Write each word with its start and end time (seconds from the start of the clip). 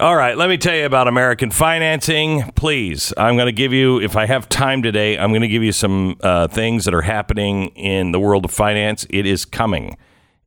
All 0.00 0.16
right, 0.16 0.36
let 0.36 0.48
me 0.48 0.56
tell 0.56 0.74
you 0.74 0.86
about 0.86 1.06
American 1.06 1.52
financing. 1.52 2.50
Please, 2.56 3.12
I'm 3.16 3.36
going 3.36 3.46
to 3.46 3.52
give 3.52 3.72
you, 3.72 4.00
if 4.00 4.16
I 4.16 4.26
have 4.26 4.48
time 4.48 4.82
today, 4.82 5.16
I'm 5.16 5.30
going 5.30 5.42
to 5.42 5.48
give 5.48 5.62
you 5.62 5.70
some 5.70 6.16
uh, 6.20 6.48
things 6.48 6.84
that 6.86 6.94
are 6.94 7.02
happening 7.02 7.68
in 7.76 8.10
the 8.10 8.18
world 8.18 8.44
of 8.44 8.50
finance. 8.50 9.06
It 9.08 9.24
is 9.24 9.44
coming. 9.44 9.96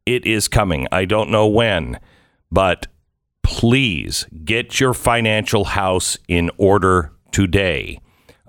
It 0.06 0.26
is 0.26 0.50
coming. 0.50 0.86
I 0.92 1.06
don't 1.06 1.30
know 1.30 1.48
when, 1.48 1.98
but 2.52 2.88
please 3.42 4.26
get 4.44 4.82
your 4.82 4.94
financial 4.94 5.64
house 5.64 6.18
in 6.28 6.52
order 6.58 7.14
today. 7.32 8.02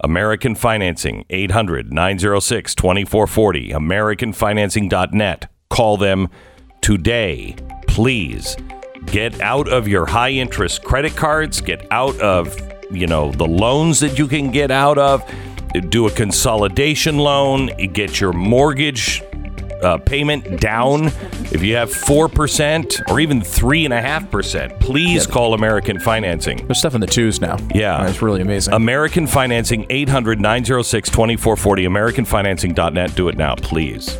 American 0.02 0.56
Financing, 0.56 1.24
800 1.30 1.92
906 1.92 2.74
2440, 2.74 3.68
AmericanFinancing.net. 3.70 5.48
Call 5.70 5.96
them 5.96 6.28
today, 6.80 7.54
please. 7.86 8.56
Get 9.10 9.40
out 9.40 9.68
of 9.68 9.88
your 9.88 10.06
high 10.06 10.30
interest 10.30 10.84
credit 10.84 11.16
cards, 11.16 11.60
get 11.60 11.86
out 11.90 12.18
of, 12.20 12.54
you 12.90 13.06
know, 13.06 13.32
the 13.32 13.46
loans 13.46 14.00
that 14.00 14.18
you 14.18 14.26
can 14.26 14.50
get 14.50 14.70
out 14.70 14.98
of. 14.98 15.22
Do 15.88 16.06
a 16.06 16.10
consolidation 16.10 17.18
loan, 17.18 17.66
get 17.92 18.20
your 18.20 18.32
mortgage 18.32 19.22
uh, 19.82 19.98
payment 19.98 20.60
down. 20.60 21.06
If 21.52 21.62
you 21.62 21.76
have 21.76 21.90
4% 21.90 23.10
or 23.10 23.20
even 23.20 23.40
3.5%, 23.40 24.80
please 24.80 25.26
call 25.26 25.54
American 25.54 25.98
Financing. 26.00 26.66
There's 26.66 26.78
stuff 26.78 26.94
in 26.94 27.00
the 27.00 27.06
twos 27.06 27.40
now. 27.40 27.56
Yeah. 27.74 28.06
It's 28.08 28.22
really 28.22 28.40
amazing. 28.40 28.74
American 28.74 29.26
Financing, 29.26 29.86
800 29.88 30.40
906 30.40 31.08
2440, 31.10 31.84
AmericanFinancing.net. 31.84 33.14
Do 33.14 33.28
it 33.28 33.36
now, 33.36 33.54
please. 33.54 34.18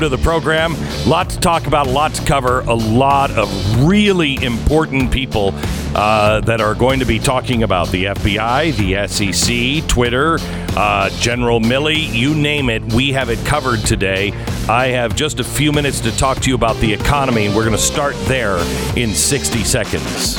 Welcome 0.00 0.16
to 0.16 0.22
the 0.22 0.30
program. 0.30 0.76
Lot 1.06 1.28
to 1.28 1.40
talk 1.40 1.66
about, 1.66 1.86
a 1.86 1.90
lot 1.90 2.14
to 2.14 2.24
cover, 2.24 2.60
a 2.60 2.72
lot 2.72 3.30
of 3.32 3.84
really 3.84 4.42
important 4.42 5.12
people 5.12 5.52
uh, 5.94 6.40
that 6.40 6.62
are 6.62 6.74
going 6.74 7.00
to 7.00 7.04
be 7.04 7.18
talking 7.18 7.64
about 7.64 7.88
the 7.88 8.04
FBI, 8.04 8.74
the 8.78 8.92
FEC, 8.94 9.86
Twitter, 9.88 10.38
uh, 10.74 11.10
General 11.18 11.60
Milley, 11.60 12.10
you 12.14 12.34
name 12.34 12.70
it. 12.70 12.82
We 12.94 13.12
have 13.12 13.28
it 13.28 13.44
covered 13.44 13.80
today. 13.80 14.32
I 14.70 14.86
have 14.86 15.14
just 15.16 15.38
a 15.38 15.44
few 15.44 15.70
minutes 15.70 16.00
to 16.00 16.16
talk 16.16 16.38
to 16.38 16.48
you 16.48 16.54
about 16.54 16.76
the 16.76 16.94
economy. 16.94 17.44
and 17.44 17.54
We're 17.54 17.66
going 17.66 17.76
to 17.76 17.82
start 17.82 18.14
there 18.20 18.56
in 18.96 19.10
60 19.10 19.64
seconds. 19.64 20.36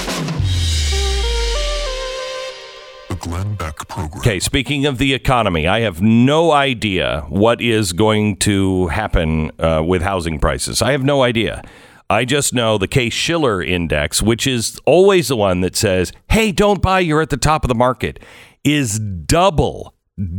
The 3.10 3.16
Glenn 3.20 3.54
Program. 3.92 4.20
Okay, 4.20 4.40
speaking 4.40 4.86
of 4.86 4.98
the 4.98 5.14
economy, 5.14 5.68
I 5.68 5.82
have 5.82 6.02
no 6.02 6.52
idea 6.52 7.26
what 7.28 7.62
is 7.62 7.92
going 7.94 8.38
to 8.38 8.88
happen 8.88 9.52
uh, 9.60 9.84
with 9.86 10.02
housing 10.02 10.40
prices. 10.40 10.82
I 10.82 10.94
have 10.94 11.04
no 11.04 11.24
idea. 11.24 11.62
I 12.10 12.26
just 12.26 12.54
know 12.54 12.78
the 12.78 12.88
Case 12.88 13.14
Shiller 13.14 13.62
index, 13.62 14.22
which 14.22 14.48
is 14.48 14.80
always 14.86 15.28
the 15.28 15.36
one 15.36 15.62
that 15.62 15.76
says, 15.76 16.12
hey, 16.30 16.52
don't 16.52 16.82
buy, 16.82 17.00
you're 17.00 17.22
at 17.22 17.30
the 17.30 17.38
top 17.38 17.64
of 17.64 17.70
the 17.70 17.76
market, 17.76 18.20
is 18.64 19.00
double, 19.00 19.94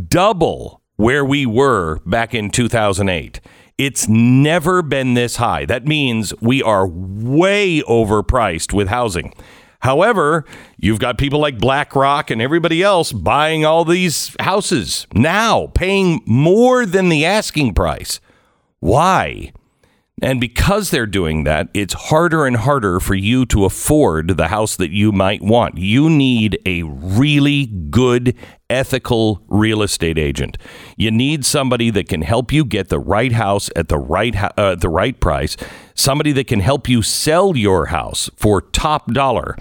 double 0.08 0.82
where 0.96 1.24
we 1.24 1.46
were 1.46 1.98
back 2.06 2.34
in 2.34 2.50
2008. 2.50 3.40
It's 3.78 4.08
never 4.08 4.82
been 4.82 5.14
this 5.14 5.36
high. 5.36 5.64
That 5.64 5.86
means 5.86 6.32
we 6.40 6.62
are 6.62 6.86
way 6.86 7.80
overpriced 7.82 8.72
with 8.72 8.88
housing. 8.88 9.34
However, 9.82 10.44
you've 10.78 11.00
got 11.00 11.18
people 11.18 11.40
like 11.40 11.58
BlackRock 11.58 12.30
and 12.30 12.40
everybody 12.40 12.84
else 12.84 13.10
buying 13.10 13.64
all 13.64 13.84
these 13.84 14.36
houses 14.38 15.08
now, 15.12 15.66
paying 15.74 16.22
more 16.24 16.86
than 16.86 17.08
the 17.08 17.24
asking 17.24 17.74
price. 17.74 18.20
Why? 18.78 19.52
And 20.20 20.40
because 20.40 20.90
they're 20.90 21.06
doing 21.06 21.44
that, 21.44 21.68
it's 21.74 21.94
harder 21.94 22.46
and 22.46 22.56
harder 22.56 23.00
for 23.00 23.14
you 23.14 23.46
to 23.46 23.64
afford 23.64 24.36
the 24.36 24.48
house 24.48 24.76
that 24.76 24.90
you 24.90 25.10
might 25.10 25.40
want. 25.42 25.78
You 25.78 26.10
need 26.10 26.58
a 26.66 26.82
really 26.84 27.66
good, 27.66 28.36
ethical 28.68 29.42
real 29.48 29.82
estate 29.82 30.18
agent. 30.18 30.58
You 30.96 31.10
need 31.10 31.44
somebody 31.44 31.90
that 31.90 32.08
can 32.08 32.22
help 32.22 32.52
you 32.52 32.64
get 32.64 32.88
the 32.88 33.00
right 33.00 33.32
house 33.32 33.68
at 33.74 33.88
the 33.88 33.98
right 33.98 34.36
uh, 34.58 34.76
the 34.76 34.88
right 34.88 35.18
price. 35.18 35.56
Somebody 35.94 36.30
that 36.32 36.46
can 36.46 36.60
help 36.60 36.88
you 36.88 37.02
sell 37.02 37.56
your 37.56 37.86
house 37.86 38.30
for 38.36 38.60
top 38.60 39.12
dollar. 39.12 39.56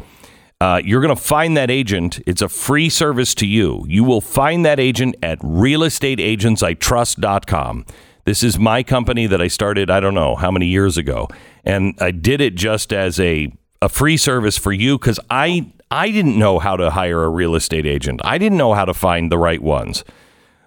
Uh, 0.59 0.81
you're 0.85 1.01
going 1.01 1.15
to 1.15 1.21
find 1.21 1.57
that 1.57 1.71
agent. 1.71 2.19
It's 2.27 2.43
a 2.43 2.49
free 2.49 2.89
service 2.89 3.33
to 3.35 3.47
you. 3.47 3.83
You 3.87 4.03
will 4.03 4.21
find 4.21 4.63
that 4.63 4.79
agent 4.79 5.15
at 5.23 5.39
realestateagentsitrust.com. 5.39 7.85
This 8.31 8.43
is 8.43 8.57
my 8.57 8.81
company 8.81 9.27
that 9.27 9.41
I 9.41 9.49
started, 9.49 9.89
I 9.89 9.99
don't 9.99 10.13
know 10.13 10.37
how 10.37 10.51
many 10.51 10.65
years 10.65 10.97
ago. 10.97 11.27
And 11.65 11.95
I 11.99 12.11
did 12.11 12.39
it 12.39 12.55
just 12.55 12.93
as 12.93 13.19
a, 13.19 13.51
a 13.81 13.89
free 13.89 14.15
service 14.15 14.57
for 14.57 14.71
you 14.71 14.97
because 14.97 15.19
I, 15.29 15.73
I 15.91 16.11
didn't 16.11 16.39
know 16.39 16.57
how 16.57 16.77
to 16.77 16.91
hire 16.91 17.25
a 17.25 17.29
real 17.29 17.55
estate 17.55 17.85
agent. 17.85 18.21
I 18.23 18.37
didn't 18.37 18.57
know 18.57 18.73
how 18.73 18.85
to 18.85 18.93
find 18.93 19.29
the 19.29 19.37
right 19.37 19.61
ones. 19.61 20.05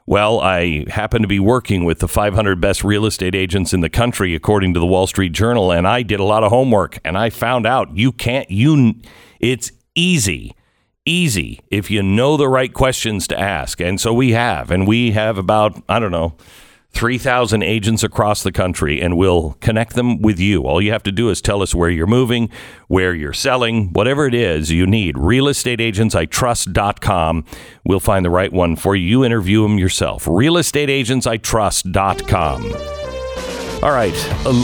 Well, 0.05 0.43
I 0.43 0.85
happen 0.91 1.23
to 1.23 1.27
be 1.27 1.41
working 1.41 1.87
with 1.87 2.01
the 2.01 2.07
500 2.07 2.61
best 2.61 2.85
real 2.85 3.07
estate 3.07 3.35
agents 3.35 3.73
in 3.73 3.81
the 3.81 3.89
country, 3.89 4.35
according 4.35 4.75
to 4.75 4.79
the 4.79 4.85
Wall 4.85 5.07
Street 5.07 5.33
Journal, 5.33 5.73
and 5.73 5.89
I 5.89 6.03
did 6.03 6.21
a 6.21 6.25
lot 6.25 6.45
of 6.45 6.51
homework. 6.51 6.99
And 7.03 7.17
I 7.17 7.31
found 7.31 7.67
out 7.67 7.97
you 7.97 8.13
can't, 8.13 8.51
you, 8.51 8.93
it's 9.41 9.73
easy, 9.95 10.55
easy 11.07 11.61
if 11.71 11.91
you 11.91 12.03
know 12.03 12.37
the 12.37 12.47
right 12.47 12.75
questions 12.75 13.27
to 13.29 13.41
ask. 13.41 13.81
And 13.81 13.99
so 13.99 14.13
we 14.13 14.33
have, 14.33 14.71
and 14.71 14.87
we 14.87 15.13
have 15.13 15.39
about, 15.39 15.83
I 15.89 15.99
don't 15.99 16.13
know, 16.13 16.37
3,000 16.95 17.63
agents 17.63 18.03
across 18.03 18.43
the 18.43 18.53
country, 18.53 19.01
and 19.01 19.17
we'll 19.17 19.57
connect 19.61 19.95
them 19.95 20.21
with 20.23 20.39
you. 20.39 20.63
All 20.63 20.81
you 20.81 20.93
have 20.93 21.03
to 21.05 21.13
do 21.13 21.31
is 21.31 21.43
tell 21.43 21.63
us 21.63 21.75
where 21.75 21.91
you're 21.91 22.07
moving, 22.07 22.51
where 22.89 23.15
you're 23.15 23.33
selling, 23.33 23.93
whatever 23.93 24.27
it 24.27 24.35
is 24.35 24.71
you 24.71 24.87
need. 24.87 25.17
RealestateAgentsITrust.com. 25.17 27.45
We'll 27.85 28.01
find 28.01 28.25
the 28.25 28.31
right 28.31 28.53
one 28.53 28.77
for 28.77 28.95
you. 28.95 29.25
Interview 29.25 29.63
them 29.63 29.79
yourself. 29.79 30.27
RealestateAgentsITrust.com. 30.27 32.73
All 33.83 33.91
right. 33.91 34.15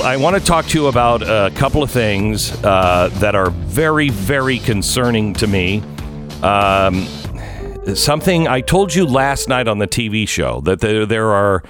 I 0.02 0.16
want 0.16 0.36
to 0.36 0.42
talk 0.42 0.64
to 0.66 0.80
you 0.80 0.86
about 0.86 1.22
a 1.22 1.50
couple 1.54 1.82
of 1.82 1.90
things 1.90 2.52
uh, 2.64 3.10
that 3.14 3.34
are 3.34 3.50
very, 3.50 4.08
very 4.08 4.58
concerning 4.60 5.34
to 5.34 5.46
me. 5.46 5.82
Um, 6.42 7.06
something 7.94 8.48
I 8.48 8.62
told 8.62 8.94
you 8.94 9.04
last 9.04 9.46
night 9.48 9.68
on 9.68 9.76
the 9.78 9.86
TV 9.86 10.26
show 10.26 10.62
that 10.62 10.80
there, 10.80 11.04
there 11.04 11.32
are 11.32 11.62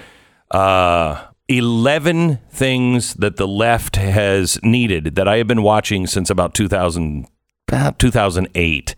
uh, 0.50 1.26
11 1.48 2.38
things 2.50 3.14
that 3.14 3.36
the 3.36 3.48
left 3.48 3.96
has 3.96 4.58
needed 4.62 5.16
that 5.16 5.26
I 5.26 5.38
have 5.38 5.48
been 5.48 5.62
watching 5.62 6.06
since 6.06 6.30
about 6.30 6.54
2000, 6.54 7.26
about 7.68 7.98
2008 7.98 8.94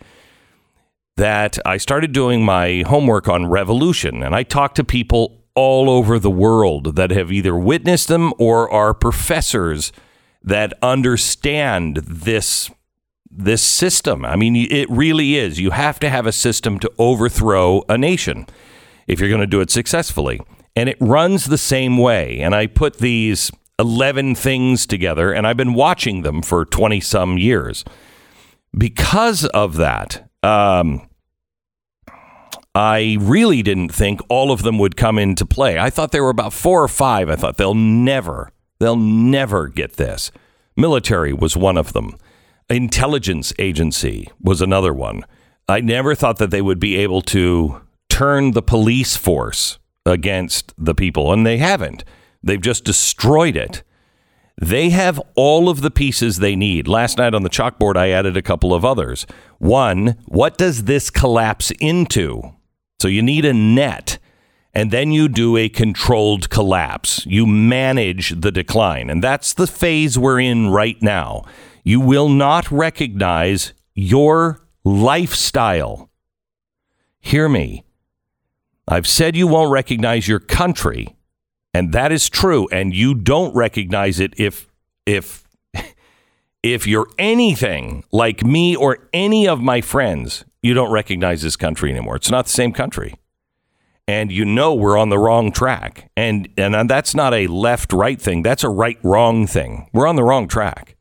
that 1.16 1.58
I 1.64 1.76
started 1.76 2.12
doing 2.12 2.44
my 2.44 2.84
homework 2.86 3.28
on 3.28 3.46
revolution 3.46 4.22
and 4.22 4.34
I 4.34 4.42
talked 4.42 4.76
to 4.76 4.84
people 4.84 5.42
all 5.54 5.90
over 5.90 6.18
the 6.18 6.30
world 6.30 6.96
that 6.96 7.10
have 7.10 7.30
either 7.30 7.56
witnessed 7.56 8.08
them 8.08 8.32
or 8.38 8.70
are 8.70 8.94
professors 8.94 9.92
that 10.42 10.72
understand 10.82 11.96
this 11.98 12.70
this 13.34 13.62
system. 13.62 14.26
I 14.26 14.36
mean, 14.36 14.54
it 14.54 14.90
really 14.90 15.36
is. 15.36 15.58
You 15.58 15.70
have 15.70 15.98
to 16.00 16.10
have 16.10 16.26
a 16.26 16.32
system 16.32 16.78
to 16.80 16.92
overthrow 16.98 17.82
a 17.88 17.96
nation 17.96 18.46
if 19.06 19.20
you're 19.20 19.30
going 19.30 19.40
to 19.40 19.46
do 19.46 19.62
it 19.62 19.70
successfully. 19.70 20.38
And 20.74 20.88
it 20.88 20.96
runs 21.00 21.46
the 21.46 21.58
same 21.58 21.98
way. 21.98 22.40
And 22.40 22.54
I 22.54 22.66
put 22.66 22.98
these 22.98 23.50
11 23.78 24.34
things 24.34 24.86
together, 24.86 25.32
and 25.32 25.46
I've 25.46 25.56
been 25.56 25.74
watching 25.74 26.22
them 26.22 26.42
for 26.42 26.64
20 26.64 27.00
some 27.00 27.36
years. 27.36 27.84
Because 28.76 29.44
of 29.46 29.76
that, 29.76 30.28
um, 30.42 31.08
I 32.74 33.18
really 33.20 33.62
didn't 33.62 33.90
think 33.90 34.20
all 34.28 34.50
of 34.50 34.62
them 34.62 34.78
would 34.78 34.96
come 34.96 35.18
into 35.18 35.44
play. 35.44 35.78
I 35.78 35.90
thought 35.90 36.10
there 36.12 36.22
were 36.22 36.30
about 36.30 36.54
four 36.54 36.82
or 36.82 36.88
five. 36.88 37.28
I 37.28 37.36
thought 37.36 37.58
they'll 37.58 37.74
never, 37.74 38.50
they'll 38.78 38.96
never 38.96 39.68
get 39.68 39.94
this. 39.94 40.30
Military 40.76 41.34
was 41.34 41.56
one 41.56 41.76
of 41.76 41.92
them. 41.92 42.16
Intelligence 42.70 43.52
agency 43.58 44.30
was 44.40 44.62
another 44.62 44.94
one. 44.94 45.24
I 45.68 45.80
never 45.80 46.14
thought 46.14 46.38
that 46.38 46.50
they 46.50 46.62
would 46.62 46.80
be 46.80 46.96
able 46.96 47.20
to 47.22 47.82
turn 48.08 48.52
the 48.52 48.62
police 48.62 49.16
force 49.16 49.78
against 50.04 50.72
the 50.76 50.94
people, 50.94 51.32
and 51.32 51.46
they 51.46 51.58
haven't. 51.58 52.04
They've 52.42 52.60
just 52.60 52.84
destroyed 52.84 53.56
it. 53.56 53.82
They 54.60 54.90
have 54.90 55.20
all 55.34 55.68
of 55.68 55.80
the 55.80 55.90
pieces 55.90 56.36
they 56.36 56.54
need. 56.54 56.86
Last 56.86 57.18
night 57.18 57.34
on 57.34 57.42
the 57.42 57.50
chalkboard, 57.50 57.96
I 57.96 58.10
added 58.10 58.36
a 58.36 58.42
couple 58.42 58.74
of 58.74 58.84
others. 58.84 59.26
One, 59.58 60.16
what 60.26 60.58
does 60.58 60.84
this 60.84 61.10
collapse 61.10 61.72
into? 61.80 62.52
So 63.00 63.08
you 63.08 63.22
need 63.22 63.44
a 63.44 63.54
net, 63.54 64.18
and 64.74 64.90
then 64.90 65.10
you 65.10 65.28
do 65.28 65.56
a 65.56 65.68
controlled 65.68 66.50
collapse. 66.50 67.24
You 67.26 67.46
manage 67.46 68.40
the 68.40 68.52
decline, 68.52 69.10
and 69.10 69.22
that's 69.22 69.54
the 69.54 69.66
phase 69.66 70.18
we're 70.18 70.40
in 70.40 70.70
right 70.70 71.00
now. 71.00 71.44
You 71.82 72.00
will 72.00 72.28
not 72.28 72.70
recognize 72.70 73.72
your 73.94 74.64
lifestyle. 74.84 76.10
Hear 77.20 77.48
me. 77.48 77.84
I've 78.88 79.06
said 79.06 79.36
you 79.36 79.46
won't 79.46 79.70
recognize 79.70 80.26
your 80.26 80.40
country, 80.40 81.16
and 81.72 81.92
that 81.92 82.12
is 82.12 82.28
true. 82.28 82.68
And 82.72 82.94
you 82.94 83.14
don't 83.14 83.54
recognize 83.54 84.18
it 84.20 84.34
if 84.36 84.68
if 85.06 85.44
if 86.62 86.86
you're 86.86 87.08
anything 87.18 88.04
like 88.12 88.44
me 88.44 88.74
or 88.74 89.08
any 89.12 89.46
of 89.46 89.60
my 89.60 89.80
friends, 89.80 90.44
you 90.62 90.74
don't 90.74 90.90
recognize 90.90 91.42
this 91.42 91.56
country 91.56 91.90
anymore. 91.90 92.16
It's 92.16 92.30
not 92.30 92.46
the 92.46 92.52
same 92.52 92.72
country. 92.72 93.14
And 94.08 94.32
you 94.32 94.44
know 94.44 94.74
we're 94.74 94.98
on 94.98 95.10
the 95.10 95.18
wrong 95.18 95.52
track. 95.52 96.10
And 96.16 96.48
and 96.56 96.90
that's 96.90 97.14
not 97.14 97.32
a 97.32 97.46
left 97.46 97.92
right 97.92 98.20
thing. 98.20 98.42
That's 98.42 98.64
a 98.64 98.68
right 98.68 98.98
wrong 99.02 99.46
thing. 99.46 99.88
We're 99.92 100.08
on 100.08 100.16
the 100.16 100.24
wrong 100.24 100.48
track. 100.48 100.96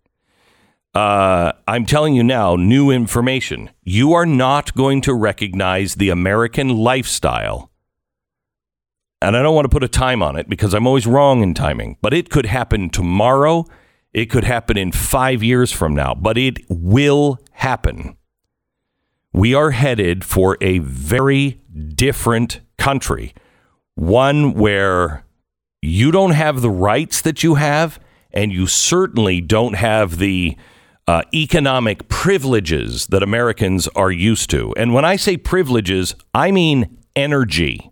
Uh, 0.94 1.54
I'm 1.68 1.86
telling 1.86 2.16
you 2.16 2.24
now, 2.24 2.57
new 2.57 2.92
information. 2.92 3.69
You 3.81 4.13
are 4.13 4.25
not 4.25 4.75
going 4.75 5.01
to 5.01 5.13
recognize 5.13 5.95
the 5.95 6.10
American 6.10 6.69
lifestyle 6.69 7.71
and 9.22 9.38
I 9.38 9.42
don't 9.42 9.56
want 9.56 9.66
to 9.66 9.70
put 9.70 9.84
a 9.84 9.88
time 9.88 10.24
on 10.24 10.36
it 10.36 10.50
because 10.50 10.74
I'm 10.74 10.88
always 10.88 11.06
wrong 11.06 11.44
in 11.44 11.54
timing, 11.54 11.98
but 12.02 12.14
it 12.14 12.30
could 12.30 12.48
happen 12.48 12.90
tomorrow. 12.90 13.66
It 14.14 14.26
could 14.26 14.44
happen 14.44 14.78
in 14.78 14.92
five 14.92 15.44
years 15.44 15.72
from 15.72 15.94
now, 15.94 16.14
but 16.14 16.38
it 16.38 16.60
will 16.70 17.40
happen. 17.52 18.18
We 19.32 19.54
are 19.54 19.72
headed 19.72 20.26
for 20.26 20.58
a 20.60 20.80
very 20.80 21.62
different 21.96 22.60
country, 22.78 23.34
one 23.96 24.54
where 24.54 25.24
you 25.82 26.12
don't 26.12 26.32
have 26.32 26.62
the 26.62 26.70
rights 26.70 27.22
that 27.22 27.44
you 27.44 27.56
have, 27.56 28.00
and 28.32 28.52
you 28.52 28.68
certainly 28.68 29.40
don't 29.40 29.76
have 29.76 30.18
the 30.18 30.58
uh, 31.08 31.24
economic 31.34 32.08
privileges 32.10 33.08
that 33.08 33.24
Americans 33.24 33.88
are 33.90 34.12
used 34.12 34.50
to. 34.50 34.74
And 34.78 34.94
when 34.94 35.06
I 35.06 35.16
say 35.16 35.38
privileges, 35.38 36.16
I 36.34 36.52
mean 36.52 36.98
energy. 37.16 37.91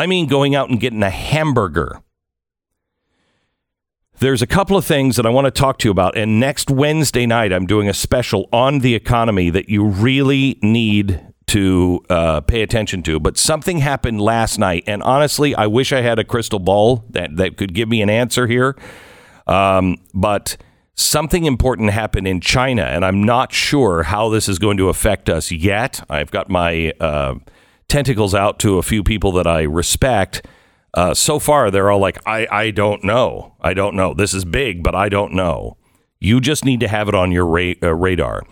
I 0.00 0.06
mean 0.06 0.28
going 0.28 0.54
out 0.54 0.70
and 0.70 0.80
getting 0.80 1.02
a 1.02 1.10
hamburger. 1.10 2.00
There's 4.18 4.40
a 4.40 4.46
couple 4.46 4.78
of 4.78 4.86
things 4.86 5.16
that 5.16 5.26
I 5.26 5.28
want 5.28 5.44
to 5.44 5.50
talk 5.50 5.78
to 5.80 5.88
you 5.88 5.90
about. 5.90 6.16
And 6.16 6.40
next 6.40 6.70
Wednesday 6.70 7.26
night, 7.26 7.52
I'm 7.52 7.66
doing 7.66 7.86
a 7.86 7.92
special 7.92 8.48
on 8.50 8.78
the 8.78 8.94
economy 8.94 9.50
that 9.50 9.68
you 9.68 9.84
really 9.84 10.58
need 10.62 11.20
to 11.48 12.00
uh, 12.08 12.40
pay 12.40 12.62
attention 12.62 13.02
to. 13.02 13.20
But 13.20 13.36
something 13.36 13.80
happened 13.80 14.22
last 14.22 14.58
night. 14.58 14.84
And 14.86 15.02
honestly, 15.02 15.54
I 15.54 15.66
wish 15.66 15.92
I 15.92 16.00
had 16.00 16.18
a 16.18 16.24
crystal 16.24 16.60
ball 16.60 17.04
that, 17.10 17.36
that 17.36 17.58
could 17.58 17.74
give 17.74 17.90
me 17.90 18.00
an 18.00 18.08
answer 18.08 18.46
here. 18.46 18.76
Um, 19.46 19.98
but 20.14 20.56
something 20.94 21.44
important 21.44 21.90
happened 21.90 22.26
in 22.26 22.40
China. 22.40 22.84
And 22.84 23.04
I'm 23.04 23.22
not 23.22 23.52
sure 23.52 24.04
how 24.04 24.30
this 24.30 24.48
is 24.48 24.58
going 24.58 24.78
to 24.78 24.88
affect 24.88 25.28
us 25.28 25.52
yet. 25.52 26.02
I've 26.08 26.30
got 26.30 26.48
my. 26.48 26.94
Uh, 26.98 27.34
tentacles 27.90 28.34
out 28.34 28.58
to 28.60 28.78
a 28.78 28.82
few 28.82 29.02
people 29.02 29.32
that 29.32 29.46
I 29.46 29.62
respect. 29.62 30.46
Uh, 30.94 31.14
so 31.14 31.38
far, 31.38 31.70
they're 31.70 31.90
all 31.90 32.00
like, 32.00 32.18
I, 32.26 32.46
I 32.50 32.70
don't 32.70 33.04
know. 33.04 33.54
I 33.60 33.74
don't 33.74 33.94
know. 33.94 34.14
This 34.14 34.32
is 34.32 34.44
big, 34.44 34.82
but 34.82 34.94
I 34.94 35.08
don't 35.08 35.32
know. 35.32 35.76
You 36.18 36.40
just 36.40 36.64
need 36.64 36.80
to 36.80 36.88
have 36.88 37.08
it 37.08 37.14
on 37.14 37.32
your 37.32 37.46
ra- 37.46 37.74
uh, 37.82 37.94
radar. 37.94 38.42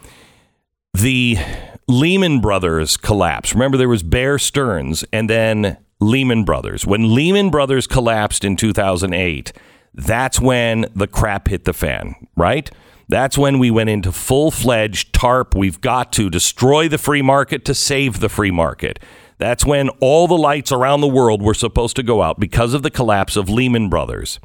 The 0.95 1.39
Lehman 1.87 2.41
Brothers 2.41 2.97
collapse. 2.97 3.53
Remember, 3.53 3.77
there 3.77 3.89
was 3.89 4.03
Bear 4.03 4.39
Stearns 4.39 5.05
and 5.13 5.29
then 5.29 5.79
Lehman 6.01 6.45
Brothers. 6.45 6.87
When 6.87 7.15
Lehman 7.15 7.51
Brothers 7.51 7.87
collapsed 7.87 8.45
in 8.45 8.57
2008, 8.57 9.53
that's 9.95 10.41
when 10.41 10.87
the 10.95 11.07
crap 11.07 11.49
hit 11.49 11.65
the 11.65 11.73
fan, 11.73 12.15
right? 12.37 12.71
That's 13.09 13.39
when 13.39 13.59
we 13.59 13.71
went 13.71 13.91
into 13.91 14.13
full 14.13 14.51
fledged 14.51 15.15
TARP. 15.15 15.55
We've 15.55 15.81
got 15.81 16.13
to 16.15 16.29
destroy 16.29 16.89
the 16.89 16.99
free 16.99 17.23
market 17.23 17.65
to 17.65 17.75
save 17.75 18.21
the 18.21 18.29
free 18.29 18.51
market. 18.51 18.99
That's 19.39 19.65
when 19.65 19.89
all 20.01 20.27
the 20.27 20.37
lights 20.37 20.73
around 20.73 21.01
the 21.01 21.09
world 21.09 21.43
were 21.43 21.55
supposed 21.55 21.97
to 21.97 22.03
go 22.03 22.23
out 22.23 22.41
because 22.41 22.75
of 22.75 22.83
the 22.83 22.91
collapse 22.91 23.37
of 23.37 23.49
Lehman 23.49 23.89
Brothers. 23.89 24.41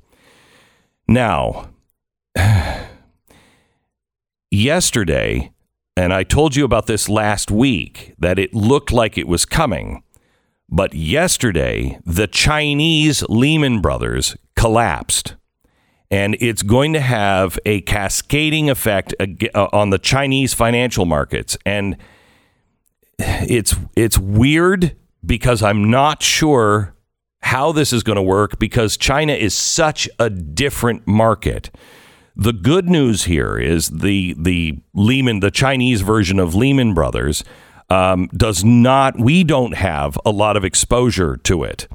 Now, 1.07 1.69
yesterday, 4.51 5.51
and 5.97 6.13
I 6.13 6.23
told 6.23 6.55
you 6.55 6.63
about 6.63 6.85
this 6.85 7.09
last 7.09 7.51
week, 7.51 8.13
that 8.19 8.39
it 8.39 8.53
looked 8.53 8.91
like 8.91 9.17
it 9.17 9.27
was 9.27 9.45
coming. 9.45 10.03
But 10.69 10.93
yesterday, 10.93 11.99
the 12.05 12.27
Chinese 12.27 13.23
Lehman 13.29 13.81
Brothers 13.81 14.35
collapsed. 14.55 15.35
And 16.09 16.37
it's 16.39 16.61
going 16.61 16.93
to 16.93 16.99
have 16.99 17.57
a 17.65 17.81
cascading 17.81 18.69
effect 18.69 19.15
uh, 19.19 19.67
on 19.73 19.89
the 19.89 19.97
Chinese 19.97 20.53
financial 20.53 21.05
markets. 21.05 21.57
And 21.65 21.97
it's 23.19 23.75
it's 23.95 24.17
weird 24.17 24.95
because 25.25 25.63
I'm 25.63 25.89
not 25.89 26.23
sure 26.23 26.95
how 27.41 27.71
this 27.71 27.91
is 27.93 28.03
going 28.03 28.15
to 28.15 28.21
work 28.21 28.57
because 28.57 28.97
China 28.97 29.33
is 29.33 29.53
such 29.53 30.09
a 30.17 30.29
different 30.29 31.07
market. 31.07 31.69
The 32.35 32.53
good 32.53 32.89
news 32.89 33.25
here 33.25 33.57
is 33.57 33.89
the 33.89 34.35
the 34.37 34.79
Lehman, 34.93 35.39
the 35.39 35.51
Chinese 35.51 36.01
version 36.01 36.39
of 36.39 36.55
Lehman 36.55 36.93
Brothers, 36.93 37.43
um, 37.89 38.29
does 38.35 38.63
not. 38.63 39.19
We 39.19 39.43
don't 39.43 39.75
have 39.75 40.17
a 40.25 40.31
lot 40.31 40.57
of 40.57 40.65
exposure 40.65 41.37
to 41.37 41.63
it. 41.63 41.87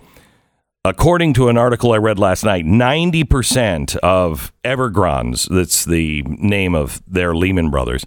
According 0.84 1.34
to 1.34 1.48
an 1.48 1.58
article 1.58 1.92
I 1.92 1.96
read 1.96 2.18
last 2.18 2.44
night, 2.44 2.64
90% 2.64 3.96
of 3.96 4.52
Evergrande, 4.64 5.48
that's 5.48 5.84
the 5.84 6.22
name 6.22 6.74
of 6.74 7.02
their 7.06 7.34
Lehman 7.34 7.68
Brothers, 7.68 8.06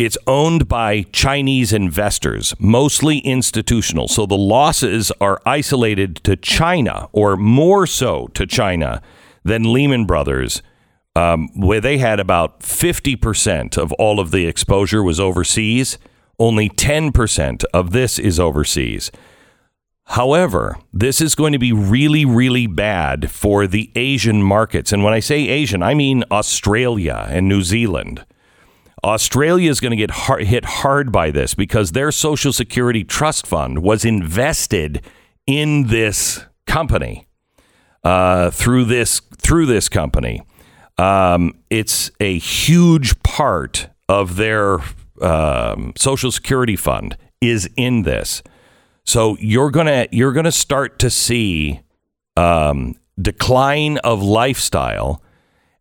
it's 0.00 0.16
owned 0.26 0.66
by 0.66 1.02
Chinese 1.12 1.74
investors, 1.74 2.54
mostly 2.58 3.18
institutional. 3.18 4.08
So 4.08 4.24
the 4.24 4.34
losses 4.34 5.12
are 5.20 5.42
isolated 5.44 6.16
to 6.24 6.36
China, 6.36 7.10
or 7.12 7.36
more 7.36 7.86
so 7.86 8.28
to 8.28 8.46
China 8.46 9.02
than 9.44 9.74
Lehman 9.74 10.06
Brothers, 10.06 10.62
um, 11.14 11.48
where 11.54 11.82
they 11.82 11.98
had 11.98 12.18
about 12.18 12.60
50% 12.60 13.76
of 13.76 13.92
all 13.92 14.20
of 14.20 14.30
the 14.30 14.46
exposure 14.46 15.02
was 15.02 15.20
overseas. 15.20 15.98
Only 16.38 16.70
10% 16.70 17.62
of 17.74 17.90
this 17.90 18.18
is 18.18 18.40
overseas. 18.40 19.10
However, 20.04 20.78
this 20.94 21.20
is 21.20 21.34
going 21.34 21.52
to 21.52 21.58
be 21.58 21.74
really, 21.74 22.24
really 22.24 22.66
bad 22.66 23.30
for 23.30 23.66
the 23.66 23.92
Asian 23.94 24.42
markets. 24.42 24.94
And 24.94 25.04
when 25.04 25.12
I 25.12 25.20
say 25.20 25.46
Asian, 25.48 25.82
I 25.82 25.92
mean 25.92 26.24
Australia 26.30 27.26
and 27.28 27.46
New 27.46 27.60
Zealand. 27.60 28.24
Australia 29.02 29.70
is 29.70 29.80
going 29.80 29.90
to 29.90 29.96
get 29.96 30.10
hard, 30.10 30.44
hit 30.44 30.64
hard 30.64 31.10
by 31.12 31.30
this 31.30 31.54
because 31.54 31.92
their 31.92 32.12
Social 32.12 32.52
Security 32.52 33.04
Trust 33.04 33.46
Fund 33.46 33.82
was 33.82 34.04
invested 34.04 35.02
in 35.46 35.86
this 35.88 36.44
company 36.66 37.26
uh, 38.04 38.50
through 38.50 38.84
this 38.84 39.20
through 39.38 39.66
this 39.66 39.88
company. 39.88 40.42
Um, 40.98 41.54
it's 41.70 42.10
a 42.20 42.38
huge 42.38 43.22
part 43.22 43.88
of 44.08 44.36
their 44.36 44.78
um, 45.22 45.92
Social 45.96 46.30
Security 46.30 46.76
fund 46.76 47.16
is 47.40 47.68
in 47.76 48.02
this. 48.02 48.42
So 49.04 49.36
you're 49.40 49.70
gonna 49.70 50.06
you're 50.10 50.32
gonna 50.32 50.52
start 50.52 50.98
to 51.00 51.10
see 51.10 51.80
um, 52.36 52.94
decline 53.20 53.98
of 53.98 54.22
lifestyle 54.22 55.22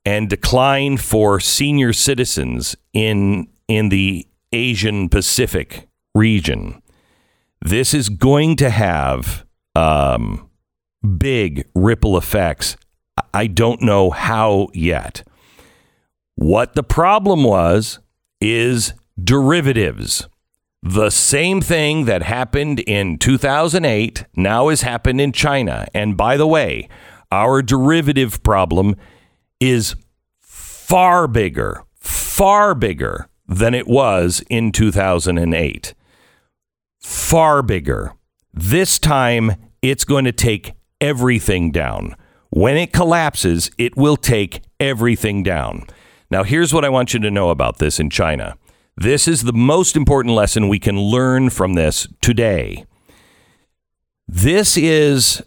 and 0.10 0.28
decline 0.28 0.98
for 0.98 1.40
senior 1.40 1.94
citizens 1.94 2.76
in 2.94 3.48
in 3.68 3.90
the 3.90 4.26
Asian 4.52 5.08
Pacific 5.08 5.88
region. 6.16 6.82
This 7.62 7.94
is 7.94 8.10
going 8.10 8.56
to 8.56 8.72
have 8.72 9.46
um, 9.76 10.50
big 11.20 11.68
ripple 11.76 12.18
effects. 12.18 12.76
I 13.36 13.46
don't 13.46 13.84
know 13.84 14.10
how 14.10 14.70
yet. 14.74 15.22
What 16.34 16.74
the 16.74 16.82
problem 16.84 17.44
was 17.44 18.00
is 18.42 18.94
derivatives. 19.24 20.28
The 20.82 21.12
same 21.12 21.62
thing 21.62 22.06
that 22.06 22.24
happened 22.24 22.80
in 22.80 23.20
2008 23.20 24.26
now 24.36 24.70
has 24.70 24.82
happened 24.82 25.22
in 25.22 25.34
China. 25.34 25.86
And 25.94 26.18
by 26.18 26.36
the 26.36 26.48
way, 26.48 26.90
our 27.32 27.62
derivative 27.62 28.42
problem 28.42 28.96
is 29.60 29.96
far 30.40 31.28
bigger, 31.28 31.84
far 32.00 32.74
bigger 32.74 33.28
than 33.48 33.74
it 33.74 33.88
was 33.88 34.44
in 34.50 34.72
2008. 34.72 35.94
Far 37.00 37.62
bigger. 37.64 38.14
This 38.54 39.00
time, 39.00 39.56
it's 39.82 40.04
going 40.04 40.26
to 40.26 40.32
take 40.32 40.74
everything 41.02 41.72
down. 41.72 42.16
When 42.50 42.78
it 42.78 42.92
collapses, 42.92 43.70
it 43.78 43.96
will 43.96 44.18
take 44.18 44.62
everything 44.80 45.44
down. 45.44 45.86
Now, 46.32 46.44
here's 46.44 46.74
what 46.74 46.86
I 46.86 46.90
want 46.90 47.14
you 47.14 47.20
to 47.20 47.32
know 47.32 47.50
about 47.50 47.78
this 47.78 48.00
in 48.00 48.10
China. 48.10 48.58
This 48.96 49.28
is 49.28 49.44
the 49.44 49.54
most 49.54 49.96
important 49.96 50.36
lesson 50.36 50.68
we 50.68 50.80
can 50.80 51.00
learn 51.00 51.50
from 51.50 51.74
this 51.74 52.08
today. 52.22 52.86
This 54.28 54.78
is 54.78 55.42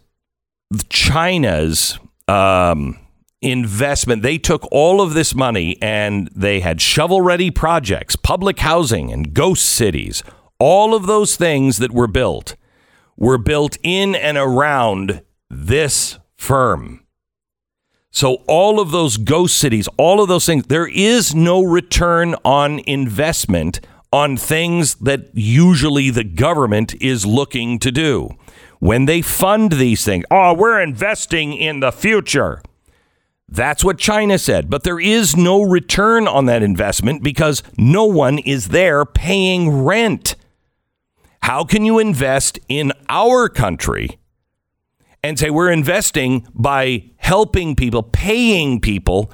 China's 0.89 1.99
um, 2.27 2.99
investment. 3.43 4.23
They 4.23 4.39
took 4.39 4.67
all 4.71 5.01
of 5.01 5.15
this 5.15 5.35
money 5.35 5.77
and 5.83 6.29
they 6.35 6.61
had 6.61 6.81
shovel 6.81 7.21
ready 7.21 7.51
projects, 7.51 8.17
public 8.17 8.61
housing, 8.61 9.13
and 9.13 9.35
ghost 9.35 9.65
cities. 9.65 10.23
All 10.59 10.95
of 10.95 11.07
those 11.07 11.37
things 11.37 11.79
that 11.79 11.93
were 11.93 12.07
built 12.07 12.57
were 13.17 13.39
built 13.39 13.77
in 13.83 14.15
and 14.15 14.39
around 14.39 15.23
this 15.51 16.19
firm. 16.37 17.05
So, 18.11 18.43
all 18.47 18.79
of 18.79 18.91
those 18.91 19.17
ghost 19.17 19.57
cities, 19.57 19.89
all 19.97 20.21
of 20.21 20.29
those 20.29 20.45
things, 20.45 20.67
there 20.67 20.87
is 20.87 21.35
no 21.35 21.63
return 21.63 22.35
on 22.45 22.81
investment 22.81 23.81
on 24.13 24.37
things 24.37 24.97
that 24.97 25.31
usually 25.33 26.11
the 26.11 26.25
government 26.25 26.95
is 27.01 27.25
looking 27.25 27.79
to 27.79 27.91
do. 27.91 28.29
When 28.81 29.07
they 29.07 29.23
fund 29.23 29.73
these 29.73 30.05
things, 30.05 30.27
oh, 30.31 30.53
we're 30.53 30.81
investing 30.81 31.55
in 31.55 31.81
the 31.81 31.91
future. 31.91 32.61
That's 33.53 33.85
what 33.85 33.99
China 33.99 34.39
said. 34.39 34.71
But 34.71 34.83
there 34.83 34.99
is 34.99 35.37
no 35.37 35.61
return 35.61 36.27
on 36.27 36.47
that 36.47 36.63
investment 36.63 37.23
because 37.23 37.63
no 37.77 38.07
one 38.07 38.39
is 38.39 38.69
there 38.69 39.05
paying 39.05 39.85
rent. 39.85 40.37
How 41.43 41.63
can 41.65 41.85
you 41.85 41.99
invest 41.99 42.59
in 42.71 42.93
our 43.11 43.51
country 43.51 44.19
and 45.23 45.39
say 45.39 45.51
we're 45.51 45.71
investing 45.71 46.49
by 46.55 47.11
helping 47.19 47.77
people, 47.77 48.03
paying 48.03 48.81
people, 48.81 49.31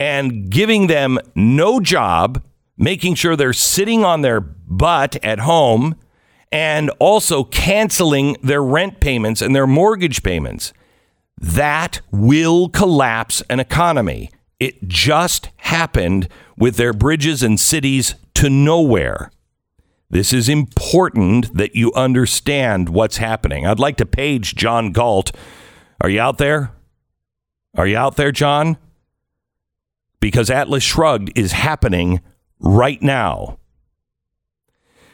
and 0.00 0.48
giving 0.48 0.86
them 0.86 1.18
no 1.34 1.78
job, 1.78 2.42
making 2.78 3.16
sure 3.16 3.36
they're 3.36 3.52
sitting 3.52 4.02
on 4.02 4.22
their 4.22 4.40
butt 4.40 5.22
at 5.22 5.40
home, 5.40 5.94
and 6.50 6.88
also 6.98 7.44
canceling 7.44 8.34
their 8.42 8.62
rent 8.62 9.00
payments 9.00 9.42
and 9.42 9.54
their 9.54 9.66
mortgage 9.66 10.22
payments? 10.22 10.72
That 11.40 12.00
will 12.10 12.68
collapse 12.68 13.42
an 13.48 13.60
economy. 13.60 14.30
It 14.58 14.88
just 14.88 15.50
happened 15.58 16.28
with 16.56 16.76
their 16.76 16.92
bridges 16.92 17.42
and 17.42 17.58
cities 17.60 18.16
to 18.34 18.50
nowhere. 18.50 19.30
This 20.10 20.32
is 20.32 20.48
important 20.48 21.54
that 21.56 21.76
you 21.76 21.92
understand 21.92 22.88
what's 22.88 23.18
happening. 23.18 23.66
I'd 23.66 23.78
like 23.78 23.96
to 23.98 24.06
page 24.06 24.54
John 24.54 24.90
Galt. 24.90 25.30
Are 26.00 26.08
you 26.08 26.20
out 26.20 26.38
there? 26.38 26.72
Are 27.76 27.86
you 27.86 27.96
out 27.96 28.16
there, 28.16 28.32
John? 28.32 28.78
Because 30.18 30.50
Atlas 30.50 30.82
Shrugged 30.82 31.36
is 31.38 31.52
happening 31.52 32.20
right 32.58 33.00
now. 33.02 33.58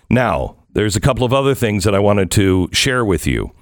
Now, 0.09 0.65
there's 0.73 0.97
a 0.97 1.01
couple 1.01 1.25
of 1.25 1.33
other 1.33 1.55
things 1.55 1.85
that 1.85 1.95
I 1.95 1.99
wanted 1.99 2.31
to 2.33 2.69
share 2.73 3.05
with 3.05 3.27
you. 3.27 3.53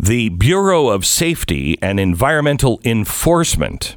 The 0.00 0.28
Bureau 0.28 0.88
of 0.88 1.04
Safety 1.04 1.76
and 1.82 1.98
Environmental 1.98 2.80
Enforcement 2.84 3.96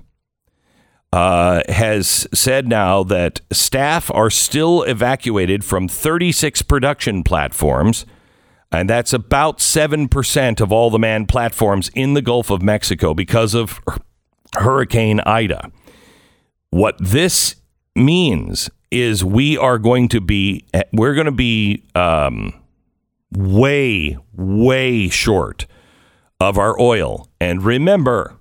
uh, 1.13 1.61
has 1.69 2.27
said 2.33 2.67
now 2.67 3.03
that 3.03 3.41
staff 3.51 4.09
are 4.11 4.31
still 4.31 4.81
evacuated 4.83 5.63
from 5.63 5.87
36 5.87 6.63
production 6.63 7.21
platforms, 7.23 8.07
and 8.71 8.89
that's 8.89 9.13
about 9.13 9.59
7% 9.59 10.59
of 10.59 10.71
all 10.71 10.89
the 10.89 10.97
manned 10.97 11.29
platforms 11.29 11.91
in 11.93 12.15
the 12.15 12.21
Gulf 12.21 12.49
of 12.49 12.63
Mexico 12.63 13.13
because 13.13 13.53
of 13.53 13.79
Hurricane 14.55 15.19
Ida. 15.19 15.71
What 16.71 16.95
this 16.99 17.57
means 17.95 18.71
is 18.89 19.23
we 19.23 19.55
are 19.55 19.77
going 19.77 20.07
to 20.09 20.19
be 20.19 20.65
we're 20.93 21.13
going 21.13 21.25
to 21.25 21.31
be 21.31 21.83
um, 21.93 22.53
way 23.31 24.17
way 24.33 25.07
short 25.09 25.67
of 26.41 26.57
our 26.57 26.77
oil. 26.81 27.29
And 27.39 27.63
remember, 27.63 28.35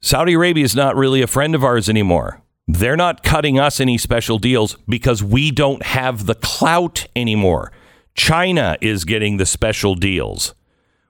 Saudi 0.00 0.34
Arabia 0.34 0.64
is 0.64 0.76
not 0.76 0.94
really 0.94 1.20
a 1.20 1.26
friend 1.26 1.54
of 1.56 1.64
ours 1.64 1.88
anymore. 1.88 2.42
They're 2.68 2.96
not 2.96 3.24
cutting 3.24 3.58
us 3.58 3.80
any 3.80 3.98
special 3.98 4.38
deals 4.38 4.76
because 4.88 5.22
we 5.22 5.50
don't 5.50 5.82
have 5.82 6.26
the 6.26 6.36
clout 6.36 7.06
anymore. 7.16 7.72
China 8.14 8.76
is 8.80 9.04
getting 9.04 9.36
the 9.36 9.46
special 9.46 9.96
deals. 9.96 10.54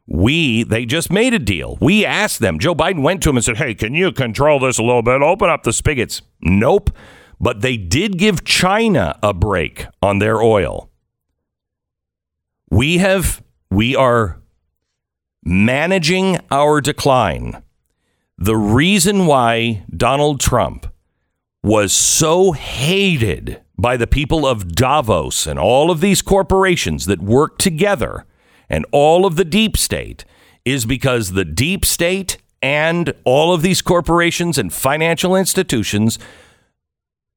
We, 0.06 0.62
they 0.62 0.87
just 0.87 1.12
made 1.12 1.35
a 1.35 1.38
deal. 1.38 1.76
We 1.80 2.06
asked 2.06 2.38
them. 2.38 2.59
Joe 2.59 2.75
Biden 2.75 3.02
went 3.02 3.23
to 3.23 3.28
them 3.28 3.37
and 3.37 3.45
said, 3.45 3.59
Hey, 3.59 3.75
can 3.75 3.92
you 3.92 4.12
control 4.12 4.59
this 4.61 4.78
a 4.78 4.83
little 4.83 5.02
bit? 5.02 5.21
Open 5.21 5.50
up 5.50 5.62
the 5.62 5.75
spigots. 5.75 6.23
Nope. 6.40 6.90
But 7.38 7.61
they 7.61 7.76
did 7.76 8.16
give 8.16 8.45
China 8.45 9.18
a 9.23 9.35
break 9.35 9.87
on 10.00 10.21
their 10.21 10.40
oil. 10.40 10.90
We 12.71 12.99
have, 12.99 13.42
we 13.71 13.95
are 13.95 14.40
managing 15.47 16.37
our 16.50 16.81
decline. 16.81 17.62
The 18.37 18.57
reason 18.57 19.26
why 19.26 19.85
Donald 19.97 20.41
Trump 20.41 20.93
was 21.62 21.93
so 21.93 22.50
hated 22.50 23.62
by 23.79 23.97
the 23.97 24.09
people 24.09 24.45
of 24.45 24.75
Davos 24.75 25.47
and 25.47 25.57
all 25.57 25.93
of 25.93 26.00
these 26.00 26.21
corporations 26.21 27.07
that 27.07 27.23
work 27.23 27.59
together 27.59 28.26
and 28.69 28.85
all 28.91 29.25
of 29.25 29.37
the 29.37 29.45
deep 29.45 29.76
state 29.76 30.25
is 30.65 30.85
because 30.85 31.33
the 31.33 31.45
deep 31.45 31.85
state 31.85 32.38
and 32.61 33.15
all 33.23 33.55
of 33.55 33.62
these 33.62 33.83
corporations 33.83 34.59
and 34.59 34.73
financial 34.73 35.37
institutions 35.37 36.19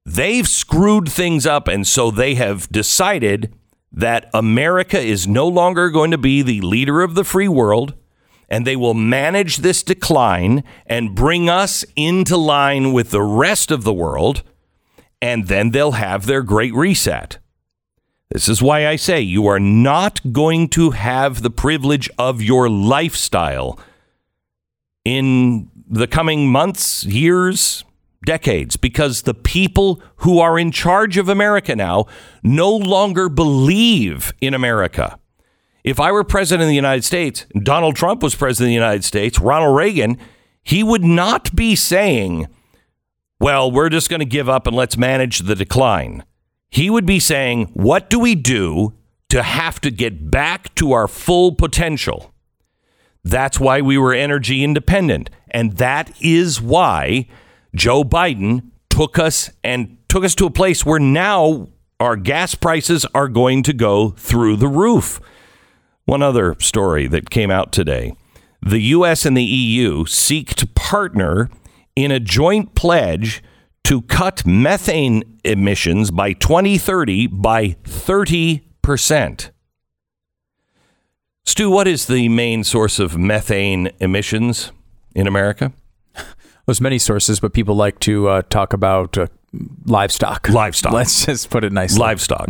they've 0.03 0.47
screwed 0.47 1.07
things 1.07 1.45
up 1.45 1.67
and 1.67 1.85
so 1.85 2.09
they 2.09 2.33
have 2.33 2.67
decided 2.71 3.53
that 3.91 4.29
America 4.33 4.99
is 4.99 5.27
no 5.27 5.47
longer 5.47 5.89
going 5.89 6.09
to 6.09 6.17
be 6.17 6.41
the 6.41 6.61
leader 6.61 7.01
of 7.01 7.13
the 7.13 7.23
free 7.23 7.47
world 7.47 7.93
and 8.49 8.65
they 8.65 8.75
will 8.75 8.95
manage 8.95 9.57
this 9.57 9.83
decline 9.83 10.63
and 10.85 11.15
bring 11.15 11.49
us 11.49 11.85
into 11.95 12.35
line 12.35 12.91
with 12.91 13.11
the 13.11 13.21
rest 13.21 13.71
of 13.71 13.83
the 13.83 13.93
world, 13.93 14.43
and 15.21 15.47
then 15.47 15.69
they'll 15.69 15.93
have 15.93 16.25
their 16.25 16.41
great 16.41 16.73
reset. 16.73 17.37
This 18.31 18.47
is 18.47 18.61
why 18.61 18.87
I 18.87 18.95
say 18.95 19.21
you 19.21 19.47
are 19.47 19.59
not 19.59 20.33
going 20.33 20.69
to 20.69 20.91
have 20.91 21.41
the 21.41 21.49
privilege 21.49 22.09
of 22.17 22.41
your 22.41 22.69
lifestyle 22.69 23.79
in 25.05 25.69
the 25.87 26.07
coming 26.07 26.47
months, 26.47 27.03
years, 27.05 27.83
decades, 28.25 28.77
because 28.77 29.23
the 29.23 29.33
people 29.33 30.01
who 30.17 30.39
are 30.39 30.59
in 30.59 30.71
charge 30.71 31.17
of 31.17 31.29
America 31.29 31.75
now 31.75 32.05
no 32.43 32.69
longer 32.69 33.29
believe 33.29 34.33
in 34.41 34.53
America. 34.53 35.18
If 35.89 35.99
I 35.99 36.11
were 36.11 36.23
president 36.23 36.61
of 36.61 36.69
the 36.69 36.75
United 36.75 37.03
States, 37.03 37.47
Donald 37.63 37.95
Trump 37.95 38.21
was 38.21 38.35
president 38.35 38.67
of 38.67 38.69
the 38.69 38.73
United 38.75 39.03
States, 39.03 39.39
Ronald 39.39 39.75
Reagan, 39.75 40.19
he 40.61 40.83
would 40.83 41.03
not 41.03 41.55
be 41.55 41.75
saying, 41.75 42.47
well, 43.39 43.71
we're 43.71 43.89
just 43.89 44.07
going 44.07 44.19
to 44.19 44.25
give 44.25 44.47
up 44.47 44.67
and 44.67 44.75
let's 44.75 44.97
manage 44.97 45.39
the 45.39 45.55
decline. 45.55 46.23
He 46.69 46.91
would 46.91 47.07
be 47.07 47.19
saying, 47.19 47.71
what 47.73 48.07
do 48.07 48.19
we 48.19 48.35
do 48.35 48.93
to 49.29 49.41
have 49.41 49.81
to 49.81 49.89
get 49.89 50.29
back 50.29 50.75
to 50.75 50.91
our 50.91 51.07
full 51.07 51.55
potential? 51.55 52.35
That's 53.23 53.59
why 53.59 53.81
we 53.81 53.97
were 53.97 54.13
energy 54.13 54.63
independent. 54.63 55.31
And 55.49 55.77
that 55.77 56.11
is 56.21 56.61
why 56.61 57.25
Joe 57.73 58.03
Biden 58.03 58.69
took 58.91 59.17
us 59.17 59.49
and 59.63 59.97
took 60.07 60.23
us 60.23 60.35
to 60.35 60.45
a 60.45 60.51
place 60.51 60.85
where 60.85 60.99
now 60.99 61.69
our 61.99 62.15
gas 62.15 62.53
prices 62.53 63.07
are 63.15 63.27
going 63.27 63.63
to 63.63 63.73
go 63.73 64.11
through 64.11 64.57
the 64.57 64.67
roof. 64.67 65.19
One 66.09 66.23
other 66.23 66.55
story 66.59 67.05
that 67.05 67.29
came 67.29 67.51
out 67.51 67.71
today 67.71 68.15
the 68.63 68.79
U.S. 68.97 69.27
and 69.27 69.37
the 69.37 69.43
EU 69.43 70.07
seek 70.07 70.55
to 70.55 70.65
partner 70.65 71.51
in 71.95 72.09
a 72.09 72.19
joint 72.19 72.73
pledge 72.73 73.43
to 73.83 74.01
cut 74.01 74.43
methane 74.43 75.21
emissions 75.45 76.09
by 76.09 76.33
2030 76.33 77.27
by 77.27 77.75
30%. 77.83 79.51
Stu, 81.45 81.69
what 81.69 81.87
is 81.87 82.07
the 82.07 82.27
main 82.27 82.63
source 82.63 82.97
of 82.97 83.15
methane 83.15 83.91
emissions 83.99 84.71
in 85.13 85.27
America? 85.27 85.73
There's 86.65 86.81
many 86.81 86.97
sources, 86.97 87.39
but 87.39 87.53
people 87.53 87.75
like 87.75 87.99
to 87.99 88.29
uh, 88.29 88.41
talk 88.49 88.73
about 88.73 89.15
uh, 89.15 89.27
livestock. 89.85 90.49
Livestock. 90.49 90.91
Let's 91.01 91.27
just 91.27 91.51
put 91.51 91.63
it 91.63 91.71
nicely. 91.71 91.99
Livestock. 91.99 92.49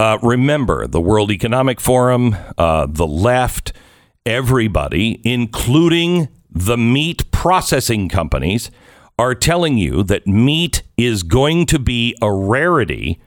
Uh, 0.00 0.16
remember, 0.22 0.86
the 0.86 1.00
World 1.00 1.32
Economic 1.32 1.80
Forum, 1.80 2.36
uh, 2.56 2.86
the 2.88 3.06
left, 3.06 3.72
everybody, 4.24 5.20
including 5.24 6.28
the 6.48 6.76
meat 6.76 7.28
processing 7.32 8.08
companies, 8.08 8.70
are 9.18 9.34
telling 9.34 9.76
you 9.76 10.04
that 10.04 10.24
meat 10.24 10.84
is 10.96 11.24
going 11.24 11.66
to 11.66 11.80
be 11.80 12.16
a 12.22 12.32
rarity 12.32 13.20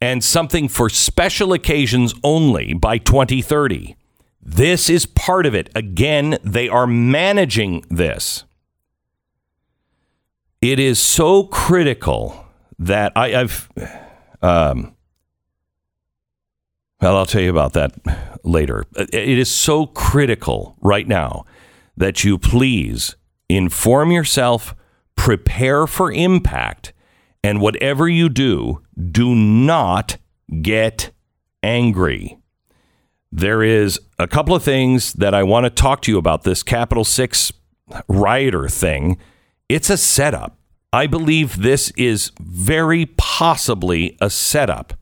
and 0.00 0.24
something 0.24 0.66
for 0.66 0.88
special 0.88 1.52
occasions 1.52 2.12
only 2.24 2.74
by 2.74 2.98
2030. 2.98 3.94
This 4.42 4.90
is 4.90 5.06
part 5.06 5.46
of 5.46 5.54
it. 5.54 5.70
Again, 5.76 6.38
they 6.42 6.68
are 6.68 6.88
managing 6.88 7.84
this. 7.88 8.42
It 10.60 10.80
is 10.80 11.00
so 11.00 11.44
critical 11.44 12.46
that 12.80 13.12
I, 13.14 13.42
I've. 13.42 13.68
Um, 14.42 14.96
well, 17.00 17.16
I'll 17.16 17.26
tell 17.26 17.42
you 17.42 17.50
about 17.50 17.72
that 17.74 17.92
later. 18.44 18.84
It 18.96 19.38
is 19.38 19.50
so 19.50 19.86
critical 19.86 20.76
right 20.80 21.06
now 21.06 21.44
that 21.96 22.24
you 22.24 22.38
please 22.38 23.16
inform 23.48 24.10
yourself, 24.12 24.74
prepare 25.16 25.86
for 25.86 26.12
impact, 26.12 26.92
and 27.42 27.60
whatever 27.60 28.08
you 28.08 28.28
do, 28.28 28.82
do 29.10 29.34
not 29.34 30.18
get 30.62 31.10
angry. 31.62 32.38
There 33.32 33.62
is 33.62 34.00
a 34.18 34.26
couple 34.26 34.54
of 34.54 34.62
things 34.62 35.12
that 35.14 35.34
I 35.34 35.42
want 35.42 35.64
to 35.64 35.70
talk 35.70 36.02
to 36.02 36.10
you 36.10 36.18
about 36.18 36.42
this 36.42 36.62
Capital 36.62 37.04
Six 37.04 37.52
rioter 38.08 38.68
thing. 38.68 39.18
It's 39.68 39.88
a 39.90 39.96
setup. 39.96 40.58
I 40.92 41.06
believe 41.06 41.62
this 41.62 41.92
is 41.96 42.32
very 42.40 43.06
possibly 43.06 44.18
a 44.20 44.28
setup. 44.28 44.94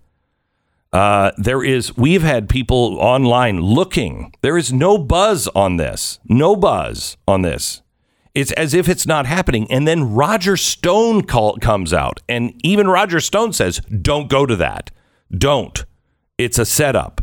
Uh, 0.93 1.33
there 1.37 1.63
is, 1.63 1.97
we've 1.97 2.23
had 2.23 2.49
people 2.49 2.97
online 2.99 3.61
looking. 3.61 4.33
There 4.41 4.57
is 4.57 4.73
no 4.73 4.97
buzz 4.97 5.47
on 5.49 5.77
this. 5.77 6.19
No 6.25 6.57
buzz 6.57 7.17
on 7.27 7.43
this. 7.43 7.83
It's 8.35 8.53
as 8.53 8.73
if 8.73 8.89
it's 8.89 9.07
not 9.07 9.27
happening. 9.27 9.71
And 9.71 9.87
then 9.87 10.15
Roger 10.15 10.57
Stone 10.57 11.23
call, 11.23 11.57
comes 11.57 11.93
out, 11.93 12.21
and 12.29 12.59
even 12.65 12.89
Roger 12.89 13.21
Stone 13.21 13.53
says, 13.53 13.81
don't 13.81 14.31
go 14.31 14.47
to 14.47 14.57
that. 14.57 14.91
Don't. 15.31 15.85
It's 16.39 16.59
a 16.59 16.65
setup. 16.65 17.21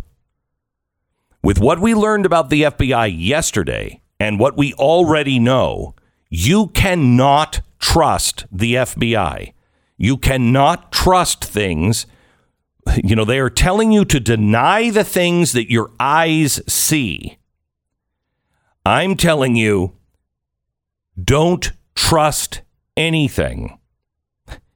With 1.42 1.60
what 1.60 1.80
we 1.80 1.96
learned 1.96 2.26
about 2.26 2.50
the 2.50 2.64
FBI 2.64 3.16
yesterday 3.18 4.02
and 4.20 4.40
what 4.40 4.58
we 4.58 4.74
already 4.74 5.40
know, 5.40 5.96
you 6.30 6.68
cannot 6.68 7.62
trust 7.80 8.46
the 8.52 8.76
FBI. 8.76 9.54
You 9.98 10.18
cannot 10.18 10.92
trust 10.92 11.46
things. 11.46 12.08
You 13.04 13.16
know, 13.16 13.26
they 13.26 13.40
are 13.40 13.50
telling 13.50 13.92
you 13.92 14.06
to 14.06 14.20
deny 14.20 14.90
the 14.90 15.04
things 15.04 15.52
that 15.52 15.70
your 15.70 15.92
eyes 16.00 16.62
see. 16.66 17.38
I'm 18.86 19.18
telling 19.18 19.56
you, 19.56 19.98
don't 21.22 21.72
trust 21.96 22.62
anything. 22.96 23.80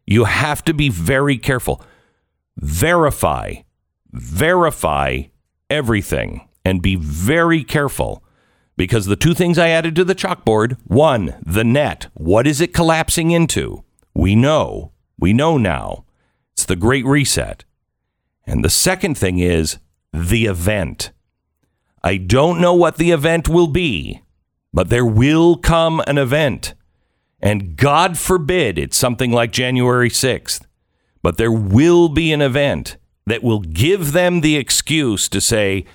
You 0.05 0.25
have 0.25 0.65
to 0.65 0.73
be 0.73 0.89
very 0.89 1.37
careful. 1.37 1.81
Verify, 2.57 3.55
verify 4.11 5.23
everything 5.69 6.49
and 6.65 6.81
be 6.81 6.95
very 6.95 7.63
careful 7.63 8.23
because 8.75 9.05
the 9.05 9.15
two 9.15 9.33
things 9.33 9.57
I 9.57 9.69
added 9.69 9.95
to 9.97 10.03
the 10.03 10.15
chalkboard 10.15 10.77
one, 10.85 11.35
the 11.45 11.63
net. 11.63 12.07
What 12.13 12.47
is 12.47 12.61
it 12.61 12.73
collapsing 12.73 13.31
into? 13.31 13.83
We 14.13 14.35
know. 14.35 14.93
We 15.17 15.33
know 15.33 15.57
now. 15.57 16.05
It's 16.53 16.65
the 16.65 16.75
Great 16.75 17.05
Reset. 17.05 17.65
And 18.49 18.65
the 18.65 18.69
second 18.69 19.15
thing 19.15 19.37
is 19.37 19.77
the 20.11 20.47
event. 20.47 21.11
I 22.03 22.17
don't 22.17 22.59
know 22.59 22.73
what 22.73 22.97
the 22.97 23.11
event 23.11 23.47
will 23.47 23.67
be, 23.67 24.23
but 24.73 24.89
there 24.89 25.05
will 25.05 25.55
come 25.55 26.01
an 26.07 26.17
event. 26.17 26.73
And 27.39 27.77
God 27.77 28.17
forbid 28.17 28.79
it's 28.79 28.97
something 28.97 29.31
like 29.31 29.51
January 29.51 30.09
6th, 30.09 30.65
but 31.21 31.37
there 31.37 31.51
will 31.51 32.09
be 32.09 32.33
an 32.33 32.41
event 32.41 32.97
that 33.27 33.43
will 33.43 33.59
give 33.59 34.13
them 34.13 34.41
the 34.41 34.57
excuse 34.57 35.29
to 35.29 35.39
say, 35.39 35.85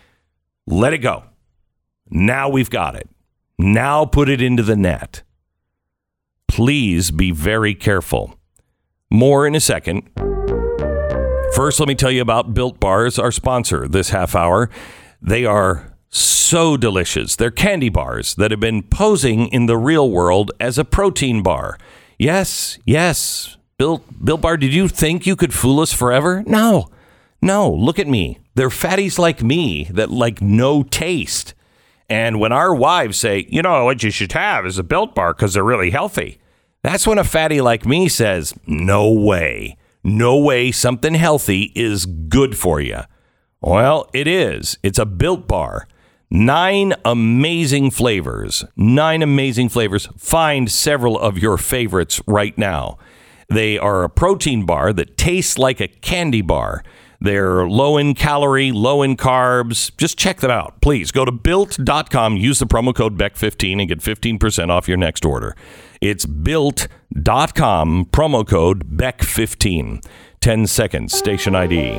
let 0.64 0.92
it 0.94 0.98
go. 0.98 1.24
Now 2.08 2.48
we've 2.48 2.70
got 2.70 2.94
it. 2.94 3.08
Now 3.58 4.04
put 4.04 4.28
it 4.28 4.40
into 4.40 4.62
the 4.62 4.76
net. 4.76 5.22
Please 6.46 7.10
be 7.10 7.32
very 7.32 7.74
careful. 7.74 8.38
More 9.10 9.44
in 9.44 9.56
a 9.56 9.60
second. 9.60 10.08
First, 11.54 11.78
let 11.78 11.88
me 11.88 11.94
tell 11.94 12.10
you 12.10 12.20
about 12.20 12.52
Built 12.52 12.80
Bars, 12.80 13.16
our 13.16 13.30
sponsor 13.30 13.86
this 13.86 14.10
half 14.10 14.34
hour. 14.34 14.68
They 15.22 15.44
are 15.44 15.94
so 16.10 16.76
delicious. 16.76 17.36
They're 17.36 17.52
candy 17.52 17.88
bars 17.88 18.34
that 18.34 18.50
have 18.50 18.58
been 18.58 18.82
posing 18.82 19.46
in 19.46 19.66
the 19.66 19.78
real 19.78 20.10
world 20.10 20.50
as 20.58 20.78
a 20.78 20.84
protein 20.84 21.44
bar. 21.44 21.78
Yes, 22.18 22.80
yes. 22.84 23.56
Built, 23.78 24.02
Built 24.24 24.40
Bar, 24.40 24.56
did 24.56 24.74
you 24.74 24.88
think 24.88 25.28
you 25.28 25.36
could 25.36 25.54
fool 25.54 25.78
us 25.78 25.92
forever? 25.92 26.42
No. 26.44 26.90
No, 27.40 27.70
look 27.70 28.00
at 28.00 28.08
me. 28.08 28.40
They're 28.56 28.68
fatties 28.68 29.16
like 29.16 29.40
me 29.40 29.84
that 29.92 30.10
like 30.10 30.42
no 30.42 30.82
taste. 30.82 31.54
And 32.08 32.40
when 32.40 32.50
our 32.50 32.74
wives 32.74 33.16
say, 33.16 33.46
you 33.48 33.62
know, 33.62 33.84
what 33.84 34.02
you 34.02 34.10
should 34.10 34.32
have 34.32 34.66
is 34.66 34.76
a 34.76 34.82
built 34.82 35.14
bar 35.14 35.32
because 35.34 35.54
they're 35.54 35.62
really 35.62 35.90
healthy, 35.90 36.38
that's 36.82 37.06
when 37.06 37.18
a 37.18 37.24
fatty 37.24 37.60
like 37.60 37.86
me 37.86 38.08
says, 38.08 38.54
no 38.66 39.08
way. 39.12 39.76
No 40.04 40.36
way 40.38 40.70
something 40.70 41.14
healthy 41.14 41.72
is 41.74 42.04
good 42.04 42.58
for 42.58 42.78
you. 42.78 43.00
Well, 43.62 44.10
it 44.12 44.26
is. 44.26 44.76
It's 44.82 44.98
a 44.98 45.06
built 45.06 45.48
bar. 45.48 45.88
Nine 46.30 46.92
amazing 47.04 47.90
flavors. 47.90 48.64
Nine 48.76 49.22
amazing 49.22 49.70
flavors. 49.70 50.08
Find 50.18 50.70
several 50.70 51.18
of 51.18 51.38
your 51.38 51.56
favorites 51.56 52.20
right 52.26 52.56
now. 52.58 52.98
They 53.48 53.78
are 53.78 54.04
a 54.04 54.10
protein 54.10 54.66
bar 54.66 54.92
that 54.92 55.16
tastes 55.16 55.58
like 55.58 55.80
a 55.80 55.88
candy 55.88 56.42
bar. 56.42 56.82
They're 57.20 57.66
low 57.66 57.96
in 57.96 58.12
calorie, 58.14 58.70
low 58.72 59.02
in 59.02 59.16
carbs. 59.16 59.96
Just 59.96 60.18
check 60.18 60.40
them 60.40 60.50
out. 60.50 60.82
Please 60.82 61.10
go 61.10 61.24
to 61.24 61.32
built.com, 61.32 62.36
use 62.36 62.58
the 62.58 62.66
promo 62.66 62.94
code 62.94 63.16
BECK15 63.16 63.78
and 63.80 63.88
get 63.88 64.00
15% 64.00 64.68
off 64.68 64.88
your 64.88 64.98
next 64.98 65.24
order. 65.24 65.56
It's 66.04 66.26
built.com, 66.26 68.04
promo 68.12 68.46
code 68.46 68.94
BECK15. 68.94 70.04
10 70.38 70.66
seconds, 70.66 71.16
station 71.16 71.54
ID. 71.54 71.94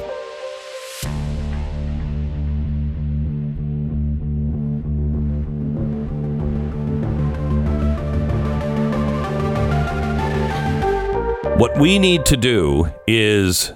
What 11.58 11.76
we 11.80 11.98
need 11.98 12.28
to 12.28 12.38
do 12.38 12.92
is 13.08 13.74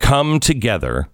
come 0.00 0.40
together 0.40 1.08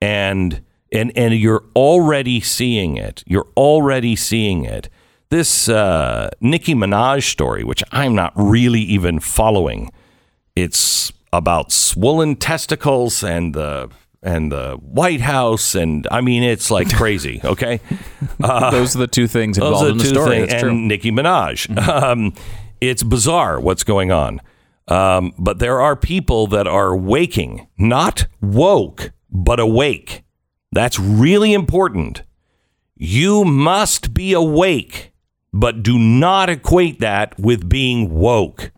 and 0.00 0.64
and 0.92 1.12
and 1.16 1.32
you're 1.34 1.62
already 1.76 2.40
seeing 2.40 2.96
it. 2.96 3.22
You're 3.24 3.46
already 3.56 4.16
seeing 4.16 4.64
it. 4.64 4.88
This 5.30 5.68
uh, 5.68 6.30
Nicki 6.40 6.74
Minaj 6.74 7.22
story, 7.22 7.62
which 7.62 7.84
I'm 7.92 8.14
not 8.14 8.32
really 8.34 8.80
even 8.80 9.20
following, 9.20 9.92
it's 10.56 11.12
about 11.32 11.70
swollen 11.70 12.36
testicles 12.36 13.22
and 13.22 13.54
the 13.54 13.90
and 14.22 14.52
the 14.52 14.76
White 14.82 15.20
House, 15.20 15.74
and 15.74 16.06
I 16.10 16.20
mean 16.20 16.42
it's 16.42 16.70
like 16.70 16.92
crazy. 16.94 17.40
Okay, 17.44 17.80
uh, 18.42 18.70
Those 18.72 18.96
are 18.96 19.00
the 19.00 19.06
two 19.06 19.26
things 19.26 19.56
involved 19.56 19.90
in 19.90 19.98
the 19.98 20.04
story. 20.04 20.40
things, 20.40 20.52
and 20.52 20.60
true. 20.60 20.70
Mm-hmm. 20.72 20.88
Nicki 20.88 21.12
Minaj. 21.12 21.88
Um, 21.88 22.34
it's 22.80 23.02
bizarre 23.02 23.60
what's 23.60 23.84
going 23.84 24.10
on. 24.10 24.40
Um, 24.88 25.32
but 25.38 25.60
there 25.60 25.80
are 25.80 25.94
people 25.94 26.48
that 26.48 26.66
are 26.66 26.96
waking, 26.96 27.68
not 27.78 28.26
woke, 28.40 29.12
but 29.30 29.60
awake. 29.60 30.24
That's 30.72 30.98
really 30.98 31.52
important. 31.52 32.22
You 32.96 33.44
must 33.44 34.12
be 34.12 34.32
awake, 34.32 35.09
but 35.52 35.82
do 35.82 35.98
not 35.98 36.48
equate 36.48 37.00
that 37.00 37.38
with 37.38 37.68
being 37.68 38.14
woke. 38.14 38.70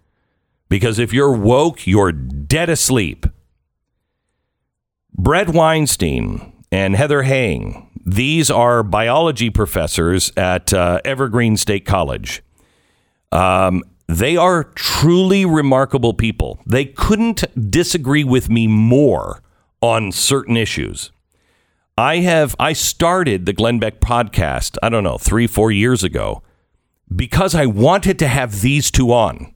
Because 0.69 0.99
if 0.99 1.13
you're 1.13 1.33
woke, 1.33 1.87
you're 1.87 2.13
dead 2.13 2.71
asleep. 2.71 3.27
Bret 5.15 5.51
Weinstein 5.51 6.53
and 6.71 6.97
Heather 6.97 7.23
Heying, 7.23 7.91
These 8.05 8.51
are 8.51 8.83
biology 8.83 9.51
professors 9.51 10.33
at 10.37 10.73
uh, 10.73 11.01
Evergreen 11.05 11.57
State 11.57 11.85
College. 11.85 12.43
Um, 13.31 13.83
they 14.09 14.37
are 14.37 14.65
truly 14.65 15.45
remarkable 15.45 16.15
people. 16.15 16.61
They 16.67 16.87
couldn't 16.87 17.45
disagree 17.71 18.25
with 18.25 18.49
me 18.51 18.67
more 18.67 19.43
on 19.81 20.13
certain 20.13 20.57
issues. 20.57 21.13
I 21.99 22.17
have 22.17 22.57
I 22.59 22.73
started 22.73 23.45
the 23.45 23.53
Glenn 23.53 23.79
Beck 23.79 24.01
podcast, 24.01 24.79
I 24.83 24.89
don't 24.89 25.05
know, 25.05 25.19
3 25.19 25.47
4 25.47 25.71
years 25.71 26.03
ago 26.03 26.43
because 27.17 27.55
I 27.55 27.67
wanted 27.67 28.19
to 28.21 28.29
have 28.29 28.61
these 28.61 28.91
two 28.91 29.13
on. 29.13 29.55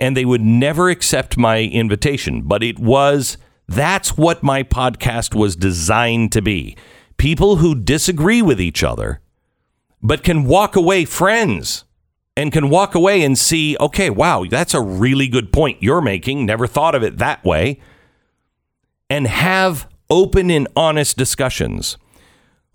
And 0.00 0.16
they 0.16 0.24
would 0.24 0.42
never 0.42 0.90
accept 0.90 1.36
my 1.36 1.62
invitation, 1.62 2.42
but 2.42 2.62
it 2.62 2.78
was 2.78 3.36
that's 3.66 4.16
what 4.16 4.42
my 4.42 4.62
podcast 4.62 5.34
was 5.34 5.56
designed 5.56 6.32
to 6.32 6.40
be. 6.40 6.76
People 7.16 7.56
who 7.56 7.74
disagree 7.74 8.40
with 8.40 8.60
each 8.60 8.82
other 8.82 9.20
but 10.00 10.22
can 10.22 10.44
walk 10.44 10.76
away 10.76 11.04
friends 11.04 11.84
and 12.36 12.52
can 12.52 12.70
walk 12.70 12.94
away 12.94 13.22
and 13.22 13.36
see, 13.36 13.76
okay, 13.80 14.08
wow, 14.10 14.44
that's 14.48 14.72
a 14.72 14.80
really 14.80 15.26
good 15.26 15.52
point 15.52 15.82
you're 15.82 16.00
making. 16.00 16.46
Never 16.46 16.68
thought 16.68 16.94
of 16.94 17.02
it 17.02 17.18
that 17.18 17.44
way. 17.44 17.80
And 19.10 19.26
have 19.26 19.88
open 20.08 20.50
and 20.50 20.68
honest 20.76 21.16
discussions. 21.16 21.98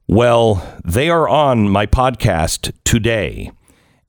Well, 0.08 0.78
they 0.84 1.10
are 1.10 1.30
on 1.30 1.70
my 1.70 1.86
podcast 1.86 2.74
today, 2.84 3.52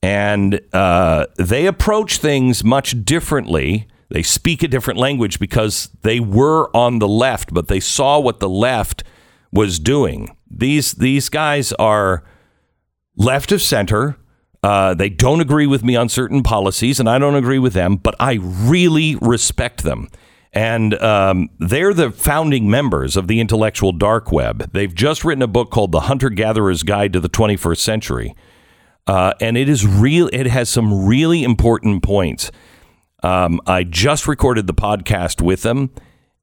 and 0.04 0.60
uh, 0.74 1.24
they 1.36 1.64
approach 1.64 2.18
things 2.18 2.62
much 2.62 3.06
differently. 3.06 3.88
They 4.10 4.22
speak 4.22 4.62
a 4.62 4.68
different 4.68 5.00
language 5.00 5.40
because 5.40 5.88
they 6.02 6.20
were 6.20 6.68
on 6.76 6.98
the 6.98 7.08
left, 7.08 7.54
but 7.54 7.68
they 7.68 7.80
saw 7.80 8.20
what 8.20 8.38
the 8.38 8.48
left 8.48 9.02
was 9.50 9.78
doing. 9.78 10.36
These 10.50 10.92
these 10.92 11.30
guys 11.30 11.72
are 11.74 12.22
left 13.16 13.50
of 13.50 13.62
center. 13.62 14.18
Uh, 14.62 14.92
they 14.92 15.08
don't 15.08 15.40
agree 15.40 15.66
with 15.66 15.82
me 15.82 15.96
on 15.96 16.10
certain 16.10 16.42
policies, 16.42 17.00
and 17.00 17.08
I 17.08 17.18
don't 17.18 17.34
agree 17.34 17.58
with 17.58 17.72
them, 17.72 17.96
but 17.96 18.14
I 18.20 18.40
really 18.42 19.16
respect 19.22 19.84
them. 19.84 20.08
And 20.52 21.00
um, 21.02 21.48
they're 21.58 21.94
the 21.94 22.10
founding 22.10 22.68
members 22.68 23.16
of 23.16 23.26
the 23.26 23.40
intellectual 23.40 23.92
dark 23.92 24.30
web. 24.30 24.70
They've 24.72 24.94
just 24.94 25.24
written 25.24 25.40
a 25.40 25.46
book 25.46 25.70
called 25.70 25.92
The 25.92 26.00
Hunter 26.00 26.28
Gatherer's 26.28 26.82
Guide 26.82 27.14
to 27.14 27.20
the 27.20 27.30
21st 27.30 27.78
Century. 27.78 28.34
Uh, 29.06 29.34
and 29.40 29.56
it 29.56 29.68
is 29.68 29.86
real. 29.86 30.28
It 30.32 30.46
has 30.46 30.68
some 30.68 31.06
really 31.06 31.44
important 31.44 32.02
points. 32.02 32.50
Um, 33.22 33.60
I 33.66 33.84
just 33.84 34.26
recorded 34.26 34.66
the 34.66 34.74
podcast 34.74 35.40
with 35.40 35.62
them, 35.62 35.90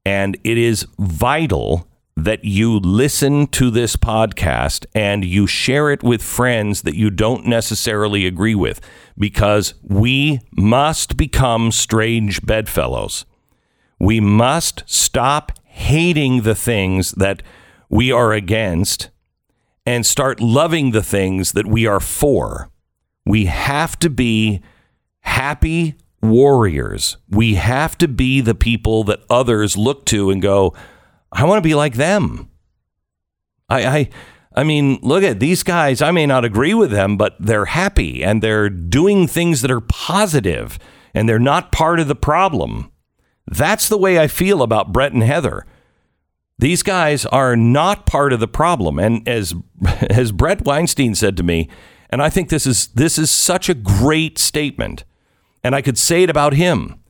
and 0.04 0.36
it 0.44 0.58
is 0.58 0.86
vital 0.98 1.88
that 2.16 2.44
you 2.44 2.78
listen 2.78 3.46
to 3.46 3.70
this 3.70 3.96
podcast 3.96 4.84
and 4.94 5.24
you 5.24 5.46
share 5.46 5.90
it 5.90 6.02
with 6.02 6.22
friends 6.22 6.82
that 6.82 6.94
you 6.94 7.10
don't 7.10 7.46
necessarily 7.46 8.26
agree 8.26 8.54
with 8.54 8.80
because 9.16 9.74
we 9.82 10.40
must 10.52 11.16
become 11.16 11.72
strange 11.72 12.44
bedfellows. 12.44 13.24
We 13.98 14.20
must 14.20 14.82
stop 14.86 15.52
hating 15.64 16.42
the 16.42 16.54
things 16.54 17.12
that 17.12 17.42
we 17.88 18.12
are 18.12 18.32
against 18.32 19.08
and 19.84 20.06
start 20.06 20.40
loving 20.40 20.90
the 20.90 21.02
things 21.02 21.52
that 21.52 21.66
we 21.66 21.86
are 21.86 22.00
for. 22.00 22.70
We 23.26 23.46
have 23.46 23.98
to 24.00 24.10
be 24.10 24.62
happy 25.20 25.94
warriors. 26.22 27.16
We 27.28 27.54
have 27.54 27.98
to 27.98 28.08
be 28.08 28.40
the 28.40 28.54
people 28.54 29.04
that 29.04 29.24
others 29.28 29.76
look 29.76 30.06
to 30.06 30.30
and 30.30 30.40
go, 30.40 30.74
I 31.32 31.44
want 31.44 31.58
to 31.58 31.68
be 31.68 31.74
like 31.74 31.94
them. 31.94 32.48
I, 33.68 33.86
I, 33.86 34.08
I 34.54 34.64
mean, 34.64 34.98
look 35.02 35.24
at 35.24 35.40
these 35.40 35.62
guys. 35.62 36.02
I 36.02 36.10
may 36.10 36.26
not 36.26 36.44
agree 36.44 36.74
with 36.74 36.90
them, 36.90 37.16
but 37.16 37.36
they're 37.40 37.66
happy 37.66 38.22
and 38.22 38.42
they're 38.42 38.68
doing 38.70 39.26
things 39.26 39.62
that 39.62 39.70
are 39.70 39.80
positive 39.80 40.78
and 41.14 41.28
they're 41.28 41.38
not 41.38 41.72
part 41.72 42.00
of 42.00 42.08
the 42.08 42.14
problem. 42.14 42.90
That's 43.46 43.88
the 43.88 43.98
way 43.98 44.18
I 44.18 44.28
feel 44.28 44.62
about 44.62 44.92
Bret 44.92 45.12
and 45.12 45.22
Heather. 45.22 45.66
These 46.62 46.84
guys 46.84 47.26
are 47.26 47.56
not 47.56 48.06
part 48.06 48.32
of 48.32 48.38
the 48.38 48.46
problem. 48.46 49.00
And 49.00 49.28
as 49.28 49.52
as 50.10 50.30
Bret 50.30 50.64
Weinstein 50.64 51.16
said 51.16 51.36
to 51.38 51.42
me, 51.42 51.68
and 52.08 52.22
I 52.22 52.30
think 52.30 52.50
this 52.50 52.68
is 52.68 52.86
this 52.86 53.18
is 53.18 53.32
such 53.32 53.68
a 53.68 53.74
great 53.74 54.38
statement, 54.38 55.02
and 55.64 55.74
I 55.74 55.82
could 55.82 55.98
say 55.98 56.22
it 56.22 56.30
about 56.30 56.54
him. 56.54 57.00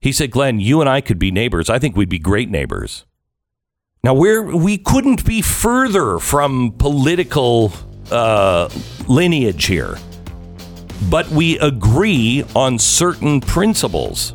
He 0.00 0.12
said, 0.12 0.30
"Glenn, 0.30 0.60
you 0.60 0.80
and 0.80 0.88
I 0.88 1.00
could 1.00 1.18
be 1.18 1.32
neighbors. 1.32 1.68
I 1.68 1.80
think 1.80 1.96
we'd 1.96 2.08
be 2.08 2.20
great 2.20 2.50
neighbors." 2.50 3.04
Now 4.04 4.14
we're 4.14 4.44
we 4.44 4.78
couldn't 4.78 5.26
be 5.26 5.42
further 5.42 6.20
from 6.20 6.70
political 6.78 7.72
uh, 8.12 8.68
lineage 9.08 9.66
here, 9.66 9.98
but 11.10 11.28
we 11.30 11.58
agree 11.58 12.44
on 12.54 12.78
certain 12.78 13.40
principles, 13.40 14.34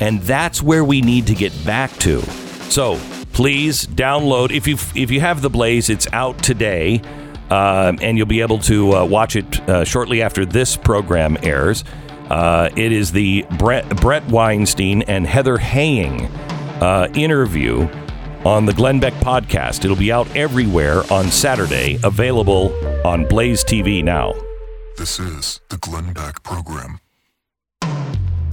and 0.00 0.20
that's 0.22 0.60
where 0.60 0.84
we 0.84 1.02
need 1.02 1.28
to 1.28 1.36
get 1.36 1.52
back 1.64 1.92
to. 1.98 2.20
So 2.68 2.98
please 3.38 3.86
download 3.86 4.50
if 4.50 4.66
you 4.66 4.74
if 5.00 5.12
you 5.12 5.20
have 5.20 5.42
the 5.42 5.48
Blaze, 5.48 5.90
it's 5.90 6.12
out 6.12 6.42
today, 6.42 7.00
uh, 7.50 7.92
and 8.02 8.18
you'll 8.18 8.26
be 8.26 8.40
able 8.40 8.58
to 8.58 8.96
uh, 8.96 9.04
watch 9.04 9.36
it 9.36 9.60
uh, 9.70 9.84
shortly 9.84 10.22
after 10.22 10.44
this 10.44 10.76
program 10.76 11.38
airs. 11.44 11.84
Uh, 12.30 12.68
it 12.74 12.90
is 12.90 13.12
the 13.12 13.46
Bret, 13.56 13.88
Bret 14.00 14.26
Weinstein 14.26 15.02
and 15.02 15.24
Heather 15.24 15.56
Heying 15.56 16.26
uh, 16.82 17.06
interview 17.14 17.82
on 18.44 18.66
the 18.66 18.72
Glenn 18.72 18.98
Beck 18.98 19.14
podcast. 19.14 19.84
It'll 19.84 19.94
be 19.94 20.10
out 20.10 20.26
everywhere 20.34 21.04
on 21.08 21.30
Saturday, 21.30 22.00
available 22.02 22.74
on 23.06 23.24
Blaze 23.24 23.62
TV 23.62 24.02
now. 24.02 24.34
This 24.96 25.20
is 25.20 25.60
the 25.68 25.76
Glenn 25.76 26.12
Beck 26.12 26.42
Program. 26.42 26.98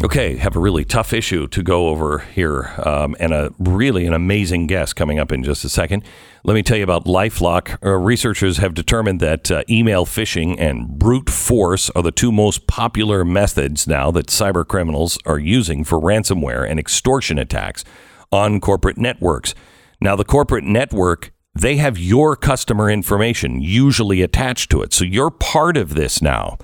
Okay, 0.06 0.36
have 0.36 0.56
a 0.56 0.60
really 0.60 0.86
tough 0.86 1.14
issue 1.14 1.48
to 1.48 1.64
go 1.64 1.88
over 1.88 2.20
here, 2.20 2.72
um, 2.86 3.16
and 3.20 3.34
a 3.34 3.52
really 3.58 4.06
an 4.06 4.14
amazing 4.14 4.68
guest 4.68 4.96
coming 4.96 5.18
up 5.18 5.32
in 5.32 5.44
just 5.44 5.66
a 5.66 5.70
second. 5.70 6.04
Let 6.44 6.54
me 6.54 6.62
tell 6.62 6.78
you 6.78 6.84
about 6.84 7.06
LifeLock. 7.06 7.84
Uh, 7.84 7.94
researchers 7.94 8.58
have 8.58 8.76
determined 8.76 9.20
that 9.22 9.50
uh, 9.50 9.64
email 9.68 10.06
phishing 10.06 10.58
and 10.60 11.00
brute 11.00 11.32
force 11.32 11.90
are 11.96 12.04
the 12.04 12.12
two 12.12 12.32
most 12.32 12.68
popular 12.68 13.26
methods 13.26 13.88
now 13.88 14.12
that 14.12 14.28
cyber 14.28 14.64
criminals 14.64 15.18
are 15.26 15.40
using 15.40 15.84
for 15.84 16.00
ransomware 16.00 16.70
and 16.70 16.80
extortion 16.80 17.40
attacks 17.40 17.84
on 18.32 18.62
corporate 18.62 19.00
networks. 19.00 19.56
Now, 20.00 20.16
the 20.16 20.24
corporate 20.24 20.66
network, 20.66 21.34
they 21.56 21.78
have 21.78 21.98
your 21.98 22.36
customer 22.36 22.92
information 22.92 23.60
usually 23.60 24.22
attached 24.22 24.70
to 24.70 24.84
it. 24.84 24.94
So 24.94 25.04
you're 25.04 25.32
part 25.32 25.78
of 25.78 25.96
this 25.96 26.22
now. 26.22 26.60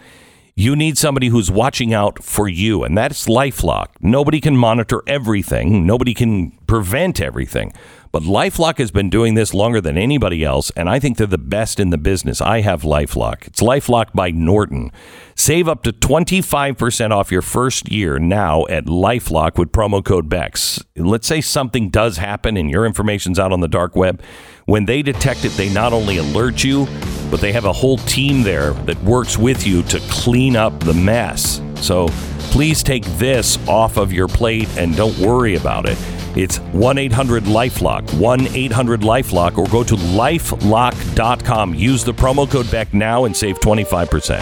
You 0.62 0.76
need 0.76 0.96
somebody 0.96 1.30
who's 1.30 1.50
watching 1.50 1.92
out 1.92 2.24
for 2.24 2.48
you, 2.48 2.84
and 2.84 2.96
that's 2.96 3.26
Lifelock. 3.26 3.88
Nobody 4.00 4.40
can 4.40 4.56
monitor 4.56 5.02
everything, 5.08 5.88
nobody 5.88 6.14
can 6.14 6.52
prevent 6.68 7.20
everything. 7.20 7.74
But 8.12 8.22
Lifelock 8.24 8.78
has 8.78 8.92
been 8.92 9.10
doing 9.10 9.34
this 9.34 9.56
longer 9.56 9.82
than 9.82 9.98
anybody 9.98 10.44
else, 10.44 10.70
and 10.76 10.88
I 10.88 11.00
think 11.00 11.18
they're 11.18 11.26
the 11.26 11.40
best 11.40 11.80
in 11.80 11.90
the 11.90 11.98
business. 11.98 12.42
I 12.42 12.62
have 12.62 12.84
Lifelock. 12.84 13.48
It's 13.48 13.62
Lifelock 13.62 14.14
by 14.14 14.30
Norton. 14.30 14.92
Save 15.34 15.68
up 15.68 15.82
to 15.82 15.94
25% 15.94 17.10
off 17.10 17.32
your 17.32 17.42
first 17.42 17.92
year 17.92 18.20
now 18.20 18.68
at 18.68 18.86
Lifelock 18.86 19.58
with 19.58 19.72
promo 19.72 20.06
code 20.06 20.30
BECK. 20.30 20.58
Let's 20.96 21.26
say 21.26 21.42
something 21.42 21.90
does 21.90 22.18
happen 22.18 22.56
and 22.56 22.70
your 22.70 22.86
information's 22.86 23.40
out 23.40 23.52
on 23.52 23.62
the 23.62 23.68
dark 23.68 23.96
web. 23.96 24.22
When 24.66 24.86
they 24.86 25.02
detect 25.02 25.46
it, 25.46 25.52
they 25.54 25.70
not 25.70 25.94
only 25.94 26.18
alert 26.18 26.64
you, 26.64 26.86
but 27.30 27.40
they 27.42 27.52
have 27.52 27.66
a 27.66 27.74
whole 27.74 27.98
team 27.98 28.44
there 28.44 28.74
that 28.86 29.02
works 29.04 29.38
with 29.38 29.66
you 29.66 29.84
to 29.84 30.00
clean 30.10 30.56
up 30.56 30.80
the 30.82 30.94
mess. 30.94 31.62
So 31.76 32.08
please 32.52 32.84
take 32.84 33.06
this 33.18 33.58
off 33.68 33.98
of 33.98 34.14
your 34.14 34.28
plate 34.28 34.70
and 34.78 34.96
don't 34.96 35.18
worry 35.18 35.56
about 35.56 35.88
it. 35.88 35.98
It's 36.36 36.58
1 36.58 36.98
800 36.98 37.44
Lifelock, 37.44 38.14
1 38.14 38.48
800 38.48 39.02
Lifelock, 39.02 39.58
or 39.58 39.68
go 39.68 39.84
to 39.84 39.96
lifelock.com. 39.96 41.76
Use 41.76 42.04
the 42.04 42.14
promo 42.14 42.50
code 42.50 42.70
BECK 42.72 42.94
now 42.94 43.26
and 43.26 43.36
save 43.36 43.60
25%. 43.60 44.40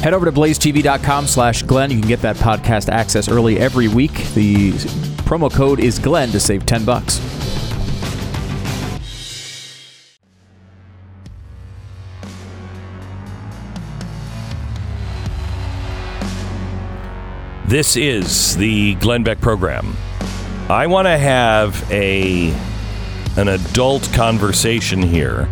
Head 0.00 0.14
over 0.14 0.26
to 0.26 0.32
blazetv.com 0.32 1.26
slash 1.26 1.62
Glenn. 1.62 1.90
You 1.90 1.98
can 1.98 2.08
get 2.08 2.20
that 2.20 2.36
podcast 2.36 2.90
access 2.90 3.28
early 3.28 3.58
every 3.58 3.88
week. 3.88 4.12
The 4.34 4.72
promo 5.24 5.50
code 5.50 5.80
is 5.80 5.98
Glenn 5.98 6.30
to 6.30 6.40
save 6.40 6.66
10 6.66 6.84
bucks. 6.84 7.18
This 17.66 17.96
is 17.96 18.56
the 18.58 18.94
Glenn 18.96 19.22
Beck 19.22 19.40
program. 19.40 19.96
I 20.68 20.86
want 20.86 21.06
to 21.06 21.16
have 21.16 21.90
a 21.90 22.50
an 23.38 23.48
adult 23.48 24.12
conversation 24.12 25.00
here, 25.00 25.48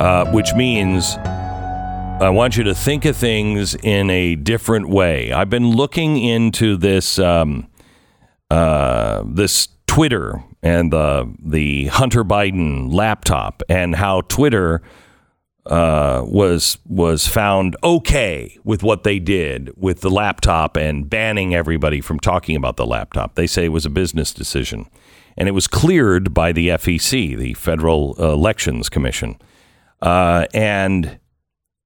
uh, 0.00 0.28
which 0.32 0.52
means 0.54 1.16
I 1.16 2.28
want 2.30 2.56
you 2.56 2.64
to 2.64 2.74
think 2.74 3.04
of 3.04 3.16
things 3.16 3.76
in 3.76 4.10
a 4.10 4.34
different 4.34 4.88
way. 4.88 5.30
I've 5.30 5.48
been 5.48 5.70
looking 5.70 6.18
into 6.18 6.76
this 6.76 7.20
um, 7.20 7.68
uh, 8.50 9.22
this 9.24 9.68
Twitter 9.86 10.42
and 10.60 10.92
the 10.92 11.32
the 11.38 11.86
Hunter 11.86 12.24
Biden 12.24 12.92
laptop 12.92 13.62
and 13.68 13.94
how 13.94 14.22
Twitter 14.22 14.82
uh, 15.68 16.22
was 16.24 16.78
was 16.86 17.28
found 17.28 17.76
okay 17.84 18.58
with 18.64 18.82
what 18.82 19.04
they 19.04 19.18
did 19.18 19.70
with 19.76 20.00
the 20.00 20.10
laptop 20.10 20.76
and 20.76 21.08
banning 21.08 21.54
everybody 21.54 22.00
from 22.00 22.18
talking 22.18 22.56
about 22.56 22.76
the 22.76 22.86
laptop. 22.86 23.34
They 23.34 23.46
say 23.46 23.66
it 23.66 23.68
was 23.68 23.84
a 23.84 23.90
business 23.90 24.32
decision, 24.32 24.88
and 25.36 25.46
it 25.46 25.52
was 25.52 25.66
cleared 25.66 26.32
by 26.32 26.52
the 26.52 26.68
FEC, 26.68 27.36
the 27.36 27.54
Federal 27.54 28.14
Elections 28.14 28.88
Commission. 28.88 29.38
Uh, 30.00 30.46
and 30.54 31.18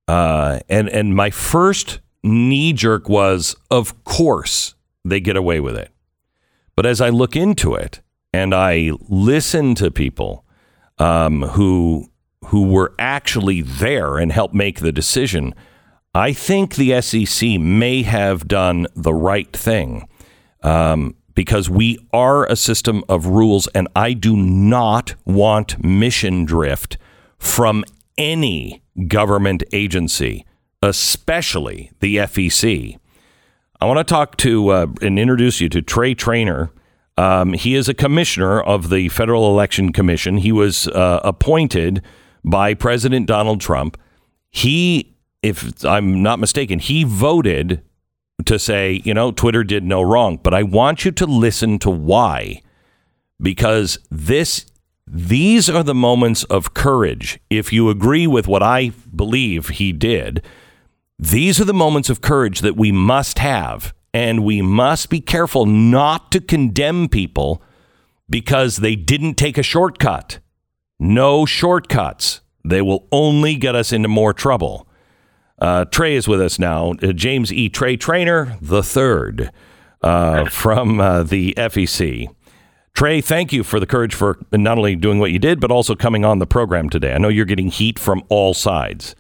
uh, 0.06 0.60
and 0.68 0.88
and 0.88 1.16
my 1.16 1.30
first 1.30 2.00
knee 2.22 2.72
jerk 2.72 3.08
was, 3.08 3.56
of 3.70 4.04
course, 4.04 4.74
they 5.04 5.18
get 5.18 5.36
away 5.36 5.58
with 5.58 5.76
it. 5.76 5.90
But 6.76 6.86
as 6.86 7.00
I 7.00 7.08
look 7.08 7.34
into 7.34 7.74
it 7.74 8.00
and 8.32 8.54
I 8.54 8.92
listen 9.08 9.74
to 9.76 9.90
people 9.90 10.44
um, 10.98 11.42
who 11.42 12.11
who 12.46 12.68
were 12.68 12.94
actually 12.98 13.62
there 13.62 14.18
and 14.18 14.32
helped 14.32 14.54
make 14.54 14.80
the 14.80 14.92
decision, 14.92 15.54
I 16.14 16.32
think 16.32 16.74
the 16.74 16.90
FEC 16.90 17.58
may 17.60 18.02
have 18.02 18.46
done 18.46 18.86
the 18.94 19.14
right 19.14 19.50
thing 19.54 20.08
um, 20.62 21.14
because 21.34 21.70
we 21.70 21.98
are 22.12 22.44
a 22.46 22.56
system 22.56 23.02
of 23.08 23.26
rules, 23.26 23.66
and 23.68 23.88
I 23.96 24.12
do 24.12 24.36
not 24.36 25.14
want 25.24 25.82
mission 25.82 26.44
drift 26.44 26.98
from 27.38 27.84
any 28.18 28.82
government 29.08 29.62
agency, 29.72 30.44
especially 30.82 31.90
the 32.00 32.16
FEC. 32.16 32.98
I 33.80 33.86
want 33.86 33.98
to 33.98 34.04
talk 34.04 34.36
to 34.38 34.68
uh, 34.68 34.86
and 35.00 35.18
introduce 35.18 35.60
you 35.60 35.68
to 35.70 35.82
Trey 35.82 36.14
Trainor. 36.14 36.70
Um, 37.16 37.52
he 37.52 37.74
is 37.74 37.88
a 37.88 37.94
commissioner 37.94 38.60
of 38.60 38.90
the 38.90 39.08
Federal 39.08 39.50
Election 39.50 39.92
Commission. 39.92 40.36
He 40.36 40.52
was 40.52 40.88
uh, 40.88 41.20
appointed 41.24 42.02
by 42.44 42.74
President 42.74 43.26
Donald 43.26 43.60
Trump. 43.60 43.96
He, 44.50 45.14
if 45.42 45.84
I'm 45.84 46.22
not 46.22 46.38
mistaken, 46.38 46.78
he 46.78 47.04
voted 47.04 47.82
to 48.44 48.58
say, 48.58 49.00
you 49.04 49.14
know, 49.14 49.32
Twitter 49.32 49.64
did 49.64 49.84
no 49.84 50.02
wrong. 50.02 50.38
But 50.42 50.54
I 50.54 50.62
want 50.62 51.04
you 51.04 51.12
to 51.12 51.26
listen 51.26 51.78
to 51.80 51.90
why, 51.90 52.62
because 53.40 53.98
this 54.10 54.66
these 55.06 55.68
are 55.68 55.82
the 55.82 55.94
moments 55.94 56.44
of 56.44 56.74
courage. 56.74 57.38
If 57.50 57.72
you 57.72 57.90
agree 57.90 58.26
with 58.26 58.48
what 58.48 58.62
I 58.62 58.92
believe 59.14 59.68
he 59.68 59.92
did, 59.92 60.42
these 61.18 61.60
are 61.60 61.66
the 61.66 61.74
moments 61.74 62.08
of 62.08 62.20
courage 62.20 62.60
that 62.60 62.76
we 62.76 62.92
must 62.92 63.38
have. 63.38 63.92
And 64.14 64.44
we 64.44 64.62
must 64.62 65.10
be 65.10 65.20
careful 65.20 65.66
not 65.66 66.30
to 66.32 66.40
condemn 66.40 67.08
people 67.08 67.62
because 68.28 68.78
they 68.78 68.94
didn't 68.94 69.34
take 69.34 69.58
a 69.58 69.62
shortcut. 69.62 70.38
No 71.02 71.44
shortcuts. 71.44 72.42
They 72.64 72.80
will 72.80 73.08
only 73.10 73.56
get 73.56 73.74
us 73.74 73.92
into 73.92 74.06
more 74.06 74.32
trouble. 74.32 74.86
Uh, 75.58 75.84
Trey 75.86 76.14
is 76.14 76.28
with 76.28 76.40
us 76.40 76.60
now. 76.60 76.92
Uh, 77.02 77.10
James 77.12 77.52
E. 77.52 77.68
Trey 77.68 77.96
Trainor 77.96 78.56
the 78.60 78.84
third 78.84 79.50
uh, 80.00 80.44
from 80.48 81.00
uh, 81.00 81.24
the 81.24 81.54
FEC. 81.56 82.28
Trey, 82.94 83.20
thank 83.20 83.52
you 83.52 83.64
for 83.64 83.80
the 83.80 83.86
courage 83.86 84.14
for 84.14 84.38
not 84.52 84.78
only 84.78 84.94
doing 84.94 85.18
what 85.18 85.32
you 85.32 85.40
did, 85.40 85.58
but 85.58 85.72
also 85.72 85.96
coming 85.96 86.24
on 86.24 86.38
the 86.38 86.46
program 86.46 86.88
today. 86.88 87.12
I 87.12 87.18
know 87.18 87.28
you're 87.28 87.46
getting 87.46 87.68
heat 87.68 87.98
from 87.98 88.22
all 88.28 88.54
sides. 88.54 89.16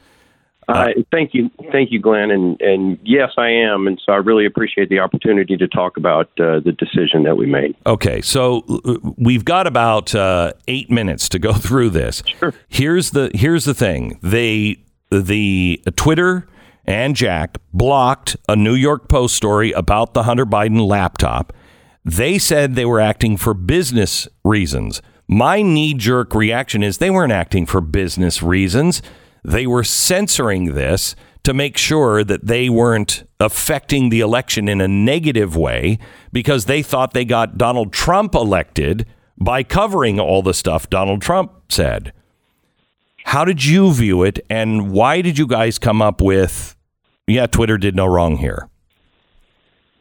Uh, 0.68 0.88
thank 1.10 1.34
you, 1.34 1.50
thank 1.72 1.90
you, 1.90 2.00
Glenn, 2.00 2.30
and 2.30 2.60
and 2.60 2.98
yes, 3.02 3.32
I 3.36 3.48
am, 3.48 3.86
and 3.88 4.00
so 4.04 4.12
I 4.12 4.16
really 4.16 4.46
appreciate 4.46 4.88
the 4.88 5.00
opportunity 5.00 5.56
to 5.56 5.66
talk 5.66 5.96
about 5.96 6.26
uh, 6.38 6.60
the 6.60 6.72
decision 6.78 7.24
that 7.24 7.36
we 7.36 7.46
made. 7.46 7.74
Okay, 7.84 8.20
so 8.20 8.62
uh, 8.84 8.96
we've 9.16 9.44
got 9.44 9.66
about 9.66 10.14
uh, 10.14 10.52
eight 10.68 10.90
minutes 10.90 11.28
to 11.30 11.38
go 11.38 11.52
through 11.52 11.90
this. 11.90 12.22
Sure. 12.26 12.54
Here's 12.68 13.10
the 13.10 13.30
here's 13.34 13.64
the 13.64 13.74
thing: 13.74 14.18
they 14.22 14.84
the 15.10 15.82
Twitter 15.96 16.48
and 16.84 17.16
Jack 17.16 17.58
blocked 17.72 18.36
a 18.48 18.56
New 18.56 18.74
York 18.74 19.08
Post 19.08 19.34
story 19.34 19.72
about 19.72 20.14
the 20.14 20.24
Hunter 20.24 20.46
Biden 20.46 20.86
laptop. 20.86 21.52
They 22.04 22.38
said 22.38 22.74
they 22.74 22.84
were 22.84 23.00
acting 23.00 23.36
for 23.36 23.54
business 23.54 24.28
reasons. 24.44 25.02
My 25.28 25.62
knee 25.62 25.94
jerk 25.94 26.34
reaction 26.34 26.82
is 26.82 26.98
they 26.98 27.10
weren't 27.10 27.32
acting 27.32 27.66
for 27.66 27.80
business 27.80 28.42
reasons 28.42 29.02
they 29.44 29.66
were 29.66 29.84
censoring 29.84 30.74
this 30.74 31.14
to 31.44 31.52
make 31.52 31.76
sure 31.76 32.22
that 32.22 32.46
they 32.46 32.68
weren't 32.68 33.24
affecting 33.40 34.08
the 34.08 34.20
election 34.20 34.68
in 34.68 34.80
a 34.80 34.86
negative 34.86 35.56
way 35.56 35.98
because 36.32 36.66
they 36.66 36.82
thought 36.82 37.12
they 37.12 37.24
got 37.24 37.58
Donald 37.58 37.92
Trump 37.92 38.34
elected 38.34 39.06
by 39.38 39.62
covering 39.62 40.20
all 40.20 40.42
the 40.42 40.54
stuff 40.54 40.88
Donald 40.88 41.20
Trump 41.20 41.52
said. 41.68 42.12
How 43.24 43.44
did 43.44 43.64
you 43.64 43.92
view 43.92 44.22
it, 44.22 44.40
and 44.50 44.90
why 44.92 45.20
did 45.20 45.38
you 45.38 45.46
guys 45.46 45.78
come 45.78 46.02
up 46.02 46.20
with, 46.20 46.76
yeah, 47.26 47.46
Twitter 47.46 47.78
did 47.78 47.96
no 47.96 48.06
wrong 48.06 48.36
here? 48.36 48.68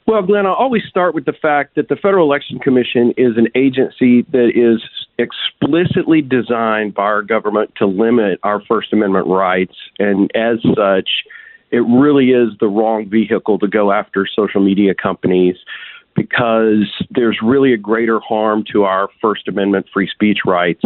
Well, 0.07 0.23
Glenn, 0.23 0.45
I 0.45 0.53
always 0.53 0.83
start 0.89 1.13
with 1.15 1.25
the 1.25 1.33
fact 1.33 1.75
that 1.75 1.87
the 1.87 1.95
Federal 1.95 2.25
Election 2.25 2.59
Commission 2.59 3.13
is 3.17 3.37
an 3.37 3.47
agency 3.55 4.23
that 4.31 4.51
is 4.55 4.81
explicitly 5.17 6.21
designed 6.21 6.93
by 6.93 7.03
our 7.03 7.21
government 7.21 7.73
to 7.77 7.85
limit 7.85 8.39
our 8.43 8.61
First 8.61 8.93
Amendment 8.93 9.27
rights. 9.27 9.75
And 9.99 10.31
as 10.35 10.59
such, 10.75 11.09
it 11.71 11.83
really 11.87 12.31
is 12.31 12.49
the 12.59 12.67
wrong 12.67 13.09
vehicle 13.09 13.59
to 13.59 13.67
go 13.67 13.91
after 13.91 14.27
social 14.27 14.61
media 14.61 14.93
companies 14.93 15.55
because 16.15 16.91
there's 17.09 17.39
really 17.41 17.73
a 17.73 17.77
greater 17.77 18.19
harm 18.19 18.63
to 18.71 18.83
our 18.83 19.09
First 19.21 19.47
Amendment 19.47 19.87
free 19.93 20.09
speech 20.09 20.39
rights 20.45 20.83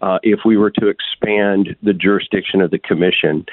uh, 0.00 0.18
if 0.22 0.40
we 0.44 0.56
were 0.56 0.70
to 0.70 0.88
expand 0.88 1.76
the 1.82 1.92
jurisdiction 1.92 2.60
of 2.60 2.70
the 2.70 2.78
commission. 2.78 3.44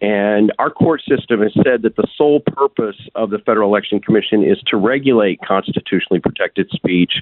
And 0.00 0.50
our 0.58 0.70
court 0.70 1.02
system 1.06 1.42
has 1.42 1.52
said 1.62 1.82
that 1.82 1.96
the 1.96 2.06
sole 2.16 2.40
purpose 2.40 2.96
of 3.14 3.30
the 3.30 3.38
Federal 3.38 3.68
Election 3.68 4.00
Commission 4.00 4.42
is 4.42 4.58
to 4.68 4.78
regulate 4.78 5.40
constitutionally 5.42 6.20
protected 6.20 6.70
speech. 6.70 7.12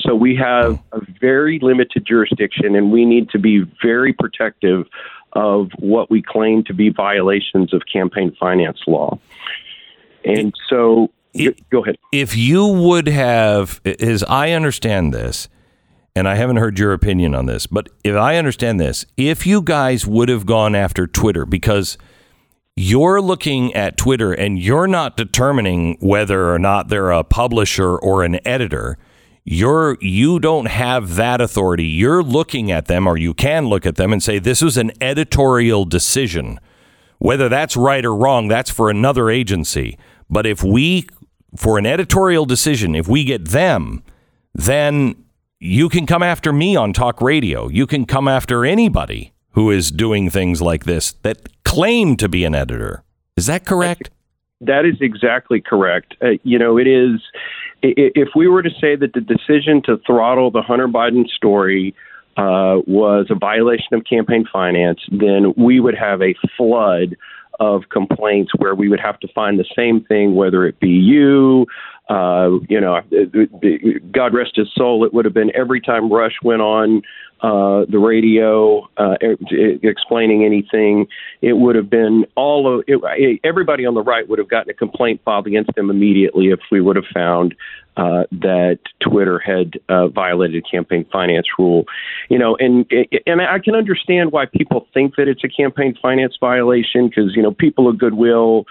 So 0.00 0.16
we 0.16 0.34
have 0.36 0.82
a 0.92 1.00
very 1.20 1.60
limited 1.62 2.04
jurisdiction, 2.04 2.74
and 2.74 2.90
we 2.90 3.04
need 3.04 3.30
to 3.30 3.38
be 3.38 3.64
very 3.80 4.12
protective 4.12 4.86
of 5.34 5.70
what 5.78 6.10
we 6.10 6.22
claim 6.22 6.64
to 6.64 6.74
be 6.74 6.90
violations 6.90 7.72
of 7.72 7.82
campaign 7.92 8.36
finance 8.38 8.78
law. 8.86 9.18
And 10.24 10.54
so, 10.68 11.10
it, 11.34 11.68
go 11.70 11.82
ahead. 11.82 11.96
If 12.12 12.36
you 12.36 12.66
would 12.66 13.06
have, 13.06 13.80
as 13.84 14.24
I 14.24 14.52
understand 14.52 15.14
this, 15.14 15.48
and 16.16 16.28
I 16.28 16.36
haven't 16.36 16.56
heard 16.56 16.78
your 16.78 16.92
opinion 16.92 17.34
on 17.34 17.46
this, 17.46 17.66
but 17.66 17.88
if 18.04 18.16
I 18.16 18.36
understand 18.36 18.80
this, 18.80 19.04
if 19.16 19.46
you 19.46 19.62
guys 19.62 20.06
would 20.06 20.28
have 20.28 20.46
gone 20.46 20.74
after 20.74 21.06
Twitter 21.06 21.44
because 21.44 21.98
you're 22.76 23.20
looking 23.20 23.72
at 23.74 23.96
Twitter 23.96 24.32
and 24.32 24.58
you're 24.58 24.88
not 24.88 25.16
determining 25.16 25.96
whether 26.00 26.52
or 26.52 26.58
not 26.58 26.88
they're 26.88 27.12
a 27.12 27.22
publisher 27.22 27.96
or 27.96 28.24
an 28.24 28.40
editor, 28.46 28.98
you're 29.44 29.96
you 30.00 30.40
don't 30.40 30.66
have 30.66 31.14
that 31.14 31.40
authority. 31.40 31.84
You're 31.84 32.22
looking 32.22 32.72
at 32.72 32.86
them 32.86 33.06
or 33.06 33.16
you 33.16 33.34
can 33.34 33.66
look 33.66 33.86
at 33.86 33.96
them 33.96 34.12
and 34.12 34.22
say 34.22 34.38
this 34.38 34.62
was 34.62 34.76
an 34.76 34.90
editorial 35.00 35.84
decision. 35.84 36.58
Whether 37.18 37.48
that's 37.48 37.76
right 37.76 38.04
or 38.04 38.14
wrong, 38.14 38.48
that's 38.48 38.70
for 38.70 38.90
another 38.90 39.30
agency. 39.30 39.96
But 40.28 40.46
if 40.46 40.64
we 40.64 41.06
for 41.56 41.78
an 41.78 41.86
editorial 41.86 42.44
decision, 42.44 42.96
if 42.96 43.06
we 43.06 43.22
get 43.22 43.48
them, 43.48 44.02
then 44.52 45.14
you 45.60 45.88
can 45.88 46.06
come 46.06 46.22
after 46.22 46.52
me 46.52 46.74
on 46.74 46.92
talk 46.92 47.20
radio. 47.20 47.68
You 47.68 47.86
can 47.86 48.04
come 48.04 48.26
after 48.26 48.64
anybody 48.64 49.33
who 49.54 49.70
is 49.70 49.90
doing 49.90 50.30
things 50.30 50.60
like 50.60 50.84
this 50.84 51.12
that 51.22 51.48
claim 51.64 52.16
to 52.16 52.28
be 52.28 52.44
an 52.44 52.54
editor. 52.54 53.02
Is 53.36 53.46
that 53.46 53.64
correct? 53.64 54.10
That 54.60 54.84
is 54.84 54.96
exactly 55.00 55.60
correct. 55.60 56.14
Uh, 56.22 56.30
you 56.42 56.58
know, 56.58 56.78
it 56.78 56.86
is. 56.86 57.20
If 57.82 58.28
we 58.34 58.48
were 58.48 58.62
to 58.62 58.70
say 58.80 58.96
that 58.96 59.12
the 59.12 59.20
decision 59.20 59.82
to 59.82 59.98
throttle 60.06 60.50
the 60.50 60.62
Hunter 60.62 60.88
Biden 60.88 61.28
story 61.28 61.94
uh, 62.36 62.80
was 62.86 63.26
a 63.28 63.34
violation 63.34 63.92
of 63.92 64.04
campaign 64.04 64.46
finance, 64.50 65.00
then 65.10 65.52
we 65.56 65.80
would 65.80 65.94
have 65.94 66.22
a 66.22 66.34
flood 66.56 67.16
of 67.60 67.82
complaints 67.90 68.52
where 68.56 68.74
we 68.74 68.88
would 68.88 69.00
have 69.00 69.20
to 69.20 69.28
find 69.28 69.58
the 69.58 69.66
same 69.76 70.02
thing, 70.04 70.34
whether 70.34 70.66
it 70.66 70.80
be 70.80 70.88
you, 70.88 71.66
uh, 72.08 72.50
you 72.68 72.80
know, 72.80 73.00
God 74.10 74.34
rest 74.34 74.56
his 74.56 74.68
soul, 74.74 75.04
it 75.04 75.14
would 75.14 75.24
have 75.24 75.34
been 75.34 75.54
every 75.54 75.80
time 75.80 76.12
Rush 76.12 76.34
went 76.42 76.62
on 76.62 77.02
uh, 77.40 77.84
the 77.88 77.98
radio 77.98 78.88
uh, 78.96 79.16
explaining 79.82 80.44
anything, 80.44 81.06
it 81.42 81.54
would 81.54 81.76
have 81.76 81.90
been 81.90 82.24
all 82.36 82.78
of 82.78 82.84
it, 82.86 83.40
everybody 83.44 83.84
on 83.84 83.94
the 83.94 84.02
right 84.02 84.28
would 84.28 84.38
have 84.38 84.48
gotten 84.48 84.70
a 84.70 84.74
complaint 84.74 85.20
filed 85.24 85.46
against 85.46 85.74
them 85.74 85.90
immediately 85.90 86.46
if 86.46 86.60
we 86.70 86.80
would 86.80 86.96
have 86.96 87.04
found 87.12 87.54
uh, 87.96 88.24
that 88.32 88.78
Twitter 89.00 89.38
had 89.38 89.78
uh, 89.88 90.08
violated 90.08 90.64
a 90.64 90.70
campaign 90.70 91.04
finance 91.12 91.46
rule. 91.58 91.84
You 92.28 92.38
know, 92.38 92.56
and 92.56 92.90
and 93.26 93.42
I 93.42 93.58
can 93.58 93.74
understand 93.74 94.32
why 94.32 94.46
people 94.46 94.86
think 94.94 95.16
that 95.16 95.28
it's 95.28 95.44
a 95.44 95.48
campaign 95.48 95.96
finance 96.00 96.36
violation 96.40 97.08
because 97.08 97.36
you 97.36 97.42
know 97.42 97.52
people 97.52 97.88
of 97.88 97.98
goodwill 97.98 98.64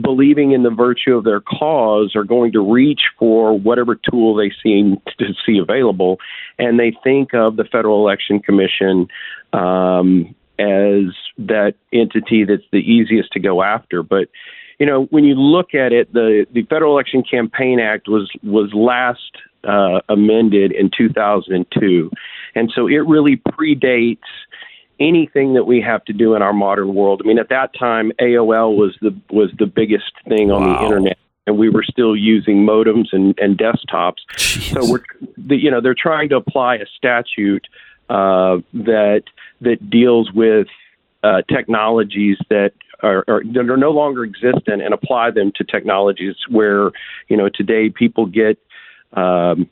believing 0.00 0.52
in 0.52 0.62
the 0.62 0.70
virtue 0.70 1.16
of 1.16 1.24
their 1.24 1.40
cause, 1.40 2.14
are 2.14 2.24
going 2.24 2.52
to 2.52 2.60
reach 2.60 3.02
for 3.18 3.58
whatever 3.58 3.94
tool 3.94 4.34
they 4.34 4.52
seem 4.62 5.00
to 5.18 5.26
see 5.44 5.58
available, 5.58 6.18
and 6.58 6.78
they 6.78 6.92
think 7.02 7.34
of 7.34 7.56
the 7.56 7.64
Federal 7.64 8.06
Election 8.06 8.40
Commission 8.40 9.08
um, 9.52 10.34
as 10.58 11.14
that 11.38 11.74
entity 11.92 12.44
that's 12.44 12.62
the 12.72 12.78
easiest 12.78 13.32
to 13.32 13.40
go 13.40 13.62
after. 13.62 14.02
But 14.02 14.28
you 14.78 14.86
know, 14.86 15.04
when 15.04 15.24
you 15.24 15.34
look 15.34 15.74
at 15.74 15.92
it, 15.92 16.12
the 16.12 16.46
the 16.52 16.62
Federal 16.64 16.92
Election 16.92 17.22
Campaign 17.22 17.80
Act 17.80 18.08
was 18.08 18.30
was 18.42 18.72
last 18.74 19.32
uh, 19.64 20.00
amended 20.08 20.72
in 20.72 20.90
2002, 20.96 22.10
and 22.54 22.70
so 22.74 22.86
it 22.86 23.06
really 23.06 23.36
predates 23.36 24.18
anything 24.98 25.54
that 25.54 25.64
we 25.64 25.80
have 25.80 26.04
to 26.06 26.12
do 26.12 26.34
in 26.34 26.42
our 26.42 26.52
modern 26.52 26.94
world. 26.94 27.20
I 27.24 27.28
mean, 27.28 27.38
at 27.38 27.48
that 27.50 27.70
time, 27.78 28.12
AOL 28.20 28.76
was 28.76 28.96
the 29.00 29.14
was 29.30 29.50
the 29.58 29.66
biggest 29.66 30.12
thing 30.28 30.50
on 30.50 30.62
Wow. 30.62 30.78
the 30.78 30.84
internet, 30.84 31.18
and 31.46 31.58
we 31.58 31.68
were 31.68 31.82
still 31.82 32.16
using 32.16 32.64
modems 32.66 33.08
and, 33.12 33.34
and 33.38 33.58
desktops. 33.58 34.16
Jeez. 34.36 34.72
So 34.74 34.90
we're, 34.90 35.02
the, 35.36 35.56
you 35.56 35.70
know, 35.70 35.80
they're 35.80 35.94
trying 35.94 36.28
to 36.30 36.36
apply 36.36 36.76
a 36.76 36.86
statute 36.96 37.66
uh, 38.08 38.58
that 38.72 39.24
that 39.60 39.90
deals 39.90 40.32
with 40.32 40.68
uh, 41.22 41.42
technologies 41.48 42.38
that 42.48 42.72
are, 43.02 43.24
are 43.28 43.42
that 43.44 43.68
are 43.68 43.76
no 43.76 43.90
longer 43.90 44.24
existent 44.24 44.80
and 44.82 44.94
apply 44.94 45.30
them 45.30 45.52
to 45.56 45.64
technologies 45.64 46.36
where 46.48 46.90
you 47.28 47.36
know 47.36 47.48
today 47.48 47.90
people 47.90 48.26
get 48.26 48.58
um, 49.12 49.68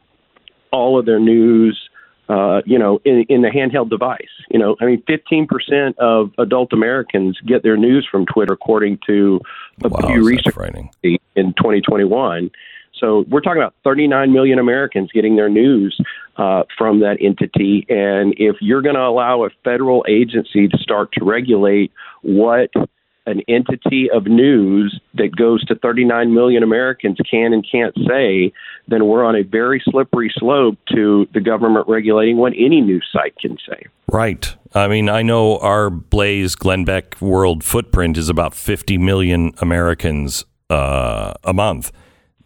all 0.70 0.98
of 0.98 1.06
their 1.06 1.20
news. 1.20 1.88
Uh, 2.26 2.62
you 2.64 2.78
know, 2.78 3.00
in, 3.04 3.26
in 3.28 3.42
the 3.42 3.48
handheld 3.48 3.90
device. 3.90 4.30
You 4.48 4.58
know, 4.58 4.76
I 4.80 4.86
mean, 4.86 5.02
15% 5.02 5.98
of 5.98 6.32
adult 6.38 6.72
Americans 6.72 7.38
get 7.46 7.62
their 7.62 7.76
news 7.76 8.08
from 8.10 8.24
Twitter, 8.24 8.54
according 8.54 8.98
to 9.06 9.42
a 9.82 9.90
wow, 9.90 9.98
Pew 10.06 10.24
Research 10.24 10.56
in 11.02 11.52
2021. 11.52 12.50
So 12.98 13.24
we're 13.28 13.40
talking 13.40 13.60
about 13.60 13.74
39 13.84 14.32
million 14.32 14.58
Americans 14.58 15.10
getting 15.12 15.36
their 15.36 15.48
news 15.48 16.00
uh, 16.36 16.62
from 16.78 17.00
that 17.00 17.18
entity. 17.20 17.84
And 17.88 18.34
if 18.38 18.56
you're 18.60 18.82
going 18.82 18.94
to 18.94 19.02
allow 19.02 19.44
a 19.44 19.50
federal 19.62 20.04
agency 20.08 20.68
to 20.68 20.78
start 20.78 21.12
to 21.12 21.24
regulate 21.24 21.92
what 22.22 22.70
an 23.26 23.40
entity 23.48 24.08
of 24.10 24.26
news 24.26 25.00
that 25.14 25.34
goes 25.34 25.64
to 25.64 25.74
39 25.76 26.34
million 26.34 26.62
Americans 26.62 27.18
can 27.30 27.52
and 27.52 27.66
can't 27.70 27.94
say, 28.06 28.52
then 28.88 29.06
we're 29.06 29.24
on 29.24 29.34
a 29.34 29.42
very 29.42 29.82
slippery 29.84 30.32
slope 30.36 30.78
to 30.94 31.26
the 31.32 31.40
government 31.40 31.86
regulating 31.88 32.36
what 32.36 32.52
any 32.52 32.80
news 32.80 33.06
site 33.12 33.36
can 33.38 33.56
say. 33.68 33.86
Right. 34.08 34.54
I 34.74 34.88
mean, 34.88 35.08
I 35.08 35.22
know 35.22 35.58
our 35.58 35.88
Blaze 35.88 36.54
Glenn 36.54 36.84
Beck 36.84 37.20
world 37.20 37.64
footprint 37.64 38.18
is 38.18 38.28
about 38.28 38.54
50 38.54 38.98
million 38.98 39.52
Americans 39.58 40.44
uh, 40.68 41.34
a 41.44 41.52
month. 41.52 41.92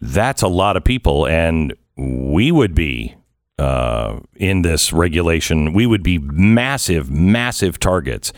That's 0.00 0.42
a 0.42 0.48
lot 0.48 0.76
of 0.76 0.84
people, 0.84 1.26
and 1.26 1.74
we 1.96 2.52
would 2.52 2.74
be 2.74 3.16
uh, 3.58 4.20
in 4.36 4.62
this 4.62 4.92
regulation. 4.92 5.72
We 5.72 5.86
would 5.86 6.02
be 6.04 6.18
massive, 6.18 7.10
massive 7.10 7.80
targets. 7.80 8.32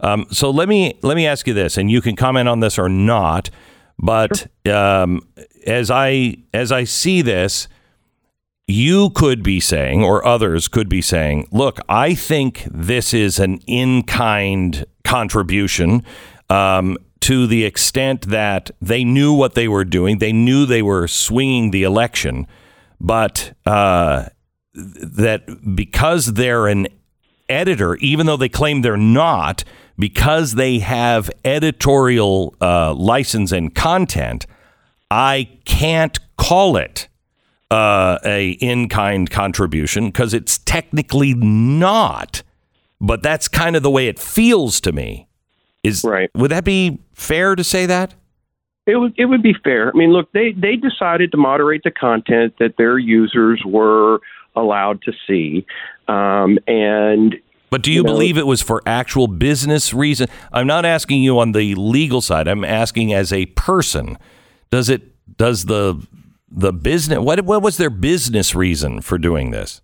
Um, 0.00 0.26
so 0.30 0.50
let 0.50 0.68
me 0.68 0.98
let 1.02 1.16
me 1.16 1.26
ask 1.26 1.46
you 1.46 1.54
this, 1.54 1.76
and 1.76 1.90
you 1.90 2.00
can 2.00 2.16
comment 2.16 2.48
on 2.48 2.60
this 2.60 2.78
or 2.78 2.88
not. 2.88 3.50
But 3.98 4.46
um, 4.70 5.20
as 5.66 5.90
I 5.90 6.36
as 6.52 6.72
I 6.72 6.84
see 6.84 7.22
this, 7.22 7.68
you 8.66 9.10
could 9.10 9.42
be 9.42 9.60
saying, 9.60 10.02
or 10.02 10.24
others 10.24 10.68
could 10.68 10.88
be 10.88 11.00
saying, 11.00 11.48
look, 11.50 11.78
I 11.88 12.14
think 12.14 12.66
this 12.70 13.14
is 13.14 13.38
an 13.38 13.58
in 13.66 14.02
kind 14.02 14.84
contribution 15.04 16.02
um, 16.50 16.98
to 17.20 17.46
the 17.46 17.64
extent 17.64 18.28
that 18.28 18.70
they 18.80 19.04
knew 19.04 19.32
what 19.32 19.54
they 19.54 19.68
were 19.68 19.84
doing. 19.84 20.18
They 20.18 20.32
knew 20.32 20.66
they 20.66 20.82
were 20.82 21.08
swinging 21.08 21.70
the 21.70 21.84
election, 21.84 22.46
but 23.00 23.56
uh, 23.64 24.26
that 24.74 25.74
because 25.74 26.34
they're 26.34 26.66
an 26.66 26.88
editor, 27.48 27.96
even 27.96 28.26
though 28.26 28.36
they 28.36 28.48
claim 28.48 28.82
they're 28.82 28.96
not, 28.96 29.64
because 29.98 30.54
they 30.54 30.78
have 30.80 31.30
editorial 31.44 32.54
uh, 32.60 32.94
license 32.94 33.52
and 33.52 33.74
content, 33.74 34.46
I 35.10 35.48
can't 35.64 36.18
call 36.36 36.76
it 36.76 37.08
uh, 37.70 38.18
a 38.24 38.50
in-kind 38.50 39.30
contribution 39.30 40.06
because 40.06 40.34
it's 40.34 40.58
technically 40.58 41.34
not. 41.34 42.42
But 43.00 43.22
that's 43.22 43.48
kind 43.48 43.76
of 43.76 43.82
the 43.82 43.90
way 43.90 44.08
it 44.08 44.18
feels 44.18 44.80
to 44.82 44.92
me. 44.92 45.28
Is 45.82 46.02
Right. 46.04 46.30
Would 46.34 46.50
that 46.50 46.64
be 46.64 46.98
fair 47.12 47.54
to 47.54 47.62
say 47.62 47.86
that? 47.86 48.14
It 48.86 48.96
would 48.96 49.14
it 49.18 49.26
would 49.26 49.42
be 49.42 49.54
fair. 49.64 49.88
I 49.88 49.92
mean, 49.96 50.12
look, 50.12 50.30
they 50.32 50.52
they 50.52 50.76
decided 50.76 51.32
to 51.32 51.36
moderate 51.36 51.82
the 51.82 51.90
content 51.90 52.54
that 52.60 52.76
their 52.78 52.98
users 52.98 53.62
were 53.66 54.20
allowed 54.54 55.02
to 55.02 55.12
see, 55.26 55.66
um, 56.08 56.58
and 56.66 57.36
But 57.70 57.82
do 57.82 57.90
you, 57.90 57.98
You 57.98 58.02
know- 58.02 58.12
believe 58.12 58.38
it 58.38 58.46
was 58.46 58.62
for 58.62 58.82
actual 58.86 59.26
business 59.28 59.92
reason? 59.92 60.28
I'm 60.52 60.66
not 60.66 60.84
asking 60.84 61.22
you 61.22 61.38
on 61.38 61.52
the 61.52 61.74
legal 61.74 62.20
side. 62.20 62.48
I'm 62.48 62.64
asking 62.64 63.12
as 63.12 63.32
a 63.32 63.46
person. 63.46 64.18
Does 64.70 64.88
it 64.88 65.02
does 65.36 65.64
the 65.64 66.06
the 66.50 66.72
business 66.72 67.18
what 67.18 67.40
what 67.44 67.62
was 67.62 67.76
their 67.76 67.90
business 67.90 68.54
reason 68.54 69.00
for 69.00 69.18
doing 69.18 69.50
this? 69.50 69.80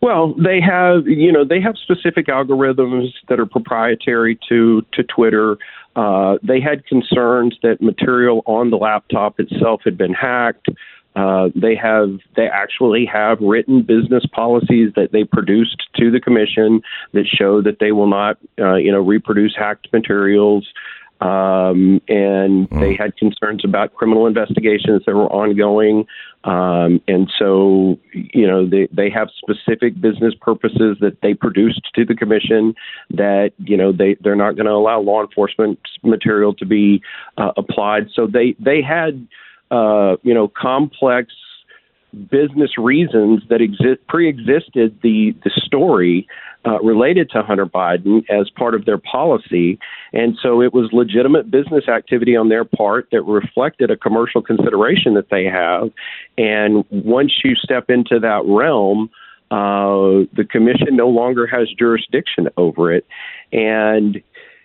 Well, 0.00 0.34
they 0.34 0.60
have 0.60 1.06
you 1.06 1.32
know 1.32 1.44
they 1.44 1.60
have 1.60 1.76
specific 1.78 2.26
algorithms 2.26 3.12
that 3.28 3.40
are 3.40 3.46
proprietary 3.46 4.38
to 4.48 4.82
to 4.92 5.02
Twitter. 5.02 5.56
Uh, 5.96 6.38
they 6.42 6.60
had 6.60 6.84
concerns 6.86 7.56
that 7.62 7.80
material 7.80 8.42
on 8.46 8.70
the 8.70 8.76
laptop 8.76 9.38
itself 9.40 9.80
had 9.84 9.96
been 9.96 10.12
hacked. 10.12 10.68
Uh, 11.16 11.48
they 11.54 11.76
have 11.76 12.18
they 12.34 12.46
actually 12.46 13.06
have 13.06 13.38
written 13.40 13.82
business 13.82 14.24
policies 14.32 14.90
that 14.96 15.12
they 15.12 15.22
produced 15.22 15.82
to 15.94 16.10
the 16.10 16.20
commission 16.20 16.82
that 17.12 17.26
show 17.26 17.62
that 17.62 17.78
they 17.78 17.92
will 17.92 18.08
not 18.08 18.36
uh, 18.58 18.74
you 18.74 18.90
know 18.90 19.00
reproduce 19.00 19.54
hacked 19.56 19.88
materials. 19.92 20.66
Um, 21.20 22.02
and 22.08 22.68
they 22.70 22.94
had 22.94 23.16
concerns 23.16 23.64
about 23.64 23.94
criminal 23.94 24.26
investigations 24.26 25.02
that 25.06 25.14
were 25.14 25.32
ongoing. 25.32 26.06
Um, 26.42 27.00
and 27.08 27.30
so, 27.38 27.98
you 28.12 28.46
know, 28.46 28.68
they, 28.68 28.88
they 28.92 29.08
have 29.08 29.28
specific 29.38 29.98
business 29.98 30.34
purposes 30.38 30.98
that 31.00 31.22
they 31.22 31.32
produced 31.32 31.88
to 31.94 32.04
the 32.04 32.14
commission 32.14 32.74
that, 33.10 33.52
you 33.58 33.76
know, 33.76 33.90
they, 33.90 34.16
they're 34.20 34.36
not 34.36 34.56
going 34.56 34.66
to 34.66 34.72
allow 34.72 35.00
law 35.00 35.22
enforcement 35.22 35.78
material 36.02 36.52
to 36.54 36.66
be 36.66 37.00
uh, 37.38 37.52
applied. 37.56 38.08
So 38.12 38.26
they, 38.26 38.54
they 38.58 38.82
had, 38.82 39.26
uh, 39.74 40.16
you 40.22 40.32
know, 40.32 40.46
complex 40.48 41.32
business 42.30 42.78
reasons 42.78 43.42
that 43.48 43.60
exist 43.60 44.00
pre-existed 44.08 44.96
the 45.02 45.34
the 45.42 45.50
story 45.50 46.28
uh, 46.64 46.80
related 46.80 47.28
to 47.30 47.42
Hunter 47.42 47.66
Biden 47.66 48.24
as 48.30 48.48
part 48.50 48.74
of 48.74 48.84
their 48.84 48.98
policy, 48.98 49.78
and 50.12 50.38
so 50.40 50.62
it 50.62 50.72
was 50.72 50.90
legitimate 50.92 51.50
business 51.50 51.88
activity 51.88 52.36
on 52.36 52.48
their 52.50 52.64
part 52.64 53.08
that 53.10 53.22
reflected 53.22 53.90
a 53.90 53.96
commercial 53.96 54.40
consideration 54.40 55.14
that 55.14 55.30
they 55.30 55.44
have. 55.44 55.90
And 56.38 56.84
once 56.90 57.32
you 57.42 57.56
step 57.56 57.90
into 57.90 58.20
that 58.20 58.42
realm, 58.46 59.10
uh, 59.50 60.24
the 60.36 60.46
commission 60.48 60.94
no 60.96 61.08
longer 61.08 61.48
has 61.48 61.68
jurisdiction 61.76 62.48
over 62.56 62.92
it, 62.92 63.04
and 63.52 64.22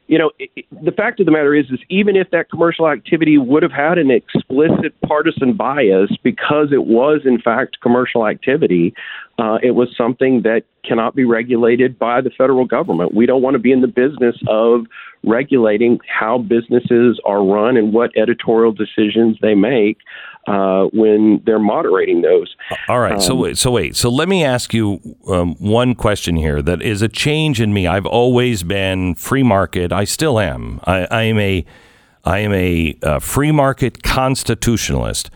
you 0.10 0.18
know, 0.18 0.32
it, 0.40 0.66
the 0.72 0.92
fact 0.92 1.20
of 1.20 1.28
the 1.28 1.32
matter 1.32 1.54
is, 1.54 1.68
is 1.70 1.80
even 1.88 2.16
if 2.16 2.32
that 2.32 2.50
commercial 2.50 2.90
activity 2.90 3.38
would 3.38 3.62
have 3.62 3.72
had 3.72 4.00
an 4.00 4.10
explicit 4.10 5.00
partisan 5.08 5.56
bias, 5.56 6.10
because 6.24 6.70
it 6.74 6.86
was 6.86 7.22
in 7.26 7.40
fact 7.40 7.78
commercial 7.82 8.28
activity, 8.28 8.92
uh, 9.38 9.60
it 9.62 9.76
was 9.76 9.88
something 9.96 10.42
that 10.42 10.64
cannot 10.84 11.16
be 11.16 11.26
regulated 11.26 12.00
by 12.00 12.22
the 12.22 12.32
federal 12.36 12.66
government. 12.66 13.14
We 13.14 13.28
don't 13.28 13.44
want 13.44 13.54
to 13.54 13.60
be 13.60 13.72
in 13.72 13.82
the 13.82 13.88
business 13.88 14.36
of 14.48 14.88
regulating 15.24 16.00
how 16.08 16.40
businesses 16.40 17.22
are 17.24 17.46
run 17.46 17.78
and 17.78 17.94
what 17.94 18.10
editorial 18.18 18.72
decisions 18.72 19.38
they 19.44 19.54
make 19.54 20.00
uh, 20.48 20.86
when 20.94 21.42
they're 21.46 21.60
moderating 21.60 22.22
those. 22.22 22.56
All 22.88 23.00
right. 23.00 23.22
so 23.22 23.36
wait, 23.36 23.58
so 23.58 23.72
wait. 23.72 23.96
So 23.96 24.10
let 24.10 24.28
me 24.28 24.44
ask 24.44 24.74
you 24.74 25.00
um, 25.28 25.56
one 25.56 25.96
question 25.96 26.36
here 26.36 26.62
that 26.62 26.82
is 26.82 27.02
a 27.02 27.08
change 27.08 27.62
in 27.62 27.74
me. 27.74 27.88
I've 27.88 28.06
always 28.06 28.64
been 28.64 29.16
free 29.16 29.44
market. 29.44 29.92
I 29.92 30.06
still 30.06 30.40
am. 30.40 30.80
I, 30.86 31.06
I 31.12 31.22
am 31.24 31.40
a 31.40 31.66
I 32.26 32.40
am 32.40 32.54
a 32.54 32.98
uh, 33.02 33.20
free 33.20 33.52
market 33.52 34.04
constitutionalist. 34.04 35.30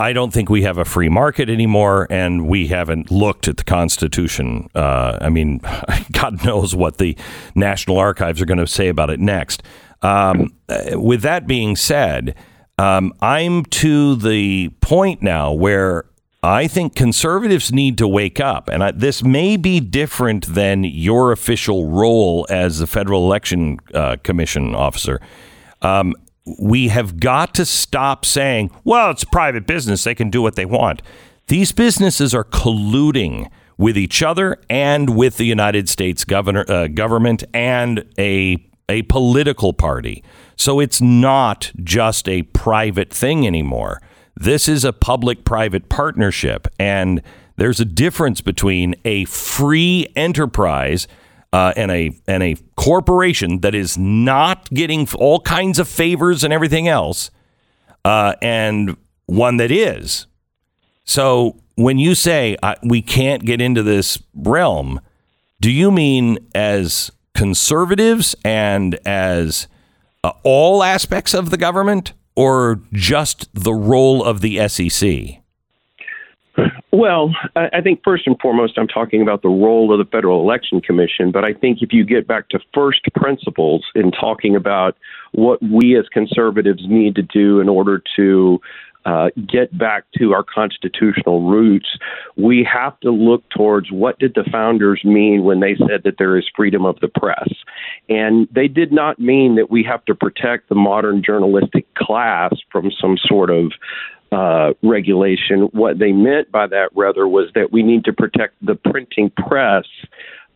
I 0.00 0.12
don't 0.12 0.32
think 0.32 0.50
we 0.50 0.62
have 0.62 0.76
a 0.76 0.84
free 0.84 1.08
market 1.08 1.48
anymore, 1.48 2.08
and 2.10 2.48
we 2.48 2.66
haven't 2.66 3.12
looked 3.12 3.46
at 3.46 3.58
the 3.58 3.64
Constitution. 3.64 4.68
Uh, 4.74 5.18
I 5.20 5.28
mean, 5.28 5.60
God 6.12 6.44
knows 6.44 6.74
what 6.74 6.98
the 6.98 7.16
National 7.54 7.98
Archives 7.98 8.42
are 8.42 8.46
going 8.46 8.58
to 8.58 8.66
say 8.66 8.88
about 8.88 9.10
it 9.10 9.20
next. 9.20 9.62
Um, 10.02 10.52
uh, 10.68 11.00
with 11.00 11.22
that 11.22 11.46
being 11.46 11.76
said, 11.76 12.34
um, 12.78 13.12
I'm 13.20 13.64
to 13.66 14.16
the 14.16 14.70
point 14.80 15.22
now 15.22 15.52
where 15.52 16.04
I 16.42 16.66
think 16.68 16.94
conservatives 16.94 17.72
need 17.72 17.96
to 17.98 18.06
wake 18.06 18.38
up. 18.38 18.68
And 18.68 18.84
I, 18.84 18.90
this 18.90 19.22
may 19.22 19.56
be 19.56 19.80
different 19.80 20.46
than 20.54 20.84
your 20.84 21.32
official 21.32 21.88
role 21.88 22.46
as 22.50 22.80
the 22.80 22.86
Federal 22.86 23.24
Election 23.24 23.78
uh, 23.94 24.16
Commission 24.22 24.74
officer. 24.74 25.20
Um, 25.80 26.14
we 26.60 26.88
have 26.88 27.18
got 27.18 27.54
to 27.54 27.64
stop 27.64 28.26
saying, 28.26 28.70
well, 28.84 29.10
it's 29.10 29.24
private 29.24 29.66
business. 29.66 30.04
They 30.04 30.14
can 30.14 30.28
do 30.28 30.42
what 30.42 30.56
they 30.56 30.66
want. 30.66 31.00
These 31.46 31.72
businesses 31.72 32.34
are 32.34 32.44
colluding 32.44 33.50
with 33.78 33.96
each 33.96 34.22
other 34.22 34.60
and 34.68 35.16
with 35.16 35.36
the 35.38 35.44
United 35.44 35.88
States 35.88 36.24
governor, 36.24 36.64
uh, 36.68 36.88
government 36.88 37.44
and 37.54 38.04
a, 38.18 38.62
a 38.88 39.02
political 39.02 39.72
party. 39.72 40.22
So 40.56 40.80
it's 40.80 41.00
not 41.00 41.72
just 41.82 42.28
a 42.28 42.42
private 42.42 43.12
thing 43.12 43.46
anymore. 43.46 44.00
This 44.36 44.68
is 44.68 44.84
a 44.84 44.92
public 44.92 45.44
private 45.44 45.88
partnership. 45.88 46.68
And 46.78 47.22
there's 47.56 47.80
a 47.80 47.84
difference 47.84 48.40
between 48.40 48.94
a 49.04 49.24
free 49.26 50.06
enterprise 50.16 51.06
uh, 51.52 51.72
and 51.76 51.90
a 51.92 52.10
and 52.26 52.42
a 52.42 52.56
corporation 52.76 53.60
that 53.60 53.76
is 53.76 53.96
not 53.96 54.68
getting 54.70 55.08
all 55.14 55.38
kinds 55.38 55.78
of 55.78 55.86
favors 55.86 56.42
and 56.42 56.52
everything 56.52 56.88
else, 56.88 57.30
uh, 58.04 58.34
and 58.42 58.96
one 59.26 59.56
that 59.58 59.70
is. 59.70 60.26
So 61.04 61.60
when 61.76 61.98
you 61.98 62.16
say 62.16 62.56
we 62.82 63.02
can't 63.02 63.44
get 63.44 63.60
into 63.60 63.84
this 63.84 64.20
realm, 64.34 65.00
do 65.60 65.70
you 65.70 65.92
mean 65.92 66.38
as 66.56 67.12
conservatives 67.34 68.34
and 68.44 68.98
as 69.06 69.68
uh, 70.24 70.32
all 70.42 70.82
aspects 70.82 71.34
of 71.34 71.50
the 71.50 71.56
government, 71.56 72.14
or 72.34 72.80
just 72.92 73.48
the 73.54 73.74
role 73.74 74.24
of 74.24 74.40
the 74.40 74.56
FEC? 74.56 75.40
Well, 76.92 77.34
I 77.56 77.80
think 77.82 78.00
first 78.04 78.26
and 78.26 78.38
foremost, 78.40 78.78
I'm 78.78 78.86
talking 78.86 79.20
about 79.20 79.42
the 79.42 79.48
role 79.48 79.92
of 79.92 79.98
the 79.98 80.08
Federal 80.10 80.40
Election 80.40 80.80
Commission. 80.80 81.32
But 81.32 81.44
I 81.44 81.52
think 81.52 81.82
if 81.82 81.92
you 81.92 82.04
get 82.04 82.28
back 82.28 82.48
to 82.50 82.60
first 82.72 83.00
principles 83.16 83.84
in 83.96 84.12
talking 84.12 84.54
about 84.54 84.96
what 85.32 85.60
we 85.60 85.98
as 85.98 86.08
conservatives 86.12 86.84
need 86.88 87.16
to 87.16 87.22
do 87.22 87.58
in 87.58 87.68
order 87.68 88.00
to 88.16 88.60
uh, 89.04 89.28
get 89.46 89.76
back 89.76 90.04
to 90.18 90.32
our 90.32 90.42
constitutional 90.42 91.48
roots, 91.48 91.88
we 92.36 92.66
have 92.70 92.98
to 93.00 93.10
look 93.10 93.42
towards 93.50 93.90
what 93.90 94.18
did 94.18 94.34
the 94.34 94.44
founders 94.50 95.02
mean 95.04 95.44
when 95.44 95.60
they 95.60 95.76
said 95.76 96.02
that 96.04 96.14
there 96.18 96.36
is 96.38 96.44
freedom 96.56 96.84
of 96.86 96.98
the 97.00 97.08
press. 97.08 97.48
And 98.08 98.48
they 98.50 98.68
did 98.68 98.92
not 98.92 99.18
mean 99.18 99.56
that 99.56 99.70
we 99.70 99.82
have 99.84 100.04
to 100.06 100.14
protect 100.14 100.68
the 100.68 100.74
modern 100.74 101.22
journalistic 101.22 101.92
class 101.94 102.54
from 102.72 102.90
some 102.90 103.16
sort 103.18 103.50
of 103.50 103.72
uh, 104.32 104.72
regulation. 104.82 105.68
What 105.72 105.98
they 105.98 106.12
meant 106.12 106.50
by 106.50 106.66
that, 106.68 106.88
rather, 106.94 107.28
was 107.28 107.50
that 107.54 107.72
we 107.72 107.82
need 107.82 108.04
to 108.06 108.12
protect 108.12 108.54
the 108.62 108.74
printing 108.74 109.30
press 109.30 109.84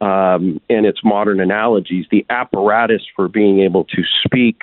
um, 0.01 0.61
and 0.69 0.87
its 0.87 1.01
modern 1.05 1.41
analogies, 1.41 2.07
the 2.11 2.25
apparatus 2.31 3.03
for 3.15 3.29
being 3.29 3.61
able 3.61 3.85
to 3.85 4.03
speak 4.25 4.63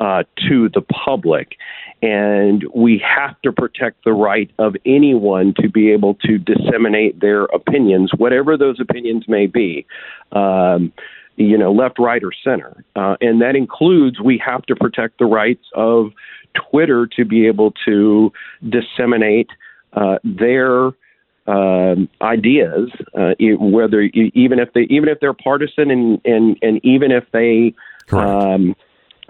uh, 0.00 0.22
to 0.48 0.68
the 0.68 0.82
public. 0.82 1.56
And 2.00 2.64
we 2.74 3.02
have 3.04 3.40
to 3.42 3.52
protect 3.52 4.04
the 4.04 4.12
right 4.12 4.50
of 4.58 4.76
anyone 4.86 5.54
to 5.60 5.68
be 5.68 5.90
able 5.90 6.14
to 6.26 6.38
disseminate 6.38 7.20
their 7.20 7.44
opinions, 7.44 8.12
whatever 8.16 8.56
those 8.56 8.78
opinions 8.80 9.24
may 9.28 9.46
be. 9.46 9.86
Um, 10.32 10.92
you 11.36 11.56
know, 11.56 11.72
left, 11.72 11.98
right, 12.00 12.22
or 12.24 12.32
center. 12.44 12.84
Uh, 12.96 13.16
and 13.20 13.40
that 13.40 13.54
includes 13.54 14.20
we 14.20 14.42
have 14.44 14.62
to 14.66 14.74
protect 14.74 15.18
the 15.18 15.24
rights 15.24 15.64
of 15.74 16.12
Twitter 16.54 17.06
to 17.16 17.24
be 17.24 17.46
able 17.46 17.72
to 17.86 18.32
disseminate 18.68 19.48
uh, 19.92 20.18
their 20.24 20.90
um, 21.46 22.08
ideas, 22.20 22.90
uh, 23.14 23.32
whether 23.58 24.02
even 24.02 24.58
if 24.58 24.72
they 24.74 24.82
even 24.90 25.08
if 25.08 25.18
they're 25.20 25.32
partisan 25.32 25.90
and 25.90 26.20
and 26.24 26.58
and 26.60 26.80
even 26.84 27.10
if 27.10 27.24
they 27.32 27.74
um, 28.12 28.76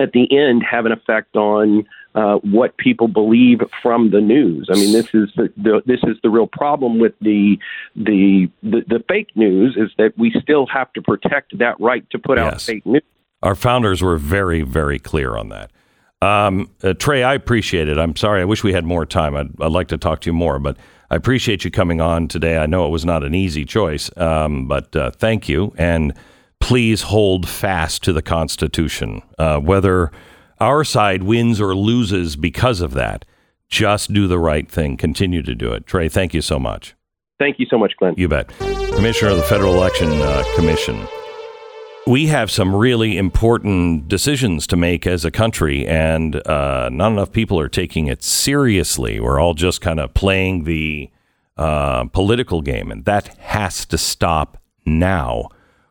at 0.01 0.13
the 0.13 0.27
end 0.37 0.65
have 0.69 0.85
an 0.85 0.93
effect 0.93 1.37
on 1.37 1.87
uh, 2.19 2.39
what 2.39 2.77
people 2.79 3.07
believe 3.07 3.61
from 3.81 4.11
the 4.11 4.21
news. 4.21 4.69
I 4.73 4.75
mean, 4.75 4.93
this 4.93 5.07
is 5.15 5.31
the, 5.37 5.53
the, 5.57 5.83
this 5.87 6.01
is 6.03 6.17
the 6.25 6.31
real 6.31 6.49
problem 6.49 6.99
with 6.99 7.13
the, 7.21 7.57
the, 7.95 8.51
the 8.65 8.83
the 8.89 9.05
fake 9.07 9.29
news 9.37 9.77
is 9.77 9.91
that 9.99 10.19
we 10.19 10.35
still 10.43 10.67
have 10.67 10.93
to 10.95 11.03
protect 11.03 11.57
that 11.59 11.79
right 11.79 12.09
to 12.11 12.19
put 12.19 12.39
yes. 12.39 12.55
out 12.55 12.61
fake 12.61 12.85
news. 12.85 13.03
Our 13.45 13.55
founders 13.55 14.03
were 14.03 14.17
very 14.17 14.63
very 14.63 14.99
clear 14.99 15.37
on 15.37 15.51
that. 15.51 15.71
Um, 16.21 16.69
uh, 16.83 16.95
Trey, 16.95 17.23
I 17.23 17.35
appreciate 17.35 17.89
it. 17.89 17.99
I'm 17.99 18.17
sorry. 18.17 18.41
I 18.41 18.45
wish 18.45 18.65
we 18.65 18.73
had 18.73 18.85
more 18.85 19.07
time. 19.07 19.37
I'd, 19.37 19.51
I'd, 19.61 19.71
like 19.71 19.87
to 19.89 19.99
talk 19.99 20.21
to 20.23 20.31
you 20.31 20.33
more, 20.33 20.59
but 20.59 20.77
I 21.13 21.15
appreciate 21.15 21.65
you 21.65 21.71
coming 21.71 22.01
on 22.01 22.27
today. 22.27 22.59
I 22.59 22.67
know 22.67 22.85
it 22.85 22.91
was 22.91 23.05
not 23.05 23.23
an 23.23 23.37
easy 23.37 23.65
choice, 23.65 24.11
um, 24.17 24.67
but 24.67 24.97
uh, 24.97 25.13
thank 25.13 25.49
you. 25.49 25.73
And 25.79 26.15
please 26.59 27.03
hold 27.03 27.49
fast 27.49 28.03
to 28.03 28.13
the 28.13 28.23
Constitution. 28.23 29.23
Uh, 29.39 29.61
whether 29.61 30.11
our 30.61 30.85
side 30.85 31.23
wins 31.23 31.61
or 31.61 31.75
loses 31.75 32.37
because 32.37 32.81
of 32.81 32.95
that, 32.95 33.25
just 33.69 34.13
do 34.13 34.27
the 34.27 34.39
right 34.39 34.71
thing. 34.71 34.97
Continue 34.97 35.43
to 35.43 35.55
do 35.55 35.73
it. 35.73 35.87
Trey, 35.87 36.09
thank 36.09 36.35
you 36.35 36.43
so 36.43 36.59
much. 36.59 36.95
Thank 37.39 37.59
you 37.59 37.67
so 37.71 37.79
much, 37.79 37.93
Glenn. 37.99 38.15
You 38.17 38.29
bet. 38.29 38.49
Commissioner 38.59 39.31
of 39.31 39.37
the 39.37 39.43
Federal 39.45 39.75
Election 39.75 40.11
uh, 40.11 40.43
Commission 40.57 41.07
we 42.09 42.29
have 42.29 42.51
some 42.51 42.75
really 42.75 43.19
important 43.19 44.09
decisions 44.09 44.67
to 44.69 44.77
make 44.77 45.07
as 45.07 45.27
a 45.27 45.31
country, 45.31 45.87
and 45.87 46.37
uh, 46.47 46.89
not 46.91 47.13
enough 47.13 47.31
people 47.33 47.61
are 47.61 47.69
taking 47.69 48.07
it 48.07 48.23
seriously. 48.23 49.21
We're 49.21 49.39
all 49.39 49.53
just 49.53 49.83
kind 49.83 50.01
of 50.01 50.15
playing 50.15 50.65
the 50.65 51.11
uh, 51.59 52.05
political 52.05 52.63
game, 52.63 52.91
and 52.91 53.05
that 53.05 53.29
has 53.39 53.85
to 53.87 53.99
stop 53.99 54.57
now, 54.87 55.51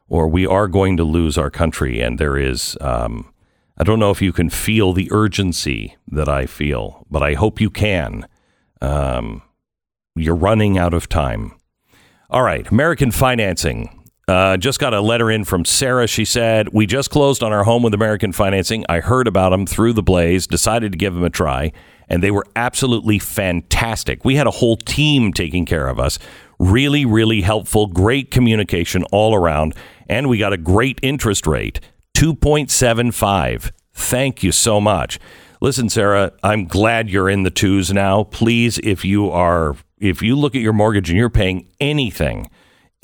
or 0.10 0.28
we 0.28 0.48
are 0.48 0.68
going 0.68 0.98
to 0.98 1.04
lose 1.04 1.38
our 1.38 1.52
country. 1.52 2.02
And 2.02 2.18
there 2.18 2.36
is, 2.36 2.76
um, 2.82 3.32
I 3.78 3.84
don't 3.84 4.00
know 4.00 4.12
if 4.12 4.22
you 4.22 4.34
can 4.34 4.50
feel 4.50 4.92
the 4.92 5.08
urgency 5.12 5.96
that 6.08 6.28
I 6.28 6.48
feel, 6.48 7.06
but 7.12 7.22
I 7.22 7.36
hope 7.36 7.62
you 7.62 7.70
can. 7.70 8.28
Um, 8.82 9.44
you're 10.16 10.36
running 10.36 10.78
out 10.78 10.94
of 10.94 11.08
time. 11.08 11.54
All 12.30 12.42
right, 12.42 12.70
American 12.72 13.12
financing. 13.12 13.94
Uh, 14.28 14.58
just 14.58 14.80
got 14.80 14.94
a 14.94 15.00
letter 15.00 15.32
in 15.32 15.46
from 15.46 15.64
Sarah. 15.64 16.08
She 16.08 16.26
said, 16.26 16.70
We 16.74 16.86
just 16.86 17.12
closed 17.12 17.44
on 17.44 17.54
our 17.54 17.64
home 17.64 17.84
with 17.84 17.94
American 17.94 18.34
Financing. 18.34 18.84
I 18.90 19.00
heard 19.00 19.26
about 19.26 19.52
them 19.52 19.66
through 19.66 19.94
the 19.94 20.04
blaze, 20.04 20.48
decided 20.48 20.92
to 20.92 20.98
give 20.98 21.14
them 21.14 21.24
a 21.24 21.30
try, 21.30 21.72
and 22.10 22.22
they 22.22 22.32
were 22.32 22.46
absolutely 22.56 23.20
fantastic. 23.20 24.26
We 24.26 24.36
had 24.36 24.46
a 24.46 24.52
whole 24.52 24.76
team 24.76 25.32
taking 25.32 25.66
care 25.66 25.88
of 25.88 25.98
us. 25.98 26.20
Really, 26.60 27.06
really 27.06 27.42
helpful. 27.42 27.88
Great 27.88 28.30
communication 28.30 29.04
all 29.14 29.34
around. 29.34 29.76
And 30.10 30.28
we 30.28 30.38
got 30.38 30.52
a 30.52 30.58
great 30.58 31.00
interest 31.04 31.48
rate 31.48 31.80
2.75. 32.18 33.70
Thank 33.94 34.42
you 34.42 34.52
so 34.52 34.82
much. 34.82 35.20
Listen, 35.62 35.88
Sarah, 35.88 36.32
I'm 36.42 36.66
glad 36.66 37.12
you're 37.12 37.30
in 37.30 37.44
the 37.44 37.52
twos 37.52 37.94
now. 37.94 38.24
Please, 38.24 38.80
if 38.80 39.06
you 39.06 39.30
are, 39.30 39.76
if 40.00 40.24
you 40.24 40.36
look 40.36 40.56
at 40.56 40.64
your 40.64 40.74
mortgage 40.74 41.12
and 41.12 41.20
you're 41.20 41.30
paying 41.30 41.68
anything, 41.80 42.50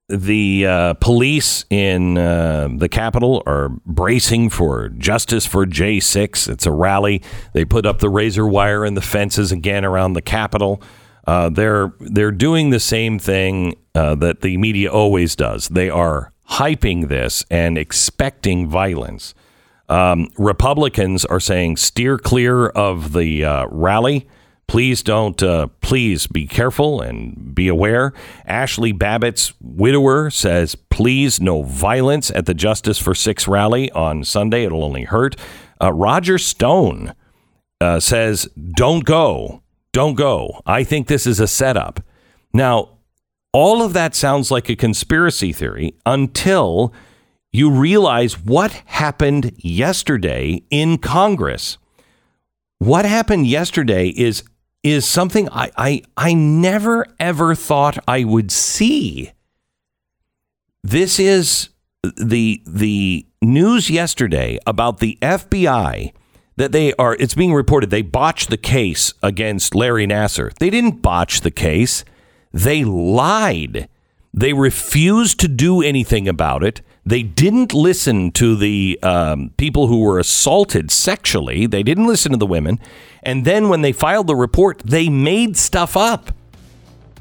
the 0.08 0.66
uh, 0.66 0.94
police 0.96 1.66
in 1.70 2.18
uh, 2.18 2.70
the 2.78 2.88
Capitol 2.88 3.44
are 3.46 3.70
bracing 3.86 4.50
for 4.50 4.90
justice 4.90 5.46
for 5.46 5.66
J6. 5.66 6.48
It's 6.48 6.66
a 6.66 6.72
rally. 6.72 7.22
They 7.54 7.66
put 7.66 7.86
up 7.86 8.00
the 8.00 8.10
razor 8.10 8.48
wire 8.48 8.86
and 8.86 8.96
the 8.96 9.02
fences 9.02 9.52
again 9.52 9.84
around 9.84 10.14
the 10.14 10.22
Capitol. 10.22 10.82
Uh, 11.28 11.50
they're 11.50 11.94
they're 12.00 12.32
doing 12.32 12.70
the 12.70 12.80
same 12.80 13.20
thing 13.20 13.76
uh, 13.94 14.16
that 14.16 14.42
the 14.42 14.58
media 14.58 14.92
always 14.92 15.36
does. 15.36 15.68
They 15.70 15.90
are 15.90 16.32
hyping 16.52 17.08
this 17.08 17.46
and 17.50 17.78
expecting 17.78 18.68
violence. 18.68 19.34
Um, 19.90 20.30
Republicans 20.38 21.26
are 21.26 21.40
saying 21.40 21.78
steer 21.78 22.18
clear 22.18 22.68
of 22.68 23.14
the 23.14 23.44
uh, 23.44 23.68
rally. 23.70 24.28
Please 24.68 25.04
don't, 25.04 25.44
uh, 25.44 25.68
please 25.82 26.28
be 26.28 26.48
careful 26.48 27.02
and 27.02 27.54
be 27.54 27.68
aware. 27.68 28.14
Ashli 28.48 28.98
Babbitt's 28.98 29.54
widower 29.60 30.30
says, 30.30 30.76
please 30.76 31.42
no 31.42 31.64
violence 31.64 32.32
at 32.32 32.46
the 32.46 32.54
Justice 32.54 32.98
for 32.98 33.14
Six 33.14 33.50
rally 33.50 33.92
on 33.92 34.24
Sunday. 34.24 34.64
It'll 34.64 34.86
only 34.86 35.04
hurt. 35.04 35.36
Uh, 35.82 35.92
Roger 35.92 36.38
Stone 36.38 37.14
uh, 37.82 38.00
says, 38.00 38.48
don't 38.76 39.04
go. 39.04 39.62
Don't 39.92 40.16
go. 40.16 40.62
I 40.66 40.86
think 40.86 41.08
this 41.08 41.28
is 41.28 41.42
a 41.42 41.48
setup. 41.48 42.00
Now, 42.54 42.98
all 43.54 43.82
of 43.82 43.94
that 43.94 44.16
sounds 44.16 44.52
like 44.52 44.70
a 44.70 44.76
conspiracy 44.76 45.52
theory 45.52 45.96
until 46.06 46.94
you 47.52 47.70
realize 47.70 48.40
what 48.40 48.72
happened 48.86 49.52
yesterday 49.58 50.64
in 50.70 50.98
Congress. 50.98 51.78
What 52.80 53.06
happened 53.06 53.48
yesterday 53.48 54.10
is 54.10 54.44
is 54.84 55.06
something 55.06 55.48
I, 55.50 55.72
I 55.78 56.02
I 56.18 56.34
never 56.34 57.06
ever 57.20 57.54
thought 57.54 58.04
I 58.08 58.24
would 58.24 58.52
see. 58.52 59.32
This 60.84 61.20
is 61.20 61.70
the 62.18 62.64
the 62.66 63.28
news 63.42 63.90
yesterday 63.90 64.58
about 64.66 65.00
the 65.00 65.18
FBI 65.22 66.14
that 66.56 66.72
they 66.72 66.94
are 66.94 67.16
it's 67.16 67.36
being 67.36 67.54
reported 67.54 67.90
they 67.90 68.02
botched 68.02 68.50
the 68.50 68.58
case 68.58 69.14
against 69.22 69.76
Larry 69.76 70.08
Nassar. 70.08 70.54
They 70.58 70.70
didn't 70.70 71.02
botch 71.02 71.42
the 71.42 71.52
case. 71.52 72.04
They 72.52 72.84
lied. 72.84 73.88
They 74.34 74.54
refused 74.54 75.40
to 75.42 75.48
do 75.48 75.82
anything 75.82 76.28
about 76.28 76.64
it. 76.64 76.82
They 77.06 77.24
didn't 77.24 77.74
listen 77.74 78.32
to 78.32 78.56
the 78.56 79.00
um, 79.02 79.52
people 79.58 79.88
who 79.88 80.02
were 80.02 80.20
assaulted 80.20 80.92
sexually. 80.92 81.66
They 81.66 81.84
didn't 81.84 82.08
listen 82.08 82.32
to 82.32 82.38
the 82.38 82.46
women. 82.46 82.80
And 83.24 83.44
then 83.44 83.70
when 83.70 83.82
they 83.82 83.92
filed 83.92 84.28
the 84.28 84.36
report, 84.36 84.82
they 84.86 85.10
made 85.10 85.58
stuff 85.58 85.98
up. 85.98 86.32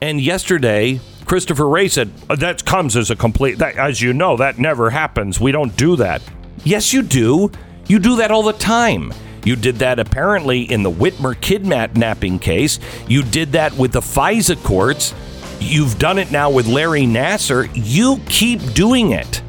And 0.03 0.21
yesterday, 0.21 1.01
Christopher 1.25 1.69
Wray 1.69 1.89
said, 1.89 2.11
"Uh, 2.29 2.37
that 2.37 2.65
comes 2.65 2.97
as 2.97 3.11
a 3.11 3.17
complete, 3.17 3.59
that, 3.59 3.77
as 3.77 4.01
you 4.01 4.13
know, 4.13 4.37
that 4.37 4.59
never 4.59 4.91
happens. 4.91 5.39
We 5.41 5.53
don't 5.53 5.77
do 5.77 5.97
that. 5.97 6.23
Yes, 6.65 6.93
you 6.93 7.03
do. 7.03 7.51
You 7.87 7.99
do 7.99 8.17
that 8.17 8.31
all 8.31 8.43
the 8.43 8.53
time. 8.53 9.13
You 9.45 9.57
did 9.57 9.77
that 9.77 9.99
apparently 9.99 10.63
in 10.63 10.83
the 10.83 10.91
Whitmer 10.91 11.39
kidnapping 11.41 12.39
case. 12.39 12.79
You 13.09 13.23
did 13.23 13.53
that 13.53 13.75
with 13.77 13.93
the 13.93 14.01
FISA 14.01 14.63
courts. 14.63 15.15
You've 15.61 15.99
done 15.99 16.19
it 16.19 16.31
now 16.31 16.51
with 16.51 16.67
Larry 16.67 17.03
Nassar. 17.03 17.69
You 17.75 18.19
keep 18.27 18.61
doing 18.75 19.11
it. 19.13 19.43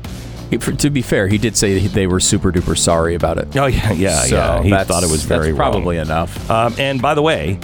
He- 0.49 0.57
for- 0.57 0.73
to 0.73 0.89
be 0.89 1.01
fair, 1.01 1.27
he 1.27 1.37
did 1.37 1.55
say 1.55 1.79
they 1.87 2.07
were 2.07 2.19
super 2.19 2.51
duper 2.51 2.77
sorry 2.77 3.15
about 3.15 3.37
it. 3.37 3.55
Oh 3.55 3.65
yeah, 3.67 3.91
yeah, 3.93 4.19
So 4.23 4.35
yeah. 4.35 4.61
He 4.63 4.69
thought 4.85 5.03
it 5.03 5.09
was 5.09 5.25
that's 5.27 5.41
very 5.45 5.55
probably 5.55 5.97
wrong. 5.97 6.05
enough. 6.07 6.51
Um, 6.51 6.75
and 6.77 7.01
by 7.01 7.13
the 7.13 7.21
way, 7.21 7.57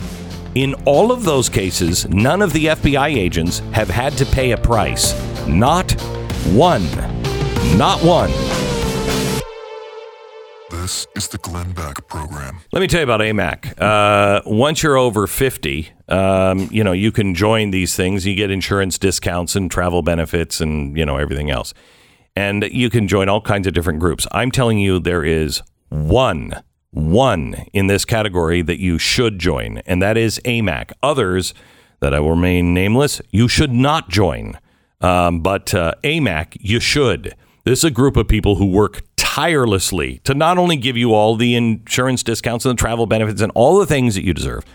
in 0.56 0.74
all 0.86 1.12
of 1.12 1.24
those 1.26 1.50
cases, 1.50 2.08
none 2.10 2.42
of 2.42 2.54
the 2.54 2.68
FBI 2.68 3.10
agents 3.10 3.60
have 3.74 3.90
had 3.90 4.14
to 4.14 4.26
pay 4.28 4.52
a 4.52 4.58
price. 4.58 5.14
Not 5.46 5.92
one. 6.54 6.86
Not 7.78 8.02
one. 8.04 8.32
This 10.88 11.06
is 11.18 11.28
the 11.28 11.38
Glenn 11.40 11.74
Beck 11.74 12.08
Program. 12.08 12.62
Let 12.72 12.80
me 12.80 12.88
tell 12.88 13.02
you 13.02 13.04
about 13.04 13.20
AMAC. 13.20 13.74
Uh, 13.78 14.42
once 14.46 14.82
you're 14.82 14.96
over 14.96 15.28
50, 15.28 15.90
um, 16.08 16.70
you 16.72 16.82
know, 16.82 16.94
you 16.94 17.12
can 17.12 17.36
join 17.36 17.72
these 17.72 17.94
things. 17.94 18.26
You 18.26 18.36
get 18.36 18.52
insurance 18.52 18.98
discounts 18.98 19.58
and 19.58 19.70
travel 19.70 20.02
benefits 20.02 20.62
and, 20.62 20.98
you 20.98 21.06
know, 21.06 21.18
everything 21.18 21.52
else. 21.52 21.74
And 22.38 22.64
you 22.72 22.90
can 22.90 23.10
join 23.10 23.28
all 23.28 23.42
kinds 23.42 23.68
of 23.68 23.74
different 23.74 24.00
groups. 24.00 24.26
I'm 24.32 24.50
telling 24.50 24.80
you, 24.80 24.98
there 24.98 25.26
is 25.26 25.62
one, 25.90 26.64
one 26.92 27.66
in 27.74 27.88
this 27.88 28.06
category 28.06 28.62
that 28.62 28.80
you 28.80 28.98
should 28.98 29.40
join, 29.40 29.80
and 29.80 30.02
that 30.02 30.16
is 30.16 30.40
AMAC. 30.46 30.94
Others 31.04 31.54
that 32.00 32.14
I 32.14 32.22
will 32.22 32.30
remain 32.30 32.74
nameless, 32.74 33.22
you 33.30 33.50
should 33.50 33.74
not 33.74 34.08
join. 34.08 34.58
Um, 35.02 35.42
but 35.42 35.74
uh, 35.74 35.96
AMAC, 36.06 36.56
you 36.62 36.80
should. 36.80 37.36
This 37.66 37.80
is 37.80 37.84
a 37.84 37.92
group 37.92 38.16
of 38.16 38.30
people 38.30 38.56
who 38.56 38.68
work 38.68 39.02
tirelessly 39.38 40.20
to 40.24 40.34
not 40.34 40.58
only 40.58 40.76
give 40.76 40.98
you 40.98 41.14
all 41.14 41.36
the 41.36 41.54
insurance 41.54 42.24
discounts 42.24 42.66
and 42.66 42.76
the 42.76 42.82
travel 42.82 43.06
benefits 43.06 43.40
and 43.40 43.52
all 43.54 43.78
the 43.78 43.86
things 43.86 44.16
that 44.16 44.24
you 44.24 44.34
deserve, 44.34 44.66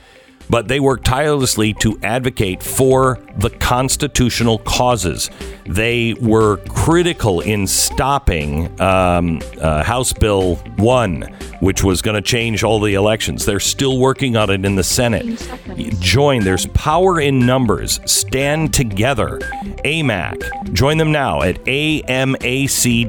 but 0.48 0.68
they 0.68 0.78
work 0.78 1.02
tirelessly 1.02 1.74
to 1.74 1.98
advocate 2.04 2.62
for 2.62 3.18
the 3.38 3.50
constitutional 3.50 4.58
causes. 4.58 5.30
They 5.66 6.14
were 6.14 6.56
critical 6.68 7.40
in 7.40 7.66
stopping 7.66 8.80
um, 8.80 9.40
uh, 9.60 9.82
House 9.82 10.12
Bill 10.12 10.56
1, 10.76 11.22
which 11.60 11.84
was 11.84 12.02
going 12.02 12.16
to 12.16 12.22
change 12.22 12.64
all 12.64 12.80
the 12.80 12.94
elections. 12.94 13.44
They're 13.44 13.60
still 13.60 13.98
working 13.98 14.36
on 14.36 14.50
it 14.50 14.64
in 14.64 14.74
the 14.74 14.84
Senate. 14.84 15.48
Join. 16.00 16.42
There's 16.42 16.66
power 16.66 17.20
in 17.20 17.38
numbers. 17.46 18.00
Stand 18.04 18.74
together. 18.74 19.38
AMAC. 19.84 20.72
Join 20.72 20.98
them 20.98 21.12
now 21.12 21.42
at 21.42 21.56
amac.us 21.64 23.06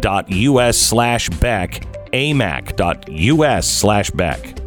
slash 0.78 1.30
Beck. 1.30 1.86
amac.us 2.14 3.68
slash 3.68 4.12
Beck. 4.12 4.63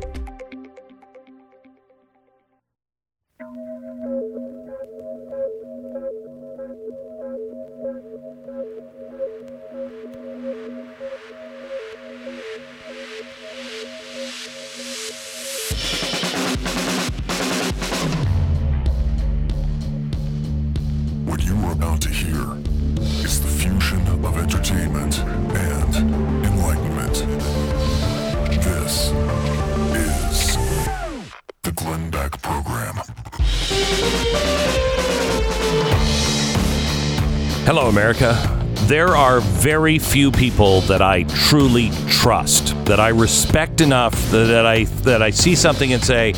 Very 39.66 39.98
few 39.98 40.30
people 40.30 40.80
that 40.82 41.02
I 41.02 41.24
truly 41.24 41.90
trust, 42.08 42.72
that 42.84 43.00
I 43.00 43.08
respect 43.08 43.80
enough 43.80 44.14
that 44.30 44.64
I 44.64 44.84
that 45.02 45.22
I 45.22 45.30
see 45.30 45.56
something 45.56 45.92
and 45.92 46.04
say, 46.04 46.34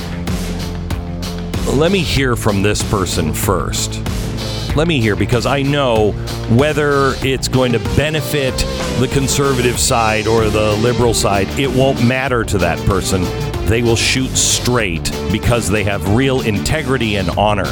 "Let 1.75 1.93
me 1.93 1.99
hear 1.99 2.37
from 2.37 2.63
this 2.63 2.83
person 2.85 3.35
first. 3.35 4.01
Let 4.77 4.89
me 4.89 4.99
hear 4.99 5.15
because 5.15 5.45
I 5.45 5.61
know 5.61 6.13
whether 6.57 7.13
it's 7.23 7.49
going 7.49 7.73
to 7.73 7.81
benefit 7.97 8.57
the 8.99 9.09
conservative 9.13 9.79
side 9.79 10.27
or 10.27 10.49
the 10.49 10.73
liberal 10.77 11.13
side, 11.13 11.49
it 11.59 11.71
won't 11.71 12.03
matter 12.03 12.45
to 12.45 12.57
that 12.57 12.79
person. 12.87 13.27
They 13.67 13.83
will 13.83 13.97
shoot 13.97 14.35
straight 14.39 15.13
because 15.31 15.69
they 15.69 15.85
have 15.85 16.15
real 16.15 16.41
integrity 16.41 17.17
and 17.17 17.29
honor. 17.37 17.69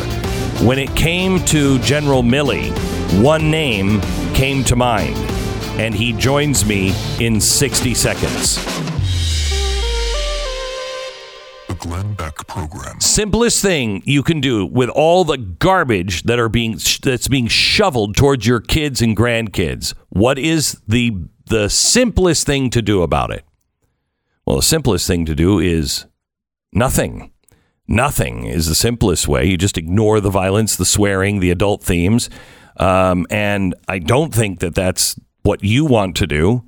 When 0.68 0.78
it 0.78 0.94
came 0.94 1.42
to 1.46 1.78
General 1.78 2.22
Milley, 2.22 2.70
one 3.22 3.50
name 3.50 4.02
came 4.34 4.62
to 4.64 4.76
mind, 4.76 5.16
and 5.78 5.94
he 5.94 6.12
joins 6.12 6.64
me 6.64 6.94
in 7.20 7.40
60 7.40 7.94
seconds. 7.94 8.56
The 11.68 11.74
Glenn 11.74 12.14
Beck 12.14 12.46
Program. 12.46 13.00
simplest 13.00 13.60
thing 13.60 14.02
you 14.06 14.22
can 14.22 14.40
do 14.40 14.64
with 14.64 14.88
all 14.88 15.24
the 15.24 15.36
garbage 15.36 16.22
that 16.22 16.38
are 16.38 16.48
being 16.48 16.78
that's 17.02 17.28
being 17.28 17.46
shoveled 17.48 18.16
towards 18.16 18.46
your 18.46 18.60
kids 18.60 19.02
and 19.02 19.16
grandkids. 19.16 19.92
What 20.08 20.38
is 20.38 20.80
the 20.88 21.12
the 21.46 21.68
simplest 21.68 22.46
thing 22.46 22.70
to 22.70 22.80
do 22.80 23.02
about 23.02 23.30
it? 23.30 23.44
Well 24.46 24.56
the 24.56 24.62
simplest 24.62 25.06
thing 25.06 25.26
to 25.26 25.34
do 25.34 25.58
is 25.58 26.06
nothing. 26.72 27.32
Nothing 27.88 28.46
is 28.46 28.66
the 28.66 28.74
simplest 28.74 29.28
way. 29.28 29.44
You 29.44 29.56
just 29.56 29.78
ignore 29.78 30.20
the 30.20 30.30
violence 30.30 30.74
the 30.76 30.84
swearing 30.84 31.40
the 31.40 31.50
adult 31.50 31.82
themes. 31.82 32.30
Um, 32.78 33.26
and 33.30 33.74
i 33.88 33.98
don't 33.98 34.34
think 34.34 34.60
that 34.60 34.74
that's 34.74 35.18
what 35.46 35.62
you 35.64 35.84
want 35.84 36.16
to 36.16 36.26
do 36.26 36.62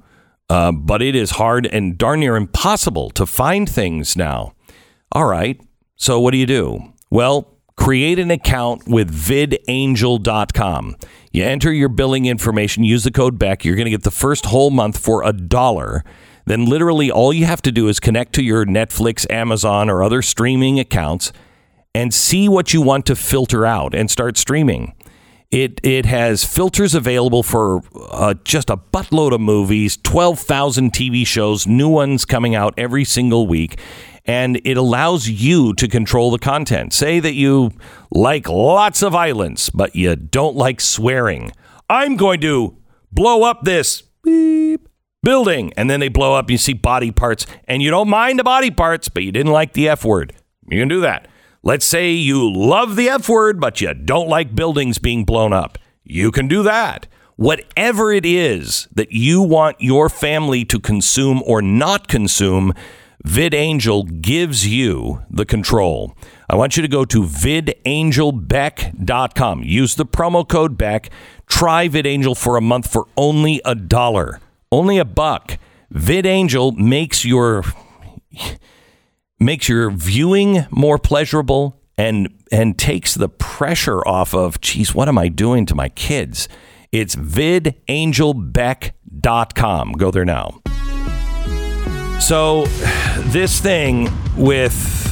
uh, 0.51 0.73
but 0.73 1.03
it 1.03 1.15
is 1.15 1.33
hard 1.33 1.67
and 1.67 1.99
darn 1.99 2.21
near 2.21 2.37
impossible 2.37 3.11
to 3.11 3.27
find 3.27 3.69
things 3.69 4.17
now 4.17 4.55
all 5.13 5.27
right. 5.27 5.61
So 5.97 6.21
what 6.21 6.33
do 6.33 6.39
you 6.39 6.47
do? 6.47 6.93
Well, 7.11 7.57
create 7.77 8.19
an 8.19 8.31
account 8.31 8.87
with 8.87 9.11
vidangel.com. 9.11 10.97
You 11.33 11.45
enter 11.45 11.73
your 11.73 11.89
billing 11.89 12.27
information, 12.27 12.85
use 12.85 13.05
the 13.05 13.11
code 13.11 13.39
BECK. 13.39 13.65
You're 13.65 13.77
going 13.77 13.87
to 13.87 13.91
get 13.91 14.03
the 14.03 14.11
first 14.11 14.47
whole 14.47 14.71
month 14.71 14.99
for 14.99 15.25
a 15.25 15.33
dollar. 15.33 16.05
Then, 16.45 16.67
literally, 16.67 17.11
all 17.11 17.33
you 17.33 17.47
have 17.47 17.63
to 17.63 17.73
do 17.73 17.89
is 17.89 18.01
connect 18.01 18.35
to 18.35 18.43
your 18.43 18.65
Netflix, 18.65 19.31
Amazon, 19.31 19.91
or 19.91 20.03
other 20.03 20.23
streaming 20.23 20.79
accounts 20.79 21.33
and 21.95 22.13
see 22.13 22.49
what 22.49 22.73
you 22.73 22.81
want 22.83 23.07
to 23.07 23.17
filter 23.17 23.67
out 23.67 23.95
and 23.95 24.11
start 24.11 24.37
streaming. 24.37 24.95
It 25.51 25.81
it 25.83 26.05
has 26.05 26.45
filters 26.45 26.95
available 26.95 27.43
for 27.43 27.81
uh, 28.11 28.35
just 28.45 28.69
a 28.69 28.77
buttload 28.77 29.33
of 29.33 29.41
movies, 29.41 29.97
twelve 29.97 30.39
thousand 30.39 30.93
TV 30.93 31.27
shows, 31.27 31.67
new 31.67 31.89
ones 31.89 32.27
coming 32.27 32.55
out 32.55 32.75
every 32.77 33.05
single 33.05 33.47
week, 33.47 33.79
and 34.27 34.61
it 34.63 34.77
allows 34.77 35.27
you 35.27 35.73
to 35.75 35.89
control 35.89 36.31
the 36.31 36.39
content. 36.39 36.93
Say 36.93 37.19
that 37.21 37.33
you 37.33 37.71
like 38.11 38.47
lots 38.47 39.03
of 39.03 39.15
violence, 39.15 39.71
but 39.71 39.97
you 39.97 40.17
don't 40.17 40.55
like 40.55 40.83
swearing. 40.83 41.51
I'm 41.89 42.17
going 42.17 42.43
to 42.43 42.77
blow 43.11 43.43
up 43.43 43.63
this 43.63 44.03
beep 44.23 44.87
building, 45.23 45.73
and 45.79 45.89
then 45.89 46.01
they 46.01 46.09
blow 46.09 46.35
up. 46.35 46.45
And 46.45 46.51
You 46.51 46.59
see 46.59 46.75
body 46.75 47.11
parts, 47.11 47.47
and 47.67 47.83
you 47.83 47.91
don't 47.91 48.11
mind 48.11 48.39
the 48.39 48.45
body 48.45 48.71
parts, 48.71 49.09
but 49.09 49.23
you 49.23 49.33
didn't 49.33 49.53
like 49.53 49.73
the 49.73 49.89
F 49.89 50.05
word. 50.05 50.35
You 50.69 50.79
can 50.79 50.89
do 50.89 51.01
that. 51.01 51.27
Let's 51.63 51.87
say 51.87 52.13
you 52.13 52.53
love 52.53 52.97
the 52.97 53.09
F 53.09 53.29
word, 53.29 53.61
but 53.61 53.81
you 53.81 53.93
don't 53.93 54.29
like 54.29 54.55
buildings 54.55 54.99
being 54.99 55.25
blown 55.25 55.53
up. 55.53 55.77
You 56.05 56.31
can 56.31 56.47
do 56.49 56.63
that. 56.63 57.07
Whatever 57.37 58.13
it 58.13 58.25
is 58.25 58.89
that 58.95 59.13
you 59.13 59.43
want 59.43 59.77
your 59.81 60.09
family 60.09 60.65
to 60.65 60.81
consume 60.81 61.43
or 61.45 61.61
not 61.61 62.09
consume, 62.09 62.73
VidAngel 63.27 64.23
gives 64.23 64.67
you 64.67 65.23
the 65.31 65.45
control. 65.45 66.17
I 66.49 66.57
want 66.57 66.77
you 66.77 66.83
to 66.83 66.89
go 66.89 67.05
to 67.05 67.23
vidangelbeck.com. 67.23 69.63
Use 69.63 69.95
the 69.97 70.07
promo 70.07 70.49
code 70.49 70.79
BECK. 70.79 71.11
Try 71.47 71.89
VidAngel 71.89 72.37
for 72.37 72.57
a 72.57 72.61
month 72.61 72.91
for 72.91 73.07
only 73.17 73.61
a 73.65 73.75
dollar, 73.75 74.41
only 74.71 74.99
a 74.99 75.05
buck. 75.05 75.59
VidAngel 75.93 76.77
makes 76.77 77.25
your 77.25 77.65
makes 79.39 79.69
your 79.69 79.91
viewing 79.91 80.67
more 80.71 80.99
pleasurable 80.99 81.81
and 81.97 82.29
and 82.51 82.77
takes 82.79 83.15
the 83.15 83.29
pressure 83.29 84.01
off 84.07 84.35
of 84.35 84.61
geez 84.61 84.95
what 84.95 85.09
am 85.09 85.19
i 85.19 85.29
doing 85.29 85.67
to 85.67 85.75
my 85.75 85.89
kids? 85.91 86.49
It's 86.91 87.15
vidangelbeck.com 87.17 89.93
go 89.93 90.11
there 90.11 90.25
now. 90.25 90.63
So 92.19 92.65
this 93.27 93.61
thing 93.61 94.09
with 94.37 95.05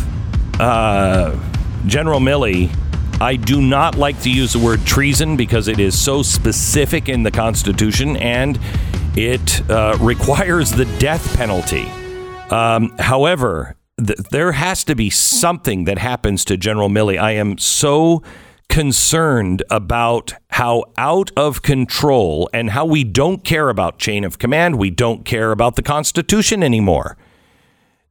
uh, 0.58 1.38
general 1.86 2.20
milley 2.20 2.74
i 3.20 3.36
do 3.36 3.60
not 3.62 3.96
like 3.96 4.20
to 4.22 4.30
use 4.30 4.54
the 4.54 4.58
word 4.58 4.84
treason 4.84 5.36
because 5.36 5.68
it 5.68 5.78
is 5.78 5.96
so 5.98 6.22
specific 6.22 7.08
in 7.08 7.22
the 7.22 7.30
constitution 7.30 8.16
and 8.16 8.58
it 9.16 9.68
uh, 9.70 9.96
requires 10.00 10.70
the 10.70 10.84
death 10.98 11.36
penalty. 11.36 11.86
Um, 12.50 12.94
however 12.98 13.75
th- 14.04 14.18
there 14.30 14.52
has 14.52 14.84
to 14.84 14.94
be 14.94 15.10
something 15.10 15.84
that 15.84 15.98
happens 15.98 16.44
to 16.46 16.56
General 16.56 16.88
Milley. 16.88 17.18
I 17.20 17.32
am 17.32 17.58
so 17.58 18.22
concerned 18.68 19.62
about 19.70 20.34
how 20.50 20.84
out 20.98 21.30
of 21.36 21.62
control 21.62 22.50
and 22.52 22.70
how 22.70 22.84
we 22.84 23.04
don't 23.04 23.44
care 23.44 23.68
about 23.68 23.98
chain 23.98 24.24
of 24.24 24.38
command. 24.38 24.76
We 24.76 24.90
don't 24.90 25.24
care 25.24 25.52
about 25.52 25.76
the 25.76 25.82
Constitution 25.82 26.62
anymore. 26.62 27.16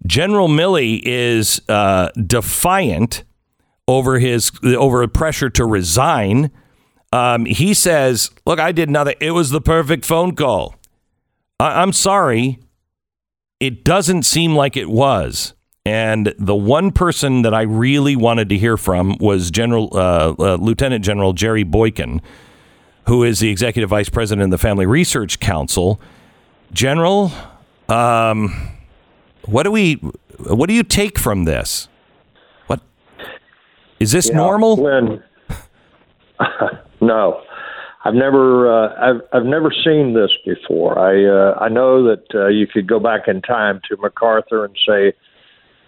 General 0.06 0.48
Milley 0.48 1.02
is 1.04 1.62
uh, 1.68 2.10
defiant 2.28 3.24
over 3.88 4.20
his 4.20 4.52
over 4.64 5.08
pressure 5.08 5.50
to 5.50 5.66
resign. 5.66 6.52
Um, 7.12 7.46
he 7.46 7.74
says, 7.74 8.30
"Look, 8.46 8.60
I 8.60 8.72
did 8.72 8.90
nothing. 8.90 9.16
It 9.20 9.32
was 9.32 9.50
the 9.50 9.62
perfect 9.62 10.06
phone 10.06 10.36
call." 10.36 10.76
I- 11.60 11.82
I'm 11.82 11.92
sorry, 11.94 12.60
it 13.60 13.84
doesn't 13.84 14.24
seem 14.24 14.56
like 14.56 14.78
it 14.78 14.90
was. 14.90 15.54
And 15.86 16.34
the 16.40 16.56
one 16.56 16.92
person 16.92 17.44
that 17.44 17.54
I 17.54 17.62
really 17.62 18.16
wanted 18.16 18.50
to 18.50 18.58
hear 18.58 18.76
from 18.76 19.18
was 19.20 19.52
General 19.52 19.90
uh, 19.94 20.34
uh, 20.40 20.56
Lieutenant 20.56 21.06
General 21.06 21.34
Jerry 21.34 21.64
Boykin, 21.64 22.22
who 23.08 23.24
is 23.24 23.40
the 23.40 23.50
executive 23.50 23.92
vice 23.92 24.10
president 24.10 24.46
of 24.46 24.50
the 24.50 24.58
Family 24.58 24.88
Research 24.88 25.40
Council. 25.40 26.02
General, 26.74 27.32
um, 27.88 28.72
what 29.46 29.64
do 29.64 29.72
we, 29.72 29.96
what 30.48 30.68
do 30.68 30.74
you 30.74 30.82
take 30.82 31.20
from 31.20 31.44
this? 31.44 31.88
What 32.66 32.82
is 34.00 34.12
this 34.12 34.30
Yeah, 34.30 34.38
normal? 34.38 34.78
No, 37.02 37.42
I've 38.04 38.16
never, 38.16 38.72
uh, 38.72 38.96
I've, 38.98 39.22
I've 39.34 39.46
never 39.46 39.72
seen 39.84 40.14
this 40.14 40.32
before. 40.46 40.98
I, 40.98 41.26
uh, 41.26 41.60
I 41.60 41.70
know 41.70 42.04
that 42.06 42.24
uh, 42.34 42.48
you 42.48 42.66
could 42.66 42.88
go 42.88 43.00
back 43.00 43.28
in 43.28 43.42
time 43.42 43.82
to 43.90 43.98
MacArthur 43.98 44.66
and 44.66 44.76
say, 44.88 45.14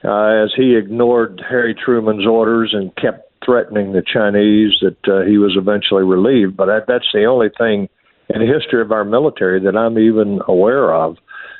uh, 0.03 0.43
as 0.43 0.51
he 0.55 0.75
ignored 0.75 1.41
Harry 1.47 1.73
Truman's 1.73 2.25
orders 2.25 2.71
and 2.73 2.95
kept 2.95 3.31
threatening 3.45 3.93
the 3.93 4.01
Chinese, 4.01 4.73
that 4.81 4.97
uh, 5.11 5.25
he 5.25 5.37
was 5.37 5.55
eventually 5.57 6.03
relieved. 6.03 6.57
But 6.57 6.65
that, 6.65 6.85
that's 6.87 7.07
the 7.13 7.25
only 7.25 7.49
thing 7.57 7.89
in 8.29 8.41
the 8.41 8.47
history 8.47 8.81
of 8.81 8.91
our 8.91 9.05
military 9.05 9.59
that 9.61 9.75
I'm 9.75 9.97
even 9.97 10.39
aware 10.47 10.93
of. 10.93 11.17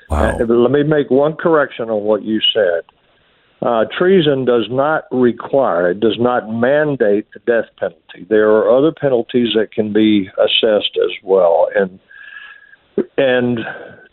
Wow. 0.09 0.37
Uh, 0.39 0.45
let 0.45 0.71
me 0.71 0.83
make 0.83 1.09
one 1.09 1.35
correction 1.35 1.89
on 1.89 2.03
what 2.03 2.23
you 2.23 2.39
said. 2.53 2.83
Uh, 3.61 3.85
treason 3.97 4.45
does 4.45 4.67
not 4.69 5.05
require, 5.11 5.89
it 5.91 5.99
does 5.99 6.17
not 6.19 6.47
mandate 6.47 7.25
the 7.33 7.39
death 7.39 7.69
penalty. 7.79 8.25
There 8.29 8.51
are 8.51 8.77
other 8.77 8.91
penalties 8.91 9.49
that 9.55 9.71
can 9.71 9.91
be 9.91 10.29
assessed 10.37 10.97
as 11.03 11.11
well. 11.23 11.67
And 11.75 11.99
and 13.17 13.59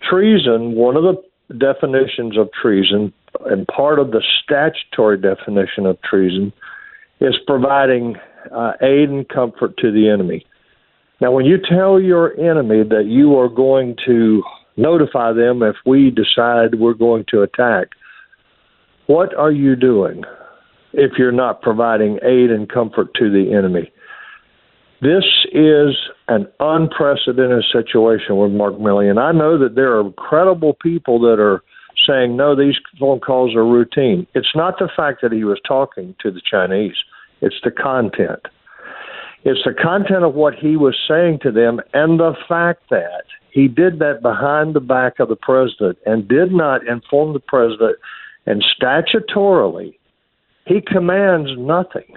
treason, 0.09 0.75
one 0.75 0.97
of 0.97 1.03
the 1.03 1.57
definitions 1.57 2.39
of 2.39 2.49
treason, 2.53 3.13
and 3.47 3.67
part 3.69 3.99
of 3.99 4.11
the 4.11 4.23
statutory 4.43 5.19
definition 5.19 5.87
of 5.87 6.01
treason, 6.03 6.53
is 7.21 7.35
providing 7.47 8.17
uh, 8.55 8.73
aid 8.83 9.09
and 9.09 9.29
comfort 9.29 9.77
to 9.79 9.91
the 9.91 10.09
enemy. 10.09 10.45
Now, 11.21 11.33
when 11.33 11.45
you 11.45 11.59
tell 11.59 12.01
your 12.01 12.39
enemy 12.39 12.83
that 12.89 13.07
you 13.07 13.39
are 13.39 13.49
going 13.49 13.97
to 14.07 14.43
notify 14.77 15.33
them 15.33 15.63
if 15.63 15.77
we 15.87 16.11
decide 16.11 16.75
we're 16.79 16.95
going 16.95 17.25
to 17.31 17.43
attack, 17.43 17.89
what 19.07 19.35
are 19.35 19.53
you 19.53 19.77
doing 19.77 20.23
if 20.93 21.13
you're 21.19 21.33
not 21.33 21.63
providing 21.63 22.19
aid 22.23 22.51
and 22.51 22.69
comfort 22.69 23.15
to 23.15 23.31
the 23.31 23.55
enemy? 23.57 23.93
This 25.01 25.25
is 25.53 25.95
an 26.29 26.49
unprecedented 26.61 27.65
situation 27.73 28.37
with 28.37 28.53
Mark 28.53 28.75
Milley, 28.75 29.11
and 29.11 29.21
I 29.21 29.33
know 29.33 29.59
that 29.59 29.75
there 29.75 29.99
are 29.99 30.11
credible 30.13 30.75
people 30.83 31.21
that 31.21 31.39
are 31.39 31.63
saying, 32.07 32.37
no, 32.37 32.57
these 32.57 32.77
phone 32.99 33.21
calls 33.21 33.55
are 33.55 33.65
routine. 33.65 34.27
It's 34.35 34.55
not 34.55 34.79
the 34.79 34.89
fact 34.95 35.23
that 35.23 35.33
he 35.33 35.45
was 35.45 35.61
talking 35.67 36.15
to 36.21 36.31
the 36.31 36.43
Chinese, 36.49 36.97
it's 37.41 37.61
the 37.63 37.71
content. 37.71 38.41
It's 39.45 39.61
the 39.65 39.75
content 39.75 40.25
of 40.25 40.35
what 40.35 40.55
he 40.55 40.77
was 40.77 40.97
saying 41.07 41.41
to 41.43 41.53
them 41.53 41.81
and 41.93 42.19
the 42.19 42.35
fact 42.49 42.89
that 42.91 43.25
he 43.51 43.69
did 43.69 43.99
that 43.99 44.23
behind 44.23 44.75
the 44.75 44.81
back 44.81 45.21
of 45.21 45.29
the 45.29 45.37
president 45.37 45.99
and 46.07 46.27
did 46.27 46.51
not 46.51 46.87
inform 46.89 47.35
the 47.35 47.41
president 47.41 47.97
and 48.47 48.65
statutorily 48.81 49.97
he 50.67 50.81
commands 50.81 51.51
nothing. 51.59 52.17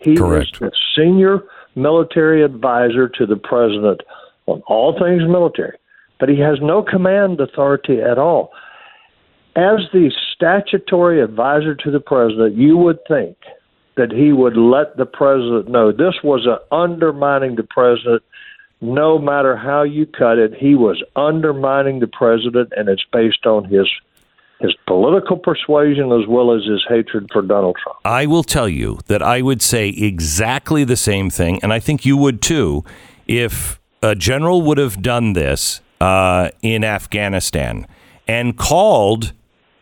He 0.00 0.16
Correct. 0.16 0.54
is 0.54 0.58
the 0.60 0.72
senior 0.96 1.42
military 1.74 2.44
advisor 2.44 3.08
to 3.08 3.26
the 3.26 3.36
president 3.36 4.02
on 4.46 4.62
all 4.66 4.92
things 4.98 5.22
military, 5.28 5.78
but 6.20 6.28
he 6.28 6.38
has 6.40 6.58
no 6.60 6.82
command 6.82 7.40
authority 7.40 8.00
at 8.00 8.18
all. 8.18 8.52
As 9.58 9.80
the 9.92 10.12
statutory 10.32 11.20
advisor 11.20 11.74
to 11.74 11.90
the 11.90 11.98
president, 11.98 12.54
you 12.54 12.76
would 12.76 13.00
think 13.08 13.36
that 13.96 14.12
he 14.12 14.30
would 14.32 14.56
let 14.56 14.96
the 14.96 15.04
president 15.04 15.68
know 15.68 15.90
this 15.90 16.14
was 16.22 16.46
undermining 16.70 17.56
the 17.56 17.64
president 17.64 18.22
no 18.80 19.18
matter 19.18 19.56
how 19.56 19.82
you 19.82 20.06
cut 20.06 20.38
it 20.38 20.54
he 20.54 20.76
was 20.76 21.02
undermining 21.16 21.98
the 21.98 22.06
president 22.06 22.72
and 22.76 22.88
it's 22.88 23.04
based 23.12 23.46
on 23.46 23.64
his 23.64 23.88
his 24.60 24.72
political 24.86 25.36
persuasion 25.36 26.12
as 26.12 26.28
well 26.28 26.54
as 26.54 26.64
his 26.64 26.84
hatred 26.88 27.28
for 27.32 27.42
Donald 27.42 27.76
Trump. 27.82 27.98
I 28.04 28.26
will 28.26 28.44
tell 28.44 28.68
you 28.68 29.00
that 29.06 29.22
I 29.22 29.42
would 29.42 29.60
say 29.60 29.88
exactly 29.88 30.84
the 30.84 30.96
same 30.96 31.30
thing, 31.30 31.58
and 31.64 31.72
I 31.72 31.80
think 31.80 32.06
you 32.06 32.16
would 32.16 32.40
too, 32.40 32.84
if 33.26 33.80
a 34.02 34.14
general 34.14 34.62
would 34.62 34.78
have 34.78 35.02
done 35.02 35.32
this 35.32 35.80
uh, 36.00 36.50
in 36.62 36.84
Afghanistan 36.84 37.88
and 38.28 38.56
called 38.56 39.32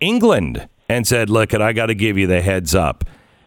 England 0.01 0.69
and 0.89 1.07
said, 1.07 1.31
"Look, 1.31 1.55
I 1.55 1.73
got 1.73 1.87
to 1.87 1.95
give 1.95 2.17
you 2.19 2.27
the 2.27 2.43
heads 2.43 2.75
up," 2.75 3.05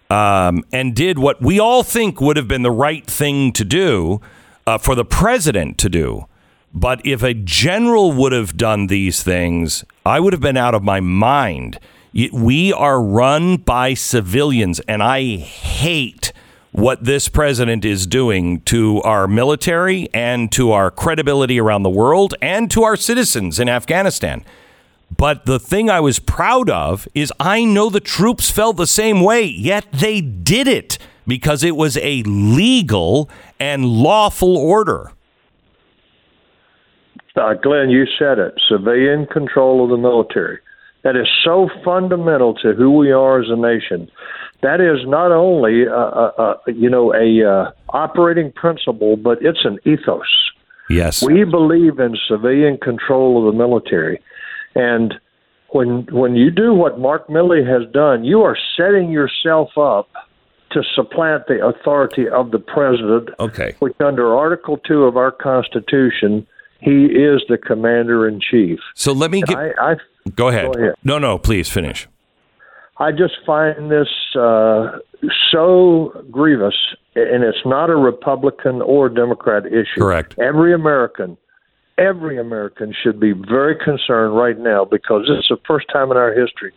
um, 0.09 0.63
and 0.71 0.95
did 0.95 1.19
what 1.19 1.41
we 1.41 1.59
all 1.59 1.83
think 1.83 2.19
would 2.21 2.37
have 2.37 2.47
been 2.47 2.63
the 2.63 2.71
right 2.71 3.05
thing 3.05 3.51
to 3.53 3.63
do 3.63 4.21
uh, 4.67 4.77
for 4.77 4.95
the 4.95 5.05
president 5.05 5.77
to 5.79 5.89
do. 5.89 6.25
But 6.73 7.05
if 7.05 7.23
a 7.23 7.33
general 7.33 8.11
would 8.11 8.31
have 8.31 8.55
done 8.55 8.87
these 8.87 9.23
things, 9.23 9.83
I 10.05 10.19
would 10.19 10.33
have 10.33 10.41
been 10.41 10.57
out 10.57 10.75
of 10.75 10.83
my 10.83 10.99
mind. 10.99 11.79
We 12.31 12.73
are 12.73 13.01
run 13.01 13.57
by 13.57 13.93
civilians, 13.93 14.79
and 14.81 15.01
I 15.01 15.37
hate 15.37 16.31
what 16.71 17.03
this 17.03 17.27
president 17.29 17.83
is 17.85 18.05
doing 18.05 18.61
to 18.61 19.01
our 19.01 19.27
military 19.27 20.07
and 20.13 20.51
to 20.51 20.71
our 20.71 20.91
credibility 20.91 21.59
around 21.59 21.83
the 21.83 21.89
world 21.89 22.35
and 22.41 22.69
to 22.71 22.83
our 22.83 22.95
citizens 22.95 23.59
in 23.59 23.67
Afghanistan. 23.67 24.45
But 25.17 25.45
the 25.45 25.59
thing 25.59 25.89
I 25.89 25.99
was 25.99 26.19
proud 26.19 26.69
of 26.69 27.07
is 27.13 27.33
I 27.39 27.65
know 27.65 27.89
the 27.89 27.99
troops 27.99 28.49
felt 28.49 28.77
the 28.77 28.87
same 28.87 29.21
way, 29.21 29.43
yet 29.43 29.85
they 29.91 30.21
did 30.21 30.67
it 30.67 30.97
because 31.27 31.63
it 31.63 31.75
was 31.75 31.97
a 31.97 32.23
legal 32.23 33.29
and 33.59 33.85
lawful 33.85 34.57
order. 34.57 35.11
Uh, 37.35 37.53
Glenn, 37.53 37.89
you 37.89 38.05
said 38.17 38.39
it 38.39 38.53
civilian 38.67 39.25
control 39.25 39.83
of 39.83 39.89
the 39.89 39.97
military. 39.97 40.59
That 41.03 41.15
is 41.15 41.27
so 41.43 41.69
fundamental 41.85 42.53
to 42.55 42.73
who 42.73 42.91
we 42.91 43.11
are 43.11 43.41
as 43.41 43.49
a 43.49 43.55
nation. 43.55 44.09
That 44.61 44.81
is 44.81 45.07
not 45.07 45.31
only, 45.31 45.87
uh, 45.87 45.93
uh, 45.93 46.31
uh, 46.37 46.53
you 46.67 46.89
know, 46.89 47.13
a 47.13 47.49
uh, 47.49 47.71
operating 47.89 48.51
principle, 48.51 49.15
but 49.15 49.37
it's 49.41 49.63
an 49.63 49.79
ethos. 49.85 50.27
Yes. 50.89 51.23
We 51.23 51.45
believe 51.45 51.99
in 51.99 52.17
civilian 52.27 52.77
control 52.77 53.47
of 53.47 53.53
the 53.53 53.57
military, 53.57 54.19
and 54.75 55.13
when 55.69 56.07
when 56.11 56.35
you 56.35 56.51
do 56.51 56.73
what 56.73 56.99
Mark 56.99 57.27
Milley 57.27 57.65
has 57.67 57.91
done, 57.91 58.23
you 58.23 58.41
are 58.41 58.57
setting 58.75 59.11
yourself 59.11 59.77
up 59.77 60.09
to 60.71 60.83
supplant 60.95 61.47
the 61.47 61.65
authority 61.65 62.27
of 62.27 62.51
the 62.51 62.59
president. 62.59 63.29
Okay. 63.39 63.75
Which, 63.79 63.95
under 63.99 64.35
Article 64.35 64.77
Two 64.77 65.03
of 65.03 65.17
our 65.17 65.31
Constitution, 65.31 66.45
he 66.79 67.05
is 67.05 67.41
the 67.49 67.57
commander 67.57 68.27
in 68.27 68.39
chief. 68.39 68.79
So 68.95 69.11
let 69.11 69.31
me 69.31 69.41
get. 69.41 69.57
I, 69.57 69.91
I 69.91 69.95
go 70.35 70.49
ahead. 70.49 70.73
Go 70.73 70.79
ahead. 70.79 70.95
No, 71.03 71.19
no, 71.19 71.37
please 71.37 71.69
finish. 71.69 72.07
I 72.97 73.11
just 73.11 73.35
find 73.45 73.89
this 73.89 74.09
uh, 74.37 74.97
so 75.51 76.25
grievous, 76.29 76.75
and 77.15 77.43
it's 77.43 77.65
not 77.65 77.89
a 77.89 77.95
Republican 77.95 78.81
or 78.81 79.07
Democrat 79.07 79.65
issue. 79.65 79.99
Correct. 80.01 80.35
Every 80.37 80.73
American, 80.73 81.37
every 81.99 82.39
American 82.39 82.93
should 83.03 83.19
be 83.19 83.33
very 83.33 83.75
concerned 83.75 84.35
right 84.35 84.57
now 84.57 84.85
because 84.85 85.23
this 85.27 85.39
is 85.39 85.47
the 85.49 85.57
first 85.67 85.87
time 85.91 86.09
in 86.11 86.17
our 86.17 86.33
history 86.33 86.73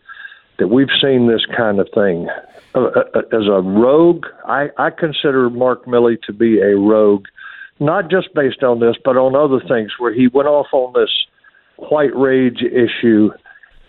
that 0.59 0.69
we've 0.69 0.91
seen 1.01 1.29
this 1.29 1.47
kind 1.57 1.81
of 1.81 1.89
thing. 1.95 2.29
Uh, 2.75 2.81
uh, 2.81 3.21
as 3.33 3.47
a 3.47 3.61
rogue, 3.63 4.27
I, 4.47 4.69
I 4.79 4.91
consider 4.91 5.49
Mark 5.49 5.87
Milley 5.87 6.21
to 6.23 6.33
be 6.33 6.61
a 6.61 6.77
rogue, 6.77 7.27
not 7.81 8.11
just 8.11 8.35
based 8.35 8.63
on 8.63 8.81
this, 8.81 8.97
but 9.03 9.17
on 9.17 9.35
other 9.35 9.67
things 9.67 9.93
where 9.99 10.13
he 10.13 10.29
went 10.29 10.49
off 10.49 10.67
on 10.73 10.93
this 10.95 11.11
white 11.77 12.15
rage 12.15 12.63
issue 12.63 13.31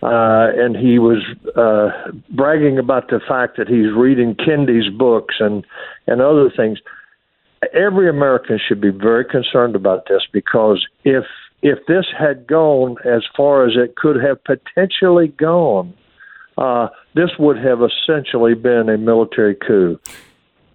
uh, 0.04 0.52
and 0.54 0.76
he 0.76 0.98
was 0.98 1.22
uh, 1.56 2.12
bragging 2.30 2.78
about 2.78 3.08
the 3.08 3.20
fact 3.26 3.56
that 3.56 3.68
he's 3.68 3.90
reading 3.96 4.34
Kendi's 4.34 4.92
books 4.94 5.36
and 5.40 5.64
and 6.06 6.20
other 6.20 6.50
things. 6.54 6.78
Every 7.72 8.08
American 8.08 8.58
should 8.66 8.80
be 8.80 8.90
very 8.90 9.24
concerned 9.24 9.76
about 9.76 10.06
this 10.08 10.22
because 10.32 10.86
if 11.04 11.24
if 11.62 11.78
this 11.86 12.04
had 12.18 12.46
gone 12.46 12.96
as 13.04 13.22
far 13.36 13.66
as 13.66 13.74
it 13.74 13.96
could 13.96 14.22
have 14.22 14.42
potentially 14.44 15.28
gone, 15.28 15.94
uh, 16.58 16.88
this 17.14 17.30
would 17.38 17.56
have 17.56 17.80
essentially 17.80 18.54
been 18.54 18.90
a 18.90 18.98
military 18.98 19.54
coup. 19.54 19.98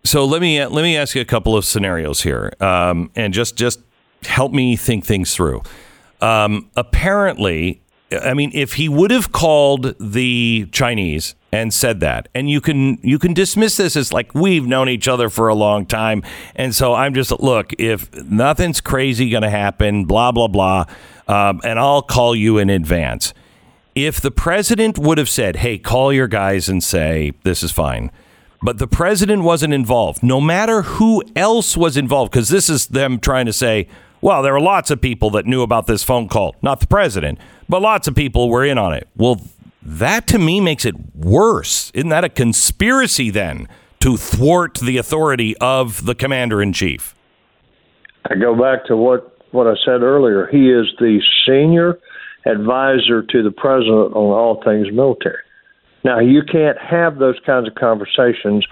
So 0.03 0.25
let 0.25 0.41
me 0.41 0.65
let 0.65 0.81
me 0.81 0.97
ask 0.97 1.15
you 1.15 1.21
a 1.21 1.25
couple 1.25 1.55
of 1.55 1.65
scenarios 1.65 2.21
here, 2.21 2.53
um, 2.59 3.11
and 3.15 3.33
just 3.33 3.55
just 3.55 3.81
help 4.23 4.51
me 4.51 4.75
think 4.75 5.05
things 5.05 5.35
through. 5.35 5.61
Um, 6.21 6.69
apparently, 6.75 7.81
I 8.11 8.33
mean, 8.33 8.51
if 8.53 8.73
he 8.73 8.89
would 8.89 9.11
have 9.11 9.31
called 9.31 9.95
the 9.99 10.67
Chinese 10.71 11.35
and 11.51 11.73
said 11.73 11.99
that, 12.01 12.27
and 12.35 12.49
you 12.49 12.61
can 12.61 12.99
you 13.01 13.17
can 13.17 13.33
dismiss 13.33 13.77
this 13.77 13.95
as 13.95 14.13
like 14.13 14.33
we've 14.35 14.67
known 14.67 14.89
each 14.89 15.07
other 15.07 15.29
for 15.29 15.47
a 15.47 15.55
long 15.55 15.85
time, 15.85 16.23
and 16.55 16.75
so 16.75 16.93
I'm 16.93 17.13
just 17.13 17.31
look 17.39 17.73
if 17.79 18.13
nothing's 18.23 18.81
crazy 18.81 19.29
going 19.29 19.43
to 19.43 19.49
happen, 19.49 20.05
blah 20.05 20.31
blah 20.31 20.47
blah, 20.47 20.85
um, 21.27 21.61
and 21.63 21.79
I'll 21.79 22.01
call 22.01 22.35
you 22.35 22.57
in 22.57 22.69
advance. 22.69 23.33
If 23.95 24.21
the 24.21 24.31
president 24.31 24.97
would 24.99 25.17
have 25.17 25.29
said, 25.29 25.57
"Hey, 25.57 25.77
call 25.77 26.13
your 26.13 26.27
guys 26.27 26.69
and 26.69 26.83
say 26.83 27.33
this 27.43 27.63
is 27.63 27.71
fine," 27.71 28.11
but 28.61 28.77
the 28.77 28.87
president 28.87 29.43
wasn't 29.43 29.73
involved, 29.73 30.21
no 30.21 30.39
matter 30.39 30.83
who 30.83 31.23
else 31.35 31.75
was 31.75 31.97
involved, 31.97 32.31
because 32.31 32.49
this 32.49 32.69
is 32.69 32.87
them 32.87 33.19
trying 33.19 33.47
to 33.47 33.53
say 33.53 33.87
well, 34.21 34.41
there 34.41 34.53
were 34.53 34.59
lots 34.59 34.91
of 34.91 34.99
people 34.99 35.29
that 35.31 35.45
knew 35.45 35.61
about 35.61 35.87
this 35.87 36.03
phone 36.03 36.27
call, 36.27 36.55
not 36.61 36.79
the 36.79 36.87
president, 36.87 37.39
but 37.67 37.81
lots 37.81 38.07
of 38.07 38.15
people 38.15 38.49
were 38.49 38.65
in 38.65 38.77
on 38.77 38.93
it. 38.93 39.07
Well, 39.15 39.39
that 39.81 40.27
to 40.27 40.39
me 40.39 40.59
makes 40.59 40.85
it 40.85 40.95
worse. 41.15 41.91
Isn't 41.93 42.09
that 42.09 42.23
a 42.23 42.29
conspiracy 42.29 43.29
then 43.29 43.67
to 43.99 44.17
thwart 44.17 44.75
the 44.75 44.97
authority 44.97 45.55
of 45.57 46.05
the 46.05 46.15
commander 46.15 46.61
in 46.61 46.73
chief? 46.73 47.15
I 48.29 48.35
go 48.35 48.55
back 48.55 48.85
to 48.85 48.97
what, 48.97 49.37
what 49.51 49.67
I 49.67 49.75
said 49.85 50.01
earlier. 50.01 50.47
He 50.47 50.69
is 50.69 50.87
the 50.99 51.19
senior 51.45 51.97
advisor 52.45 53.23
to 53.23 53.43
the 53.43 53.51
president 53.51 54.15
on 54.15 54.31
all 54.31 54.61
things 54.63 54.87
military. 54.91 55.43
Now, 56.03 56.19
you 56.19 56.41
can't 56.43 56.77
have 56.77 57.19
those 57.19 57.37
kinds 57.45 57.67
of 57.67 57.75
conversations 57.75 58.65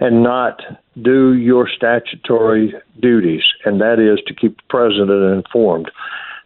and 0.00 0.22
not 0.22 0.60
do 1.02 1.34
your 1.34 1.68
statutory 1.68 2.72
duties, 3.00 3.42
and 3.64 3.80
that 3.80 3.98
is 3.98 4.20
to 4.26 4.34
keep 4.34 4.56
the 4.56 4.62
president 4.68 5.44
informed. 5.44 5.90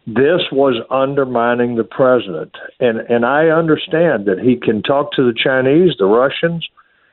This 0.06 0.42
was 0.50 0.82
undermining 0.90 1.76
the 1.76 1.84
president, 1.84 2.56
and 2.80 2.98
and 3.08 3.24
I 3.24 3.48
understand 3.48 4.26
that 4.26 4.40
he 4.42 4.56
can 4.56 4.82
talk 4.82 5.12
to 5.12 5.22
the 5.22 5.38
Chinese, 5.38 5.94
the 5.96 6.06
Russians, 6.06 6.66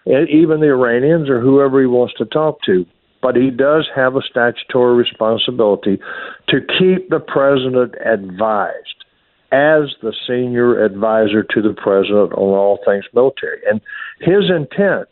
and 0.07 0.27
even 0.27 0.59
the 0.59 0.69
Iranians 0.69 1.29
or 1.29 1.39
whoever 1.39 1.79
he 1.79 1.85
wants 1.85 2.15
to 2.17 2.25
talk 2.25 2.63
to. 2.65 2.85
But 3.21 3.35
he 3.35 3.51
does 3.51 3.87
have 3.95 4.15
a 4.15 4.21
statutory 4.21 4.95
responsibility 4.95 5.99
to 6.47 6.59
keep 6.79 7.09
the 7.09 7.19
president 7.19 7.93
advised 8.03 9.05
as 9.51 9.93
the 10.01 10.13
senior 10.27 10.83
advisor 10.83 11.43
to 11.43 11.61
the 11.61 11.73
president 11.73 12.33
on 12.33 12.57
all 12.57 12.79
things 12.85 13.05
military. 13.13 13.59
And 13.69 13.81
his 14.19 14.49
intent 14.49 15.09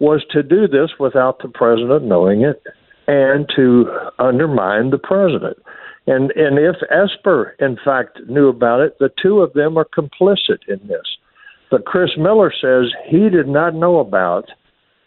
was 0.00 0.24
to 0.30 0.42
do 0.42 0.66
this 0.66 0.90
without 0.98 1.40
the 1.40 1.48
president 1.48 2.04
knowing 2.04 2.42
it 2.42 2.62
and 3.06 3.48
to 3.54 3.86
undermine 4.18 4.90
the 4.90 4.98
president. 4.98 5.56
And 6.06 6.30
and 6.32 6.58
if 6.58 6.76
Esper 6.90 7.56
in 7.58 7.78
fact 7.84 8.20
knew 8.28 8.48
about 8.48 8.80
it, 8.80 8.98
the 8.98 9.10
two 9.20 9.40
of 9.40 9.52
them 9.54 9.76
are 9.76 9.86
complicit 9.86 10.60
in 10.68 10.86
this. 10.86 11.04
But 11.70 11.84
Chris 11.84 12.10
Miller 12.16 12.52
says 12.52 12.92
he 13.08 13.28
did 13.28 13.48
not 13.48 13.74
know 13.74 13.98
about 13.98 14.48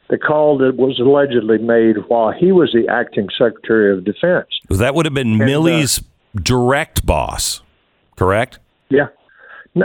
the 0.10 0.18
call 0.18 0.58
that 0.58 0.76
was 0.76 1.00
allegedly 1.00 1.58
made 1.58 1.97
while 2.08 2.32
he 2.32 2.52
was 2.52 2.72
the 2.74 2.91
acting 2.91 3.30
Secretary 3.38 3.95
of 3.95 4.04
Defense. 4.04 4.47
That 4.70 4.95
would 4.95 5.06
have 5.06 5.14
been 5.14 5.34
and, 5.34 5.45
Milley's 5.45 6.00
uh, 6.00 6.39
direct 6.41 7.06
boss, 7.06 7.62
correct? 8.18 8.60
Yeah. 8.89 9.08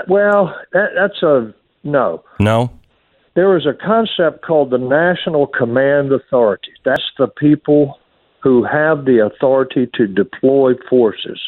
Well, 0.09 0.55
that, 0.73 0.89
that's 0.97 1.23
a 1.23 1.55
no. 1.85 2.25
No 2.41 2.71
there 3.35 3.57
is 3.57 3.67
a 3.67 3.75
concept 3.75 4.45
called 4.45 4.71
the 4.71 4.79
National 4.79 5.47
Command 5.47 6.12
Authority. 6.12 6.73
That's 6.85 7.03
the 7.19 7.27
people 7.27 7.99
who 8.45 8.62
have 8.62 9.07
the 9.07 9.24
authority 9.24 9.88
to 9.95 10.07
deploy 10.07 10.74
forces. 10.88 11.40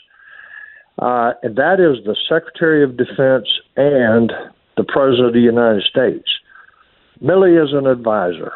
Uh, 0.98 1.32
and 1.42 1.54
that 1.56 1.78
is 1.78 2.02
the 2.06 2.16
Secretary 2.26 2.82
of 2.82 2.96
Defense 2.96 3.46
and 3.76 4.32
the 4.78 4.84
President 4.84 5.28
of 5.28 5.34
the 5.34 5.40
United 5.40 5.82
States. 5.82 6.26
Milley 7.22 7.62
is 7.62 7.74
an 7.74 7.86
advisor. 7.86 8.50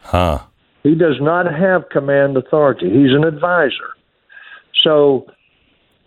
Huh. 0.00 0.38
He 0.82 0.94
does 0.94 1.16
not 1.20 1.44
have 1.54 1.90
command 1.90 2.38
authority. 2.38 2.86
He's 2.86 3.12
an 3.12 3.24
advisor. 3.24 3.92
So 4.82 5.26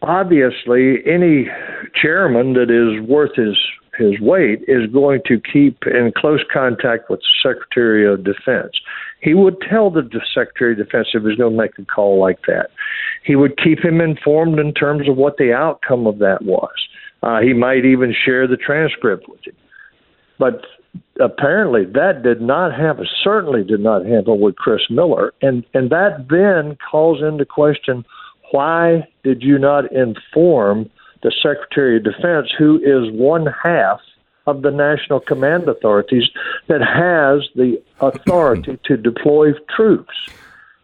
obviously, 0.01 1.05
any 1.05 1.47
chairman 1.93 2.53
that 2.53 2.71
is 2.71 3.07
worth 3.07 3.35
his 3.35 3.55
his 3.97 4.19
weight 4.19 4.63
is 4.67 4.89
going 4.91 5.21
to 5.25 5.39
keep 5.39 5.85
in 5.85 6.11
close 6.15 6.43
contact 6.51 7.09
with 7.09 7.19
the 7.19 7.49
Secretary 7.49 8.11
of 8.11 8.23
Defense. 8.23 8.73
He 9.21 9.33
would 9.33 9.57
tell 9.61 9.89
the 9.89 10.07
Secretary 10.33 10.73
of 10.73 10.77
Defense 10.77 11.07
if 11.13 11.21
he 11.21 11.27
was 11.27 11.35
going 11.35 11.53
to 11.53 11.57
make 11.57 11.77
a 11.79 11.85
call 11.85 12.19
like 12.19 12.39
that. 12.47 12.69
He 13.23 13.35
would 13.35 13.57
keep 13.57 13.83
him 13.83 13.99
informed 13.99 14.59
in 14.59 14.73
terms 14.73 15.09
of 15.09 15.17
what 15.17 15.37
the 15.37 15.53
outcome 15.53 16.07
of 16.07 16.19
that 16.19 16.43
was. 16.43 16.69
Uh, 17.23 17.41
he 17.41 17.53
might 17.53 17.83
even 17.83 18.13
share 18.25 18.47
the 18.47 18.57
transcript 18.57 19.27
with 19.27 19.45
him. 19.45 19.55
But 20.39 20.61
apparently, 21.19 21.85
that 21.85 22.21
did 22.23 22.41
not 22.41 22.77
happen. 22.77 23.07
Certainly, 23.23 23.63
did 23.63 23.79
not 23.79 24.05
handle 24.05 24.39
with 24.39 24.55
Chris 24.55 24.81
Miller, 24.89 25.33
and 25.41 25.63
and 25.73 25.89
that 25.89 26.27
then 26.29 26.77
calls 26.89 27.23
into 27.23 27.43
question 27.43 28.05
why 28.51 29.07
did 29.23 29.41
you 29.41 29.57
not 29.57 29.91
inform 29.91 30.89
the 31.23 31.31
Secretary 31.41 31.97
of 31.97 32.03
Defense, 32.03 32.49
who 32.57 32.77
is 32.77 33.11
one 33.11 33.47
half 33.63 33.99
of 34.45 34.61
the 34.61 34.71
national 34.71 35.19
command 35.19 35.67
authorities 35.67 36.23
that 36.67 36.81
has 36.81 37.47
the 37.55 37.81
authority 37.99 38.79
to 38.85 38.97
deploy 38.97 39.51
troops, 39.75 40.13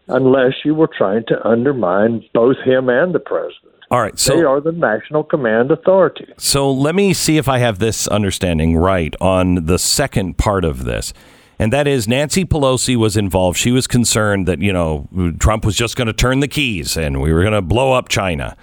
unless 0.08 0.52
you 0.64 0.74
were 0.74 0.90
trying 0.98 1.24
to 1.28 1.48
undermine 1.48 2.22
both 2.34 2.58
him 2.58 2.88
and 2.88 3.14
the 3.14 3.20
president. 3.20 3.72
All 3.90 4.00
right, 4.00 4.18
so 4.18 4.36
they 4.36 4.42
are 4.42 4.60
the 4.60 4.72
national 4.72 5.24
command 5.24 5.70
authority. 5.70 6.32
So 6.36 6.70
let 6.70 6.94
me 6.94 7.14
see 7.14 7.36
if 7.36 7.48
I 7.48 7.58
have 7.58 7.78
this 7.78 8.08
understanding 8.08 8.76
right 8.76 9.14
on 9.20 9.66
the 9.66 9.78
second 9.78 10.36
part 10.36 10.64
of 10.64 10.84
this. 10.84 11.12
And 11.58 11.72
that 11.72 11.86
is 11.86 12.08
Nancy 12.08 12.44
Pelosi 12.44 12.96
was 12.96 13.16
involved. 13.16 13.56
She 13.56 13.70
was 13.70 13.86
concerned 13.86 14.46
that, 14.48 14.60
you 14.60 14.72
know, 14.72 15.08
Trump 15.38 15.64
was 15.64 15.76
just 15.76 15.96
going 15.96 16.08
to 16.08 16.12
turn 16.12 16.40
the 16.40 16.48
keys 16.48 16.96
and 16.96 17.20
we 17.20 17.32
were 17.32 17.42
going 17.42 17.52
to 17.52 17.62
blow 17.62 17.92
up 17.92 18.08
China. 18.08 18.56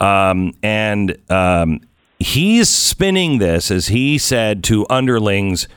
Um, 0.00 0.52
and 0.62 1.18
um, 1.30 1.80
he's 2.18 2.68
spinning 2.68 3.38
this 3.38 3.70
as 3.70 3.88
he 3.88 4.18
said 4.18 4.62
to 4.64 4.86
underlings, 4.88 5.68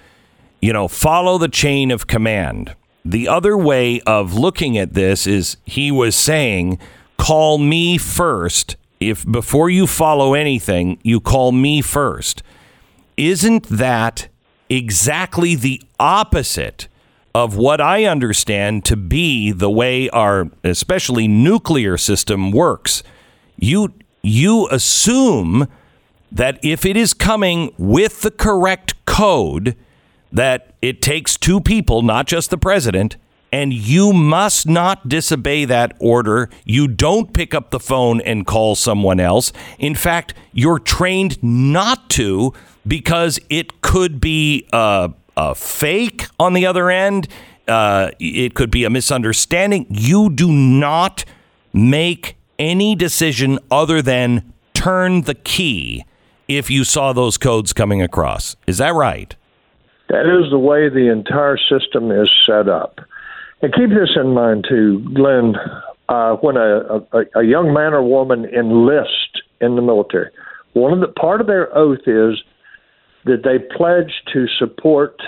you 0.61 0.73
know, 0.73 0.87
follow 0.87 1.37
the 1.37 1.47
chain 1.47 1.91
of 1.91 2.07
command. 2.07 2.75
The 3.03 3.27
other 3.27 3.57
way 3.57 3.99
of 4.01 4.35
looking 4.35 4.77
at 4.77 4.93
this 4.93 5.25
is 5.25 5.57
he 5.65 5.91
was 5.91 6.15
saying, 6.15 6.79
call 7.17 7.57
me 7.57 7.97
first. 7.97 8.75
If 8.99 9.25
before 9.29 9.69
you 9.69 9.87
follow 9.87 10.35
anything, 10.35 10.99
you 11.01 11.19
call 11.19 11.51
me 11.51 11.81
first. 11.81 12.43
Isn't 13.17 13.63
that 13.69 14.27
exactly 14.69 15.55
the 15.55 15.81
opposite 15.99 16.87
of 17.33 17.55
what 17.55 17.81
I 17.81 18.05
understand 18.05 18.85
to 18.85 18.95
be 18.95 19.51
the 19.51 19.71
way 19.71 20.09
our 20.09 20.49
especially 20.63 21.27
nuclear 21.27 21.97
system 21.97 22.51
works? 22.51 23.01
You 23.57 23.93
you 24.21 24.67
assume 24.69 25.67
that 26.31 26.59
if 26.63 26.85
it 26.85 26.95
is 26.95 27.13
coming 27.13 27.73
with 27.77 28.21
the 28.21 28.31
correct 28.31 28.93
code, 29.05 29.75
that 30.31 30.73
it 30.81 31.01
takes 31.01 31.37
two 31.37 31.59
people, 31.59 32.01
not 32.01 32.25
just 32.25 32.49
the 32.49 32.57
president, 32.57 33.17
and 33.51 33.73
you 33.73 34.13
must 34.13 34.67
not 34.67 35.09
disobey 35.09 35.65
that 35.65 35.93
order. 35.99 36.49
You 36.63 36.87
don't 36.87 37.33
pick 37.33 37.53
up 37.53 37.71
the 37.71 37.79
phone 37.79 38.21
and 38.21 38.45
call 38.45 38.75
someone 38.75 39.19
else. 39.19 39.51
In 39.77 39.93
fact, 39.93 40.33
you're 40.53 40.79
trained 40.79 41.41
not 41.43 42.09
to 42.11 42.53
because 42.87 43.39
it 43.49 43.81
could 43.81 44.21
be 44.21 44.67
a, 44.71 45.11
a 45.35 45.53
fake 45.53 46.27
on 46.39 46.53
the 46.53 46.65
other 46.65 46.89
end. 46.89 47.27
Uh, 47.67 48.11
it 48.19 48.53
could 48.53 48.71
be 48.71 48.85
a 48.85 48.89
misunderstanding. 48.89 49.85
You 49.89 50.29
do 50.29 50.49
not 50.51 51.25
make 51.73 52.37
any 52.61 52.93
decision 52.93 53.57
other 53.71 54.03
than 54.03 54.53
turn 54.73 55.23
the 55.23 55.33
key 55.33 56.05
if 56.47 56.69
you 56.69 56.83
saw 56.83 57.11
those 57.11 57.37
codes 57.37 57.73
coming 57.73 58.03
across. 58.03 58.55
Is 58.67 58.77
that 58.77 58.93
right? 58.93 59.35
That 60.09 60.27
is 60.27 60.51
the 60.51 60.59
way 60.59 60.87
the 60.87 61.11
entire 61.11 61.57
system 61.57 62.11
is 62.11 62.29
set 62.45 62.69
up. 62.69 62.99
And 63.63 63.73
keep 63.73 63.89
this 63.89 64.11
in 64.15 64.33
mind 64.33 64.65
too, 64.69 64.99
Glenn. 65.13 65.55
Uh, 66.07 66.35
when 66.35 66.57
a, 66.57 66.99
a, 67.13 67.39
a 67.39 67.43
young 67.43 67.73
man 67.73 67.93
or 67.93 68.03
woman 68.03 68.45
enlists 68.45 69.41
in 69.59 69.75
the 69.75 69.81
military, 69.81 70.29
one 70.73 70.93
of 70.93 70.99
the 70.99 71.07
part 71.07 71.41
of 71.41 71.47
their 71.47 71.75
oath 71.75 72.05
is 72.05 72.43
that 73.25 73.43
they 73.43 73.57
pledge 73.75 74.11
to 74.33 74.45
support 74.59 75.19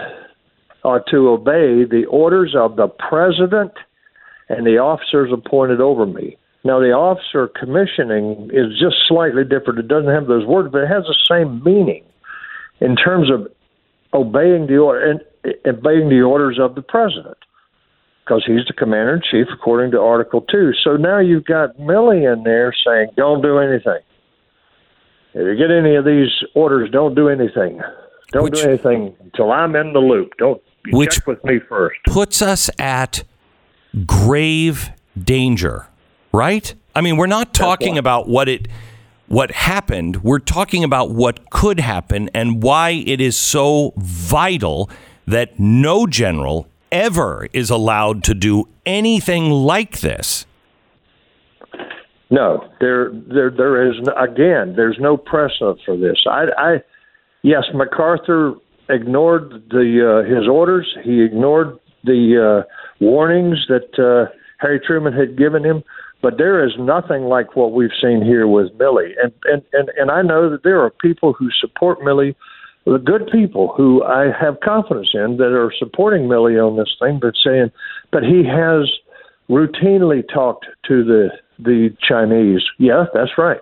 or 0.84 1.04
to 1.10 1.30
obey 1.30 1.86
the 1.86 2.06
orders 2.12 2.54
of 2.56 2.76
the 2.76 2.88
president 2.88 3.72
and 4.50 4.68
the 4.68 4.78
officers 4.78 5.32
appointed 5.32 5.80
over 5.80 6.06
me. 6.06 6.38
Now, 6.66 6.80
the 6.80 6.92
officer 6.92 7.50
commissioning 7.60 8.50
is 8.54 8.80
just 8.80 8.96
slightly 9.08 9.44
different. 9.44 9.80
It 9.80 9.88
doesn't 9.88 10.14
have 10.14 10.28
those 10.28 10.46
words, 10.46 10.70
but 10.72 10.84
it 10.84 10.88
has 10.88 11.04
the 11.04 11.18
same 11.30 11.62
meaning 11.64 12.04
in 12.80 12.96
terms 12.96 13.30
of 13.30 13.48
obeying 14.14 14.68
the 14.68 14.78
order 14.78 15.12
and 15.12 15.22
obeying 15.66 16.10
the 16.10 16.22
orders 16.22 16.60
of 16.60 16.76
the 16.76 16.82
president 16.82 17.38
because 18.24 18.44
he's 18.46 18.66
the 18.68 18.74
commander 18.74 19.16
in 19.16 19.22
chief 19.30 19.48
according 19.54 19.92
to 19.92 20.00
Article 20.00 20.42
Two. 20.42 20.72
So 20.84 20.96
now 20.96 21.20
you've 21.20 21.46
got 21.46 21.78
Milley 21.78 22.32
in 22.32 22.44
there 22.44 22.74
saying, 22.86 23.10
"Don't 23.18 23.42
do 23.42 23.58
anything. 23.58 24.00
If 25.34 25.46
you 25.46 25.56
get 25.56 25.72
any 25.72 25.96
of 25.96 26.06
these 26.06 26.30
orders, 26.54 26.90
don't 26.92 27.16
do 27.16 27.28
anything. 27.28 27.82
Don't 28.32 28.44
which, 28.44 28.62
do 28.62 28.70
anything 28.70 29.16
until 29.20 29.52
I'm 29.52 29.76
in 29.76 29.94
the 29.94 30.00
loop. 30.00 30.38
Don't 30.38 30.62
which 30.92 31.16
check 31.16 31.28
with 31.28 31.44
me 31.44 31.60
first." 31.60 32.00
Puts 32.06 32.42
us 32.42 32.70
at 32.80 33.24
grave 34.06 34.92
danger, 35.22 35.88
right? 36.34 36.74
I 36.96 37.02
mean, 37.02 37.18
we're 37.18 37.28
not 37.28 37.54
talking 37.54 37.98
about 37.98 38.28
what 38.28 38.50
it 38.50 38.68
what 39.28 39.52
happened. 39.52 40.24
We're 40.24 40.40
talking 40.40 40.84
about 40.84 41.12
what 41.12 41.50
could 41.50 41.80
happen 41.80 42.30
and 42.34 42.62
why 42.62 42.90
it 42.92 43.22
is 43.22 43.38
so 43.38 43.94
vital 43.98 44.90
that 45.26 45.60
no 45.60 46.06
general 46.06 46.68
ever 46.92 47.48
is 47.54 47.70
allowed 47.70 48.24
to 48.26 48.34
do 48.34 48.68
anything 48.86 49.50
like 49.50 50.02
this. 50.02 50.46
No, 52.30 52.68
there, 52.80 53.12
there, 53.12 53.50
there 53.50 53.90
is 53.90 53.96
again. 54.18 54.74
There's 54.76 54.98
no 55.00 55.18
precedent 55.18 55.80
for 55.86 55.96
this. 55.96 56.18
I, 56.30 56.46
I 56.58 56.76
yes, 57.44 57.64
MacArthur 57.74 58.56
ignored 58.90 59.64
the 59.70 60.24
uh, 60.26 60.30
his 60.30 60.48
orders. 60.48 60.88
He 61.04 61.22
ignored 61.24 61.80
the 62.04 62.64
uh, 62.66 63.04
warnings 63.04 63.58
that 63.70 63.98
uh, 63.98 64.32
Harry 64.58 64.80
Truman 64.86 65.14
had 65.14 65.38
given 65.38 65.64
him. 65.64 65.84
But 66.24 66.38
there 66.38 66.66
is 66.66 66.72
nothing 66.80 67.24
like 67.24 67.58
what 67.58 67.74
we've 67.74 67.92
seen 68.02 68.24
here 68.24 68.48
with 68.48 68.72
Milley. 68.80 69.12
And, 69.22 69.34
and, 69.44 69.62
and, 69.74 69.90
and 69.98 70.10
I 70.10 70.22
know 70.22 70.50
that 70.50 70.64
there 70.64 70.82
are 70.82 70.90
people 70.90 71.34
who 71.34 71.50
support 71.60 72.00
Milley, 72.00 72.34
the 72.86 72.98
good 72.98 73.30
people 73.30 73.74
who 73.76 74.02
I 74.04 74.32
have 74.40 74.62
confidence 74.62 75.10
in 75.14 75.36
that 75.38 75.54
are 75.54 75.72
supporting 75.78 76.24
Milley 76.24 76.58
on 76.58 76.78
this 76.78 76.96
thing, 77.00 77.20
but 77.22 77.34
saying, 77.44 77.72
but 78.12 78.24
he 78.24 78.44
has 78.46 78.90
routinely 79.50 80.24
talked 80.34 80.66
to 80.88 81.04
the 81.04 81.30
the 81.60 81.96
Chinese. 82.02 82.62
Yeah, 82.80 83.06
that's 83.14 83.38
right. 83.38 83.62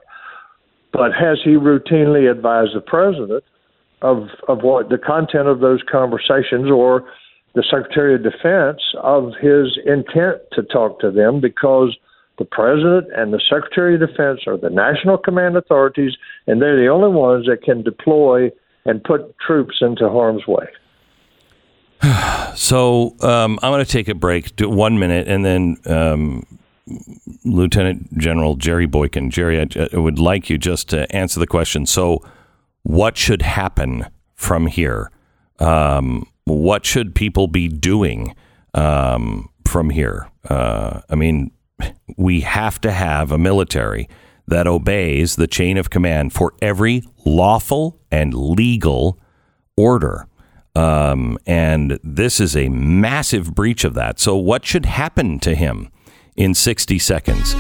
But 0.93 1.12
has 1.14 1.39
he 1.43 1.51
routinely 1.51 2.30
advised 2.30 2.76
the 2.76 2.82
president 2.82 3.43
of 4.03 4.28
of 4.47 4.59
what 4.62 4.89
the 4.89 4.97
content 4.97 5.47
of 5.47 5.59
those 5.59 5.82
conversations 5.91 6.70
or 6.72 7.03
the 7.55 7.64
Secretary 7.70 8.16
of 8.16 8.24
Defense 8.24 8.82
of 9.01 9.34
his 9.41 9.78
intent 9.86 10.41
to 10.53 10.64
talk 10.64 10.99
to 11.01 11.12
them 11.12 11.41
because 11.41 11.97
the 12.42 12.46
President 12.46 13.08
and 13.16 13.32
the 13.32 13.42
Secretary 13.48 13.94
of 13.94 14.00
Defense 14.00 14.42
are 14.48 14.58
the 14.58 14.72
national 14.72 15.20
command 15.20 15.56
authorities, 15.56 16.14
and 16.48 16.60
they're 16.60 16.76
the 16.76 16.88
only 16.88 17.10
ones 17.10 17.46
that 17.46 17.62
can 17.62 17.84
deploy 17.84 18.50
and 18.84 19.04
put 19.04 19.38
troops 19.38 19.76
into 19.82 20.10
harm's 20.10 20.46
way. 20.48 20.68
So 22.54 23.16
um, 23.22 23.60
I'm 23.64 23.72
going 23.72 23.84
to 23.84 23.89
take 23.89 24.10
a 24.10 24.14
break, 24.14 24.58
do 24.58 24.70
one 24.70 25.00
minute, 25.00 25.26
and 25.26 25.46
then 25.46 25.78
um, 25.86 26.44
Lieutenant 27.46 28.18
General 28.18 28.58
Jerry 28.58 28.88
Boykin. 28.88 29.30
Jerry, 29.32 29.58
I, 29.62 29.88
I, 29.94 29.98
would 29.98 30.20
like 30.20 30.50
you 30.50 30.58
just 30.58 30.89
to 30.89 31.10
answer 31.16 31.39
the 31.39 31.48
question. 31.48 31.86
So, 31.86 32.22
what 32.84 33.16
should 33.16 33.42
happen 33.42 34.06
from 34.36 34.68
here? 34.68 35.12
Um, 35.60 36.28
what 36.44 36.86
should 36.86 37.16
people 37.16 37.48
be 37.48 37.70
doing 37.70 38.36
um, 38.74 39.50
from 39.66 39.89
here? 39.89 40.30
Uh, 40.50 41.00
I 41.10 41.16
mean, 41.16 41.52
we 42.17 42.41
have 42.41 42.79
to 42.82 42.91
have 42.91 43.32
a 43.32 43.38
military 43.38 44.07
that 44.47 44.67
obeys 44.67 45.36
the 45.36 45.47
chain 45.47 45.77
of 45.77 45.89
command 45.89 46.34
for 46.34 46.53
every 46.61 47.03
lawful 47.25 47.99
and 48.11 48.34
legal 48.34 49.19
order. 49.77 50.27
Um, 50.75 51.38
and 51.45 51.99
this 52.03 52.39
is 52.39 52.55
a 52.55 52.69
massive 52.69 53.53
breach 53.53 53.84
of 53.84 53.93
that. 53.95 54.19
So, 54.19 54.36
what 54.38 54.65
should 54.65 54.86
happen 54.86 55.39
to 55.39 55.55
him 55.55 55.89
in 56.36 56.53
60 56.53 56.97
seconds? 56.99 57.55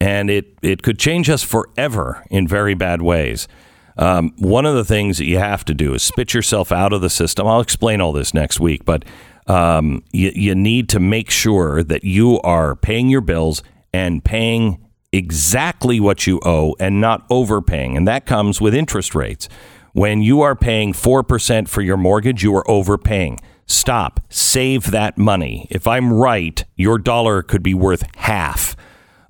and 0.00 0.30
it, 0.30 0.54
it 0.62 0.82
could 0.82 0.98
change 0.98 1.28
us 1.28 1.42
forever 1.42 2.24
in 2.30 2.48
very 2.48 2.72
bad 2.72 3.02
ways. 3.02 3.46
Um, 4.00 4.32
one 4.38 4.64
of 4.64 4.74
the 4.74 4.84
things 4.84 5.18
that 5.18 5.26
you 5.26 5.38
have 5.38 5.62
to 5.66 5.74
do 5.74 5.92
is 5.92 6.02
spit 6.02 6.32
yourself 6.32 6.72
out 6.72 6.94
of 6.94 7.02
the 7.02 7.10
system. 7.10 7.46
I'll 7.46 7.60
explain 7.60 8.00
all 8.00 8.12
this 8.12 8.32
next 8.32 8.58
week, 8.58 8.86
but 8.86 9.04
um, 9.46 10.02
you, 10.10 10.32
you 10.34 10.54
need 10.54 10.88
to 10.88 11.00
make 11.00 11.30
sure 11.30 11.82
that 11.82 12.02
you 12.02 12.40
are 12.40 12.74
paying 12.74 13.10
your 13.10 13.20
bills 13.20 13.62
and 13.92 14.24
paying 14.24 14.82
exactly 15.12 16.00
what 16.00 16.26
you 16.26 16.40
owe 16.46 16.74
and 16.80 16.98
not 16.98 17.26
overpaying. 17.28 17.96
And 17.96 18.08
that 18.08 18.24
comes 18.24 18.58
with 18.58 18.74
interest 18.74 19.14
rates. 19.14 19.50
When 19.92 20.22
you 20.22 20.40
are 20.40 20.56
paying 20.56 20.94
4% 20.94 21.68
for 21.68 21.82
your 21.82 21.98
mortgage, 21.98 22.42
you 22.42 22.54
are 22.56 22.68
overpaying. 22.70 23.38
Stop. 23.66 24.20
Save 24.30 24.92
that 24.92 25.18
money. 25.18 25.66
If 25.68 25.86
I'm 25.86 26.12
right, 26.12 26.64
your 26.74 26.96
dollar 26.96 27.42
could 27.42 27.62
be 27.62 27.74
worth 27.74 28.04
half 28.16 28.76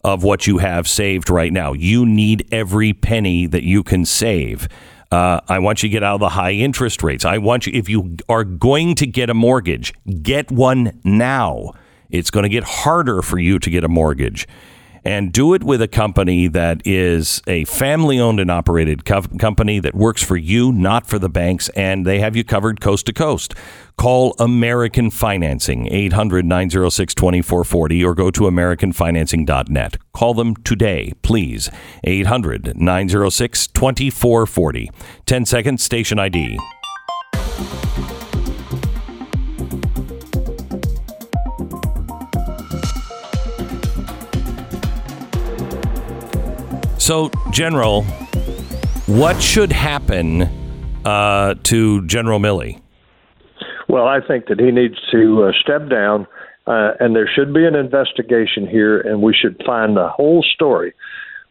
of 0.03 0.22
what 0.22 0.46
you 0.46 0.59
have 0.59 0.88
saved 0.88 1.30
right 1.30 1.53
now. 1.53 1.72
You 1.72 2.07
need 2.07 2.48
every 2.53 2.92
penny 2.92 3.46
that 3.46 3.62
you 3.62 3.82
can 3.82 4.05
save. 4.05 4.68
Uh, 5.11 5.40
I 5.48 5.59
want 5.59 5.82
you 5.82 5.88
to 5.88 5.92
get 5.92 6.03
out 6.03 6.14
of 6.14 6.20
the 6.20 6.28
high 6.30 6.53
interest 6.53 7.03
rates. 7.03 7.24
I 7.24 7.38
want 7.38 7.66
you, 7.66 7.72
if 7.74 7.88
you 7.88 8.16
are 8.28 8.44
going 8.44 8.94
to 8.96 9.07
get 9.07 9.28
a 9.28 9.34
mortgage, 9.34 9.92
get 10.22 10.51
one 10.51 11.01
now. 11.05 11.72
It's 12.11 12.30
going 12.30 12.44
to 12.44 12.48
get 12.48 12.64
harder 12.64 13.22
for 13.22 13.38
you 13.38 13.59
to 13.59 13.70
get 13.70 13.84
a 13.84 13.88
mortgage. 13.88 14.46
And 15.05 15.32
do 15.32 15.55
it 15.55 15.64
with 15.64 15.82
a 15.82 15.88
company 15.88 16.48
that 16.48 16.82
is 16.86 17.42
a 17.46 17.64
family 17.64 18.18
owned 18.18 18.40
and 18.40 18.51
operated 18.51 19.05
co- 19.05 19.22
company 19.38 19.80
that 19.80 19.94
works 19.94 20.22
for 20.22 20.36
you, 20.36 20.72
not 20.72 21.07
for 21.07 21.18
the 21.18 21.28
banks, 21.28 21.68
and 21.70 22.07
they 22.07 22.20
have 22.20 22.36
you 22.36 22.44
covered 22.44 22.80
coast 22.80 23.07
to 23.07 23.12
coast. 23.12 23.55
Call 23.96 24.34
American 24.38 25.11
Financing, 25.11 25.86
800 25.92 26.44
906 26.44 27.14
2440, 27.14 28.05
or 28.05 28.14
go 28.14 28.30
to 28.30 28.42
AmericanFinancing.net. 28.42 29.96
Call 30.14 30.34
them 30.34 30.57
today, 30.57 31.12
please. 31.22 31.70
800 32.05 32.76
906 32.76 33.66
2440. 33.68 34.90
10 35.26 35.44
seconds, 35.44 35.82
station 35.82 36.18
ID. 36.18 36.59
So, 47.01 47.30
General, 47.51 48.03
what 49.07 49.40
should 49.40 49.72
happen 49.72 50.42
uh, 51.07 51.55
to 51.62 52.07
General 52.07 52.38
Milley? 52.38 52.78
Well, 53.88 54.07
I 54.07 54.20
think 54.20 54.46
that 54.48 54.61
he 54.61 54.70
needs 54.70 54.96
to 55.11 55.44
uh, 55.44 55.53
step 55.62 55.88
down, 55.88 56.26
uh, 56.66 56.92
and 57.01 57.16
there 57.16 57.26
should 57.26 57.55
be 57.55 57.64
an 57.64 57.74
investigation 57.74 58.66
here, 58.68 59.01
and 59.01 59.22
we 59.22 59.34
should 59.34 59.61
find 59.64 59.96
the 59.96 60.09
whole 60.09 60.44
story. 60.55 60.92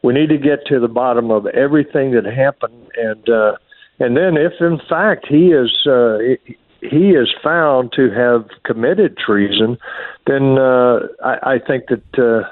We 0.03 0.13
need 0.13 0.29
to 0.29 0.37
get 0.37 0.67
to 0.67 0.79
the 0.79 0.87
bottom 0.87 1.31
of 1.31 1.47
everything 1.47 2.11
that 2.11 2.25
happened, 2.25 2.87
and 2.95 3.27
uh, 3.27 3.53
and 3.99 4.15
then 4.15 4.37
if 4.37 4.53
in 4.61 4.79
fact 4.87 5.25
he 5.27 5.47
is 5.47 5.71
uh, 5.87 6.19
he 6.79 7.09
is 7.09 7.33
found 7.43 7.91
to 7.93 8.11
have 8.11 8.45
committed 8.63 9.17
treason, 9.17 9.79
then 10.27 10.59
uh, 10.59 10.99
I, 11.25 11.55
I 11.55 11.59
think 11.65 11.85
that 11.87 12.19
uh, 12.19 12.47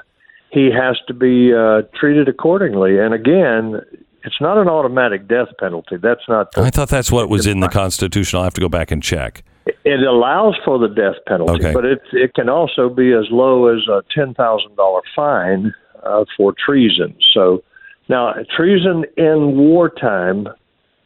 he 0.50 0.70
has 0.70 0.96
to 1.06 1.14
be 1.14 1.52
uh, 1.52 1.82
treated 1.98 2.28
accordingly. 2.28 2.98
And 2.98 3.14
again, 3.14 3.80
it's 4.24 4.40
not 4.40 4.58
an 4.58 4.68
automatic 4.68 5.28
death 5.28 5.48
penalty. 5.58 5.96
That's 5.96 6.22
not. 6.28 6.52
The, 6.52 6.62
I 6.62 6.70
thought 6.70 6.88
that's 6.88 7.12
what 7.12 7.28
was 7.28 7.46
in 7.46 7.60
the 7.60 7.68
Constitution. 7.68 8.38
I'll 8.38 8.44
have 8.44 8.54
to 8.54 8.60
go 8.60 8.68
back 8.68 8.90
and 8.90 9.02
check. 9.02 9.42
It 9.84 10.00
allows 10.00 10.56
for 10.64 10.78
the 10.78 10.88
death 10.88 11.16
penalty, 11.26 11.64
Okay. 11.64 11.74
but 11.74 11.84
it 11.84 12.00
it 12.12 12.34
can 12.34 12.48
also 12.48 12.88
be 12.88 13.12
as 13.12 13.26
low 13.30 13.66
as 13.68 13.86
a 13.88 14.02
ten 14.14 14.34
thousand 14.34 14.76
dollar 14.76 15.02
fine 15.14 15.74
uh, 16.04 16.24
for 16.36 16.54
treason. 16.64 17.14
So 17.34 17.62
now 18.08 18.34
treason 18.56 19.04
in 19.16 19.56
wartime 19.56 20.48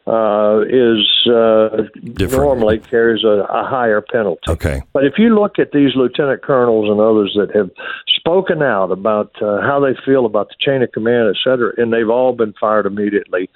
uh, 0.05 0.61
is 0.67 1.27
uh, 1.27 1.83
normally 2.31 2.79
carries 2.79 3.23
a, 3.23 3.45
a 3.49 3.63
higher 3.63 4.01
penalty. 4.01 4.41
Okay. 4.49 4.81
But 4.91 5.05
if 5.05 5.13
you 5.17 5.33
look 5.33 5.59
at 5.59 5.71
these 5.71 5.95
lieutenant 5.95 6.41
colonels 6.41 6.89
and 6.89 6.99
others 6.99 7.33
that 7.35 7.55
have 7.55 7.71
spoken 8.07 8.61
out 8.61 8.91
about 8.91 9.31
uh, 9.41 9.61
how 9.61 9.79
they 9.79 9.95
feel 10.05 10.25
about 10.25 10.49
the 10.49 10.55
chain 10.59 10.81
of 10.81 10.91
command, 10.91 11.29
et 11.29 11.39
cetera, 11.43 11.73
and 11.77 11.93
they've 11.93 12.09
all 12.09 12.33
been 12.33 12.53
fired 12.59 12.85
immediately, 12.85 13.49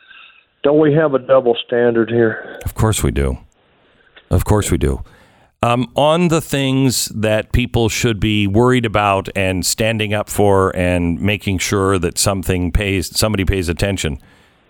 don't 0.63 0.79
we 0.79 0.93
have 0.93 1.13
a 1.13 1.19
double 1.19 1.55
standard 1.65 2.09
here? 2.09 2.59
Of 2.65 2.75
course 2.75 3.03
we 3.03 3.11
do. 3.11 3.37
Of 4.29 4.45
course 4.45 4.71
we 4.71 4.77
do. 4.77 5.03
Um, 5.63 5.91
on 5.95 6.27
the 6.27 6.39
things 6.39 7.05
that 7.07 7.51
people 7.51 7.89
should 7.89 8.19
be 8.19 8.45
worried 8.45 8.85
about 8.85 9.27
and 9.35 9.65
standing 9.65 10.13
up 10.13 10.29
for 10.29 10.75
and 10.75 11.19
making 11.19 11.57
sure 11.57 11.97
that 11.97 12.17
something 12.17 12.71
pays 12.71 13.17
somebody 13.17 13.43
pays 13.43 13.67
attention. 13.67 14.19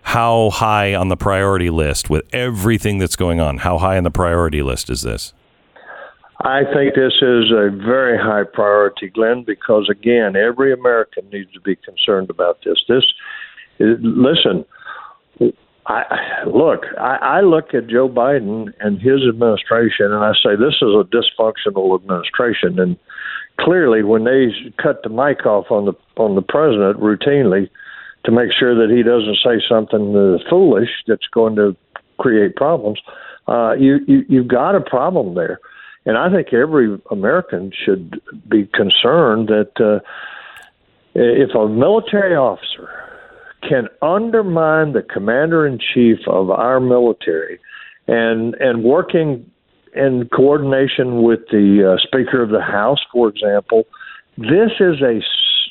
How 0.08 0.52
high 0.52 0.96
on 0.96 1.10
the 1.10 1.18
priority 1.18 1.70
list 1.70 2.10
with 2.10 2.24
everything 2.32 2.98
that's 2.98 3.18
going 3.18 3.42
on? 3.42 3.58
How 3.58 3.78
high 3.78 3.98
on 3.98 4.06
the 4.06 4.10
priority 4.10 4.62
list 4.62 4.90
is 4.90 5.02
this? 5.02 5.34
I 6.40 6.62
think 6.64 6.96
this 6.96 7.16
is 7.22 7.52
a 7.52 7.70
very 7.70 8.18
high 8.18 8.46
priority, 8.46 9.10
Glenn, 9.10 9.44
because 9.44 9.90
again, 9.92 10.38
every 10.38 10.72
American 10.72 11.30
needs 11.30 11.52
to 11.52 11.60
be 11.60 11.76
concerned 11.76 12.30
about 12.30 12.60
this. 12.64 12.82
This, 12.88 13.04
listen, 13.80 14.64
I 15.88 16.04
look. 16.46 16.86
I, 16.98 17.18
I 17.22 17.42
look 17.42 17.74
at 17.74 17.88
Joe 17.88 18.08
Biden 18.08 18.72
and 18.80 19.02
his 19.02 19.28
administration, 19.28 20.14
and 20.14 20.24
I 20.24 20.32
say 20.42 20.56
this 20.56 20.76
is 20.82 20.96
a 20.96 21.04
dysfunctional 21.04 22.00
administration. 22.00 22.80
And 22.80 22.96
clearly, 23.60 24.04
when 24.04 24.24
they 24.24 24.54
cut 24.82 25.04
the 25.04 25.10
mic 25.10 25.46
off 25.46 25.70
on 25.70 25.84
the 25.84 25.94
on 26.16 26.36
the 26.36 26.42
president 26.42 27.02
routinely 27.02 27.70
to 28.28 28.32
make 28.34 28.52
sure 28.52 28.76
that 28.76 28.94
he 28.94 29.04
doesn't 29.04 29.38
say 29.38 29.66
something 29.68 30.12
foolish 30.50 30.90
that's 31.08 31.28
going 31.34 31.56
to 31.56 31.76
create 32.20 32.58
problems, 32.58 33.00
uh, 33.48 33.72
you, 33.80 34.00
you 34.06 34.26
you've 34.28 34.50
got 34.50 34.76
a 34.76 34.82
problem 34.82 35.34
there. 35.34 35.60
And 36.06 36.18
I 36.18 36.30
think 36.30 36.54
every 36.54 37.00
American 37.10 37.72
should 37.86 38.22
be 38.50 38.66
concerned 38.74 39.48
that 39.48 39.72
uh, 39.80 40.00
if 41.16 41.56
a 41.56 41.70
military 41.70 42.36
officer 42.36 42.90
can 43.68 43.88
undermine 44.02 44.92
the 44.92 45.02
commander 45.02 45.66
in 45.66 45.80
chief 45.80 46.20
of 46.28 46.50
our 46.50 46.82
military 46.82 47.60
and 48.08 48.56
and 48.56 48.84
working 48.84 49.50
in 49.96 50.30
coordination 50.36 51.24
with 51.24 51.40
the 51.50 51.94
uh, 51.94 51.98
speaker 52.06 52.44
of 52.44 52.50
the 52.50 52.62
house 52.62 53.00
for 53.12 53.28
example 53.30 53.84
this 54.38 54.72
is 54.80 55.02
a 55.02 55.20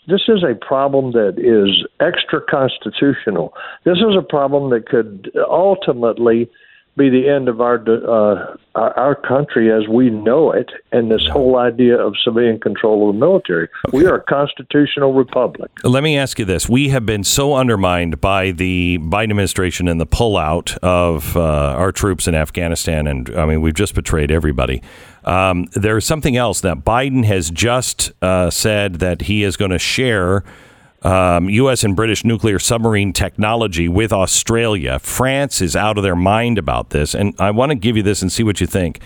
this 0.07 0.23
is 0.29 0.43
a 0.43 0.55
problem 0.55 1.13
that 1.13 1.35
is 1.39 1.87
extra 2.01 2.41
constitutional 2.41 3.53
this 3.85 3.99
is 3.99 4.17
a 4.17 4.23
problem 4.23 4.71
that 4.71 4.87
could 4.89 5.31
ultimately 5.49 6.49
be 6.97 7.11
the 7.11 7.29
end 7.29 7.49
of 7.49 7.61
our 7.61 7.77
uh, 7.77 8.57
our, 8.75 9.15
country 9.15 9.73
as 9.73 9.89
we 9.89 10.11
know 10.11 10.51
it, 10.53 10.71
and 10.93 11.11
this 11.11 11.27
whole 11.31 11.59
idea 11.59 11.99
of 11.99 12.15
civilian 12.23 12.59
control 12.59 13.09
of 13.09 13.15
the 13.15 13.21
military. 13.21 13.69
We 13.93 14.07
are 14.07 14.17
a 14.17 14.23
constitutional 14.23 15.15
republic. 15.15 15.71
Let 15.83 16.03
me 16.03 16.17
ask 16.17 16.39
you 16.39 16.45
this. 16.45 16.69
We 16.69 16.91
have 16.91 17.07
been 17.07 17.25
so 17.25 17.55
undermined 17.55 18.21
by 18.21 18.51
the 18.51 18.99
Biden 18.99 19.31
administration 19.31 19.89
and 19.89 20.01
the 20.01 20.07
pullout 20.07 20.77
of 20.79 21.37
uh, 21.37 21.41
our 21.41 21.93
troops 21.93 22.27
in 22.27 22.35
Afghanistan. 22.35 23.07
And 23.07 23.31
I 23.37 23.47
mean, 23.47 23.63
we've 23.63 23.75
just 23.75 23.95
betrayed 23.95 24.31
everybody. 24.31 24.83
Um, 25.25 25.67
there's 25.73 26.05
something 26.05 26.37
else 26.37 26.61
that 26.61 26.85
Biden 26.85 27.25
has 27.25 27.51
just 27.51 28.13
uh, 28.23 28.51
said 28.51 28.97
that 28.97 29.23
he 29.23 29.43
is 29.43 29.57
going 29.57 29.73
to 29.73 29.79
share 29.79 30.45
um, 31.07 31.49
U.S. 31.49 31.85
and 31.85 31.95
British 31.95 32.25
nuclear 32.25 32.59
submarine 32.59 33.13
technology 33.13 33.89
with 33.89 34.13
Australia. 34.13 34.99
France 34.99 35.63
is 35.63 35.77
out 35.77 35.99
of 35.99 36.03
their 36.03 36.17
mind 36.17 36.59
about 36.59 36.91
this. 36.91 37.15
And 37.15 37.33
I 37.39 37.53
want 37.53 37.71
to 37.71 37.77
give 37.77 37.97
you 37.97 38.03
this 38.03 38.23
and 38.23 38.33
see 38.33 38.43
what 38.43 38.61
you 38.61 38.67
think. 38.67 39.01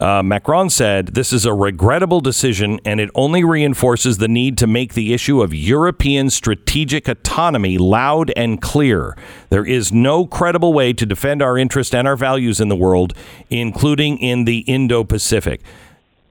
Uh, 0.00 0.22
Macron 0.22 0.70
said, 0.70 1.08
This 1.08 1.34
is 1.34 1.44
a 1.44 1.52
regrettable 1.52 2.22
decision, 2.22 2.80
and 2.86 2.98
it 2.98 3.10
only 3.14 3.44
reinforces 3.44 4.16
the 4.16 4.26
need 4.26 4.56
to 4.56 4.66
make 4.66 4.94
the 4.94 5.12
issue 5.12 5.42
of 5.42 5.54
European 5.54 6.30
strategic 6.30 7.08
autonomy 7.08 7.76
loud 7.76 8.32
and 8.36 8.62
clear. 8.62 9.14
There 9.50 9.66
is 9.66 9.92
no 9.92 10.26
credible 10.26 10.72
way 10.72 10.94
to 10.94 11.04
defend 11.04 11.42
our 11.42 11.58
interest 11.58 11.94
and 11.94 12.08
our 12.08 12.16
values 12.16 12.58
in 12.58 12.70
the 12.70 12.76
world, 12.76 13.12
including 13.50 14.16
in 14.16 14.46
the 14.46 14.60
Indo 14.60 15.04
Pacific. 15.04 15.60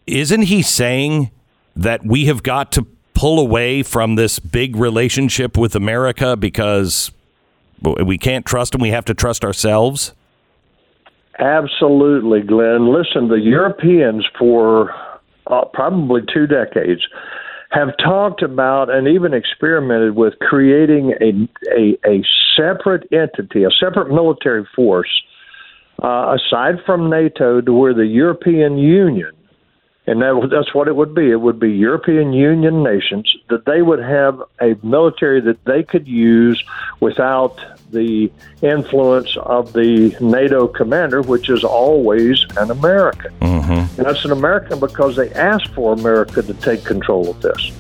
Isn't 0.08 0.44
he 0.44 0.64
saying 0.64 1.30
that 1.76 2.04
we 2.04 2.26
have 2.26 2.42
got 2.42 2.72
to 2.74 2.88
pull 3.24 3.40
away 3.40 3.82
from 3.82 4.16
this 4.16 4.38
big 4.38 4.76
relationship 4.76 5.58
with 5.58 5.78
America 5.78 6.36
because 6.36 7.10
we 7.82 8.18
can't 8.18 8.46
trust 8.46 8.74
them? 8.74 8.82
We 8.82 8.90
have 8.90 9.06
to 9.06 9.14
trust 9.14 9.46
ourselves? 9.46 10.12
Absolutely, 11.40 12.42
Glenn. 12.42 12.92
Listen, 12.94 13.30
the 13.30 13.40
Europeans 13.40 14.26
for 14.38 14.94
uh, 15.48 15.64
probably 15.72 16.20
two 16.34 16.48
decades 16.48 17.00
have 17.72 17.96
talked 17.98 18.44
about 18.44 18.90
and 18.90 19.08
even 19.08 19.34
experimented 19.34 20.18
with 20.18 20.34
creating 20.40 21.14
a 21.22 21.48
a, 21.74 21.98
a 22.06 22.26
separate 22.58 23.08
entity, 23.14 23.64
a 23.64 23.72
separate 23.72 24.10
military 24.10 24.68
force, 24.76 25.24
uh, 26.04 26.36
aside 26.36 26.76
from 26.86 27.10
NATO, 27.10 27.62
to 27.62 27.72
where 27.72 27.94
the 27.94 28.06
European 28.06 28.78
Union, 28.78 29.32
and 30.06 30.22
that, 30.22 30.50
that's 30.52 30.74
what 30.74 30.88
it 30.88 30.96
would 30.96 31.16
be. 31.16 31.32
It 31.32 31.40
would 31.40 31.60
be 31.60 31.72
European 31.72 32.34
Union 32.34 32.84
nations 32.84 33.34
that 33.50 33.66
they 33.66 33.82
would 33.82 34.00
have 34.00 34.42
a 34.60 34.76
military 34.84 35.40
that 35.42 35.64
they 35.64 35.84
could 35.84 36.08
use 36.08 36.62
without 37.00 37.58
the 37.92 38.30
influence 38.62 39.38
of 39.38 39.72
the 39.72 40.16
NATO 40.20 40.68
commander, 40.68 41.22
which 41.22 41.50
is 41.50 41.64
always 41.64 42.46
an 42.58 42.70
American. 42.70 43.32
Mm-hmm. 43.40 43.72
And 43.72 44.08
that's 44.08 44.26
an 44.26 44.32
American 44.32 44.80
because 44.80 45.16
they 45.16 45.32
asked 45.34 45.70
for 45.70 45.94
America 45.94 46.42
to 46.42 46.54
take 46.56 46.84
control 46.84 47.30
of 47.30 47.42
this. 47.42 47.72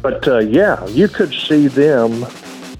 But 0.00 0.26
uh, 0.26 0.38
yeah, 0.38 0.86
you 0.86 1.08
could 1.08 1.34
see 1.34 1.66
them 1.66 2.24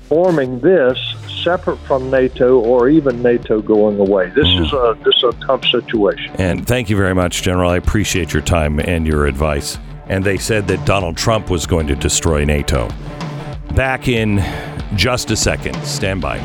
forming 0.08 0.60
this 0.60 0.98
separate 1.42 1.78
from 1.80 2.10
NATO 2.10 2.58
or 2.58 2.88
even 2.88 3.22
NATO 3.22 3.62
going 3.62 3.98
away. 3.98 4.30
This 4.30 4.48
is 4.48 4.72
a 4.72 4.98
this 5.04 5.14
is 5.16 5.24
a 5.24 5.32
tough 5.46 5.64
situation. 5.64 6.34
And 6.38 6.66
thank 6.66 6.90
you 6.90 6.96
very 6.96 7.14
much, 7.14 7.42
General. 7.42 7.70
I 7.70 7.76
appreciate 7.76 8.32
your 8.32 8.42
time 8.42 8.80
and 8.80 9.06
your 9.06 9.26
advice. 9.26 9.78
And 10.08 10.24
they 10.24 10.38
said 10.38 10.68
that 10.68 10.84
Donald 10.84 11.16
Trump 11.16 11.50
was 11.50 11.66
going 11.66 11.86
to 11.88 11.96
destroy 11.96 12.44
NATO. 12.44 12.88
Back 13.74 14.08
in 14.08 14.38
just 14.94 15.30
a 15.30 15.36
second. 15.36 15.74
Stand 15.84 16.20
by. 16.20 16.38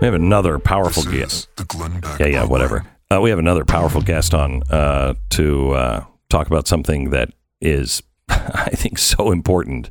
We 0.00 0.06
have 0.06 0.14
another 0.14 0.58
powerful 0.58 1.04
guest. 1.04 1.48
the 1.54 1.64
Glenn 1.64 2.00
Beck 2.00 2.18
Yeah, 2.18 2.26
yeah, 2.26 2.44
whatever. 2.44 2.84
Uh, 3.08 3.20
we 3.20 3.30
have 3.30 3.38
another 3.38 3.64
powerful 3.64 4.00
guest 4.00 4.34
on 4.34 4.64
uh, 4.64 5.14
to 5.30 5.70
uh, 5.72 6.04
talk 6.28 6.48
about 6.48 6.66
something 6.66 7.10
that 7.10 7.30
is, 7.60 8.02
I 8.28 8.70
think, 8.70 8.98
so 8.98 9.30
important 9.32 9.90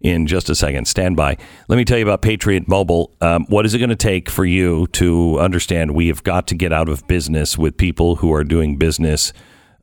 in 0.00 0.26
just 0.26 0.50
a 0.50 0.54
second. 0.54 0.86
Stand 0.86 1.16
by. 1.16 1.36
Let 1.68 1.76
me 1.76 1.84
tell 1.84 1.98
you 1.98 2.04
about 2.04 2.22
Patriot 2.22 2.66
Mobile. 2.68 3.14
Um, 3.20 3.46
what 3.48 3.64
is 3.64 3.74
it 3.74 3.78
going 3.78 3.90
to 3.90 3.96
take 3.96 4.28
for 4.28 4.44
you 4.44 4.88
to 4.88 5.38
understand 5.38 5.94
we 5.94 6.08
have 6.08 6.24
got 6.24 6.46
to 6.48 6.54
get 6.54 6.72
out 6.72 6.88
of 6.88 7.06
business 7.06 7.56
with 7.56 7.76
people 7.76 8.16
who 8.16 8.32
are 8.32 8.44
doing 8.44 8.76
business 8.76 9.32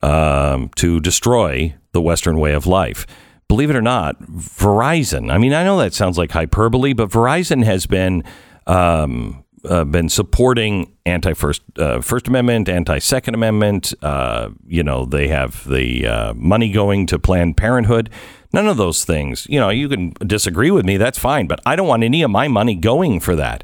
um, 0.01 0.69
to 0.75 0.99
destroy 0.99 1.73
the 1.93 2.01
Western 2.01 2.37
way 2.39 2.53
of 2.53 2.67
life? 2.67 3.07
Believe 3.47 3.69
it 3.69 3.75
or 3.75 3.81
not, 3.81 4.21
Verizon. 4.21 5.31
I 5.31 5.37
mean, 5.39 5.53
I 5.53 5.63
know 5.63 5.79
that 5.79 5.93
sounds 5.93 6.17
like 6.17 6.31
hyperbole, 6.31 6.93
but 6.93 7.09
Verizon 7.09 7.63
has 7.63 7.85
been. 7.87 8.23
Um, 8.67 9.43
uh, 9.65 9.83
been 9.83 10.09
supporting 10.09 10.95
anti 11.05 11.33
first 11.33 11.61
uh, 11.77 12.01
First 12.01 12.27
Amendment, 12.27 12.69
anti 12.69 12.99
Second 12.99 13.33
Amendment. 13.33 13.93
Uh, 14.01 14.49
you 14.67 14.83
know, 14.83 15.05
they 15.05 15.27
have 15.27 15.67
the 15.67 16.07
uh, 16.07 16.33
money 16.35 16.71
going 16.71 17.05
to 17.07 17.19
Planned 17.19 17.57
Parenthood. 17.57 18.09
None 18.51 18.67
of 18.67 18.77
those 18.77 19.05
things. 19.05 19.45
You 19.49 19.59
know, 19.59 19.69
you 19.69 19.87
can 19.87 20.13
disagree 20.25 20.71
with 20.71 20.85
me. 20.85 20.97
That's 20.97 21.19
fine, 21.19 21.47
but 21.47 21.59
I 21.65 21.75
don't 21.75 21.87
want 21.87 22.03
any 22.03 22.21
of 22.23 22.31
my 22.31 22.47
money 22.47 22.75
going 22.75 23.19
for 23.19 23.35
that. 23.35 23.63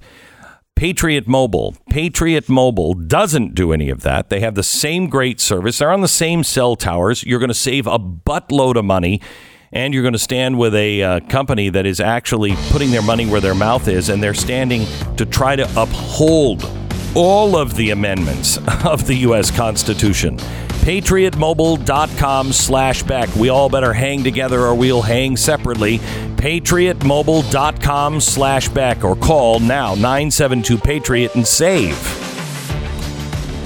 Patriot 0.75 1.25
Mobile. 1.25 1.75
Patriot 1.89 2.49
Mobile 2.49 2.93
doesn't 2.93 3.55
do 3.55 3.71
any 3.71 3.89
of 3.89 4.01
that. 4.01 4.29
They 4.29 4.41
have 4.41 4.55
the 4.55 4.63
same 4.63 5.07
great 5.07 5.39
service. 5.39 5.77
They're 5.77 5.91
on 5.91 6.01
the 6.01 6.07
same 6.07 6.43
cell 6.43 6.75
towers. 6.75 7.23
You're 7.23 7.39
going 7.39 7.47
to 7.47 7.53
save 7.53 7.87
a 7.87 7.97
buttload 7.97 8.75
of 8.75 8.83
money 8.83 9.21
and 9.75 9.93
you're 9.93 10.03
going 10.03 10.13
to 10.13 10.19
stand 10.19 10.57
with 10.57 10.73
a 10.73 11.03
uh, 11.03 11.19
company 11.27 11.69
that 11.69 11.85
is 11.85 11.99
actually 11.99 12.55
putting 12.69 12.91
their 12.91 13.01
money 13.01 13.27
where 13.27 13.41
their 13.41 13.53
mouth 13.53 13.87
is, 13.87 14.09
and 14.09 14.23
they're 14.23 14.33
standing 14.33 14.85
to 15.17 15.25
try 15.25 15.55
to 15.55 15.69
uphold 15.79 16.63
all 17.13 17.57
of 17.57 17.75
the 17.75 17.91
amendments 17.91 18.57
of 18.85 19.05
the 19.05 19.15
U.S. 19.15 19.51
Constitution. 19.51 20.37
PatriotMobile.com 20.37 22.53
slash 22.53 23.03
Beck. 23.03 23.35
We 23.35 23.49
all 23.49 23.69
better 23.69 23.91
hang 23.91 24.23
together 24.23 24.61
or 24.61 24.75
we'll 24.75 25.01
hang 25.01 25.35
separately. 25.35 25.97
PatriotMobile.com 26.37 28.21
slash 28.21 28.69
Beck 28.69 29.03
or 29.03 29.15
call 29.15 29.59
now 29.59 29.95
972 29.95 30.77
Patriot 30.77 31.35
and 31.35 31.45
save. 31.45 31.97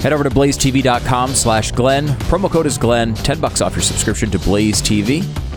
Head 0.00 0.14
over 0.14 0.24
to 0.24 0.30
blazetv.com 0.30 1.34
slash 1.34 1.72
Glenn. 1.72 2.06
Promo 2.06 2.50
code 2.50 2.66
is 2.66 2.78
Glenn. 2.78 3.12
10 3.12 3.38
bucks 3.38 3.60
off 3.60 3.74
your 3.74 3.82
subscription 3.82 4.30
to 4.30 4.38
Blaze 4.38 4.80
TV. 4.80 5.49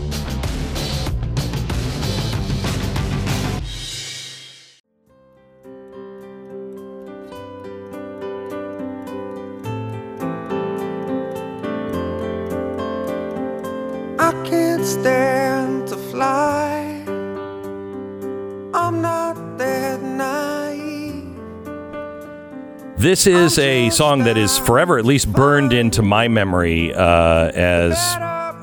This 23.14 23.28
is 23.28 23.60
a 23.60 23.90
song 23.90 24.24
that 24.24 24.36
is 24.36 24.58
forever, 24.58 24.98
at 24.98 25.04
least 25.04 25.32
burned 25.32 25.72
into 25.72 26.02
my 26.02 26.26
memory 26.26 26.92
uh, 26.92 27.52
as 27.54 27.94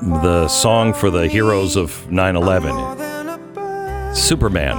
the 0.02 0.46
song 0.46 0.92
for 0.92 1.10
the 1.10 1.26
heroes 1.26 1.74
of 1.74 2.10
9 2.10 2.36
11. 2.36 4.14
Superman 4.14 4.76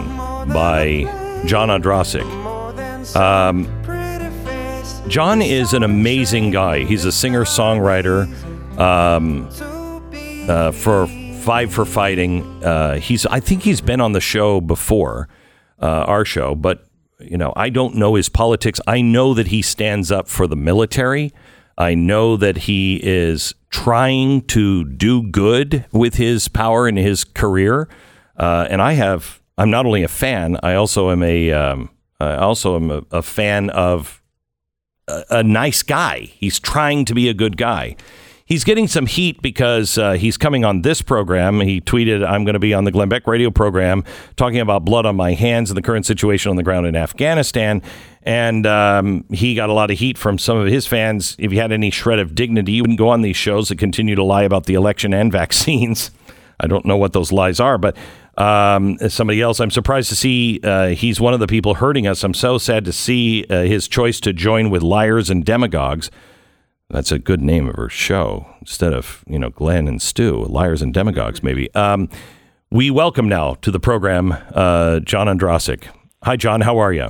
by 0.54 1.06
John 1.48 1.70
Ondrasik. 1.70 2.24
Um, 3.16 3.66
John 5.10 5.42
is 5.42 5.74
an 5.74 5.82
amazing 5.82 6.52
guy. 6.52 6.84
He's 6.84 7.06
a 7.06 7.12
singer 7.12 7.44
songwriter 7.44 8.28
um, 8.78 9.50
uh, 10.48 10.72
for 10.72 11.08
Five 11.42 11.74
for 11.74 11.86
Fighting. 11.86 12.44
Uh, 12.64 13.00
he's 13.00 13.26
I 13.26 13.40
think 13.40 13.64
he's 13.64 13.82
been 13.82 14.02
on 14.02 14.12
the 14.12 14.22
show 14.22 14.62
before, 14.62 15.30
uh, 15.82 16.06
our 16.06 16.26
show, 16.26 16.54
but 16.54 16.86
you 17.24 17.38
know 17.38 17.54
I 17.56 17.70
don't 17.70 17.96
know 17.96 18.16
his 18.16 18.30
politics. 18.30 18.80
I 18.88 19.02
know 19.02 19.34
that 19.34 19.48
he 19.48 19.62
stands 19.62 20.12
up 20.12 20.28
for 20.28 20.48
the 20.48 20.56
military. 20.56 21.34
I 21.78 21.96
know 21.96 22.38
that 22.38 22.58
he 22.60 23.00
is 23.04 23.56
trying 23.70 24.44
to 24.44 24.84
do 24.84 25.24
good 25.24 25.86
with 25.92 26.16
his 26.16 26.48
power 26.48 26.88
and 26.88 26.98
his 26.98 27.24
career. 27.24 27.90
Uh, 28.38 28.68
and 28.70 28.82
I 28.82 28.94
have 28.94 29.42
I'm 29.58 29.70
not 29.70 29.86
only 29.86 30.04
a 30.04 30.08
fan, 30.08 30.58
I 30.64 30.76
also 30.76 31.12
am 31.12 31.24
a 31.24 31.52
um, 31.52 31.90
I 32.20 32.36
also 32.36 32.76
am 32.76 32.92
a, 32.92 33.04
a 33.12 33.22
fan 33.22 33.70
of 33.70 34.22
a, 35.08 35.24
a 35.30 35.44
nice 35.44 35.84
guy. 35.84 36.22
He's 36.22 36.60
trying 36.60 37.06
to 37.06 37.14
be 37.14 37.30
a 37.30 37.34
good 37.34 37.58
guy. 37.58 37.96
He's 38.54 38.64
getting 38.64 38.88
some 38.88 39.08
heat 39.08 39.42
because 39.42 39.98
uh, 39.98 40.12
he's 40.12 40.38
coming 40.38 40.64
on 40.64 40.84
this 40.84 41.02
program. 41.02 41.60
He 41.60 41.82
tweeted, 41.82 42.24
I'm 42.24 42.46
going 42.46 42.54
to 42.54 42.60
be 42.60 42.72
on 42.72 42.84
the 42.84 42.92
Glenn 42.92 43.10
Beck 43.10 43.26
radio 43.26 43.50
program 43.50 44.04
talking 44.36 44.60
about 44.60 44.86
blood 44.86 45.08
on 45.08 45.16
my 45.16 45.34
hands 45.34 45.72
and 45.72 45.78
the 45.78 45.82
current 45.82 46.06
situation 46.06 46.52
on 46.52 46.56
the 46.56 46.62
ground 46.62 46.86
in 46.86 46.96
Afghanistan. 46.96 47.82
And 48.22 48.68
um, 48.68 49.26
he 49.32 49.56
got 49.56 49.72
a 49.72 49.74
lot 49.74 49.90
of 49.90 49.98
heat 49.98 50.20
from 50.20 50.38
some 50.38 50.56
of 50.56 50.68
his 50.68 50.86
fans. 50.86 51.36
If 51.40 51.52
you 51.52 51.62
had 51.62 51.72
any 51.72 51.90
shred 51.90 52.20
of 52.20 52.36
dignity, 52.36 52.74
you 52.74 52.84
wouldn't 52.84 53.00
go 53.00 53.10
on 53.10 53.24
these 53.24 53.36
shows 53.36 53.70
that 53.70 53.80
continue 53.80 54.14
to 54.14 54.24
lie 54.24 54.44
about 54.44 54.68
the 54.68 54.76
election 54.76 55.16
and 55.16 55.32
vaccines. 55.32 56.12
I 56.60 56.68
don't 56.68 56.86
know 56.86 56.98
what 56.98 57.12
those 57.12 57.32
lies 57.32 57.60
are, 57.60 57.80
but 57.80 57.98
um, 58.38 59.00
somebody 59.10 59.42
else, 59.42 59.60
I'm 59.62 59.72
surprised 59.72 60.10
to 60.10 60.16
see 60.16 60.60
uh, 60.64 60.90
he's 60.90 61.20
one 61.20 61.34
of 61.34 61.40
the 61.40 61.48
people 61.48 61.74
hurting 61.74 62.06
us. 62.06 62.24
I'm 62.24 62.36
so 62.36 62.60
sad 62.60 62.86
to 62.86 62.94
see 62.94 63.48
uh, 63.50 63.64
his 63.64 63.88
choice 63.88 64.20
to 64.20 64.32
join 64.32 64.70
with 64.70 64.84
liars 64.84 65.32
and 65.32 65.44
demagogues. 65.44 66.12
That's 66.90 67.12
a 67.12 67.20
good 67.20 67.42
name 67.42 67.70
of 67.70 67.76
her 67.76 67.90
show 67.90 68.46
instead 68.62 68.94
of 68.94 69.24
you 69.28 69.40
know 69.40 69.50
Glenn 69.50 69.88
and 69.88 70.02
Stu, 70.02 70.44
liars 70.46 70.82
and 70.82 70.94
demagogues, 70.94 71.42
maybe. 71.42 71.74
Um, 71.74 72.10
we 72.72 72.90
welcome 72.90 73.30
now 73.30 73.56
to 73.56 73.72
the 73.72 73.80
program 73.80 74.36
uh, 74.54 75.00
John 75.00 75.28
Ondrasik. 75.28 75.88
Hi, 76.24 76.36
John. 76.36 76.62
How 76.62 76.78
are 76.78 76.94
you? 76.94 77.10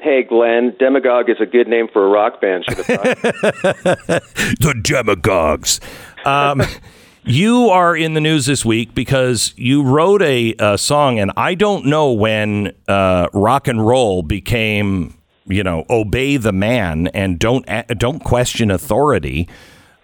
Hey, 0.00 0.22
Glenn, 0.22 0.76
Demagogue 0.78 1.28
is 1.28 1.38
a 1.40 1.46
good 1.46 1.66
name 1.66 1.88
for 1.92 2.06
a 2.06 2.08
rock 2.08 2.40
band. 2.40 2.64
Should 2.68 2.76
have 2.78 2.86
thought. 2.86 3.02
the 4.60 4.80
demagogues. 4.80 5.80
Um, 6.24 6.62
you 7.24 7.68
are 7.70 7.96
in 7.96 8.14
the 8.14 8.20
news 8.20 8.46
this 8.46 8.64
week 8.64 8.94
because 8.94 9.52
you 9.56 9.82
wrote 9.82 10.22
a, 10.22 10.54
a 10.60 10.78
song, 10.78 11.18
and 11.18 11.32
I 11.36 11.56
don't 11.56 11.86
know 11.86 12.12
when 12.12 12.72
uh, 12.86 13.26
rock 13.32 13.66
and 13.66 13.84
roll 13.84 14.22
became, 14.22 15.17
you 15.48 15.62
know, 15.62 15.84
obey 15.90 16.36
the 16.36 16.52
man 16.52 17.08
and 17.08 17.38
don't 17.38 17.66
don't 17.98 18.20
question 18.20 18.70
authority. 18.70 19.48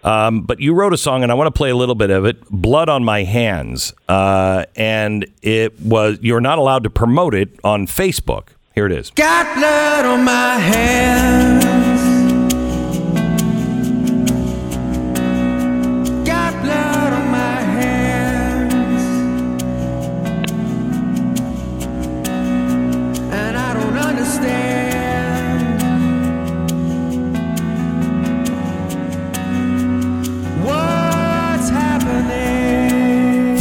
Um, 0.03 0.41
but 0.41 0.59
you 0.59 0.75
wrote 0.75 0.93
a 0.93 0.97
song, 0.97 1.23
and 1.23 1.31
I 1.31 1.35
want 1.35 1.47
to 1.47 1.57
play 1.57 1.71
a 1.71 1.75
little 1.75 1.95
bit 1.95 2.11
of 2.11 2.25
it. 2.25 2.37
"Blood 2.51 2.89
on 2.89 3.03
My 3.03 3.23
Hands," 3.23 3.91
uh, 4.07 4.65
and 4.75 5.25
it 5.41 5.79
was 5.81 6.19
you're 6.21 6.41
not 6.41 6.59
allowed 6.59 6.83
to 6.83 6.89
promote 6.91 7.33
it 7.33 7.59
on 7.63 7.87
Facebook. 7.87 8.49
Here 8.75 8.85
it 8.85 8.91
is. 8.91 9.09
Got 9.11 9.55
blood 9.57 10.05
on 10.05 10.23
my 10.23 10.57
hands. 10.57 11.94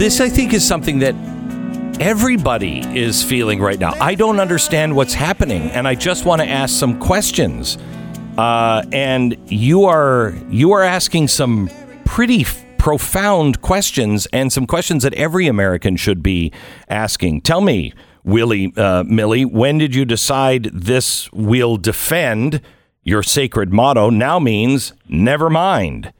This, 0.04 0.20
I 0.20 0.28
think, 0.28 0.52
is 0.52 0.62
something 0.62 0.98
that 0.98 1.14
everybody 1.98 2.80
is 2.94 3.22
feeling 3.22 3.58
right 3.58 3.78
now. 3.78 3.94
I 4.02 4.14
don't 4.14 4.38
understand 4.38 4.94
what's 4.94 5.14
happening, 5.14 5.70
and 5.70 5.88
I 5.88 5.94
just 5.94 6.26
want 6.26 6.42
to 6.42 6.46
ask 6.46 6.78
some 6.78 7.00
questions. 7.00 7.78
Uh, 8.36 8.84
and 8.92 9.34
you 9.46 9.86
are 9.86 10.34
you 10.50 10.72
are 10.72 10.82
asking 10.82 11.28
some 11.28 11.70
pretty 12.04 12.42
f- 12.42 12.62
profound 12.76 13.62
questions, 13.62 14.26
and 14.30 14.52
some 14.52 14.66
questions 14.66 15.04
that 15.04 15.14
every 15.14 15.46
American 15.46 15.96
should 15.96 16.22
be 16.22 16.52
asking. 16.86 17.40
Tell 17.40 17.62
me, 17.62 17.94
Willie 18.24 18.74
uh, 18.76 19.04
Milley, 19.04 19.50
when 19.50 19.78
did 19.78 19.94
you 19.94 20.04
decide 20.04 20.64
this 20.64 21.32
will 21.32 21.78
defend 21.78 22.60
your 23.04 23.22
sacred 23.22 23.72
motto? 23.72 24.10
Now 24.10 24.38
means 24.38 24.92
never 25.08 25.48
mind. 25.48 26.12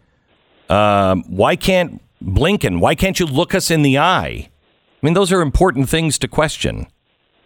Um, 0.70 1.22
why 1.24 1.56
can't 1.56 2.00
Blinken? 2.24 2.80
Why 2.80 2.94
can't 2.94 3.20
you 3.20 3.26
look 3.26 3.54
us 3.54 3.70
in 3.70 3.82
the 3.82 3.98
eye? 3.98 4.48
I 4.48 5.06
mean, 5.06 5.14
those 5.14 5.32
are 5.32 5.42
important 5.42 5.88
things 5.88 6.18
to 6.20 6.28
question. 6.28 6.86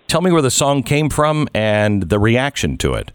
Tell 0.06 0.22
me 0.22 0.30
where 0.30 0.42
the 0.42 0.50
song 0.50 0.82
came 0.82 1.10
from 1.10 1.48
and 1.54 2.04
the 2.04 2.18
reaction 2.18 2.78
to 2.78 2.94
it. 2.94 3.12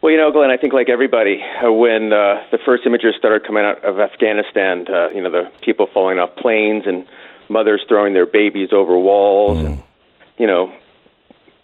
Well, 0.00 0.12
you 0.12 0.18
know, 0.18 0.30
Glenn, 0.30 0.50
I 0.50 0.56
think 0.56 0.72
like 0.72 0.88
everybody, 0.88 1.42
uh, 1.42 1.72
when 1.72 2.12
uh, 2.12 2.44
the 2.52 2.58
first 2.64 2.86
images 2.86 3.14
started 3.18 3.44
coming 3.44 3.64
out 3.64 3.84
of 3.84 3.98
Afghanistan, 3.98 4.86
uh, 4.88 5.08
you 5.10 5.20
know, 5.20 5.30
the 5.30 5.50
people 5.62 5.88
falling 5.92 6.20
off 6.20 6.36
planes 6.36 6.84
and 6.86 7.04
mothers 7.48 7.82
throwing 7.88 8.14
their 8.14 8.26
babies 8.26 8.68
over 8.72 8.96
walls, 8.96 9.58
and 9.58 9.82
you 10.38 10.46
know, 10.46 10.72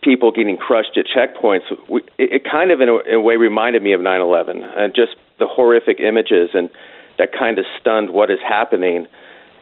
people 0.02 0.32
getting 0.32 0.56
crushed 0.56 0.98
at 0.98 1.06
checkpoints. 1.06 1.62
We, 1.88 2.00
it, 2.18 2.32
it 2.32 2.44
kind 2.44 2.72
of, 2.72 2.80
in 2.80 2.88
a, 2.88 2.98
in 3.08 3.14
a 3.14 3.20
way, 3.20 3.36
reminded 3.36 3.84
me 3.84 3.92
of 3.92 4.00
9/11 4.00 4.66
and 4.78 4.92
just 4.96 5.14
the 5.38 5.46
horrific 5.46 6.00
images. 6.00 6.50
And 6.54 6.70
that 7.18 7.32
kind 7.32 7.58
of 7.58 7.64
stunned 7.80 8.10
what 8.10 8.30
is 8.30 8.38
happening. 8.46 9.06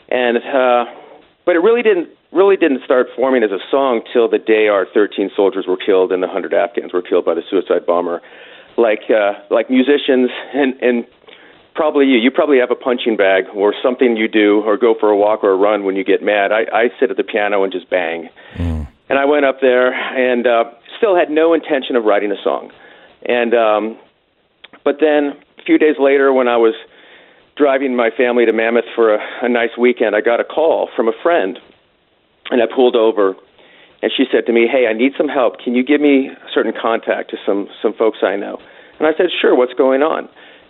And 0.08 0.38
uh, 0.38 0.84
but 1.44 1.56
it 1.56 1.60
really 1.60 1.82
didn't 1.82 2.08
really 2.32 2.56
didn't 2.56 2.82
start 2.84 3.08
forming 3.14 3.42
as 3.42 3.50
a 3.50 3.58
song 3.70 4.02
till 4.12 4.28
the 4.28 4.38
day 4.38 4.68
our 4.68 4.86
13 4.92 5.30
soldiers 5.36 5.66
were 5.66 5.76
killed 5.76 6.12
and 6.12 6.22
the 6.22 6.26
100 6.26 6.54
Afghans 6.54 6.92
were 6.92 7.02
killed 7.02 7.24
by 7.24 7.34
the 7.34 7.42
suicide 7.48 7.86
bomber. 7.86 8.22
Like 8.76 9.10
uh, 9.10 9.34
like 9.50 9.70
musicians 9.70 10.30
and 10.54 10.74
and 10.80 11.06
probably 11.74 12.06
you 12.06 12.18
you 12.18 12.30
probably 12.30 12.58
have 12.58 12.70
a 12.70 12.74
punching 12.74 13.16
bag 13.16 13.44
or 13.54 13.74
something 13.82 14.16
you 14.16 14.28
do 14.28 14.62
or 14.62 14.76
go 14.76 14.94
for 14.98 15.10
a 15.10 15.16
walk 15.16 15.44
or 15.44 15.52
a 15.52 15.56
run 15.56 15.84
when 15.84 15.96
you 15.96 16.04
get 16.04 16.22
mad. 16.22 16.52
I, 16.52 16.64
I 16.72 16.88
sit 16.98 17.10
at 17.10 17.16
the 17.16 17.24
piano 17.24 17.64
and 17.64 17.72
just 17.72 17.88
bang. 17.90 18.28
Mm. 18.54 18.86
And 19.08 19.18
I 19.18 19.26
went 19.26 19.44
up 19.44 19.60
there 19.60 19.92
and 19.92 20.46
uh, 20.46 20.64
still 20.96 21.14
had 21.14 21.30
no 21.30 21.52
intention 21.52 21.96
of 21.96 22.04
writing 22.04 22.32
a 22.32 22.42
song. 22.42 22.72
And 23.26 23.54
um, 23.54 23.98
but 24.84 24.98
then 25.00 25.36
a 25.58 25.62
few 25.64 25.78
days 25.78 25.96
later, 25.98 26.32
when 26.32 26.48
I 26.48 26.56
was 26.56 26.74
driving 27.56 27.96
my 27.96 28.10
family 28.10 28.46
to 28.46 28.52
Mammoth 28.52 28.84
for 28.94 29.14
a, 29.14 29.20
a 29.42 29.48
nice 29.48 29.76
weekend, 29.78 30.16
I 30.16 30.20
got 30.20 30.40
a 30.40 30.44
call 30.44 30.88
from 30.96 31.08
a 31.08 31.12
friend, 31.22 31.58
and 32.50 32.62
I 32.62 32.66
pulled 32.72 32.96
over, 32.96 33.34
and 34.02 34.10
she 34.16 34.24
said 34.32 34.46
to 34.46 34.52
me, 34.52 34.66
"Hey, 34.66 34.86
I 34.86 34.92
need 34.92 35.12
some 35.16 35.28
help. 35.28 35.58
Can 35.58 35.74
you 35.74 35.84
give 35.84 36.00
me 36.00 36.28
a 36.28 36.48
certain 36.52 36.72
contact 36.72 37.30
to 37.30 37.36
some 37.46 37.68
some 37.80 37.92
folks 37.92 38.18
I 38.22 38.36
know?" 38.36 38.58
And 38.98 39.06
I 39.06 39.12
said, 39.16 39.26
"Sure. 39.40 39.54
What's 39.54 39.74
going 39.74 40.02
on?" 40.02 40.28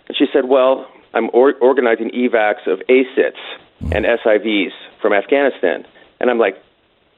And 0.09 0.17
she 0.17 0.27
said, 0.33 0.47
"Well, 0.47 0.87
I'm 1.15 1.31
or- 1.33 1.55
organizing 1.61 2.11
evacs 2.11 2.67
of 2.67 2.81
ACITs 2.89 3.41
and 3.93 4.05
SIVs 4.05 4.73
from 5.01 5.13
Afghanistan." 5.13 5.87
And 6.21 6.31
I'm 6.31 6.39
like, 6.39 6.57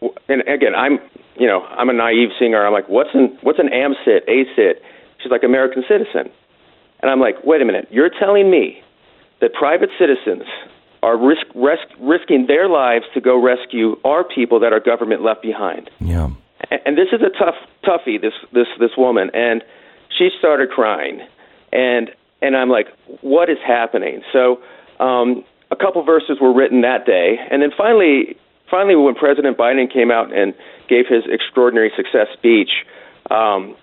w- 0.00 0.14
and 0.28 0.42
again, 0.48 0.74
I'm 0.74 1.00
you 1.36 1.46
know 1.46 1.62
I'm 1.64 1.90
a 1.90 1.92
naive 1.92 2.30
singer. 2.38 2.64
I'm 2.64 2.72
like, 2.72 2.88
what's 2.88 3.10
an 3.14 3.36
what's 3.42 3.58
an 3.58 3.68
AMCIT, 3.68 4.28
ASIT?" 4.28 4.82
She's 5.20 5.30
like 5.30 5.42
American 5.42 5.84
citizen, 5.88 6.30
and 7.00 7.10
I'm 7.10 7.18
like, 7.18 7.42
wait 7.44 7.62
a 7.62 7.64
minute, 7.64 7.88
you're 7.90 8.10
telling 8.10 8.50
me 8.50 8.83
that 9.44 9.52
private 9.52 9.90
citizens 9.98 10.44
are 11.02 11.18
risk, 11.18 11.44
risk, 11.54 11.84
risking 12.00 12.46
their 12.46 12.66
lives 12.66 13.04
to 13.12 13.20
go 13.20 13.38
rescue 13.38 13.94
our 14.02 14.24
people 14.24 14.58
that 14.60 14.72
our 14.72 14.80
government 14.80 15.20
left 15.22 15.42
behind. 15.42 15.90
Yeah. 16.00 16.30
And, 16.70 16.80
and 16.86 16.96
this 16.96 17.08
is 17.12 17.20
a 17.20 17.28
tough 17.28 17.56
toughie. 17.84 18.18
This 18.18 18.32
this 18.54 18.68
this 18.80 18.92
woman, 18.96 19.28
and 19.34 19.62
she 20.16 20.30
started 20.38 20.70
crying, 20.70 21.20
and 21.74 22.10
and 22.40 22.56
I'm 22.56 22.70
like, 22.70 22.86
what 23.20 23.50
is 23.50 23.58
happening? 23.66 24.22
So 24.32 24.62
um, 24.98 25.44
a 25.70 25.76
couple 25.76 26.02
verses 26.04 26.38
were 26.40 26.54
written 26.54 26.80
that 26.80 27.04
day, 27.04 27.36
and 27.50 27.60
then 27.60 27.70
finally, 27.76 28.38
finally, 28.70 28.96
when 28.96 29.14
President 29.14 29.58
Biden 29.58 29.92
came 29.92 30.10
out 30.10 30.34
and 30.34 30.54
gave 30.88 31.04
his 31.06 31.24
extraordinary 31.30 31.92
success 31.94 32.28
speech. 32.32 32.70
Um, 33.30 33.76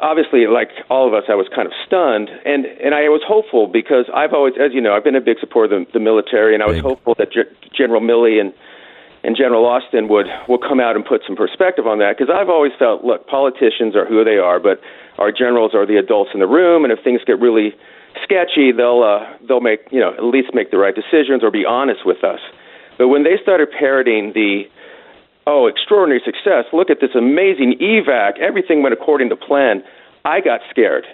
obviously, 0.00 0.46
like 0.46 0.70
all 0.90 1.06
of 1.06 1.14
us, 1.14 1.24
I 1.28 1.34
was 1.34 1.46
kind 1.54 1.66
of 1.66 1.72
stunned, 1.86 2.30
and 2.44 2.66
and 2.66 2.94
I 2.94 3.08
was 3.08 3.22
hopeful 3.26 3.66
because 3.66 4.06
I've 4.14 4.32
always, 4.32 4.54
as 4.60 4.72
you 4.72 4.80
know, 4.80 4.94
I've 4.94 5.04
been 5.04 5.16
a 5.16 5.20
big 5.20 5.38
supporter 5.40 5.76
of 5.76 5.86
the, 5.86 5.98
the 5.98 6.00
military, 6.00 6.54
and 6.54 6.62
I 6.62 6.66
was 6.66 6.76
Big. 6.76 6.84
hopeful 6.84 7.14
that 7.18 7.32
G- 7.32 7.48
General 7.76 8.00
Milley 8.00 8.40
and 8.40 8.52
and 9.24 9.36
General 9.36 9.66
Austin 9.66 10.08
would 10.08 10.26
will 10.48 10.58
come 10.58 10.80
out 10.80 10.96
and 10.96 11.04
put 11.04 11.22
some 11.26 11.36
perspective 11.36 11.86
on 11.86 11.98
that 11.98 12.16
because 12.16 12.32
I've 12.32 12.48
always 12.48 12.72
felt, 12.78 13.04
look, 13.04 13.26
politicians 13.26 13.94
are 13.96 14.06
who 14.06 14.24
they 14.24 14.38
are, 14.38 14.60
but 14.60 14.80
our 15.18 15.32
generals 15.32 15.74
are 15.74 15.86
the 15.86 15.96
adults 15.96 16.30
in 16.34 16.40
the 16.40 16.46
room, 16.46 16.84
and 16.84 16.92
if 16.92 17.02
things 17.02 17.20
get 17.26 17.38
really 17.40 17.74
sketchy, 18.22 18.72
they'll 18.72 19.02
uh, 19.02 19.26
they'll 19.46 19.60
make 19.60 19.80
you 19.90 20.00
know 20.00 20.14
at 20.14 20.24
least 20.24 20.54
make 20.54 20.70
the 20.70 20.78
right 20.78 20.94
decisions 20.94 21.42
or 21.42 21.50
be 21.50 21.64
honest 21.64 22.06
with 22.06 22.24
us. 22.24 22.40
But 22.96 23.08
when 23.08 23.22
they 23.22 23.38
started 23.40 23.68
parroting 23.70 24.32
the 24.34 24.64
oh, 25.48 25.66
extraordinary 25.66 26.20
success. 26.24 26.66
Look 26.72 26.90
at 26.90 27.00
this 27.00 27.16
amazing 27.16 27.78
evac. 27.80 28.38
Everything 28.38 28.82
went 28.82 28.92
according 28.92 29.30
to 29.30 29.36
plan. 29.36 29.82
I 30.24 30.40
got 30.40 30.60
scared. 30.70 31.04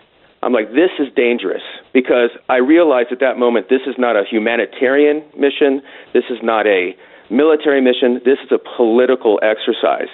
I'm 0.42 0.52
like, 0.52 0.70
this 0.72 0.90
is 0.98 1.08
dangerous 1.14 1.62
because 1.94 2.30
I 2.50 2.56
realized 2.56 3.12
at 3.12 3.20
that 3.20 3.38
moment 3.38 3.68
this 3.70 3.80
is 3.86 3.94
not 3.96 4.16
a 4.16 4.24
humanitarian 4.28 5.22
mission. 5.38 5.80
This 6.12 6.24
is 6.28 6.38
not 6.42 6.66
a 6.66 6.94
military 7.30 7.80
mission. 7.80 8.20
This 8.24 8.38
is 8.44 8.50
a 8.52 8.58
political 8.76 9.40
exercise. 9.42 10.10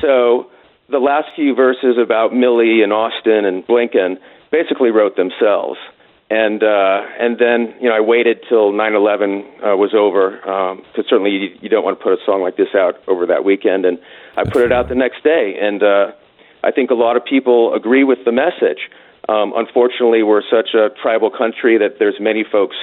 So 0.00 0.48
the 0.88 0.98
last 0.98 1.28
few 1.36 1.54
verses 1.54 1.98
about 2.02 2.30
Milley 2.30 2.82
and 2.82 2.92
Austin 2.92 3.44
and 3.44 3.66
Blinken 3.66 4.16
basically 4.50 4.90
wrote 4.90 5.16
themselves. 5.16 5.78
And 6.30 6.62
uh, 6.62 7.00
and 7.18 7.38
then 7.38 7.74
you 7.80 7.88
know 7.88 7.96
I 7.96 8.00
waited 8.00 8.44
till 8.48 8.72
9/11 8.72 9.72
uh, 9.72 9.76
was 9.76 9.94
over 9.94 10.36
because 10.92 11.08
certainly 11.08 11.30
you, 11.30 11.48
you 11.62 11.68
don't 11.70 11.82
want 11.82 11.98
to 11.98 12.02
put 12.02 12.12
a 12.12 12.18
song 12.26 12.42
like 12.42 12.56
this 12.56 12.74
out 12.74 12.96
over 13.08 13.24
that 13.26 13.44
weekend. 13.44 13.86
And 13.86 13.98
I 14.36 14.44
put 14.44 14.62
it 14.62 14.70
out 14.70 14.90
the 14.90 14.94
next 14.94 15.24
day, 15.24 15.56
and 15.58 15.82
uh, 15.82 16.12
I 16.62 16.70
think 16.70 16.90
a 16.90 16.94
lot 16.94 17.16
of 17.16 17.24
people 17.24 17.72
agree 17.74 18.04
with 18.04 18.18
the 18.26 18.32
message. 18.32 18.90
Um, 19.28 19.52
unfortunately, 19.56 20.22
we're 20.22 20.42
such 20.42 20.74
a 20.74 20.88
tribal 21.00 21.30
country 21.30 21.78
that 21.78 21.98
there's 21.98 22.20
many 22.20 22.44
folks 22.44 22.76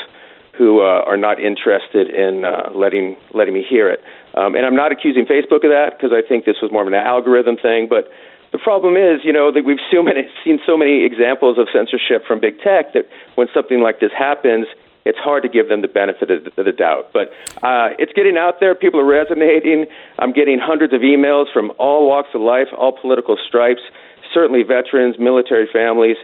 who 0.58 0.82
uh, 0.82 1.04
are 1.06 1.18
not 1.18 1.40
interested 1.40 2.10
in 2.10 2.46
uh, 2.46 2.72
letting 2.74 3.18
letting 3.34 3.54
me 3.54 3.66
hear 3.68 3.90
it. 3.90 4.02
Um, 4.36 4.56
and 4.56 4.66
I'm 4.66 4.76
not 4.76 4.92
accusing 4.92 5.26
Facebook 5.26 5.64
of 5.64 5.72
that 5.72 5.98
because 5.98 6.12
I 6.14 6.28
think 6.28 6.46
this 6.46 6.58
was 6.62 6.72
more 6.72 6.82
of 6.82 6.88
an 6.88 6.94
algorithm 6.94 7.58
thing. 7.58 7.88
But 7.90 8.10
the 8.56 8.64
problem 8.64 8.96
is, 8.96 9.20
you 9.28 9.34
know, 9.34 9.52
that 9.52 9.66
we've 9.66 9.84
so 9.92 10.02
many, 10.02 10.32
seen 10.46 10.60
so 10.66 10.78
many 10.78 11.04
examples 11.04 11.58
of 11.58 11.68
censorship 11.76 12.24
from 12.26 12.40
big 12.40 12.58
tech 12.62 12.94
that 12.94 13.04
when 13.36 13.48
something 13.54 13.82
like 13.82 14.00
this 14.00 14.14
happens, 14.18 14.66
it's 15.04 15.20
hard 15.20 15.44
to 15.44 15.50
give 15.50 15.68
them 15.68 15.82
the 15.82 15.90
benefit 15.90 16.32
of 16.32 16.46
the, 16.46 16.62
of 16.62 16.66
the 16.66 16.72
doubt. 16.72 17.12
But 17.12 17.34
uh, 17.62 17.92
it's 18.00 18.14
getting 18.14 18.38
out 18.38 18.62
there. 18.62 18.74
People 18.74 19.02
are 19.02 19.06
resonating. 19.06 19.88
I'm 20.20 20.32
getting 20.32 20.58
hundreds 20.58 20.94
of 20.94 21.02
emails 21.02 21.52
from 21.52 21.74
all 21.78 22.08
walks 22.08 22.30
of 22.34 22.40
life, 22.40 22.68
all 22.78 22.94
political 22.94 23.38
stripes, 23.46 23.82
certainly 24.34 24.64
veterans, 24.64 25.20
military 25.20 25.68
families. 25.68 26.16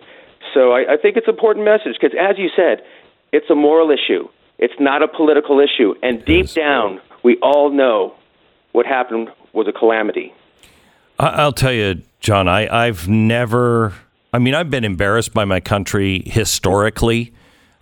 So 0.53 0.71
I, 0.71 0.93
I 0.93 0.97
think 0.97 1.17
it's 1.17 1.27
an 1.27 1.33
important 1.33 1.65
message 1.65 1.99
because, 1.99 2.17
as 2.17 2.39
you 2.39 2.49
said, 2.55 2.81
it's 3.33 3.49
a 3.49 3.55
moral 3.55 3.91
issue. 3.91 4.29
It's 4.57 4.73
not 4.79 5.03
a 5.03 5.07
political 5.09 5.59
issue. 5.59 5.95
And 6.01 6.23
deep 6.23 6.47
down, 6.47 7.01
we 7.23 7.37
all 7.43 7.69
know 7.69 8.15
what 8.71 8.85
happened 8.85 9.27
was 9.51 9.67
a 9.67 9.73
calamity. 9.73 10.33
I- 11.21 11.41
I'll 11.41 11.53
tell 11.53 11.71
you, 11.71 12.01
John, 12.19 12.47
I, 12.47 12.85
I've 12.85 13.07
never, 13.07 13.93
I 14.33 14.39
mean, 14.39 14.53
I've 14.55 14.69
been 14.69 14.83
embarrassed 14.83 15.33
by 15.33 15.45
my 15.45 15.59
country 15.59 16.23
historically. 16.25 17.33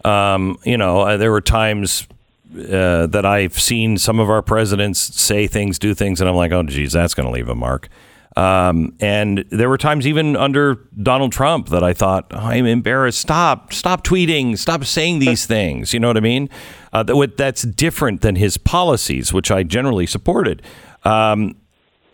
Um, 0.05 0.57
you 0.63 0.77
know, 0.77 1.01
uh, 1.01 1.17
there 1.17 1.31
were 1.31 1.41
times 1.41 2.07
uh, 2.55 3.05
that 3.07 3.25
I've 3.25 3.59
seen 3.59 3.97
some 3.97 4.19
of 4.19 4.29
our 4.29 4.41
presidents 4.41 4.99
say 4.99 5.47
things, 5.47 5.77
do 5.77 5.93
things, 5.93 6.21
and 6.21 6.29
I'm 6.29 6.35
like, 6.35 6.51
oh, 6.51 6.63
geez, 6.63 6.93
that's 6.93 7.13
going 7.13 7.27
to 7.27 7.31
leave 7.33 7.49
a 7.49 7.55
mark. 7.55 7.89
Um, 8.37 8.95
and 9.01 9.43
there 9.49 9.67
were 9.67 9.77
times 9.77 10.07
even 10.07 10.35
under 10.37 10.75
Donald 11.01 11.31
Trump 11.33 11.69
that 11.69 11.83
I 11.83 11.93
thought, 11.93 12.27
oh, 12.31 12.37
I'm 12.37 12.65
embarrassed. 12.65 13.19
Stop, 13.19 13.73
stop 13.73 14.03
tweeting, 14.03 14.57
stop 14.57 14.85
saying 14.85 15.19
these 15.19 15.45
things. 15.45 15.93
You 15.93 15.99
know 15.99 16.07
what 16.07 16.15
I 16.17 16.21
mean? 16.21 16.49
Uh, 16.93 17.03
that, 17.03 17.37
that's 17.37 17.63
different 17.63 18.21
than 18.21 18.35
his 18.35 18.57
policies, 18.57 19.33
which 19.33 19.51
I 19.51 19.63
generally 19.63 20.05
supported. 20.05 20.61
Um, 21.03 21.55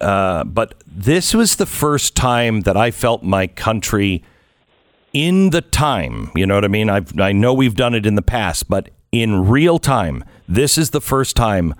uh, 0.01 0.43
but 0.43 0.75
this 0.85 1.33
was 1.33 1.55
the 1.55 1.65
first 1.65 2.15
time 2.15 2.61
that 2.61 2.77
I 2.77 2.91
felt 2.91 3.23
my 3.23 3.47
country 3.47 4.23
in 5.13 5.51
the 5.51 5.61
time. 5.61 6.31
You 6.35 6.45
know 6.45 6.55
what 6.55 6.65
I 6.65 6.69
mean? 6.69 6.89
I've, 6.89 7.17
I 7.19 7.31
know 7.31 7.53
we've 7.53 7.75
done 7.75 7.95
it 7.95 8.05
in 8.05 8.15
the 8.15 8.21
past, 8.21 8.69
but 8.69 8.89
in 9.11 9.47
real 9.47 9.79
time, 9.79 10.23
this 10.47 10.77
is 10.77 10.89
the 10.89 11.01
first 11.01 11.35
time 11.35 11.73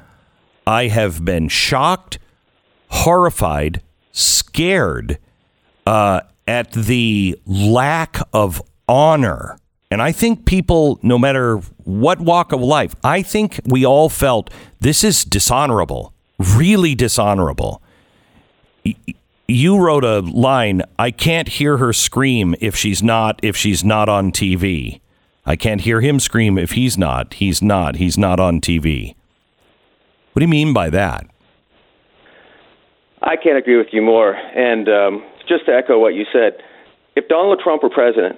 I 0.66 0.88
have 0.88 1.26
been 1.26 1.50
shocked, 1.50 2.18
horrified, 2.88 3.82
scared 4.12 5.20
uh, 5.86 6.22
at 6.48 6.72
the 6.72 7.38
lack 7.46 8.20
of 8.34 8.62
honor. 8.88 9.58
And 9.92 10.02
I 10.02 10.12
think 10.12 10.46
people, 10.46 11.00
no 11.04 11.20
matter 11.20 11.58
what 11.84 12.20
walk 12.20 12.52
of 12.52 12.62
life, 12.62 12.96
I 13.04 13.22
think 13.22 13.60
we 13.66 13.86
all 13.86 14.10
felt 14.10 14.50
this 14.80 15.04
is 15.04 15.24
dishonorable, 15.24 16.14
really 16.40 16.96
dishonorable. 16.96 17.82
Y- 18.86 18.96
You 19.48 19.78
wrote 19.78 20.04
a 20.04 20.20
line, 20.22 20.82
I 20.98 21.12
can't 21.12 21.48
hear 21.48 21.78
her 21.78 21.94
scream 21.94 22.56
if 22.62 22.76
she's 22.76 23.04
not 23.04 23.40
if 23.44 23.56
she's 23.56 23.84
not 23.84 24.10
on 24.10 24.32
TV. 24.32 25.00
I 25.46 25.56
can't 25.56 25.82
hear 25.82 26.02
him 26.02 26.20
scream 26.20 26.58
if 26.58 26.72
he's 26.72 26.98
not. 26.98 27.36
He's 27.36 27.62
not. 27.62 27.98
He's 27.98 28.18
not 28.18 28.40
on 28.40 28.60
TV. 28.60 29.14
What 30.34 30.40
do 30.40 30.44
you 30.46 30.50
mean 30.50 30.74
by 30.74 30.90
that? 30.90 31.28
I 33.22 33.36
can't 33.36 33.58
agree 33.58 33.78
with 33.78 33.88
you 33.92 34.02
more. 34.02 34.34
And 34.34 34.90
um, 34.90 35.24
just 35.48 35.66
to 35.68 35.74
echo 35.76 36.00
what 36.00 36.14
you 36.16 36.26
said, 36.34 36.62
if 37.16 37.28
Donald 37.28 37.60
Trump 37.64 37.84
were 37.84 37.90
president 37.90 38.38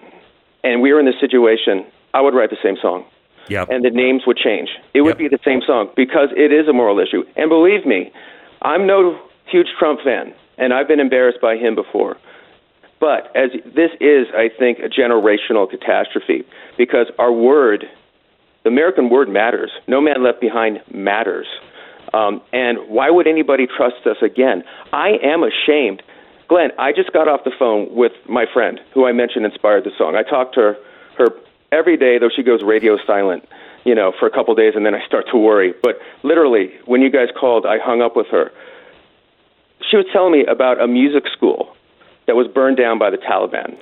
and 0.63 0.81
we 0.81 0.91
were 0.93 0.99
in 0.99 1.05
this 1.05 1.19
situation, 1.19 1.85
I 2.13 2.21
would 2.21 2.33
write 2.33 2.49
the 2.49 2.57
same 2.61 2.75
song. 2.81 3.05
Yep. 3.49 3.69
And 3.71 3.83
the 3.85 3.89
names 3.89 4.23
would 4.27 4.37
change. 4.37 4.69
It 4.93 5.01
would 5.01 5.17
be 5.17 5.29
the 5.29 5.39
same 5.45 5.61
song 5.65 5.89
because 5.95 6.29
it 6.35 6.51
is 6.51 6.67
a 6.67 6.73
moral 6.73 6.99
issue. 6.99 7.23
And 7.37 7.49
believe 7.49 7.85
me, 7.85 8.11
I'm 8.61 8.85
no 8.85 9.17
huge 9.49 9.67
Trump 9.79 10.01
fan, 10.03 10.33
and 10.57 10.73
I've 10.73 10.87
been 10.87 10.99
embarrassed 10.99 11.39
by 11.41 11.55
him 11.55 11.75
before. 11.75 12.17
But 12.99 13.35
as 13.35 13.51
this 13.65 13.91
is, 14.01 14.27
I 14.33 14.49
think, 14.57 14.79
a 14.79 14.89
generational 14.89 15.69
catastrophe 15.69 16.45
because 16.77 17.07
our 17.19 17.31
word, 17.31 17.85
the 18.63 18.69
American 18.69 19.09
word 19.09 19.29
matters. 19.29 19.71
No 19.87 20.01
man 20.01 20.23
left 20.23 20.41
behind 20.41 20.81
matters. 20.91 21.47
Um, 22.13 22.41
and 22.53 22.79
why 22.87 23.09
would 23.09 23.27
anybody 23.27 23.67
trust 23.67 24.07
us 24.07 24.17
again? 24.21 24.63
I 24.93 25.17
am 25.23 25.43
ashamed. 25.43 26.01
Glenn, 26.47 26.71
I 26.79 26.93
just 26.93 27.11
got 27.11 27.27
off 27.27 27.43
the 27.43 27.51
phone 27.59 27.93
with 27.93 28.13
my 28.27 28.45
friend 28.51 28.79
who 28.93 29.05
I 29.05 29.11
mentioned 29.11 29.45
inspired 29.45 29.83
the 29.83 29.91
song. 29.97 30.15
I 30.15 30.23
talked 30.23 30.55
to 30.55 30.61
her, 30.61 30.77
her 31.17 31.27
every 31.71 31.97
day, 31.97 32.17
though 32.17 32.29
she 32.33 32.41
goes 32.41 32.61
radio 32.63 32.97
silent, 33.05 33.47
you 33.83 33.93
know, 33.93 34.13
for 34.17 34.27
a 34.27 34.31
couple 34.31 34.53
of 34.53 34.57
days, 34.57 34.73
and 34.75 34.85
then 34.85 34.95
I 34.95 35.05
start 35.05 35.25
to 35.31 35.37
worry. 35.37 35.73
But 35.83 35.99
literally, 36.23 36.71
when 36.85 37.01
you 37.01 37.11
guys 37.11 37.27
called, 37.37 37.65
I 37.65 37.77
hung 37.77 38.01
up 38.01 38.15
with 38.15 38.27
her. 38.27 38.51
She 39.89 39.95
was 39.95 40.05
telling 40.11 40.33
me 40.33 40.45
about 40.45 40.81
a 40.81 40.87
music 40.87 41.23
school 41.31 41.73
that 42.27 42.35
was 42.35 42.47
burned 42.47 42.77
down 42.77 42.99
by 42.99 43.09
the 43.09 43.17
Taliban, 43.17 43.77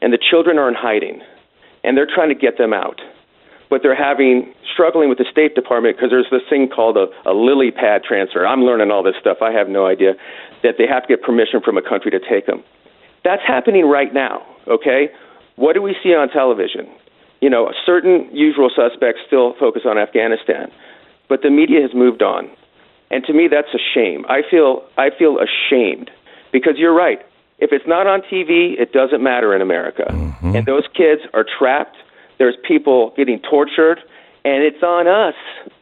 and 0.00 0.12
the 0.12 0.18
children 0.18 0.58
are 0.58 0.68
in 0.68 0.74
hiding, 0.74 1.20
and 1.82 1.96
they're 1.96 2.06
trying 2.06 2.28
to 2.28 2.34
get 2.34 2.58
them 2.58 2.72
out. 2.72 3.00
But 3.68 3.82
they're 3.82 3.96
having 3.96 4.54
struggling 4.72 5.08
with 5.08 5.18
the 5.18 5.26
State 5.30 5.54
Department 5.54 5.96
because 5.96 6.10
there's 6.10 6.30
this 6.30 6.46
thing 6.48 6.68
called 6.68 6.96
a, 6.96 7.06
a 7.28 7.34
lily 7.34 7.70
pad 7.70 8.02
transfer. 8.02 8.46
I'm 8.46 8.62
learning 8.62 8.90
all 8.90 9.02
this 9.02 9.16
stuff. 9.20 9.38
I 9.42 9.50
have 9.52 9.68
no 9.68 9.86
idea 9.86 10.14
that 10.62 10.76
they 10.78 10.86
have 10.86 11.02
to 11.02 11.08
get 11.08 11.22
permission 11.22 11.60
from 11.60 11.76
a 11.76 11.82
country 11.82 12.10
to 12.12 12.20
take 12.20 12.46
them. 12.46 12.62
That's 13.24 13.42
happening 13.46 13.84
right 13.84 14.14
now. 14.14 14.46
Okay, 14.68 15.10
what 15.56 15.74
do 15.74 15.82
we 15.82 15.96
see 16.02 16.14
on 16.14 16.28
television? 16.30 16.88
You 17.40 17.50
know, 17.50 17.72
certain 17.84 18.30
usual 18.32 18.70
suspects 18.74 19.20
still 19.26 19.54
focus 19.58 19.82
on 19.84 19.98
Afghanistan, 19.98 20.70
but 21.28 21.42
the 21.42 21.50
media 21.50 21.82
has 21.82 21.92
moved 21.94 22.22
on, 22.22 22.48
and 23.10 23.24
to 23.24 23.32
me, 23.32 23.48
that's 23.48 23.72
a 23.74 23.78
shame. 23.94 24.24
I 24.28 24.42
feel 24.48 24.84
I 24.96 25.10
feel 25.10 25.38
ashamed 25.38 26.10
because 26.52 26.74
you're 26.76 26.94
right. 26.94 27.20
If 27.58 27.72
it's 27.72 27.86
not 27.86 28.06
on 28.06 28.20
TV, 28.22 28.78
it 28.78 28.92
doesn't 28.92 29.22
matter 29.22 29.54
in 29.54 29.62
America, 29.62 30.06
mm-hmm. 30.08 30.54
and 30.54 30.66
those 30.66 30.84
kids 30.94 31.22
are 31.34 31.44
trapped. 31.44 31.96
There's 32.38 32.54
people 32.66 33.12
getting 33.16 33.40
tortured, 33.40 33.98
and 34.44 34.62
it's 34.62 34.82
on 34.82 35.08
us. 35.08 35.34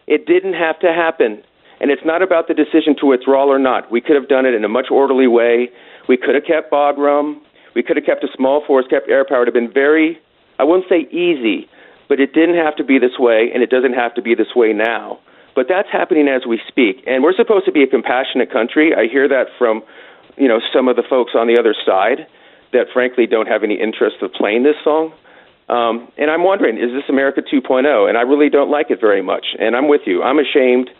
It 0.06 0.26
didn't 0.26 0.54
have 0.54 0.78
to 0.80 0.92
happen. 0.92 1.42
And 1.78 1.90
it's 1.90 2.04
not 2.04 2.22
about 2.22 2.48
the 2.48 2.54
decision 2.54 2.96
to 3.00 3.06
withdraw 3.06 3.46
or 3.46 3.58
not. 3.58 3.90
We 3.90 4.00
could 4.00 4.16
have 4.16 4.28
done 4.28 4.46
it 4.46 4.54
in 4.54 4.64
a 4.64 4.68
much 4.68 4.86
orderly 4.90 5.26
way. 5.26 5.70
We 6.08 6.16
could 6.16 6.34
have 6.34 6.44
kept 6.44 6.72
Bagram. 6.72 7.38
We 7.74 7.82
could 7.82 7.96
have 7.96 8.06
kept 8.06 8.24
a 8.24 8.28
small 8.34 8.64
force, 8.66 8.86
kept 8.88 9.10
air 9.10 9.26
power. 9.26 9.42
It 9.42 9.52
would 9.52 9.54
have 9.54 9.54
been 9.54 9.72
very, 9.72 10.18
I 10.58 10.64
wouldn't 10.64 10.88
say 10.88 11.06
easy, 11.10 11.68
but 12.08 12.20
it 12.20 12.32
didn't 12.32 12.56
have 12.56 12.76
to 12.76 12.84
be 12.84 12.98
this 12.98 13.18
way, 13.18 13.50
and 13.52 13.62
it 13.62 13.68
doesn't 13.68 13.92
have 13.92 14.14
to 14.14 14.22
be 14.22 14.34
this 14.34 14.54
way 14.56 14.72
now. 14.72 15.18
But 15.56 15.66
that's 15.68 15.88
happening 15.90 16.28
as 16.28 16.42
we 16.46 16.60
speak. 16.68 17.02
And 17.06 17.24
we're 17.24 17.34
supposed 17.34 17.64
to 17.64 17.72
be 17.72 17.82
a 17.82 17.86
compassionate 17.86 18.52
country. 18.52 18.94
I 18.94 19.08
hear 19.10 19.26
that 19.26 19.46
from, 19.58 19.82
you 20.36 20.46
know, 20.46 20.60
some 20.72 20.86
of 20.86 20.96
the 20.96 21.02
folks 21.02 21.32
on 21.34 21.48
the 21.48 21.58
other 21.58 21.74
side 21.84 22.28
that 22.72 22.86
frankly 22.92 23.26
don't 23.26 23.48
have 23.48 23.64
any 23.64 23.80
interest 23.80 24.16
of 24.20 24.32
playing 24.34 24.62
this 24.64 24.76
song. 24.84 25.14
Um, 25.68 26.12
and 26.18 26.30
I'm 26.30 26.44
wondering, 26.44 26.76
is 26.76 26.92
this 26.92 27.08
America 27.08 27.40
2.0? 27.40 28.08
And 28.08 28.18
I 28.18 28.20
really 28.20 28.50
don't 28.50 28.70
like 28.70 28.90
it 28.90 29.00
very 29.00 29.22
much. 29.22 29.46
And 29.58 29.74
I'm 29.74 29.88
with 29.88 30.02
you. 30.04 30.22
I'm 30.22 30.38
ashamed, 30.38 30.90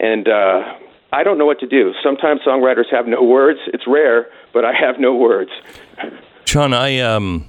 and 0.00 0.26
uh, 0.26 0.62
I 1.12 1.22
don't 1.22 1.38
know 1.38 1.46
what 1.46 1.60
to 1.60 1.66
do. 1.66 1.92
Sometimes 2.02 2.40
songwriters 2.40 2.90
have 2.90 3.06
no 3.06 3.22
words. 3.22 3.60
It's 3.68 3.86
rare, 3.86 4.26
but 4.52 4.64
I 4.64 4.72
have 4.72 4.98
no 4.98 5.14
words. 5.14 5.50
John, 6.44 6.74
I 6.74 6.98
um, 7.00 7.46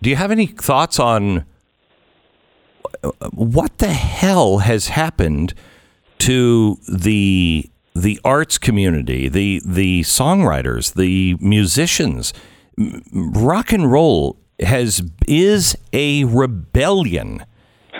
do 0.00 0.08
you 0.08 0.16
have 0.16 0.30
any 0.30 0.46
thoughts 0.46 0.98
on 0.98 1.44
what 3.32 3.78
the 3.78 3.92
hell 3.92 4.58
has 4.58 4.88
happened 4.88 5.54
to 6.18 6.78
the 6.88 7.70
the 7.94 8.20
arts 8.24 8.58
community, 8.58 9.28
the 9.28 9.62
the 9.64 10.02
songwriters, 10.02 10.94
the 10.94 11.36
musicians? 11.40 12.32
Rock 13.12 13.72
and 13.72 13.90
roll 13.90 14.38
has 14.60 15.02
is 15.26 15.76
a 15.92 16.24
rebellion. 16.24 17.44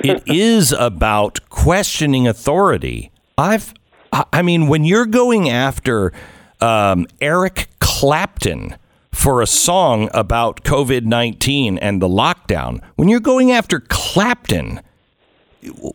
It 0.02 0.22
is 0.26 0.72
about 0.72 1.48
questioning 1.48 2.28
authority. 2.28 3.10
I've, 3.38 3.74
I 4.12 4.42
mean, 4.42 4.68
when 4.68 4.84
you're 4.84 5.06
going 5.06 5.48
after 5.50 6.12
um, 6.60 7.06
Eric 7.20 7.68
Clapton 7.80 8.76
for 9.16 9.40
a 9.40 9.46
song 9.46 10.10
about 10.12 10.62
COVID 10.62 11.04
19 11.04 11.78
and 11.78 12.02
the 12.02 12.08
lockdown, 12.08 12.80
when 12.96 13.08
you're 13.08 13.18
going 13.18 13.50
after 13.50 13.80
Clapton, 13.80 14.80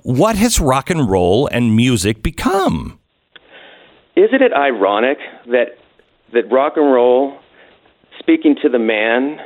what 0.04 0.36
has 0.36 0.60
rock 0.60 0.90
and 0.90 1.10
roll 1.10 1.48
and 1.48 1.76
music 1.76 2.24
become? 2.24 3.00
Isn't 4.16 4.42
it 4.42 4.52
ironic 4.54 5.20
that 5.46 5.78
that 6.34 6.52
rock 6.52 6.74
and 6.76 6.92
roll, 6.92 7.38
speaking 8.20 8.56
to 8.64 8.70
the 8.70 8.80
man, 8.80 9.40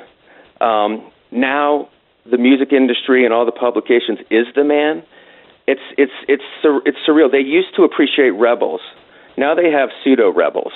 um, 0.61 1.11
now 1.31 1.89
the 2.25 2.37
music 2.37 2.71
industry 2.71 3.25
and 3.25 3.33
all 3.33 3.45
the 3.45 3.51
publications 3.51 4.19
is 4.31 4.47
the 4.55 4.63
man? 4.63 5.03
It's 5.67 5.81
it's 5.97 6.13
it's 6.27 6.43
it's 6.63 6.97
surreal. 7.07 7.29
They 7.29 7.39
used 7.39 7.75
to 7.75 7.83
appreciate 7.83 8.31
rebels. 8.31 8.81
Now 9.37 9.53
they 9.53 9.69
have 9.69 9.89
pseudo 10.01 10.31
rebels, 10.33 10.71